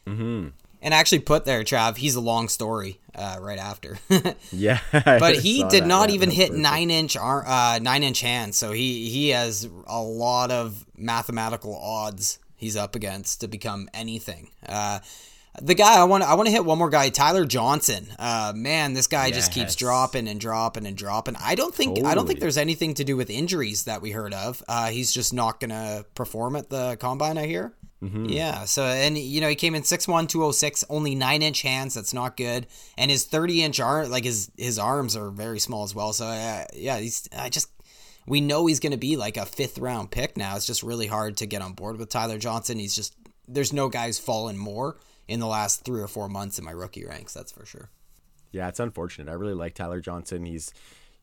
Mm-hmm. 0.07 0.49
And 0.81 0.93
I 0.93 0.97
actually 0.97 1.19
put 1.19 1.43
there, 1.43 1.61
Trav, 1.63 1.97
he's 1.97 2.15
a 2.15 2.21
long 2.21 2.47
story 2.47 2.99
uh, 3.13 3.37
right 3.39 3.59
after. 3.59 3.97
Yeah, 4.51 4.79
but 4.91 5.35
he 5.39 5.63
did 5.65 5.85
not 5.85 6.09
even 6.09 6.31
hit 6.31 6.53
nine 6.53 6.89
inch 6.89 7.15
ar- 7.17 7.45
uh, 7.45 7.79
nine 7.79 8.03
inch 8.03 8.21
hands, 8.21 8.57
so 8.57 8.71
he 8.71 9.09
he 9.09 9.29
has 9.29 9.69
a 9.85 10.01
lot 10.01 10.51
of 10.51 10.85
mathematical 10.97 11.75
odds 11.75 12.39
he's 12.59 12.75
up 12.75 12.95
against 12.95 13.41
to 13.41 13.47
become 13.47 13.89
anything. 13.93 14.51
Uh, 14.67 14.99
the 15.61 15.73
guy 15.73 15.99
I 15.99 16.03
want 16.03 16.23
I 16.23 16.35
want 16.35 16.47
to 16.47 16.51
hit 16.51 16.63
one 16.63 16.77
more 16.77 16.89
guy, 16.89 17.09
Tyler 17.09 17.45
Johnson. 17.45 18.07
Uh, 18.19 18.53
man, 18.55 18.93
this 18.93 19.07
guy 19.07 19.31
just 19.31 19.51
keeps 19.51 19.75
dropping 19.75 20.27
and 20.27 20.39
dropping 20.39 20.85
and 20.85 20.95
dropping. 20.95 21.35
I 21.37 21.55
don't 21.55 21.73
think 21.73 22.05
I 22.05 22.13
don't 22.15 22.27
think 22.27 22.39
there's 22.39 22.57
anything 22.57 22.93
to 22.95 23.03
do 23.03 23.17
with 23.17 23.29
injuries 23.29 23.85
that 23.85 24.01
we 24.01 24.11
heard 24.11 24.33
of. 24.33 24.63
Uh, 24.67 24.89
he's 24.89 25.11
just 25.11 25.33
not 25.33 25.59
gonna 25.59 26.05
perform 26.15 26.55
at 26.55 26.69
the 26.69 26.97
combine. 26.97 27.37
I 27.37 27.47
hear. 27.47 27.73
Yeah, 28.29 28.63
so 28.63 28.83
and 28.83 29.17
you 29.17 29.41
know 29.41 29.49
he 29.49 29.55
came 29.55 29.75
in 29.75 29.81
6'1", 29.81 30.29
206, 30.29 30.85
only 30.89 31.15
nine 31.15 31.41
inch 31.41 31.63
hands. 31.63 31.95
That's 31.95 32.13
not 32.13 32.37
good, 32.37 32.67
and 32.97 33.11
his 33.11 33.25
thirty 33.25 33.61
inch 33.61 33.81
arm, 33.81 34.09
like 34.09 34.23
his 34.23 34.51
his 34.57 34.79
arms 34.79 35.17
are 35.17 35.29
very 35.31 35.59
small 35.59 35.83
as 35.83 35.93
well. 35.93 36.13
So 36.13 36.25
uh, 36.27 36.63
yeah, 36.73 36.97
he's 36.99 37.27
I 37.37 37.49
just 37.49 37.67
we 38.29 38.41
know 38.41 38.67
he's 38.67 38.79
going 38.79 38.91
to 38.91 38.97
be 38.97 39.17
like 39.17 39.37
a 39.37 39.45
fifth 39.45 39.79
round 39.79 40.11
pick 40.11 40.37
now. 40.37 40.55
It's 40.55 40.67
just 40.67 40.83
really 40.83 41.07
hard 41.07 41.37
to 41.37 41.47
get 41.47 41.63
on 41.63 41.73
board 41.73 41.97
with 41.97 42.09
Tyler 42.09 42.37
Johnson. 42.37 42.77
He's 42.77 42.95
just 42.95 43.15
there's 43.47 43.73
no 43.73 43.89
guys 43.89 44.19
fallen 44.19 44.55
more 44.55 44.97
in 45.27 45.39
the 45.39 45.47
last 45.47 45.83
three 45.83 45.99
or 45.99 46.07
four 46.07 46.29
months 46.29 46.59
in 46.59 46.63
my 46.63 46.71
rookie 46.71 47.03
ranks. 47.03 47.33
That's 47.33 47.51
for 47.51 47.65
sure. 47.65 47.89
Yeah, 48.51 48.67
it's 48.67 48.79
unfortunate. 48.79 49.31
I 49.31 49.33
really 49.33 49.55
like 49.55 49.73
Tyler 49.73 49.99
Johnson. 49.99 50.45
He's, 50.45 50.71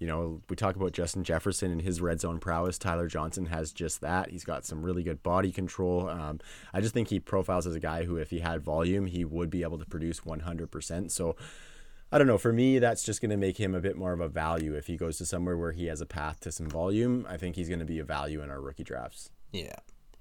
you 0.00 0.08
know, 0.08 0.42
we 0.50 0.56
talk 0.56 0.74
about 0.74 0.92
Justin 0.92 1.22
Jefferson 1.22 1.70
and 1.70 1.80
his 1.80 2.00
red 2.00 2.20
zone 2.20 2.40
prowess. 2.40 2.76
Tyler 2.76 3.06
Johnson 3.06 3.46
has 3.46 3.72
just 3.72 4.00
that. 4.00 4.30
He's 4.30 4.44
got 4.44 4.64
some 4.64 4.82
really 4.82 5.04
good 5.04 5.22
body 5.22 5.52
control. 5.52 6.08
Um, 6.08 6.40
I 6.74 6.80
just 6.80 6.92
think 6.92 7.08
he 7.08 7.20
profiles 7.20 7.68
as 7.68 7.76
a 7.76 7.80
guy 7.80 8.04
who, 8.04 8.16
if 8.16 8.30
he 8.30 8.40
had 8.40 8.62
volume, 8.62 9.06
he 9.06 9.24
would 9.24 9.50
be 9.50 9.62
able 9.62 9.78
to 9.78 9.86
produce 9.86 10.20
100%. 10.20 11.10
So, 11.12 11.36
I 12.12 12.18
don't 12.18 12.26
know. 12.26 12.38
For 12.38 12.52
me, 12.52 12.78
that's 12.78 13.02
just 13.02 13.20
going 13.20 13.30
to 13.30 13.36
make 13.36 13.58
him 13.58 13.74
a 13.74 13.80
bit 13.80 13.96
more 13.96 14.12
of 14.12 14.20
a 14.20 14.28
value. 14.28 14.74
If 14.74 14.86
he 14.86 14.96
goes 14.96 15.18
to 15.18 15.26
somewhere 15.26 15.56
where 15.56 15.72
he 15.72 15.86
has 15.86 16.00
a 16.00 16.06
path 16.06 16.40
to 16.40 16.52
some 16.52 16.68
volume, 16.68 17.26
I 17.28 17.36
think 17.36 17.56
he's 17.56 17.68
going 17.68 17.80
to 17.80 17.84
be 17.84 17.98
a 17.98 18.04
value 18.04 18.42
in 18.42 18.50
our 18.50 18.60
rookie 18.60 18.84
drafts. 18.84 19.30
Yeah. 19.52 19.74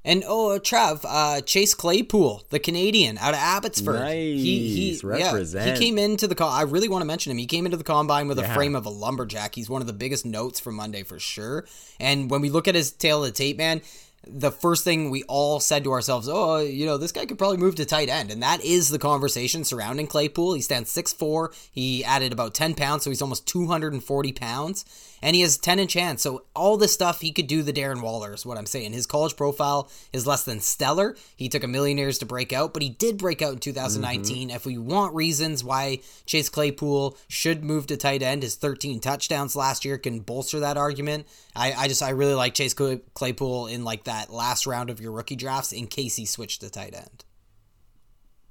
And 0.06 0.24
oh, 0.28 0.52
uh, 0.52 0.60
Trav, 0.60 1.04
uh, 1.04 1.42
Chase 1.42 1.74
Claypool, 1.74 2.44
the 2.52 2.60
Canadian 2.60 3.18
out 3.18 3.34
of 3.34 3.40
Abbotsford. 3.40 3.96
Nice. 3.96 5.02
Yeah, 5.04 5.32
Represent. 5.32 5.78
he 5.78 5.84
came 5.84 5.98
into 5.98 6.28
the. 6.28 6.36
Co- 6.36 6.48
I 6.48 6.62
really 6.62 6.88
want 6.88 7.02
to 7.02 7.08
mention 7.08 7.32
him. 7.32 7.40
He 7.40 7.48
came 7.48 7.66
into 7.66 7.76
the 7.78 7.84
combine 7.84 8.28
with 8.28 8.38
a 8.38 8.48
frame 8.50 8.76
of 8.76 8.86
a 8.86 8.90
lumberjack. 8.90 9.56
He's 9.56 9.68
one 9.68 9.82
of 9.82 9.88
the 9.88 9.94
biggest 9.94 10.24
notes 10.24 10.60
from 10.60 10.76
Monday 10.76 11.02
for 11.02 11.18
sure. 11.18 11.66
And 12.00 12.30
when 12.30 12.42
we 12.42 12.52
look 12.52 12.68
at 12.68 12.76
his 12.76 12.92
tail 12.92 13.24
of 13.24 13.30
the 13.30 13.36
tape, 13.36 13.58
man, 13.58 13.82
the 14.28 14.52
first 14.52 14.84
thing 14.84 15.10
we 15.10 15.24
all 15.24 15.60
said 15.60 15.84
to 15.84 15.92
ourselves, 15.92 16.28
oh, 16.30 16.60
you 16.60 16.86
know, 16.86 16.98
this 16.98 17.12
guy 17.12 17.26
could 17.26 17.38
probably 17.38 17.58
move 17.58 17.76
to 17.76 17.86
tight 17.86 18.10
end. 18.10 18.32
And 18.32 18.42
that 18.42 18.64
is 18.64 18.90
the 18.90 19.00
conversation 19.00 19.64
surrounding 19.64 20.08
Claypool. 20.08 20.54
He 20.54 20.62
stands 20.62 20.94
6'4. 20.96 21.70
He 21.72 22.04
added 22.04 22.34
about 22.34 22.54
10 22.54 22.74
pounds, 22.76 23.04
so 23.04 23.10
he's 23.10 23.22
almost 23.22 23.48
240 23.48 24.32
pounds. 24.34 24.86
And 25.26 25.36
he 25.36 25.42
has 25.42 25.58
10 25.58 25.80
inch 25.80 25.94
hands. 25.94 26.22
So 26.22 26.44
all 26.56 26.78
this 26.78 26.94
stuff, 26.94 27.20
he 27.20 27.32
could 27.32 27.48
do 27.48 27.64
the 27.64 27.74
Darren 27.74 28.04
Waller, 28.04 28.36
is 28.36 28.46
what 28.46 28.60
I'm 28.60 28.68
saying. 28.68 28.94
His 28.94 29.08
college 29.08 29.36
profile 29.36 29.90
is 30.14 30.28
less 30.28 30.44
than 30.44 30.60
stellar. 30.60 31.16
He 31.36 31.50
took 31.50 31.64
a 31.64 31.68
million 31.68 31.98
years 31.98 32.20
to 32.20 32.28
break 32.28 32.54
out, 32.54 32.74
but 32.74 32.84
he 32.84 32.90
did 32.90 33.18
break 33.18 33.42
out 33.42 33.54
in 33.54 33.58
2019. 33.58 34.50
Mm-hmm. 34.50 34.56
If 34.56 34.68
we 34.68 34.78
want 34.78 35.16
reasons 35.16 35.64
why 35.64 36.02
Chase 36.28 36.48
Claypool 36.48 37.18
should 37.28 37.64
move 37.64 37.88
to 37.88 37.98
tight 37.98 38.22
end, 38.22 38.44
his 38.44 38.54
13 38.54 39.00
touchdowns 39.00 39.56
last 39.56 39.84
year 39.84 39.98
can 39.98 40.20
bolster 40.20 40.60
that 40.60 40.78
argument. 40.78 41.26
I, 41.56 41.74
I 41.74 41.88
just 41.88 42.04
I 42.04 42.12
really 42.12 42.36
like 42.36 42.54
Chase 42.54 42.76
Claypool 42.76 43.66
in 43.66 43.84
like 43.84 44.04
that 44.04 44.32
last 44.32 44.68
round 44.68 44.92
of 44.92 45.02
your 45.02 45.12
rookie 45.12 45.36
drafts 45.36 45.72
in 45.72 45.88
case 45.88 46.18
he 46.18 46.28
switched 46.28 46.62
to 46.62 46.70
tight 46.70 46.94
end. 46.94 47.25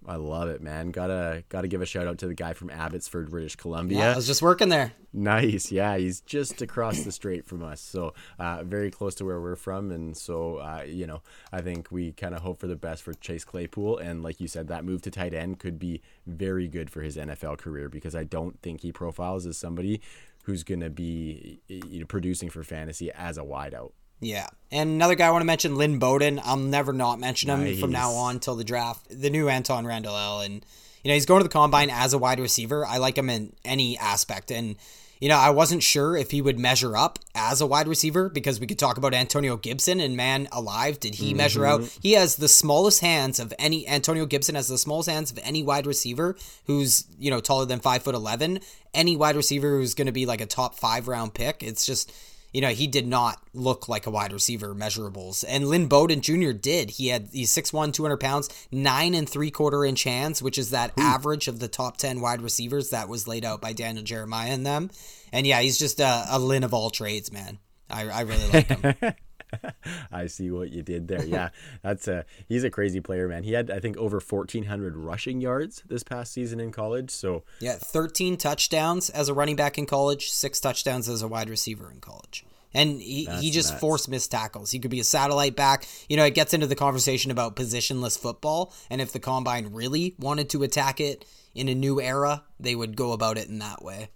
I 0.06 0.16
love 0.16 0.48
it, 0.48 0.60
man. 0.60 0.90
Gotta 0.90 1.44
gotta 1.48 1.68
give 1.68 1.80
a 1.80 1.86
shout 1.86 2.06
out 2.06 2.18
to 2.18 2.26
the 2.26 2.34
guy 2.34 2.52
from 2.52 2.70
Abbotsford, 2.70 3.30
British 3.30 3.56
Columbia. 3.56 3.98
Yeah, 3.98 4.12
I 4.12 4.16
was 4.16 4.26
just 4.26 4.42
working 4.42 4.68
there. 4.68 4.92
Nice, 5.12 5.72
yeah. 5.72 5.96
He's 5.96 6.20
just 6.20 6.60
across 6.60 7.04
the 7.04 7.12
street 7.12 7.46
from 7.46 7.62
us, 7.62 7.80
so 7.80 8.14
uh, 8.38 8.64
very 8.64 8.90
close 8.90 9.14
to 9.16 9.24
where 9.24 9.40
we're 9.40 9.56
from, 9.56 9.90
and 9.90 10.16
so 10.16 10.56
uh, 10.56 10.84
you 10.86 11.06
know, 11.06 11.22
I 11.52 11.62
think 11.62 11.90
we 11.90 12.12
kind 12.12 12.34
of 12.34 12.42
hope 12.42 12.60
for 12.60 12.66
the 12.66 12.76
best 12.76 13.02
for 13.02 13.14
Chase 13.14 13.44
Claypool, 13.44 13.98
and 13.98 14.22
like 14.22 14.40
you 14.40 14.48
said, 14.48 14.68
that 14.68 14.84
move 14.84 15.02
to 15.02 15.10
tight 15.10 15.32
end 15.32 15.58
could 15.58 15.78
be 15.78 16.02
very 16.26 16.68
good 16.68 16.90
for 16.90 17.00
his 17.02 17.16
NFL 17.16 17.58
career 17.58 17.88
because 17.88 18.14
I 18.14 18.24
don't 18.24 18.60
think 18.60 18.82
he 18.82 18.92
profiles 18.92 19.46
as 19.46 19.56
somebody 19.56 20.00
who's 20.44 20.62
gonna 20.64 20.90
be 20.90 21.60
you 21.68 22.00
know, 22.00 22.06
producing 22.06 22.50
for 22.50 22.62
fantasy 22.62 23.10
as 23.12 23.38
a 23.38 23.42
wideout. 23.42 23.92
Yeah. 24.24 24.48
And 24.72 24.90
another 24.90 25.14
guy 25.14 25.28
I 25.28 25.30
want 25.30 25.42
to 25.42 25.46
mention, 25.46 25.76
Lynn 25.76 25.98
Bowden. 25.98 26.40
I'll 26.42 26.56
never 26.56 26.92
not 26.92 27.20
mention 27.20 27.50
him 27.50 27.76
from 27.78 27.92
now 27.92 28.12
on 28.12 28.40
till 28.40 28.56
the 28.56 28.64
draft. 28.64 29.06
The 29.08 29.30
new 29.30 29.46
Antwaan 29.46 29.86
Randle 29.86 30.16
El. 30.16 30.40
And, 30.40 30.66
you 31.02 31.08
know, 31.08 31.14
he's 31.14 31.26
going 31.26 31.40
to 31.40 31.44
the 31.44 31.52
combine 31.52 31.90
as 31.90 32.12
a 32.12 32.18
wide 32.18 32.40
receiver. 32.40 32.84
I 32.84 32.96
like 32.96 33.16
him 33.16 33.30
in 33.30 33.52
any 33.64 33.96
aspect. 33.98 34.50
And, 34.50 34.74
you 35.20 35.28
know, 35.28 35.36
I 35.36 35.50
wasn't 35.50 35.84
sure 35.84 36.16
if 36.16 36.32
he 36.32 36.42
would 36.42 36.58
measure 36.58 36.96
up 36.96 37.20
as 37.36 37.60
a 37.60 37.66
wide 37.66 37.86
receiver 37.86 38.28
because 38.28 38.58
we 38.58 38.66
could 38.66 38.78
talk 38.78 38.98
about 38.98 39.14
Antonio 39.14 39.56
Gibson 39.56 40.00
and 40.00 40.16
man 40.16 40.48
alive, 40.50 40.98
did 40.98 41.14
he 41.14 41.34
measure 41.34 41.64
out? 41.64 41.82
Mm-hmm. 41.82 42.00
He 42.02 42.12
has 42.12 42.36
the 42.36 42.48
smallest 42.48 43.00
hands 43.00 43.38
of 43.38 43.54
any 43.58 43.86
Antonio 43.86 44.26
Gibson 44.26 44.56
has 44.56 44.66
the 44.66 44.76
smallest 44.76 45.08
hands 45.08 45.30
of 45.30 45.38
any 45.44 45.62
wide 45.62 45.86
receiver 45.86 46.36
who's, 46.66 47.04
you 47.16 47.30
know, 47.30 47.40
taller 47.40 47.64
than 47.64 47.78
five 47.78 48.02
foot 48.02 48.16
eleven. 48.16 48.58
Any 48.92 49.16
wide 49.16 49.36
receiver 49.36 49.78
who's 49.78 49.94
gonna 49.94 50.12
be 50.12 50.26
like 50.26 50.40
a 50.40 50.46
top 50.46 50.74
five 50.74 51.06
round 51.06 51.32
pick. 51.32 51.62
It's 51.62 51.86
just 51.86 52.12
you 52.54 52.60
know, 52.60 52.68
he 52.68 52.86
did 52.86 53.06
not 53.06 53.42
look 53.52 53.88
like 53.88 54.06
a 54.06 54.10
wide 54.10 54.32
receiver 54.32 54.74
measurables. 54.74 55.44
And 55.46 55.66
Lynn 55.66 55.88
Bowden 55.88 56.20
Jr. 56.20 56.52
did. 56.52 56.90
He 56.90 57.08
had 57.08 57.28
he's 57.32 57.52
6'1, 57.52 57.92
200 57.92 58.16
pounds, 58.18 58.48
nine 58.70 59.14
and 59.14 59.28
three 59.28 59.50
quarter 59.50 59.84
inch 59.84 60.04
hands, 60.04 60.40
which 60.40 60.56
is 60.56 60.70
that 60.70 60.92
average 60.96 61.48
of 61.48 61.58
the 61.58 61.66
top 61.66 61.96
10 61.96 62.20
wide 62.20 62.40
receivers 62.40 62.90
that 62.90 63.08
was 63.08 63.26
laid 63.26 63.44
out 63.44 63.60
by 63.60 63.72
Daniel 63.72 64.04
Jeremiah 64.04 64.52
and 64.52 64.64
them. 64.64 64.90
And 65.32 65.46
yeah, 65.48 65.60
he's 65.60 65.78
just 65.78 65.98
a, 65.98 66.26
a 66.30 66.38
Lynn 66.38 66.62
of 66.62 66.72
all 66.72 66.90
trades, 66.90 67.32
man. 67.32 67.58
I, 67.90 68.08
I 68.08 68.20
really 68.20 68.48
like 68.52 68.68
him. 68.68 69.14
I 70.12 70.26
see 70.26 70.50
what 70.50 70.70
you 70.70 70.82
did 70.82 71.08
there. 71.08 71.24
Yeah, 71.24 71.50
that's 71.82 72.08
a 72.08 72.24
he's 72.48 72.64
a 72.64 72.70
crazy 72.70 73.00
player, 73.00 73.28
man. 73.28 73.42
He 73.42 73.52
had 73.52 73.70
I 73.70 73.80
think 73.80 73.96
over 73.96 74.20
fourteen 74.20 74.64
hundred 74.64 74.96
rushing 74.96 75.40
yards 75.40 75.82
this 75.86 76.02
past 76.02 76.32
season 76.32 76.60
in 76.60 76.72
college. 76.72 77.10
So 77.10 77.44
yeah, 77.60 77.76
13 77.76 78.36
touchdowns 78.36 79.10
as 79.10 79.28
a 79.28 79.34
running 79.34 79.56
back 79.56 79.78
in 79.78 79.86
college, 79.86 80.30
six 80.30 80.60
touchdowns 80.60 81.08
as 81.08 81.22
a 81.22 81.28
wide 81.28 81.48
receiver 81.48 81.90
in 81.90 82.00
college. 82.00 82.44
And 82.76 83.00
he, 83.00 83.26
he 83.40 83.52
just 83.52 83.70
nuts. 83.70 83.80
forced 83.80 84.08
missed 84.08 84.32
tackles. 84.32 84.72
He 84.72 84.80
could 84.80 84.90
be 84.90 84.98
a 84.98 85.04
satellite 85.04 85.54
back. 85.54 85.86
You 86.08 86.16
know, 86.16 86.24
it 86.24 86.34
gets 86.34 86.52
into 86.52 86.66
the 86.66 86.74
conversation 86.74 87.30
about 87.30 87.54
positionless 87.54 88.18
football. 88.18 88.74
And 88.90 89.00
if 89.00 89.12
the 89.12 89.20
combine 89.20 89.72
really 89.72 90.16
wanted 90.18 90.50
to 90.50 90.64
attack 90.64 91.00
it 91.00 91.24
in 91.54 91.68
a 91.68 91.74
new 91.74 92.00
era, 92.00 92.42
they 92.58 92.74
would 92.74 92.96
go 92.96 93.12
about 93.12 93.38
it 93.38 93.48
in 93.48 93.60
that 93.60 93.84
way. 93.84 94.08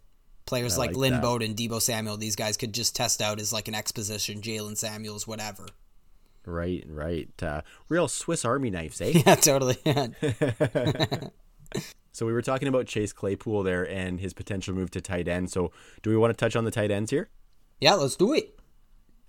Players 0.48 0.76
I 0.76 0.78
like, 0.78 0.90
like 0.90 0.96
Lynn 0.96 1.12
that. 1.12 1.22
Bowden, 1.22 1.54
Deebo 1.54 1.82
Samuel, 1.82 2.16
these 2.16 2.34
guys 2.34 2.56
could 2.56 2.72
just 2.72 2.96
test 2.96 3.20
out 3.20 3.38
as 3.38 3.52
like 3.52 3.68
an 3.68 3.74
exposition, 3.74 4.40
Jaylen 4.40 4.78
Samuels, 4.78 5.26
whatever. 5.26 5.66
Right, 6.46 6.82
right. 6.88 7.28
Uh, 7.42 7.60
real 7.90 8.08
Swiss 8.08 8.46
Army 8.46 8.70
knives, 8.70 8.98
eh? 9.02 9.12
Yeah, 9.26 9.34
totally. 9.34 9.76
so 12.12 12.24
we 12.24 12.32
were 12.32 12.40
talking 12.40 12.66
about 12.66 12.86
Chase 12.86 13.12
Claypool 13.12 13.62
there 13.62 13.86
and 13.86 14.20
his 14.20 14.32
potential 14.32 14.74
move 14.74 14.90
to 14.92 15.02
tight 15.02 15.28
end. 15.28 15.50
So 15.50 15.70
do 16.02 16.08
we 16.08 16.16
want 16.16 16.30
to 16.30 16.36
touch 16.36 16.56
on 16.56 16.64
the 16.64 16.70
tight 16.70 16.90
ends 16.90 17.10
here? 17.10 17.28
yeah, 17.80 17.94
let's 17.94 18.16
do 18.16 18.32
it. 18.32 18.58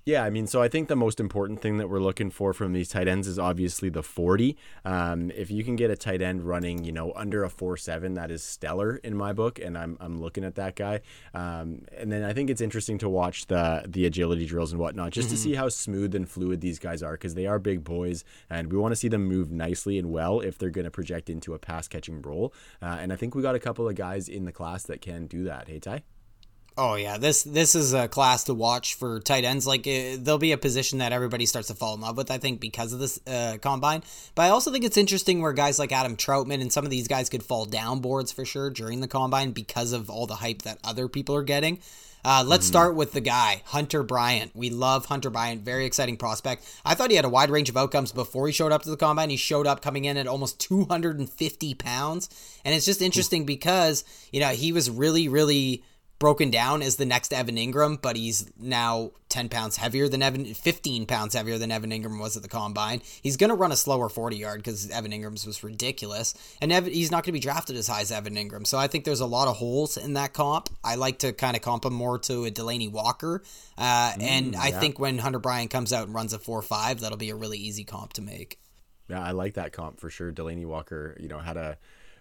Yeah, 0.09 0.23
I 0.23 0.31
mean, 0.31 0.47
so 0.47 0.59
I 0.59 0.69
think 0.69 0.87
the 0.87 0.95
most 0.95 1.19
important 1.19 1.61
thing 1.61 1.77
that 1.77 1.87
we're 1.87 1.99
looking 1.99 2.31
for 2.31 2.51
from 2.51 2.73
these 2.73 2.89
tight 2.89 3.07
ends 3.07 3.27
is 3.27 3.37
obviously 3.37 3.89
the 3.89 4.01
40. 4.01 4.57
Um, 4.83 5.29
if 5.29 5.51
you 5.51 5.63
can 5.63 5.75
get 5.75 5.91
a 5.91 5.95
tight 5.95 6.19
end 6.19 6.41
running, 6.41 6.83
you 6.83 6.91
know, 6.91 7.13
under 7.15 7.43
a 7.43 7.49
4 7.51 7.77
7, 7.77 8.15
that 8.15 8.31
is 8.31 8.41
stellar 8.41 8.95
in 9.03 9.15
my 9.15 9.33
book, 9.33 9.59
and 9.59 9.77
I'm, 9.77 9.97
I'm 9.99 10.19
looking 10.19 10.43
at 10.43 10.55
that 10.55 10.75
guy. 10.75 11.01
Um, 11.35 11.83
and 11.95 12.11
then 12.11 12.23
I 12.23 12.33
think 12.33 12.49
it's 12.49 12.59
interesting 12.59 12.97
to 12.97 13.07
watch 13.07 13.45
the 13.45 13.85
the 13.87 14.07
agility 14.07 14.47
drills 14.47 14.71
and 14.71 14.81
whatnot 14.81 15.11
just 15.11 15.27
mm-hmm. 15.27 15.35
to 15.35 15.41
see 15.41 15.53
how 15.53 15.69
smooth 15.69 16.15
and 16.15 16.27
fluid 16.27 16.59
these 16.59 16.79
guys 16.79 17.03
are 17.03 17.11
because 17.11 17.35
they 17.35 17.45
are 17.45 17.59
big 17.59 17.83
boys, 17.83 18.23
and 18.49 18.71
we 18.71 18.79
want 18.79 18.93
to 18.93 18.95
see 18.95 19.09
them 19.09 19.27
move 19.27 19.51
nicely 19.51 19.99
and 19.99 20.11
well 20.11 20.39
if 20.39 20.57
they're 20.57 20.71
going 20.71 20.85
to 20.85 20.91
project 20.91 21.29
into 21.29 21.53
a 21.53 21.59
pass 21.59 21.87
catching 21.87 22.19
role. 22.23 22.51
Uh, 22.81 22.97
and 22.99 23.13
I 23.13 23.15
think 23.15 23.35
we 23.35 23.43
got 23.43 23.53
a 23.53 23.59
couple 23.59 23.87
of 23.87 23.93
guys 23.93 24.27
in 24.27 24.45
the 24.45 24.51
class 24.51 24.81
that 24.87 25.01
can 25.01 25.27
do 25.27 25.43
that. 25.43 25.67
Hey, 25.67 25.77
Ty? 25.77 26.01
Oh 26.81 26.95
yeah, 26.95 27.17
this 27.17 27.43
this 27.43 27.75
is 27.75 27.93
a 27.93 28.07
class 28.07 28.45
to 28.45 28.53
watch 28.53 28.95
for 28.95 29.19
tight 29.19 29.43
ends. 29.43 29.67
Like 29.67 29.85
it, 29.85 30.13
uh, 30.13 30.21
there'll 30.23 30.37
be 30.37 30.53
a 30.53 30.57
position 30.57 30.99
that 30.99 31.11
everybody 31.11 31.45
starts 31.45 31.67
to 31.67 31.73
fall 31.73 31.93
in 31.93 31.99
love 31.99 32.15
with. 32.15 32.31
I 32.31 32.37
think 32.37 32.61
because 32.61 32.93
of 32.93 32.99
this 32.99 33.19
uh, 33.27 33.57
combine, 33.61 34.01
but 34.33 34.43
I 34.43 34.49
also 34.51 34.71
think 34.71 34.85
it's 34.85 34.95
interesting 34.95 35.41
where 35.41 35.51
guys 35.51 35.77
like 35.77 35.91
Adam 35.91 36.15
Trautman 36.15 36.61
and 36.61 36.71
some 36.71 36.85
of 36.85 36.89
these 36.89 37.09
guys 37.09 37.27
could 37.27 37.43
fall 37.43 37.65
down 37.65 37.99
boards 37.99 38.31
for 38.31 38.45
sure 38.45 38.69
during 38.69 39.01
the 39.01 39.09
combine 39.09 39.51
because 39.51 39.91
of 39.91 40.09
all 40.09 40.25
the 40.25 40.35
hype 40.35 40.61
that 40.61 40.79
other 40.85 41.09
people 41.09 41.35
are 41.35 41.43
getting. 41.43 41.79
Uh, 42.23 42.45
let's 42.47 42.65
mm. 42.65 42.69
start 42.69 42.95
with 42.95 43.11
the 43.11 43.21
guy, 43.21 43.61
Hunter 43.65 44.01
Bryant. 44.01 44.55
We 44.55 44.69
love 44.69 45.07
Hunter 45.07 45.29
Bryant, 45.29 45.63
very 45.63 45.85
exciting 45.85 46.15
prospect. 46.15 46.63
I 46.85 46.95
thought 46.95 47.09
he 47.09 47.17
had 47.17 47.25
a 47.25 47.29
wide 47.29 47.49
range 47.49 47.69
of 47.69 47.75
outcomes 47.75 48.13
before 48.13 48.47
he 48.47 48.53
showed 48.53 48.71
up 48.71 48.83
to 48.83 48.89
the 48.89 48.97
combine. 48.97 49.29
He 49.29 49.37
showed 49.37 49.67
up 49.67 49.81
coming 49.81 50.05
in 50.05 50.15
at 50.15 50.27
almost 50.27 50.61
250 50.61 51.73
pounds. 51.73 52.29
And 52.63 52.73
it's 52.73 52.85
just 52.85 53.01
interesting 53.01 53.45
because, 53.45 54.05
you 54.31 54.39
know, 54.39 54.49
he 54.49 54.71
was 54.71 54.89
really, 54.89 55.27
really 55.27 55.83
broken 56.19 56.51
down 56.51 56.81
as 56.81 56.97
the 56.97 57.05
next 57.05 57.33
Evan 57.33 57.55
Engram, 57.55 57.99
but 58.01 58.17
he's 58.17 58.51
now 58.59 59.11
10 59.29 59.47
pounds 59.47 59.77
heavier 59.77 60.09
than 60.09 60.21
Evan, 60.21 60.53
15 60.53 61.05
pounds 61.05 61.33
heavier 61.33 61.57
than 61.57 61.71
Evan 61.71 61.91
Engram 61.91 62.19
was 62.19 62.35
at 62.35 62.43
the 62.43 62.49
combine. 62.49 63.01
He's 63.21 63.37
going 63.37 63.49
to 63.49 63.55
run 63.55 63.71
a 63.71 63.77
slower 63.77 64.09
40 64.09 64.35
yard 64.35 64.59
because 64.59 64.89
Evan 64.89 65.11
Engram's 65.11 65.45
was 65.45 65.63
ridiculous. 65.63 66.35
And 66.61 66.71
Evan, 66.71 66.91
he's 66.91 67.09
not 67.09 67.23
going 67.23 67.31
to 67.31 67.31
be 67.33 67.39
drafted 67.39 67.77
as 67.77 67.87
high 67.87 68.01
as 68.01 68.11
Evan 68.11 68.35
Engram. 68.35 68.67
So 68.67 68.77
I 68.77 68.87
think 68.87 69.05
there's 69.05 69.21
a 69.21 69.25
lot 69.25 69.47
of 69.47 69.57
holes 69.57 69.95
in 69.95 70.13
that 70.13 70.33
comp. 70.33 70.69
I 70.83 70.95
like 70.95 71.19
to 71.19 71.31
kind 71.31 71.55
of 71.55 71.61
comp 71.61 71.85
him 71.85 71.93
more 71.93 72.19
to 72.19 72.45
a 72.45 72.51
Delanie 72.51 72.91
Walker. 72.91 73.41
Uh, 73.77 74.11
mm, 74.11 74.21
and 74.21 74.55
I 74.55 74.69
yeah. 74.69 74.79
think 74.79 74.99
when 74.99 75.19
Hunter 75.19 75.39
Bryant 75.39 75.71
comes 75.71 75.93
out 75.93 76.05
and 76.05 76.13
runs 76.13 76.33
a 76.33 76.39
4 76.39 76.61
5, 76.61 76.99
that'll 76.99 77.17
be 77.17 77.29
a 77.29 77.35
really 77.35 77.57
easy 77.57 77.85
comp 77.85 78.13
to 78.13 78.21
make. 78.21 78.59
Yeah, 79.07 79.23
I 79.23 79.31
like 79.31 79.55
that 79.55 79.71
comp 79.71 79.99
for 79.99 80.09
sure. 80.09 80.31
Delanie 80.31 80.67
Walker, 80.67 81.17
you 81.19 81.29
know, 81.29 81.39
had 81.39 81.57
a 81.57 81.77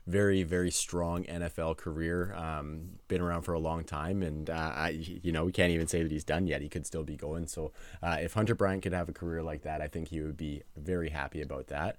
very 0.08 0.42
very 0.42 0.70
strong 0.70 1.24
NFL 1.24 1.76
career. 1.76 2.34
Um, 2.34 2.98
been 3.08 3.20
around 3.20 3.42
for 3.42 3.52
a 3.52 3.58
long 3.58 3.84
time, 3.84 4.22
and 4.22 4.48
uh, 4.48 4.72
I, 4.74 4.88
you 4.90 5.32
know 5.32 5.44
we 5.44 5.52
can't 5.52 5.70
even 5.70 5.86
say 5.86 6.02
that 6.02 6.10
he's 6.10 6.24
done 6.24 6.46
yet. 6.46 6.62
He 6.62 6.68
could 6.68 6.86
still 6.86 7.04
be 7.04 7.16
going. 7.16 7.46
So 7.46 7.72
uh, 8.02 8.16
if 8.20 8.32
Hunter 8.32 8.54
Bryant 8.54 8.82
could 8.82 8.94
have 8.94 9.08
a 9.08 9.12
career 9.12 9.42
like 9.42 9.62
that, 9.62 9.80
I 9.80 9.88
think 9.88 10.08
he 10.08 10.20
would 10.20 10.36
be 10.36 10.62
very 10.76 11.10
happy 11.10 11.42
about 11.42 11.68
that. 11.68 11.96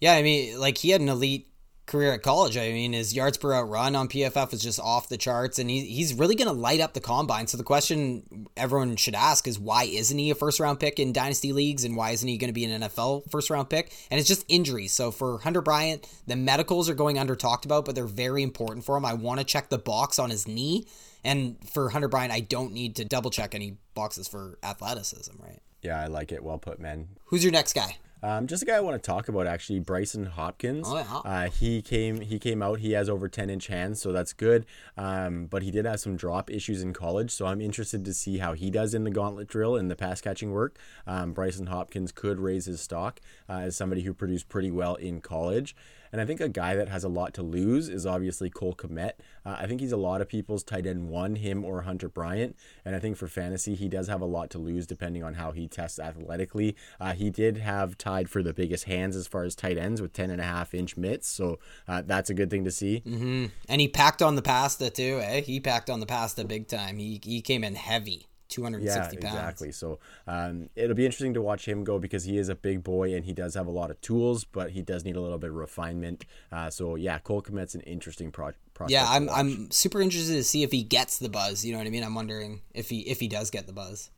Yeah, 0.00 0.14
I 0.14 0.22
mean, 0.22 0.60
like 0.60 0.78
he 0.78 0.90
had 0.90 1.00
an 1.00 1.08
elite 1.08 1.48
career 1.88 2.12
at 2.12 2.22
college. 2.22 2.56
I 2.56 2.70
mean, 2.70 2.92
his 2.92 3.14
yards 3.14 3.36
per 3.36 3.52
out 3.52 3.68
run 3.68 3.96
on 3.96 4.08
PFF 4.08 4.52
is 4.52 4.62
just 4.62 4.78
off 4.78 5.08
the 5.08 5.16
charts, 5.16 5.58
and 5.58 5.68
he, 5.68 5.84
he's 5.84 6.14
really 6.14 6.36
going 6.36 6.46
to 6.46 6.54
light 6.54 6.80
up 6.80 6.92
the 6.92 7.00
combine. 7.00 7.46
So 7.46 7.56
the 7.56 7.64
question 7.64 8.46
everyone 8.56 8.94
should 8.96 9.14
ask 9.14 9.48
is 9.48 9.58
why 9.58 9.84
isn't 9.84 10.16
he 10.16 10.30
a 10.30 10.34
first 10.34 10.60
round 10.60 10.78
pick 10.78 11.00
in 11.00 11.12
dynasty 11.12 11.52
leagues, 11.52 11.84
and 11.84 11.96
why 11.96 12.10
isn't 12.10 12.28
he 12.28 12.38
going 12.38 12.48
to 12.48 12.54
be 12.54 12.64
an 12.64 12.82
NFL 12.82 13.30
first 13.30 13.50
round 13.50 13.68
pick? 13.68 13.92
And 14.10 14.20
it's 14.20 14.28
just 14.28 14.44
injuries. 14.48 14.92
So 14.92 15.10
for 15.10 15.38
Hunter 15.38 15.62
Bryant, 15.62 16.08
the 16.26 16.36
medicals 16.36 16.88
are 16.88 16.94
going 16.94 17.18
under 17.18 17.34
talked 17.34 17.64
about, 17.64 17.84
but 17.84 17.94
they're 17.94 18.06
very 18.06 18.42
important 18.42 18.84
for 18.84 18.96
him. 18.96 19.04
I 19.04 19.14
want 19.14 19.40
to 19.40 19.44
check 19.44 19.68
the 19.68 19.78
box 19.78 20.18
on 20.18 20.30
his 20.30 20.46
knee, 20.46 20.86
and 21.24 21.56
for 21.70 21.90
Hunter 21.90 22.08
Bryant, 22.08 22.32
I 22.32 22.40
don't 22.40 22.72
need 22.72 22.96
to 22.96 23.04
double 23.04 23.30
check 23.30 23.54
any 23.54 23.78
boxes 23.94 24.28
for 24.28 24.58
athleticism. 24.62 25.32
Right? 25.42 25.60
Yeah, 25.82 26.00
I 26.00 26.06
like 26.06 26.32
it. 26.32 26.42
Well 26.42 26.58
put, 26.58 26.78
man. 26.78 27.08
Who's 27.26 27.42
your 27.42 27.52
next 27.52 27.72
guy? 27.72 27.96
Um, 28.22 28.46
just 28.46 28.62
a 28.62 28.66
guy 28.66 28.76
I 28.76 28.80
want 28.80 29.00
to 29.00 29.06
talk 29.06 29.28
about 29.28 29.46
actually, 29.46 29.80
Brycen 29.80 30.28
Hopkins. 30.28 30.86
Oh, 30.88 30.96
yeah. 30.96 31.30
uh, 31.30 31.50
he 31.50 31.82
came 31.82 32.20
he 32.20 32.38
came 32.38 32.62
out. 32.62 32.80
He 32.80 32.92
has 32.92 33.08
over 33.08 33.28
ten 33.28 33.50
inch 33.50 33.68
hands, 33.68 34.00
so 34.00 34.12
that's 34.12 34.32
good. 34.32 34.66
Um, 34.96 35.46
but 35.46 35.62
he 35.62 35.70
did 35.70 35.84
have 35.84 36.00
some 36.00 36.16
drop 36.16 36.50
issues 36.50 36.82
in 36.82 36.92
college, 36.92 37.30
so 37.30 37.46
I'm 37.46 37.60
interested 37.60 38.04
to 38.04 38.14
see 38.14 38.38
how 38.38 38.54
he 38.54 38.70
does 38.70 38.94
in 38.94 39.04
the 39.04 39.10
gauntlet 39.10 39.48
drill 39.48 39.76
and 39.76 39.90
the 39.90 39.96
pass 39.96 40.20
catching 40.20 40.50
work. 40.50 40.78
Um, 41.06 41.34
Brycen 41.34 41.68
Hopkins 41.68 42.12
could 42.12 42.40
raise 42.40 42.66
his 42.66 42.80
stock 42.80 43.20
uh, 43.48 43.58
as 43.60 43.76
somebody 43.76 44.02
who 44.02 44.12
produced 44.14 44.48
pretty 44.48 44.70
well 44.70 44.96
in 44.96 45.20
college. 45.20 45.76
And 46.12 46.20
I 46.20 46.24
think 46.24 46.40
a 46.40 46.48
guy 46.48 46.74
that 46.74 46.88
has 46.88 47.04
a 47.04 47.08
lot 47.08 47.34
to 47.34 47.42
lose 47.42 47.88
is 47.88 48.06
obviously 48.06 48.50
Cole 48.50 48.74
Kmet. 48.74 49.12
Uh, 49.44 49.56
I 49.58 49.66
think 49.66 49.80
he's 49.80 49.92
a 49.92 49.96
lot 49.96 50.20
of 50.20 50.28
people's 50.28 50.62
tight 50.62 50.86
end 50.86 51.08
one, 51.08 51.36
him 51.36 51.64
or 51.64 51.82
Hunter 51.82 52.08
Bryant. 52.08 52.56
And 52.84 52.94
I 52.94 52.98
think 52.98 53.16
for 53.16 53.28
fantasy, 53.28 53.74
he 53.74 53.88
does 53.88 54.08
have 54.08 54.20
a 54.20 54.26
lot 54.26 54.50
to 54.50 54.58
lose 54.58 54.86
depending 54.86 55.22
on 55.22 55.34
how 55.34 55.52
he 55.52 55.68
tests 55.68 55.98
athletically. 55.98 56.76
Uh, 57.00 57.12
he 57.12 57.30
did 57.30 57.58
have 57.58 57.98
tied 57.98 58.28
for 58.28 58.42
the 58.42 58.52
biggest 58.52 58.84
hands 58.84 59.16
as 59.16 59.26
far 59.26 59.44
as 59.44 59.54
tight 59.54 59.78
ends 59.78 60.00
with 60.00 60.12
10 60.12 60.30
and 60.30 60.40
a 60.40 60.44
half 60.44 60.74
inch 60.74 60.96
mitts. 60.96 61.28
So 61.28 61.58
uh, 61.86 62.02
that's 62.04 62.30
a 62.30 62.34
good 62.34 62.50
thing 62.50 62.64
to 62.64 62.70
see. 62.70 63.02
Mm-hmm. 63.06 63.46
And 63.68 63.80
he 63.80 63.88
packed 63.88 64.22
on 64.22 64.36
the 64.36 64.42
pasta 64.42 64.90
too, 64.90 65.20
eh? 65.22 65.40
He 65.40 65.60
packed 65.60 65.90
on 65.90 66.00
the 66.00 66.06
pasta 66.06 66.44
big 66.44 66.68
time. 66.68 66.98
He, 66.98 67.20
he 67.22 67.40
came 67.40 67.64
in 67.64 67.74
heavy. 67.74 68.26
260 68.48 69.16
yeah, 69.16 69.20
pounds. 69.20 69.38
Exactly. 69.38 69.72
So 69.72 69.98
um, 70.26 70.68
it'll 70.74 70.96
be 70.96 71.04
interesting 71.04 71.34
to 71.34 71.42
watch 71.42 71.66
him 71.66 71.84
go 71.84 71.98
because 71.98 72.24
he 72.24 72.38
is 72.38 72.48
a 72.48 72.54
big 72.54 72.82
boy 72.82 73.14
and 73.14 73.24
he 73.24 73.32
does 73.32 73.54
have 73.54 73.66
a 73.66 73.70
lot 73.70 73.90
of 73.90 74.00
tools, 74.00 74.44
but 74.44 74.70
he 74.70 74.82
does 74.82 75.04
need 75.04 75.16
a 75.16 75.20
little 75.20 75.38
bit 75.38 75.50
of 75.50 75.56
refinement. 75.56 76.24
Uh, 76.50 76.70
so 76.70 76.94
yeah, 76.94 77.18
Cole 77.18 77.42
Kmet's 77.42 77.74
an 77.74 77.82
interesting 77.82 78.30
pro- 78.30 78.52
prospect. 78.74 78.90
Yeah, 78.90 79.06
I'm 79.08 79.28
I'm 79.30 79.70
super 79.70 80.00
interested 80.00 80.34
to 80.34 80.44
see 80.44 80.62
if 80.62 80.72
he 80.72 80.82
gets 80.82 81.18
the 81.18 81.28
buzz. 81.28 81.64
You 81.64 81.72
know 81.72 81.78
what 81.78 81.86
I 81.86 81.90
mean? 81.90 82.04
I'm 82.04 82.14
wondering 82.14 82.62
if 82.74 82.88
he 82.90 83.00
if 83.00 83.20
he 83.20 83.28
does 83.28 83.50
get 83.50 83.66
the 83.66 83.72
buzz. 83.72 84.10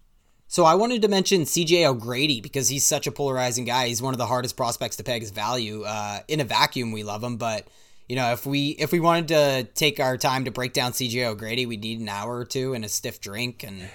So 0.46 0.64
I 0.64 0.74
wanted 0.74 1.02
to 1.02 1.08
mention 1.08 1.42
CJ 1.42 1.86
O'Grady 1.86 2.40
because 2.40 2.68
he's 2.68 2.84
such 2.84 3.06
a 3.06 3.12
polarizing 3.12 3.64
guy. 3.64 3.86
He's 3.86 4.02
one 4.02 4.14
of 4.14 4.18
the 4.18 4.26
hardest 4.26 4.56
prospects 4.56 4.96
to 4.96 5.04
peg 5.04 5.22
his 5.22 5.30
value. 5.30 5.84
Uh, 5.84 6.20
in 6.26 6.40
a 6.40 6.44
vacuum, 6.44 6.90
we 6.90 7.04
love 7.04 7.22
him, 7.22 7.36
but 7.36 7.68
you 8.10 8.16
know, 8.16 8.32
if 8.32 8.44
we 8.44 8.70
if 8.70 8.90
we 8.90 8.98
wanted 8.98 9.28
to 9.28 9.68
take 9.72 10.00
our 10.00 10.16
time 10.16 10.46
to 10.46 10.50
break 10.50 10.72
down 10.72 10.90
CJ 10.90 11.26
O'Grady, 11.26 11.64
we'd 11.64 11.80
need 11.80 12.00
an 12.00 12.08
hour 12.08 12.38
or 12.38 12.44
two 12.44 12.74
and 12.74 12.84
a 12.84 12.88
stiff 12.88 13.20
drink, 13.20 13.62
and 13.62 13.88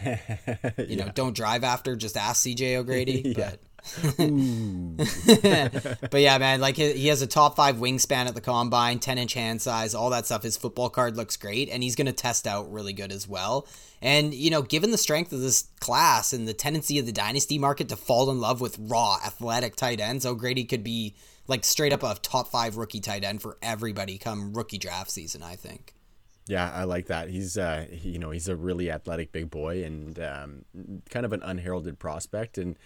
you 0.89 0.95
know, 0.95 1.11
don't 1.13 1.35
drive 1.35 1.65
after. 1.65 1.97
Just 1.97 2.15
ask 2.15 2.45
CJ 2.45 2.77
O'Grady. 2.77 3.35
But 3.35 3.59
but 6.09 6.21
yeah, 6.21 6.37
man, 6.37 6.61
like 6.61 6.77
he 6.77 7.07
has 7.07 7.21
a 7.21 7.27
top 7.27 7.57
five 7.57 7.75
wingspan 7.75 8.25
at 8.25 8.35
the 8.35 8.41
combine, 8.41 8.99
10 8.99 9.17
inch 9.17 9.33
hand 9.33 9.61
size, 9.61 9.93
all 9.93 10.11
that 10.11 10.25
stuff. 10.25 10.43
His 10.43 10.55
football 10.55 10.89
card 10.89 11.17
looks 11.17 11.35
great, 11.35 11.69
and 11.69 11.83
he's 11.83 11.97
going 11.97 12.07
to 12.07 12.13
test 12.13 12.47
out 12.47 12.71
really 12.71 12.93
good 12.93 13.11
as 13.11 13.27
well. 13.27 13.67
And, 14.01 14.33
you 14.33 14.49
know, 14.49 14.61
given 14.61 14.91
the 14.91 14.97
strength 14.97 15.33
of 15.33 15.41
this 15.41 15.67
class 15.81 16.31
and 16.31 16.47
the 16.47 16.53
tendency 16.53 16.99
of 16.99 17.05
the 17.05 17.11
dynasty 17.11 17.59
market 17.59 17.89
to 17.89 17.95
fall 17.95 18.31
in 18.31 18.39
love 18.39 18.61
with 18.61 18.77
raw, 18.79 19.17
athletic 19.23 19.75
tight 19.75 19.99
ends, 19.99 20.25
O'Grady 20.25 20.63
could 20.63 20.83
be 20.83 21.13
like 21.47 21.63
straight 21.63 21.93
up 21.93 22.03
a 22.03 22.15
top 22.21 22.47
five 22.49 22.77
rookie 22.77 22.99
tight 22.99 23.23
end 23.23 23.41
for 23.41 23.57
everybody 23.61 24.17
come 24.17 24.53
rookie 24.53 24.77
draft 24.77 25.11
season. 25.11 25.43
I 25.43 25.55
think. 25.55 25.93
Yeah, 26.47 26.71
I 26.71 26.83
like 26.83 27.07
that. 27.07 27.29
He's 27.29 27.57
uh, 27.57 27.87
he, 27.89 28.11
you 28.11 28.19
know, 28.19 28.29
he's 28.29 28.47
a 28.47 28.55
really 28.55 28.91
athletic 28.91 29.31
big 29.31 29.49
boy 29.49 29.83
and 29.83 30.19
um, 30.19 30.65
kind 31.09 31.25
of 31.25 31.33
an 31.33 31.41
unheralded 31.41 31.97
prospect, 31.97 32.57
and 32.57 32.77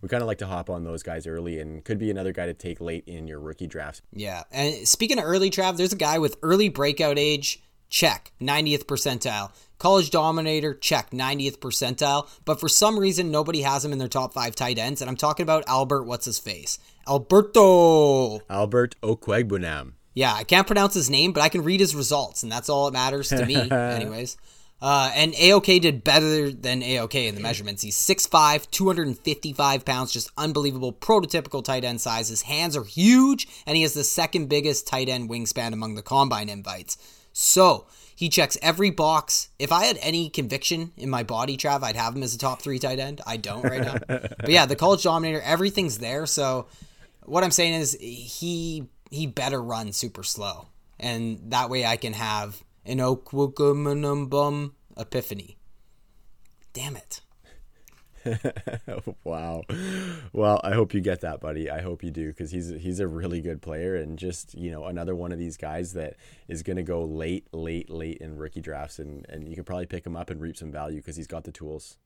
we 0.00 0.08
kind 0.08 0.22
of 0.22 0.26
like 0.26 0.38
to 0.38 0.46
hop 0.46 0.68
on 0.68 0.82
those 0.82 1.04
guys 1.04 1.26
early, 1.26 1.60
and 1.60 1.84
could 1.84 1.98
be 1.98 2.10
another 2.10 2.32
guy 2.32 2.46
to 2.46 2.54
take 2.54 2.80
late 2.80 3.04
in 3.06 3.28
your 3.28 3.38
rookie 3.38 3.68
drafts. 3.68 4.02
Yeah, 4.12 4.42
and 4.50 4.86
speaking 4.88 5.18
of 5.18 5.24
early 5.24 5.48
draft, 5.48 5.78
there's 5.78 5.92
a 5.92 5.96
guy 5.96 6.18
with 6.18 6.36
early 6.42 6.68
breakout 6.68 7.18
age. 7.18 7.62
Check, 7.92 8.32
90th 8.40 8.84
percentile. 8.86 9.52
College 9.78 10.08
Dominator, 10.08 10.72
check, 10.72 11.10
90th 11.10 11.58
percentile. 11.58 12.26
But 12.46 12.58
for 12.58 12.66
some 12.66 12.98
reason, 12.98 13.30
nobody 13.30 13.60
has 13.60 13.84
him 13.84 13.92
in 13.92 13.98
their 13.98 14.08
top 14.08 14.32
five 14.32 14.56
tight 14.56 14.78
ends. 14.78 15.02
And 15.02 15.10
I'm 15.10 15.16
talking 15.16 15.44
about 15.44 15.68
Albert, 15.68 16.04
what's 16.04 16.24
his 16.24 16.38
face? 16.38 16.78
Alberto. 17.06 18.40
Albert 18.48 18.96
Okwuegbunam. 19.02 19.92
Yeah, 20.14 20.32
I 20.32 20.44
can't 20.44 20.66
pronounce 20.66 20.94
his 20.94 21.10
name, 21.10 21.32
but 21.32 21.42
I 21.42 21.50
can 21.50 21.64
read 21.64 21.80
his 21.80 21.94
results, 21.94 22.42
and 22.42 22.50
that's 22.50 22.70
all 22.70 22.86
that 22.86 22.92
matters 22.92 23.28
to 23.28 23.44
me, 23.44 23.56
anyways. 23.70 24.38
Uh, 24.80 25.12
and 25.14 25.34
AOK 25.34 25.80
did 25.82 26.02
better 26.02 26.50
than 26.50 26.80
AOK 26.80 27.28
in 27.28 27.34
the 27.34 27.40
measurements. 27.42 27.82
He's 27.82 27.96
6'5, 27.96 28.70
255 28.70 29.84
pounds, 29.84 30.12
just 30.12 30.30
unbelievable, 30.38 30.94
prototypical 30.94 31.62
tight 31.62 31.84
end 31.84 32.00
size. 32.00 32.28
His 32.28 32.42
hands 32.42 32.74
are 32.74 32.84
huge, 32.84 33.48
and 33.66 33.76
he 33.76 33.82
has 33.82 33.92
the 33.92 34.02
second 34.04 34.48
biggest 34.48 34.86
tight 34.86 35.10
end 35.10 35.28
wingspan 35.28 35.74
among 35.74 35.94
the 35.94 36.02
combine 36.02 36.48
invites. 36.48 36.96
So 37.32 37.86
he 38.14 38.28
checks 38.28 38.56
every 38.62 38.90
box. 38.90 39.48
If 39.58 39.72
I 39.72 39.84
had 39.84 39.98
any 40.00 40.28
conviction 40.28 40.92
in 40.96 41.10
my 41.10 41.22
body, 41.22 41.56
Trav, 41.56 41.82
I'd 41.82 41.96
have 41.96 42.14
him 42.14 42.22
as 42.22 42.34
a 42.34 42.38
top 42.38 42.62
three 42.62 42.78
tight 42.78 42.98
end. 42.98 43.20
I 43.26 43.36
don't 43.36 43.62
right 43.62 43.80
now. 43.82 43.96
but 44.06 44.48
yeah, 44.48 44.66
the 44.66 44.76
college 44.76 45.02
dominator, 45.02 45.40
everything's 45.40 45.98
there. 45.98 46.26
So 46.26 46.66
what 47.24 47.44
I'm 47.44 47.50
saying 47.50 47.74
is 47.74 47.96
he 48.00 48.86
he 49.10 49.26
better 49.26 49.62
run 49.62 49.92
super 49.92 50.22
slow. 50.22 50.68
And 50.98 51.50
that 51.50 51.68
way 51.68 51.84
I 51.84 51.96
can 51.96 52.12
have 52.12 52.62
an 52.86 52.98
Okwuegbunam 52.98 54.72
epiphany. 54.96 55.58
Damn 56.72 56.96
it. 56.96 57.20
wow. 59.24 59.62
Well, 60.32 60.60
I 60.62 60.72
hope 60.72 60.94
you 60.94 61.00
get 61.00 61.20
that, 61.20 61.40
buddy. 61.40 61.70
I 61.70 61.80
hope 61.80 62.02
you 62.02 62.10
do 62.10 62.28
because 62.28 62.50
he's 62.50 62.68
he's 62.68 63.00
a 63.00 63.06
really 63.06 63.40
good 63.40 63.62
player 63.62 63.96
and 63.96 64.18
just 64.18 64.54
you 64.54 64.70
know 64.70 64.84
another 64.84 65.14
one 65.14 65.32
of 65.32 65.38
these 65.38 65.56
guys 65.56 65.92
that 65.94 66.16
is 66.48 66.62
going 66.62 66.76
to 66.76 66.82
go 66.82 67.04
late, 67.04 67.46
late, 67.52 67.90
late 67.90 68.18
in 68.18 68.36
rookie 68.36 68.60
drafts 68.60 68.98
and 68.98 69.26
and 69.28 69.48
you 69.48 69.56
could 69.56 69.66
probably 69.66 69.86
pick 69.86 70.06
him 70.06 70.16
up 70.16 70.30
and 70.30 70.40
reap 70.40 70.56
some 70.56 70.70
value 70.72 70.98
because 70.98 71.16
he's 71.16 71.26
got 71.26 71.44
the 71.44 71.52
tools. 71.52 71.98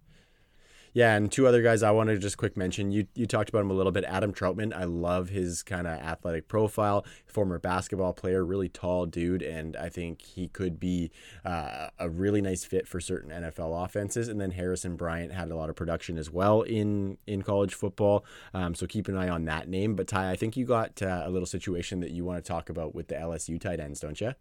Yeah, 0.96 1.14
and 1.14 1.30
two 1.30 1.46
other 1.46 1.60
guys 1.60 1.82
I 1.82 1.90
want 1.90 2.08
to 2.08 2.16
just 2.16 2.38
quick 2.38 2.56
mention. 2.56 2.90
You 2.90 3.06
you 3.14 3.26
talked 3.26 3.50
about 3.50 3.60
him 3.60 3.70
a 3.70 3.74
little 3.74 3.92
bit. 3.92 4.04
Adam 4.04 4.32
Trautman, 4.32 4.74
I 4.74 4.84
love 4.84 5.28
his 5.28 5.62
kind 5.62 5.86
of 5.86 5.92
athletic 5.92 6.48
profile. 6.48 7.04
Former 7.26 7.58
basketball 7.58 8.14
player, 8.14 8.42
really 8.42 8.70
tall 8.70 9.04
dude, 9.04 9.42
and 9.42 9.76
I 9.76 9.90
think 9.90 10.22
he 10.22 10.48
could 10.48 10.80
be 10.80 11.10
uh, 11.44 11.88
a 11.98 12.08
really 12.08 12.40
nice 12.40 12.64
fit 12.64 12.88
for 12.88 12.98
certain 12.98 13.30
NFL 13.30 13.84
offenses. 13.84 14.28
And 14.28 14.40
then 14.40 14.52
Harrison 14.52 14.96
Bryant 14.96 15.34
had 15.34 15.50
a 15.50 15.54
lot 15.54 15.68
of 15.68 15.76
production 15.76 16.16
as 16.16 16.30
well 16.30 16.62
in 16.62 17.18
in 17.26 17.42
college 17.42 17.74
football. 17.74 18.24
Um, 18.54 18.74
so 18.74 18.86
keep 18.86 19.06
an 19.06 19.18
eye 19.18 19.28
on 19.28 19.44
that 19.44 19.68
name. 19.68 19.96
But 19.96 20.08
Ty, 20.08 20.30
I 20.30 20.36
think 20.36 20.56
you 20.56 20.64
got 20.64 21.02
uh, 21.02 21.24
a 21.26 21.28
little 21.28 21.44
situation 21.44 22.00
that 22.00 22.12
you 22.12 22.24
want 22.24 22.42
to 22.42 22.48
talk 22.48 22.70
about 22.70 22.94
with 22.94 23.08
the 23.08 23.16
LSU 23.16 23.60
tight 23.60 23.80
ends, 23.80 24.00
don't 24.00 24.18
you? 24.18 24.32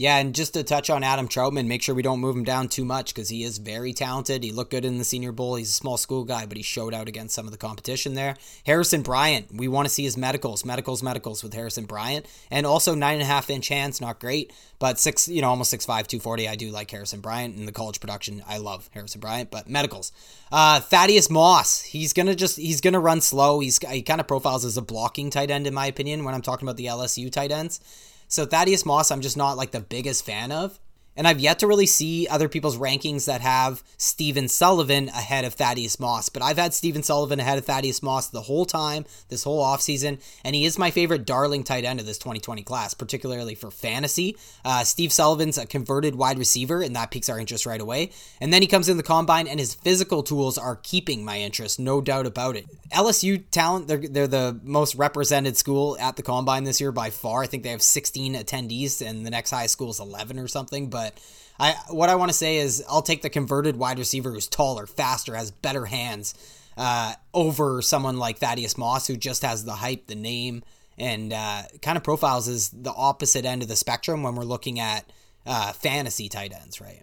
Yeah, 0.00 0.18
and 0.18 0.32
just 0.32 0.54
to 0.54 0.62
touch 0.62 0.90
on 0.90 1.02
Adam 1.02 1.26
Trautman, 1.26 1.66
make 1.66 1.82
sure 1.82 1.92
we 1.92 2.02
don't 2.02 2.20
move 2.20 2.36
him 2.36 2.44
down 2.44 2.68
too 2.68 2.84
much 2.84 3.12
because 3.12 3.30
he 3.30 3.42
is 3.42 3.58
very 3.58 3.92
talented. 3.92 4.44
He 4.44 4.52
looked 4.52 4.70
good 4.70 4.84
in 4.84 4.96
the 4.96 5.04
Senior 5.04 5.32
Bowl. 5.32 5.56
He's 5.56 5.70
a 5.70 5.72
small 5.72 5.96
school 5.96 6.22
guy, 6.22 6.46
but 6.46 6.56
he 6.56 6.62
showed 6.62 6.94
out 6.94 7.08
against 7.08 7.34
some 7.34 7.46
of 7.46 7.50
the 7.50 7.58
competition 7.58 8.14
there. 8.14 8.36
Harrison 8.64 9.02
Bryant, 9.02 9.52
we 9.52 9.66
want 9.66 9.88
to 9.88 9.92
see 9.92 10.04
his 10.04 10.16
medicals, 10.16 10.64
medicals, 10.64 11.02
medicals 11.02 11.42
with 11.42 11.52
Harrison 11.52 11.84
Bryant, 11.84 12.26
and 12.48 12.64
also 12.64 12.94
nine 12.94 13.14
and 13.14 13.22
a 13.22 13.26
half 13.26 13.50
inch 13.50 13.66
hands, 13.66 14.00
not 14.00 14.20
great, 14.20 14.52
but 14.78 15.00
six, 15.00 15.26
you 15.26 15.42
know, 15.42 15.48
almost 15.48 15.70
six 15.70 15.84
five, 15.84 16.06
two 16.06 16.20
forty. 16.20 16.48
I 16.48 16.54
do 16.54 16.70
like 16.70 16.92
Harrison 16.92 17.20
Bryant 17.20 17.56
in 17.56 17.66
the 17.66 17.72
college 17.72 17.98
production. 17.98 18.40
I 18.46 18.58
love 18.58 18.88
Harrison 18.92 19.20
Bryant, 19.20 19.50
but 19.50 19.68
medicals. 19.68 20.12
Uh, 20.52 20.78
Thaddeus 20.78 21.28
Moss, 21.28 21.82
he's 21.82 22.12
gonna 22.12 22.36
just 22.36 22.56
he's 22.56 22.80
gonna 22.80 23.00
run 23.00 23.20
slow. 23.20 23.58
He's 23.58 23.78
he 23.78 24.02
kind 24.02 24.20
of 24.20 24.28
profiles 24.28 24.64
as 24.64 24.76
a 24.76 24.82
blocking 24.82 25.28
tight 25.28 25.50
end 25.50 25.66
in 25.66 25.74
my 25.74 25.86
opinion 25.86 26.22
when 26.22 26.36
I'm 26.36 26.42
talking 26.42 26.68
about 26.68 26.76
the 26.76 26.86
LSU 26.86 27.32
tight 27.32 27.50
ends. 27.50 27.80
So 28.28 28.44
Thaddeus 28.44 28.84
Moss, 28.84 29.10
I'm 29.10 29.22
just 29.22 29.36
not 29.36 29.56
like 29.56 29.70
the 29.70 29.80
biggest 29.80 30.24
fan 30.24 30.52
of. 30.52 30.78
And 31.18 31.26
I've 31.26 31.40
yet 31.40 31.58
to 31.58 31.66
really 31.66 31.86
see 31.86 32.28
other 32.28 32.48
people's 32.48 32.78
rankings 32.78 33.26
that 33.26 33.40
have 33.40 33.82
Stephen 33.96 34.46
Sullivan 34.46 35.08
ahead 35.08 35.44
of 35.44 35.54
Thaddeus 35.54 35.98
Moss. 35.98 36.28
But 36.28 36.42
I've 36.42 36.58
had 36.58 36.72
Stephen 36.72 37.02
Sullivan 37.02 37.40
ahead 37.40 37.58
of 37.58 37.64
Thaddeus 37.64 38.04
Moss 38.04 38.28
the 38.28 38.42
whole 38.42 38.64
time, 38.64 39.04
this 39.28 39.42
whole 39.42 39.64
offseason. 39.64 40.22
And 40.44 40.54
he 40.54 40.64
is 40.64 40.78
my 40.78 40.92
favorite 40.92 41.26
darling 41.26 41.64
tight 41.64 41.84
end 41.84 41.98
of 41.98 42.06
this 42.06 42.18
2020 42.18 42.62
class, 42.62 42.94
particularly 42.94 43.56
for 43.56 43.72
fantasy. 43.72 44.36
Uh, 44.64 44.84
Steve 44.84 45.12
Sullivan's 45.12 45.58
a 45.58 45.66
converted 45.66 46.14
wide 46.14 46.38
receiver, 46.38 46.82
and 46.82 46.94
that 46.94 47.10
piques 47.10 47.28
our 47.28 47.40
interest 47.40 47.66
right 47.66 47.80
away. 47.80 48.12
And 48.40 48.52
then 48.52 48.62
he 48.62 48.68
comes 48.68 48.88
in 48.88 48.96
the 48.96 49.02
combine, 49.02 49.48
and 49.48 49.58
his 49.58 49.74
physical 49.74 50.22
tools 50.22 50.56
are 50.56 50.76
keeping 50.76 51.24
my 51.24 51.40
interest, 51.40 51.80
no 51.80 52.00
doubt 52.00 52.26
about 52.26 52.54
it. 52.54 52.66
LSU 52.92 53.42
talent, 53.50 53.88
they're, 53.88 53.98
they're 53.98 54.28
the 54.28 54.60
most 54.62 54.94
represented 54.94 55.56
school 55.56 55.98
at 55.98 56.14
the 56.14 56.22
combine 56.22 56.62
this 56.62 56.80
year 56.80 56.92
by 56.92 57.10
far. 57.10 57.42
I 57.42 57.48
think 57.48 57.64
they 57.64 57.70
have 57.70 57.82
16 57.82 58.34
attendees, 58.34 59.04
and 59.04 59.26
the 59.26 59.30
next 59.30 59.50
highest 59.50 59.72
school 59.72 59.90
is 59.90 59.98
11 59.98 60.38
or 60.38 60.46
something. 60.46 60.88
But 60.88 61.07
but 61.14 61.20
I 61.58 61.74
what 61.90 62.08
I 62.08 62.14
want 62.14 62.30
to 62.30 62.36
say 62.36 62.58
is 62.58 62.84
I'll 62.88 63.02
take 63.02 63.22
the 63.22 63.30
converted 63.30 63.76
wide 63.76 63.98
receiver 63.98 64.30
who's 64.30 64.46
taller, 64.46 64.86
faster, 64.86 65.34
has 65.34 65.50
better 65.50 65.86
hands 65.86 66.34
uh, 66.76 67.14
over 67.34 67.82
someone 67.82 68.18
like 68.18 68.38
Thaddeus 68.38 68.78
Moss 68.78 69.06
who 69.06 69.16
just 69.16 69.42
has 69.42 69.64
the 69.64 69.72
hype, 69.72 70.06
the 70.06 70.14
name, 70.14 70.62
and 70.96 71.32
uh, 71.32 71.62
kind 71.82 71.96
of 71.96 72.04
profiles 72.04 72.48
as 72.48 72.68
the 72.70 72.92
opposite 72.92 73.44
end 73.44 73.62
of 73.62 73.68
the 73.68 73.76
spectrum 73.76 74.22
when 74.22 74.34
we're 74.34 74.44
looking 74.44 74.78
at 74.78 75.10
uh, 75.46 75.72
fantasy 75.72 76.28
tight 76.28 76.52
ends, 76.52 76.80
right? 76.80 77.02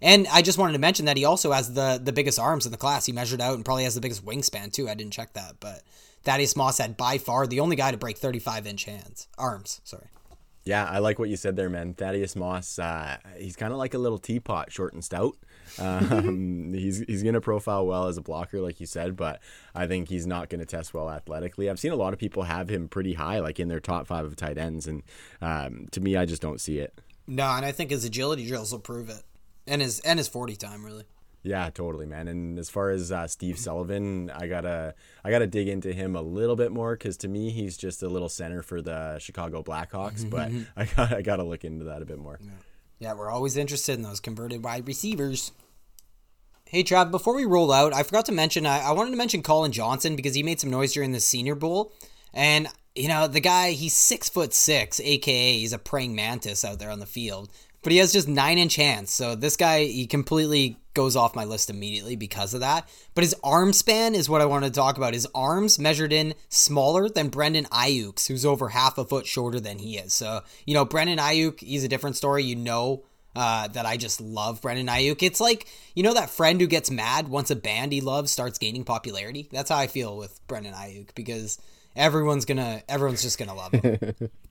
And 0.00 0.26
I 0.28 0.40
just 0.40 0.56
wanted 0.56 0.72
to 0.72 0.78
mention 0.78 1.04
that 1.04 1.18
he 1.18 1.26
also 1.26 1.52
has 1.52 1.74
the 1.74 2.00
the 2.02 2.12
biggest 2.12 2.38
arms 2.38 2.64
in 2.64 2.72
the 2.72 2.78
class. 2.78 3.04
He 3.04 3.12
measured 3.12 3.42
out 3.42 3.54
and 3.54 3.64
probably 3.64 3.84
has 3.84 3.94
the 3.94 4.00
biggest 4.00 4.24
wingspan 4.24 4.72
too. 4.72 4.88
I 4.88 4.94
didn't 4.94 5.12
check 5.12 5.34
that, 5.34 5.56
but 5.60 5.82
Thaddeus 6.22 6.56
Moss 6.56 6.78
had 6.78 6.96
by 6.96 7.18
far 7.18 7.46
the 7.46 7.60
only 7.60 7.76
guy 7.76 7.90
to 7.90 7.98
break 7.98 8.16
35 8.16 8.66
inch 8.66 8.84
hands 8.84 9.28
arms. 9.36 9.80
Sorry. 9.84 10.06
Yeah, 10.64 10.84
I 10.84 10.98
like 10.98 11.18
what 11.18 11.30
you 11.30 11.36
said 11.36 11.56
there, 11.56 11.70
man. 11.70 11.94
Thaddeus 11.94 12.36
Moss, 12.36 12.78
uh, 12.78 13.16
he's 13.38 13.56
kind 13.56 13.72
of 13.72 13.78
like 13.78 13.94
a 13.94 13.98
little 13.98 14.18
teapot, 14.18 14.70
short 14.70 14.92
and 14.92 15.04
stout. 15.04 15.36
Um, 15.78 16.72
he's 16.74 16.98
he's 17.06 17.22
going 17.22 17.34
to 17.34 17.40
profile 17.40 17.86
well 17.86 18.08
as 18.08 18.16
a 18.16 18.20
blocker, 18.20 18.60
like 18.60 18.80
you 18.80 18.86
said, 18.86 19.14
but 19.14 19.40
I 19.72 19.86
think 19.86 20.08
he's 20.08 20.26
not 20.26 20.48
going 20.48 20.58
to 20.58 20.66
test 20.66 20.92
well 20.92 21.08
athletically. 21.08 21.70
I've 21.70 21.78
seen 21.78 21.92
a 21.92 21.96
lot 21.96 22.12
of 22.12 22.18
people 22.18 22.42
have 22.42 22.68
him 22.68 22.88
pretty 22.88 23.14
high, 23.14 23.38
like 23.38 23.60
in 23.60 23.68
their 23.68 23.78
top 23.78 24.08
five 24.08 24.24
of 24.24 24.34
tight 24.34 24.58
ends, 24.58 24.88
and 24.88 25.04
um, 25.40 25.86
to 25.92 26.00
me, 26.00 26.16
I 26.16 26.24
just 26.26 26.42
don't 26.42 26.60
see 26.60 26.80
it. 26.80 27.00
No, 27.28 27.44
and 27.44 27.64
I 27.64 27.70
think 27.70 27.92
his 27.92 28.04
agility 28.04 28.48
drills 28.48 28.72
will 28.72 28.80
prove 28.80 29.08
it, 29.10 29.22
and 29.68 29.80
his 29.80 30.00
and 30.00 30.18
his 30.18 30.26
forty 30.26 30.56
time 30.56 30.84
really. 30.84 31.04
Yeah, 31.42 31.70
totally, 31.70 32.06
man. 32.06 32.28
And 32.28 32.58
as 32.58 32.68
far 32.68 32.90
as 32.90 33.10
uh, 33.10 33.26
Steve 33.26 33.58
Sullivan, 33.58 34.30
I 34.30 34.46
gotta 34.46 34.94
I 35.24 35.30
gotta 35.30 35.46
dig 35.46 35.68
into 35.68 35.92
him 35.92 36.14
a 36.14 36.20
little 36.20 36.56
bit 36.56 36.70
more 36.70 36.94
because 36.94 37.16
to 37.18 37.28
me 37.28 37.50
he's 37.50 37.76
just 37.76 38.02
a 38.02 38.08
little 38.08 38.28
center 38.28 38.62
for 38.62 38.82
the 38.82 39.18
Chicago 39.18 39.62
Blackhawks. 39.62 40.28
but 40.28 40.50
I 40.76 40.84
got 40.84 41.12
I 41.12 41.22
gotta 41.22 41.44
look 41.44 41.64
into 41.64 41.86
that 41.86 42.02
a 42.02 42.04
bit 42.04 42.18
more. 42.18 42.38
Yeah. 42.42 42.50
yeah, 42.98 43.14
we're 43.14 43.30
always 43.30 43.56
interested 43.56 43.94
in 43.94 44.02
those 44.02 44.20
converted 44.20 44.62
wide 44.62 44.86
receivers. 44.86 45.52
Hey 46.66 46.84
Trav, 46.84 47.10
before 47.10 47.34
we 47.34 47.46
roll 47.46 47.72
out, 47.72 47.94
I 47.94 48.02
forgot 48.02 48.26
to 48.26 48.32
mention 48.32 48.66
I, 48.66 48.80
I 48.80 48.92
wanted 48.92 49.12
to 49.12 49.16
mention 49.16 49.42
Collin 49.42 49.72
Johnson 49.72 50.16
because 50.16 50.34
he 50.34 50.42
made 50.42 50.60
some 50.60 50.70
noise 50.70 50.92
during 50.92 51.12
the 51.12 51.20
Senior 51.20 51.54
Bowl, 51.54 51.92
and 52.34 52.68
you 52.94 53.08
know 53.08 53.26
the 53.26 53.40
guy 53.40 53.70
he's 53.70 53.94
six 53.94 54.28
foot 54.28 54.52
six, 54.52 55.00
aka 55.00 55.58
he's 55.58 55.72
a 55.72 55.78
praying 55.78 56.14
mantis 56.14 56.66
out 56.66 56.78
there 56.78 56.90
on 56.90 57.00
the 57.00 57.06
field 57.06 57.50
but 57.82 57.92
he 57.92 57.98
has 57.98 58.12
just 58.12 58.28
nine 58.28 58.58
inch 58.58 58.76
hands. 58.76 59.10
So 59.10 59.34
this 59.34 59.56
guy, 59.56 59.84
he 59.84 60.06
completely 60.06 60.76
goes 60.94 61.16
off 61.16 61.36
my 61.36 61.44
list 61.44 61.70
immediately 61.70 62.16
because 62.16 62.54
of 62.54 62.60
that. 62.60 62.88
But 63.14 63.24
his 63.24 63.34
arm 63.42 63.72
span 63.72 64.14
is 64.14 64.28
what 64.28 64.40
I 64.40 64.46
want 64.46 64.64
to 64.64 64.70
talk 64.70 64.96
about. 64.96 65.14
His 65.14 65.28
arms 65.34 65.78
measured 65.78 66.12
in 66.12 66.34
smaller 66.48 67.08
than 67.08 67.28
Brandon 67.28 67.66
Aiyuk's, 67.66 68.26
who's 68.26 68.46
over 68.46 68.68
half 68.68 68.98
a 68.98 69.04
foot 69.04 69.26
shorter 69.26 69.60
than 69.60 69.78
he 69.78 69.98
is. 69.98 70.12
So, 70.12 70.42
you 70.66 70.74
know, 70.74 70.84
Brandon 70.84 71.18
Aiyuk, 71.18 71.60
he's 71.60 71.84
a 71.84 71.88
different 71.88 72.16
story. 72.16 72.44
You 72.44 72.56
know 72.56 73.04
uh, 73.36 73.68
that 73.68 73.86
I 73.86 73.96
just 73.96 74.20
love 74.20 74.60
Brandon 74.62 74.86
Aiyuk. 74.86 75.22
It's 75.22 75.40
like, 75.40 75.66
you 75.94 76.02
know, 76.02 76.14
that 76.14 76.30
friend 76.30 76.60
who 76.60 76.66
gets 76.66 76.90
mad 76.90 77.28
once 77.28 77.50
a 77.50 77.56
band 77.56 77.92
he 77.92 78.00
loves 78.00 78.32
starts 78.32 78.58
gaining 78.58 78.84
popularity? 78.84 79.48
That's 79.52 79.70
how 79.70 79.78
I 79.78 79.86
feel 79.86 80.16
with 80.16 80.40
Brandon 80.48 80.74
Aiyuk 80.74 81.14
because 81.14 81.58
everyone's 81.94 82.44
gonna, 82.44 82.82
everyone's 82.88 83.22
just 83.22 83.38
gonna 83.38 83.54
love 83.54 83.72
him. 83.72 83.98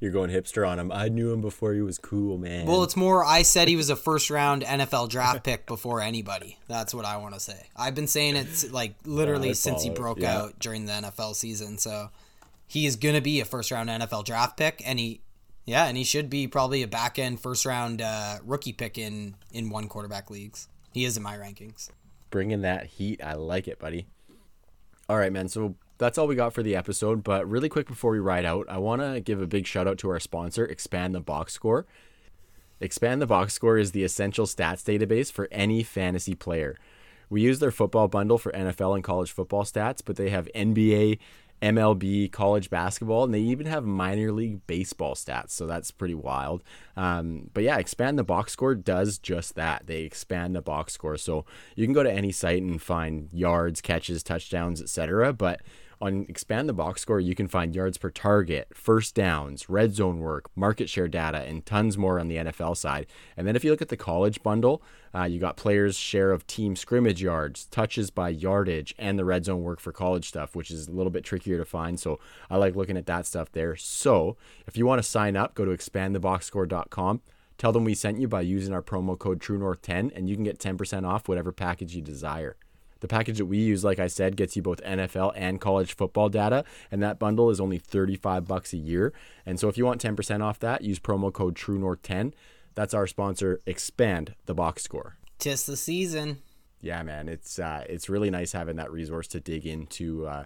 You're 0.00 0.12
going 0.12 0.30
hipster 0.30 0.66
on 0.66 0.78
him. 0.78 0.90
I 0.90 1.08
knew 1.08 1.32
him 1.32 1.40
before 1.40 1.74
he 1.74 1.82
was 1.82 1.98
cool, 1.98 2.38
man. 2.38 2.66
Well, 2.66 2.82
it's 2.82 2.96
more 2.96 3.24
I 3.24 3.42
said 3.42 3.68
he 3.68 3.76
was 3.76 3.90
a 3.90 3.96
first 3.96 4.30
round 4.30 4.62
NFL 4.62 5.10
draft 5.10 5.44
pick 5.44 5.66
before 5.66 6.00
anybody. 6.00 6.58
That's 6.68 6.94
what 6.94 7.04
I 7.04 7.18
want 7.18 7.34
to 7.34 7.40
say. 7.40 7.68
I've 7.76 7.94
been 7.94 8.06
saying 8.06 8.36
it 8.36 8.72
like 8.72 8.94
literally 9.04 9.48
yeah, 9.48 9.54
since 9.54 9.82
he 9.82 9.90
broke 9.90 10.20
yeah. 10.20 10.38
out 10.38 10.58
during 10.58 10.86
the 10.86 10.92
NFL 10.92 11.34
season. 11.34 11.78
So 11.78 12.10
he 12.66 12.86
is 12.86 12.96
going 12.96 13.14
to 13.14 13.20
be 13.20 13.40
a 13.40 13.44
first 13.44 13.70
round 13.70 13.90
NFL 13.90 14.24
draft 14.24 14.56
pick 14.56 14.82
and 14.86 14.98
he 14.98 15.20
yeah, 15.66 15.86
and 15.86 15.96
he 15.96 16.04
should 16.04 16.30
be 16.30 16.46
probably 16.46 16.82
a 16.82 16.88
back 16.88 17.18
end 17.18 17.40
first 17.40 17.66
round 17.66 18.00
uh, 18.00 18.38
rookie 18.44 18.72
pick 18.72 18.98
in 18.98 19.36
in 19.52 19.70
one 19.70 19.86
quarterback 19.86 20.30
leagues. 20.30 20.68
He 20.92 21.04
is 21.04 21.16
in 21.16 21.22
my 21.22 21.36
rankings. 21.36 21.90
Bringing 22.30 22.62
that 22.62 22.86
heat. 22.86 23.22
I 23.22 23.34
like 23.34 23.68
it, 23.68 23.78
buddy. 23.78 24.06
All 25.08 25.16
right, 25.16 25.32
man. 25.32 25.48
So 25.48 25.76
that's 26.00 26.18
all 26.18 26.26
we 26.26 26.34
got 26.34 26.52
for 26.52 26.62
the 26.62 26.74
episode. 26.74 27.22
But 27.22 27.48
really 27.48 27.68
quick 27.68 27.86
before 27.86 28.10
we 28.10 28.18
ride 28.18 28.44
out, 28.44 28.66
I 28.68 28.78
want 28.78 29.02
to 29.02 29.20
give 29.20 29.40
a 29.40 29.46
big 29.46 29.66
shout 29.66 29.86
out 29.86 29.98
to 29.98 30.10
our 30.10 30.18
sponsor, 30.18 30.64
Expand 30.64 31.14
the 31.14 31.20
Box 31.20 31.52
Score. 31.52 31.86
Expand 32.80 33.20
the 33.20 33.26
Box 33.26 33.52
Score 33.52 33.76
is 33.76 33.92
the 33.92 34.02
essential 34.02 34.46
stats 34.46 34.82
database 34.82 35.30
for 35.30 35.46
any 35.52 35.82
fantasy 35.82 36.34
player. 36.34 36.78
We 37.28 37.42
use 37.42 37.60
their 37.60 37.70
football 37.70 38.08
bundle 38.08 38.38
for 38.38 38.50
NFL 38.52 38.94
and 38.94 39.04
college 39.04 39.30
football 39.30 39.62
stats, 39.64 40.00
but 40.04 40.16
they 40.16 40.30
have 40.30 40.48
NBA, 40.54 41.18
MLB, 41.60 42.32
college 42.32 42.70
basketball, 42.70 43.24
and 43.24 43.34
they 43.34 43.40
even 43.40 43.66
have 43.66 43.84
minor 43.84 44.32
league 44.32 44.66
baseball 44.66 45.14
stats. 45.14 45.50
So 45.50 45.66
that's 45.66 45.90
pretty 45.90 46.14
wild. 46.14 46.64
Um, 46.96 47.50
but 47.52 47.62
yeah, 47.62 47.76
expand 47.76 48.18
the 48.18 48.24
box 48.24 48.52
score 48.52 48.74
does 48.74 49.18
just 49.18 49.54
that. 49.56 49.86
They 49.86 50.00
expand 50.00 50.56
the 50.56 50.62
box 50.62 50.94
score, 50.94 51.18
so 51.18 51.44
you 51.76 51.86
can 51.86 51.92
go 51.92 52.02
to 52.02 52.10
any 52.10 52.32
site 52.32 52.62
and 52.62 52.80
find 52.80 53.28
yards, 53.32 53.82
catches, 53.82 54.22
touchdowns, 54.22 54.80
etc. 54.80 55.34
But 55.34 55.60
on 56.00 56.24
Expand 56.28 56.68
the 56.68 56.72
Box 56.72 57.02
Score, 57.02 57.20
you 57.20 57.34
can 57.34 57.46
find 57.46 57.74
yards 57.74 57.98
per 57.98 58.10
target, 58.10 58.68
first 58.72 59.14
downs, 59.14 59.68
red 59.68 59.94
zone 59.94 60.18
work, 60.18 60.50
market 60.56 60.88
share 60.88 61.08
data, 61.08 61.38
and 61.38 61.66
tons 61.66 61.98
more 61.98 62.18
on 62.18 62.28
the 62.28 62.36
NFL 62.36 62.76
side. 62.76 63.06
And 63.36 63.46
then 63.46 63.54
if 63.54 63.64
you 63.64 63.70
look 63.70 63.82
at 63.82 63.88
the 63.88 63.96
college 63.96 64.42
bundle, 64.42 64.82
uh, 65.14 65.24
you 65.24 65.38
got 65.38 65.56
players' 65.56 65.96
share 65.96 66.30
of 66.32 66.46
team 66.46 66.74
scrimmage 66.74 67.22
yards, 67.22 67.66
touches 67.66 68.10
by 68.10 68.30
yardage, 68.30 68.94
and 68.98 69.18
the 69.18 69.24
red 69.24 69.44
zone 69.44 69.62
work 69.62 69.80
for 69.80 69.92
college 69.92 70.26
stuff, 70.26 70.56
which 70.56 70.70
is 70.70 70.88
a 70.88 70.92
little 70.92 71.10
bit 71.10 71.24
trickier 71.24 71.58
to 71.58 71.64
find. 71.64 72.00
So 72.00 72.18
I 72.48 72.56
like 72.56 72.76
looking 72.76 72.96
at 72.96 73.06
that 73.06 73.26
stuff 73.26 73.52
there. 73.52 73.76
So 73.76 74.36
if 74.66 74.76
you 74.76 74.86
want 74.86 75.02
to 75.02 75.08
sign 75.08 75.36
up, 75.36 75.54
go 75.54 75.64
to 75.64 75.72
expandtheboxscore.com. 75.72 77.20
Tell 77.58 77.72
them 77.72 77.84
we 77.84 77.94
sent 77.94 78.18
you 78.18 78.26
by 78.26 78.40
using 78.40 78.72
our 78.72 78.82
promo 78.82 79.18
code 79.18 79.38
TrueNorth10, 79.38 80.16
and 80.16 80.30
you 80.30 80.34
can 80.34 80.44
get 80.44 80.58
10% 80.58 81.06
off 81.06 81.28
whatever 81.28 81.52
package 81.52 81.94
you 81.94 82.00
desire. 82.00 82.56
The 83.00 83.08
package 83.08 83.38
that 83.38 83.46
we 83.46 83.58
use, 83.58 83.82
like 83.84 83.98
I 83.98 84.06
said, 84.06 84.36
gets 84.36 84.56
you 84.56 84.62
both 84.62 84.82
NFL 84.82 85.32
and 85.34 85.60
college 85.60 85.94
football 85.94 86.28
data, 86.28 86.64
and 86.90 87.02
that 87.02 87.18
bundle 87.18 87.50
is 87.50 87.60
only 87.60 87.78
35 87.78 88.46
bucks 88.46 88.72
a 88.72 88.76
year. 88.76 89.12
And 89.44 89.58
so 89.58 89.68
if 89.68 89.76
you 89.78 89.84
want 89.86 90.02
10% 90.02 90.42
off 90.42 90.58
that, 90.60 90.82
use 90.82 90.98
promo 90.98 91.32
code 91.32 91.56
TrueNorth10. 91.56 92.32
That's 92.74 92.94
our 92.94 93.06
sponsor, 93.06 93.60
Expand 93.66 94.34
the 94.46 94.54
Box 94.54 94.82
Score. 94.82 95.16
Tis 95.38 95.64
the 95.66 95.76
season. 95.76 96.38
yeah, 96.82 97.02
man, 97.02 97.28
it's 97.28 97.58
uh, 97.58 97.84
it's 97.88 98.08
really 98.08 98.30
nice 98.30 98.52
having 98.52 98.76
that 98.76 98.92
resource 98.92 99.26
to 99.28 99.40
dig 99.40 99.66
into 99.66 100.26
uh, 100.26 100.44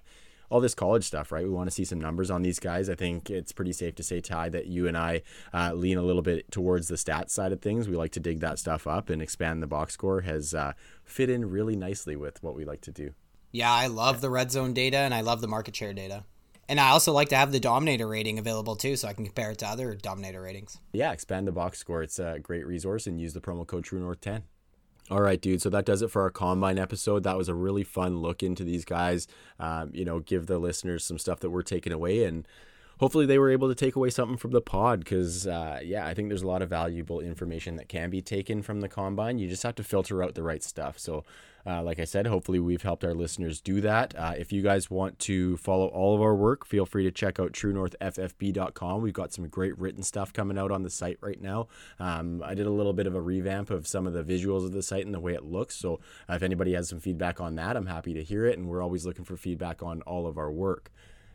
all 0.55 0.61
this 0.61 0.73
college 0.73 1.03
stuff, 1.03 1.33
right? 1.33 1.43
We 1.43 1.51
want 1.51 1.67
to 1.67 1.75
see 1.75 1.85
some 1.85 2.01
numbers 2.01 2.31
on 2.31 2.43
these 2.43 2.61
guys. 2.61 2.89
I 2.89 2.95
think 2.95 3.29
it's 3.29 3.51
pretty 3.51 3.73
safe 3.73 3.97
to 3.97 4.05
say, 4.05 4.21
Ty, 4.21 4.51
that 4.51 4.67
you 4.69 4.87
and 4.87 4.97
I 4.97 5.23
uh, 5.53 5.73
lean 5.75 5.99
a 5.99 6.03
little 6.03 6.23
bit 6.23 6.49
towards 6.53 6.87
the 6.87 6.95
stats 6.95 7.31
side 7.31 7.51
of 7.51 7.61
things. 7.61 7.89
We 7.89 7.97
like 7.97 8.13
to 8.13 8.21
dig 8.21 8.39
that 8.39 8.61
stuff 8.61 8.87
up 8.87 9.11
and 9.11 9.21
expand 9.21 9.65
the 9.65 9.67
box 9.67 9.95
score 9.95 10.21
has 10.21 10.55
uh, 10.55 10.75
fit 11.03 11.29
in 11.29 11.51
really 11.51 11.75
nicely 11.75 12.15
with 12.15 12.41
what 12.41 12.55
we 12.55 12.65
like 12.65 12.83
to 12.83 12.93
do. 12.93 13.15
Yeah, 13.51 13.73
I 13.73 13.89
love 13.89 14.21
the 14.21 14.31
red 14.31 14.53
zone 14.53 14.75
data 14.75 14.99
and 14.99 15.13
I 15.13 15.23
love 15.23 15.41
the 15.41 15.49
market 15.49 15.75
share 15.75 15.93
data. 15.93 16.23
And 16.69 16.79
I 16.79 16.91
also 16.91 17.13
like 17.13 17.31
to 17.31 17.37
have 17.37 17.51
the 17.51 17.59
Dominator 17.59 18.07
rating 18.07 18.39
available 18.39 18.77
too, 18.77 18.95
so 18.95 19.09
I 19.09 19.13
can 19.13 19.25
compare 19.25 19.51
it 19.51 19.59
to 19.59 19.67
other 19.67 19.97
Dominator 19.97 20.41
ratings. 20.41 20.79
Yeah, 20.93 21.11
expand 21.11 21.49
the 21.49 21.53
box 21.53 21.79
score. 21.79 22.05
It's 22.05 22.21
a 22.21 22.39
great 22.41 22.65
resource 22.65 23.09
and 23.09 23.21
use 23.21 23.33
the 23.33 23.41
promo 23.41 23.67
code 23.67 23.85
TrueNorth10. 23.85 24.43
All 25.11 25.21
right, 25.21 25.41
dude. 25.41 25.61
So 25.61 25.69
that 25.71 25.85
does 25.85 26.01
it 26.03 26.11
for 26.11 26.23
our 26.23 26.31
combine 26.31 26.79
episode. 26.79 27.25
That 27.25 27.37
was 27.37 27.49
a 27.49 27.55
really 27.55 27.85
fun 27.85 28.19
look 28.19 28.43
into 28.43 28.65
these 28.65 28.85
guys. 28.85 29.27
Um, 29.59 29.91
you 29.93 30.05
know, 30.05 30.21
give 30.21 30.47
the 30.47 30.59
listeners 30.59 31.05
some 31.05 31.19
stuff 31.19 31.41
that 31.41 31.51
we're 31.51 31.63
taking 31.63 31.93
away, 31.93 32.25
and 32.25 32.49
hopefully 32.99 33.27
they 33.27 33.39
were 33.39 33.51
able 33.51 33.69
to 33.69 33.75
take 33.75 33.97
away 33.97 34.11
something 34.11 34.37
from 34.37 34.53
the 34.53 34.61
pod. 34.61 35.01
Because 35.01 35.47
uh, 35.47 35.81
yeah, 35.83 36.07
I 36.07 36.15
think 36.15 36.29
there's 36.29 36.43
a 36.43 36.47
lot 36.47 36.63
of 36.63 36.71
valuable 36.71 37.21
information 37.21 37.77
that 37.77 37.89
can 37.89 38.11
be 38.11 38.23
taken 38.23 38.63
from 38.63 38.81
the 38.81 38.89
combine. 38.89 39.39
You 39.39 39.49
just 39.49 39.63
have 39.63 39.75
to 39.77 39.85
filter 39.85 40.23
out 40.23 40.35
the 40.35 40.43
right 40.43 40.63
stuff. 40.63 40.99
So 40.99 41.25
uh, 41.67 41.83
like 41.83 41.99
I 41.99 42.05
said, 42.05 42.27
hopefully 42.27 42.59
we've 42.59 42.83
helped 42.83 43.05
our 43.05 43.15
listeners 43.15 43.61
do 43.61 43.81
that. 43.81 44.15
Uh, 44.17 44.35
if 44.37 44.53
you 44.53 44.61
guys 44.61 44.91
want 44.91 45.19
to 45.21 45.57
follow 45.57 45.87
all 45.87 46.15
of 46.15 46.21
our 46.21 46.35
work, 46.35 46.67
feel 46.67 46.85
free 46.85 47.05
to 47.05 47.11
check 47.11 47.41
out 47.41 47.53
truenorthffb.com. 47.53 49.01
We've 49.01 49.15
got 49.15 49.33
some 49.33 49.49
great 49.49 49.79
written 49.79 50.03
stuff 50.03 50.33
coming 50.33 50.59
out 50.59 50.71
on 50.71 50.83
the 50.83 50.91
site 50.91 51.17
right 51.23 51.41
now. 51.41 51.69
Um, 51.99 52.43
I 52.45 52.55
did 52.55 52.67
a 52.67 52.71
little 52.71 52.93
bit 52.93 53.07
of 53.07 53.15
a 53.15 53.21
revamp 53.21 53.71
of 53.71 53.87
some 53.87 54.07
of 54.07 54.13
the 54.13 54.23
visuals 54.23 54.65
of 54.65 54.73
the 54.73 54.83
site 54.83 55.07
and 55.07 55.15
the 55.15 55.21
way 55.21 55.33
it 55.33 55.45
looks. 55.45 55.77
So 55.77 56.01
uh, 56.29 56.35
if 56.35 56.43
anybody 56.43 56.75
has 56.75 56.89
some 56.89 57.01
feedback 57.01 57.41
on 57.41 57.55
that, 57.55 57.77
I'm 57.77 57.87
happy 57.87 58.13
to 58.13 58.23
hear 58.23 58.45
it. 58.45 58.59
And 58.59 58.69
we're 58.69 58.83
always 58.83 59.07
looking 59.07 59.25
for 59.25 59.37
feedback 59.37 59.83
on 59.83 60.03
all 60.03 60.27
of 60.27 60.37
our 60.37 60.53
work. 60.53 60.91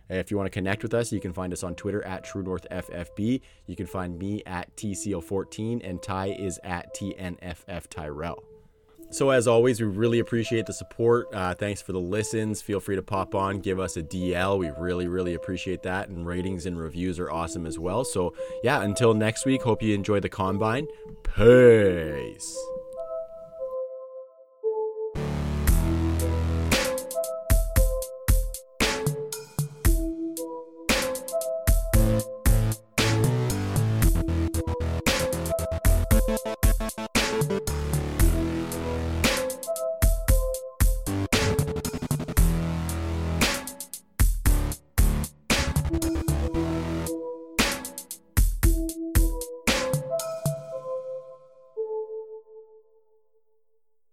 If 0.10 0.31
you 0.31 0.38
want 0.38 0.48
to 0.48 0.52
connect 0.52 0.84
with 0.84 0.94
us, 0.94 1.11
you 1.11 1.19
can 1.19 1.34
find 1.34 1.53
us 1.53 1.64
on 1.64 1.76
Twitter 1.76 2.03
at 2.06 2.26
TrueNorthFFB. 2.26 3.41
You 3.68 3.76
can 3.76 3.86
find 3.86 4.18
me 4.18 4.41
at 4.45 4.76
TCO14, 4.76 5.88
and 5.88 6.02
Ty 6.02 6.36
is 6.40 6.60
at 6.64 6.95
TNFF 6.95 7.88
Tyrell. 7.88 8.44
So, 9.11 9.31
as 9.31 9.48
always, 9.48 9.81
we 9.81 9.88
really 9.88 10.19
appreciate 10.19 10.68
the 10.68 10.73
support. 10.73 11.34
Uh, 11.34 11.56
thanks 11.56 11.81
for 11.81 11.94
the 11.94 11.99
listens. 11.99 12.61
Feel 12.61 12.80
free 12.80 12.95
to 12.95 13.02
pop 13.02 13.34
on, 13.34 13.60
give 13.60 13.80
us 13.80 13.98
a 13.98 14.03
DL. 14.03 14.60
We 14.60 14.69
really, 14.77 15.07
really 15.07 15.34
appreciate 15.34 15.81
that. 15.84 16.10
And 16.10 16.27
ratings 16.27 16.68
and 16.68 16.80
reviews 16.80 17.19
are 17.19 17.31
awesome 17.31 17.65
as 17.65 17.80
well. 17.80 18.03
So, 18.03 18.36
yeah, 18.64 18.84
until 18.84 19.15
next 19.15 19.48
week, 19.48 19.64
hope 19.64 19.81
you 19.81 19.95
enjoy 19.95 20.19
the 20.19 20.30
combine. 20.30 20.88
Peace. 21.23 22.56